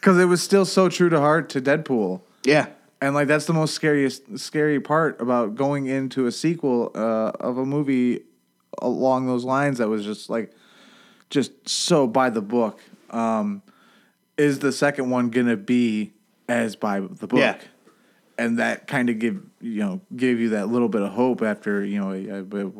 Cuz 0.00 0.18
it 0.18 0.26
was 0.26 0.40
still 0.40 0.64
so 0.64 0.88
true 0.88 1.08
to 1.08 1.18
heart 1.18 1.48
to 1.50 1.60
Deadpool. 1.60 2.20
Yeah, 2.44 2.66
And 3.02 3.16
like 3.16 3.26
that's 3.26 3.46
the 3.46 3.52
most 3.52 3.74
scariest 3.74 4.38
scary 4.38 4.78
part 4.78 5.20
about 5.20 5.56
going 5.56 5.86
into 5.86 6.26
a 6.26 6.32
sequel 6.32 6.92
uh, 6.94 7.32
of 7.40 7.58
a 7.58 7.66
movie 7.66 8.20
along 8.80 9.26
those 9.26 9.44
lines 9.44 9.78
that 9.78 9.88
was 9.88 10.04
just 10.04 10.30
like 10.30 10.52
just 11.28 11.68
so 11.68 12.06
by 12.06 12.30
the 12.30 12.40
book. 12.40 12.80
Um, 13.10 13.62
is 14.38 14.60
the 14.60 14.70
second 14.70 15.10
one 15.10 15.30
gonna 15.30 15.56
be 15.56 16.12
as 16.48 16.76
by 16.76 17.00
the 17.00 17.26
book? 17.26 17.40
Yeah. 17.40 17.58
And 18.38 18.60
that 18.60 18.86
kind 18.86 19.10
of 19.10 19.18
give 19.18 19.42
you 19.60 19.80
know 19.80 20.00
gave 20.14 20.38
you 20.38 20.50
that 20.50 20.68
little 20.68 20.88
bit 20.88 21.02
of 21.02 21.10
hope 21.10 21.42
after 21.42 21.84
you 21.84 21.98
know 22.00 22.12
a, 22.12 22.66
a, 22.66 22.70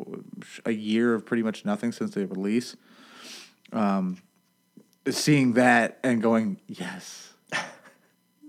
a 0.67 0.71
year 0.71 1.15
of 1.15 1.25
pretty 1.25 1.43
much 1.43 1.65
nothing 1.65 1.91
since 1.91 2.11
the 2.11 2.27
release. 2.27 2.77
Um, 3.73 4.21
seeing 5.09 5.53
that 5.55 5.99
and 6.01 6.21
going 6.21 6.61
yes, 6.67 7.32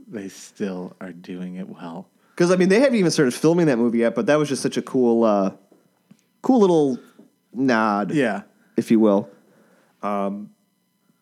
they 0.07 0.29
still 0.29 0.95
are 1.01 1.13
doing 1.13 1.57
it 1.57 1.69
well. 1.69 2.09
because 2.35 2.51
I 2.51 2.57
mean 2.57 2.69
they 2.69 2.81
haven't 2.81 2.97
even 2.99 3.11
started 3.11 3.33
filming 3.35 3.67
that 3.67 3.79
movie 3.79 3.99
yet, 3.99 4.15
but 4.15 4.27
that 4.27 4.37
was 4.39 4.49
just 4.49 4.63
such 4.63 4.77
a 4.77 4.83
cool, 4.83 5.25
uh, 5.25 5.53
cool 6.43 6.61
little 6.61 6.99
nod, 7.53 8.11
Yeah. 8.13 8.43
if 8.77 8.91
you 8.91 8.99
will. 9.01 9.29
Um, 10.03 10.51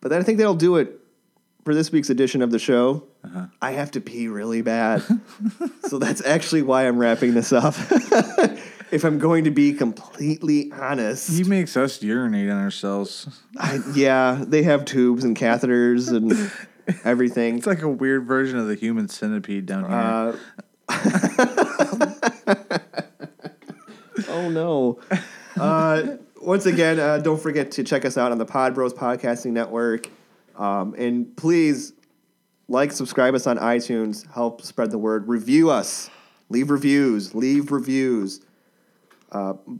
but 0.01 0.09
then 0.11 0.21
I 0.21 0.25
think 0.25 0.39
that'll 0.39 0.55
do 0.55 0.77
it 0.77 0.99
for 1.65 1.75
this 1.75 1.93
week's 1.93 2.11
edition 2.11 2.43
of 2.43 2.51
the 2.51 2.59
show. 2.59 3.05
I 3.61 3.71
have 3.71 3.93
to 3.93 4.01
pee 4.01 4.27
really 4.27 4.63
bad, 4.63 5.01
so 5.87 6.01
that's 6.01 6.25
actually 6.25 6.63
why 6.63 6.89
I'm 6.89 6.99
wrapping 6.99 7.35
this 7.35 7.53
up. 7.53 7.75
if 8.91 9.05
I'm 9.05 9.21
going 9.21 9.45
to 9.45 9.53
be 9.53 9.73
completely 9.75 10.73
honest, 10.73 11.31
He 11.31 11.45
makes 11.45 11.77
us 11.77 12.03
urinate 12.03 12.51
on 12.51 12.61
ourselves. 12.61 13.29
I, 13.57 13.79
yeah, 13.95 14.43
they 14.45 14.65
have 14.65 14.85
tubes 14.85 15.23
and 15.23 15.37
catheters 15.39 16.11
and 16.11 16.33
everything. 17.05 17.57
It's 17.59 17.67
like 17.67 17.83
a 17.83 17.89
weird 17.89 18.27
version 18.27 18.59
of 18.59 18.67
the 18.67 18.75
human 18.75 19.09
centipede 19.09 19.67
down 19.67 19.89
here. 19.89 19.99
Uh, 19.99 20.37
oh 24.29 24.49
no. 24.51 24.99
Uh, 25.59 26.17
once 26.41 26.67
again, 26.67 26.99
uh, 26.99 27.19
don't 27.19 27.41
forget 27.41 27.71
to 27.73 27.85
check 27.85 28.05
us 28.05 28.17
out 28.17 28.33
on 28.33 28.39
the 28.39 28.45
Pod 28.45 28.75
Bros 28.75 28.93
Podcasting 28.93 29.53
Network. 29.53 30.09
Um, 30.57 30.95
and 30.99 31.35
please 31.37 31.93
like, 32.69 32.93
subscribe 32.93 33.35
us 33.35 33.47
on 33.47 33.59
iTunes, 33.59 34.31
help 34.33 34.63
spread 34.63 34.91
the 34.91 34.99
word, 34.99 35.29
review 35.29 35.71
us, 35.71 36.11
leave 36.49 36.71
reviews, 36.71 37.35
leave 37.35 37.71
reviews, 37.71 38.41
uh, 39.31 39.55
p- 39.55 39.79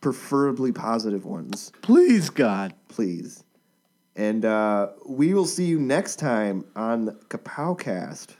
preferably 0.00 0.72
positive 0.72 1.24
ones, 1.24 1.72
Please, 1.82 2.30
God. 2.30 2.74
please. 2.88 3.44
And 4.16 4.44
uh, 4.44 4.88
we 5.06 5.34
will 5.34 5.46
see 5.46 5.66
you 5.66 5.80
next 5.80 6.16
time 6.16 6.64
on 6.74 7.04
the 7.04 7.12
Kapowcast. 7.12 8.36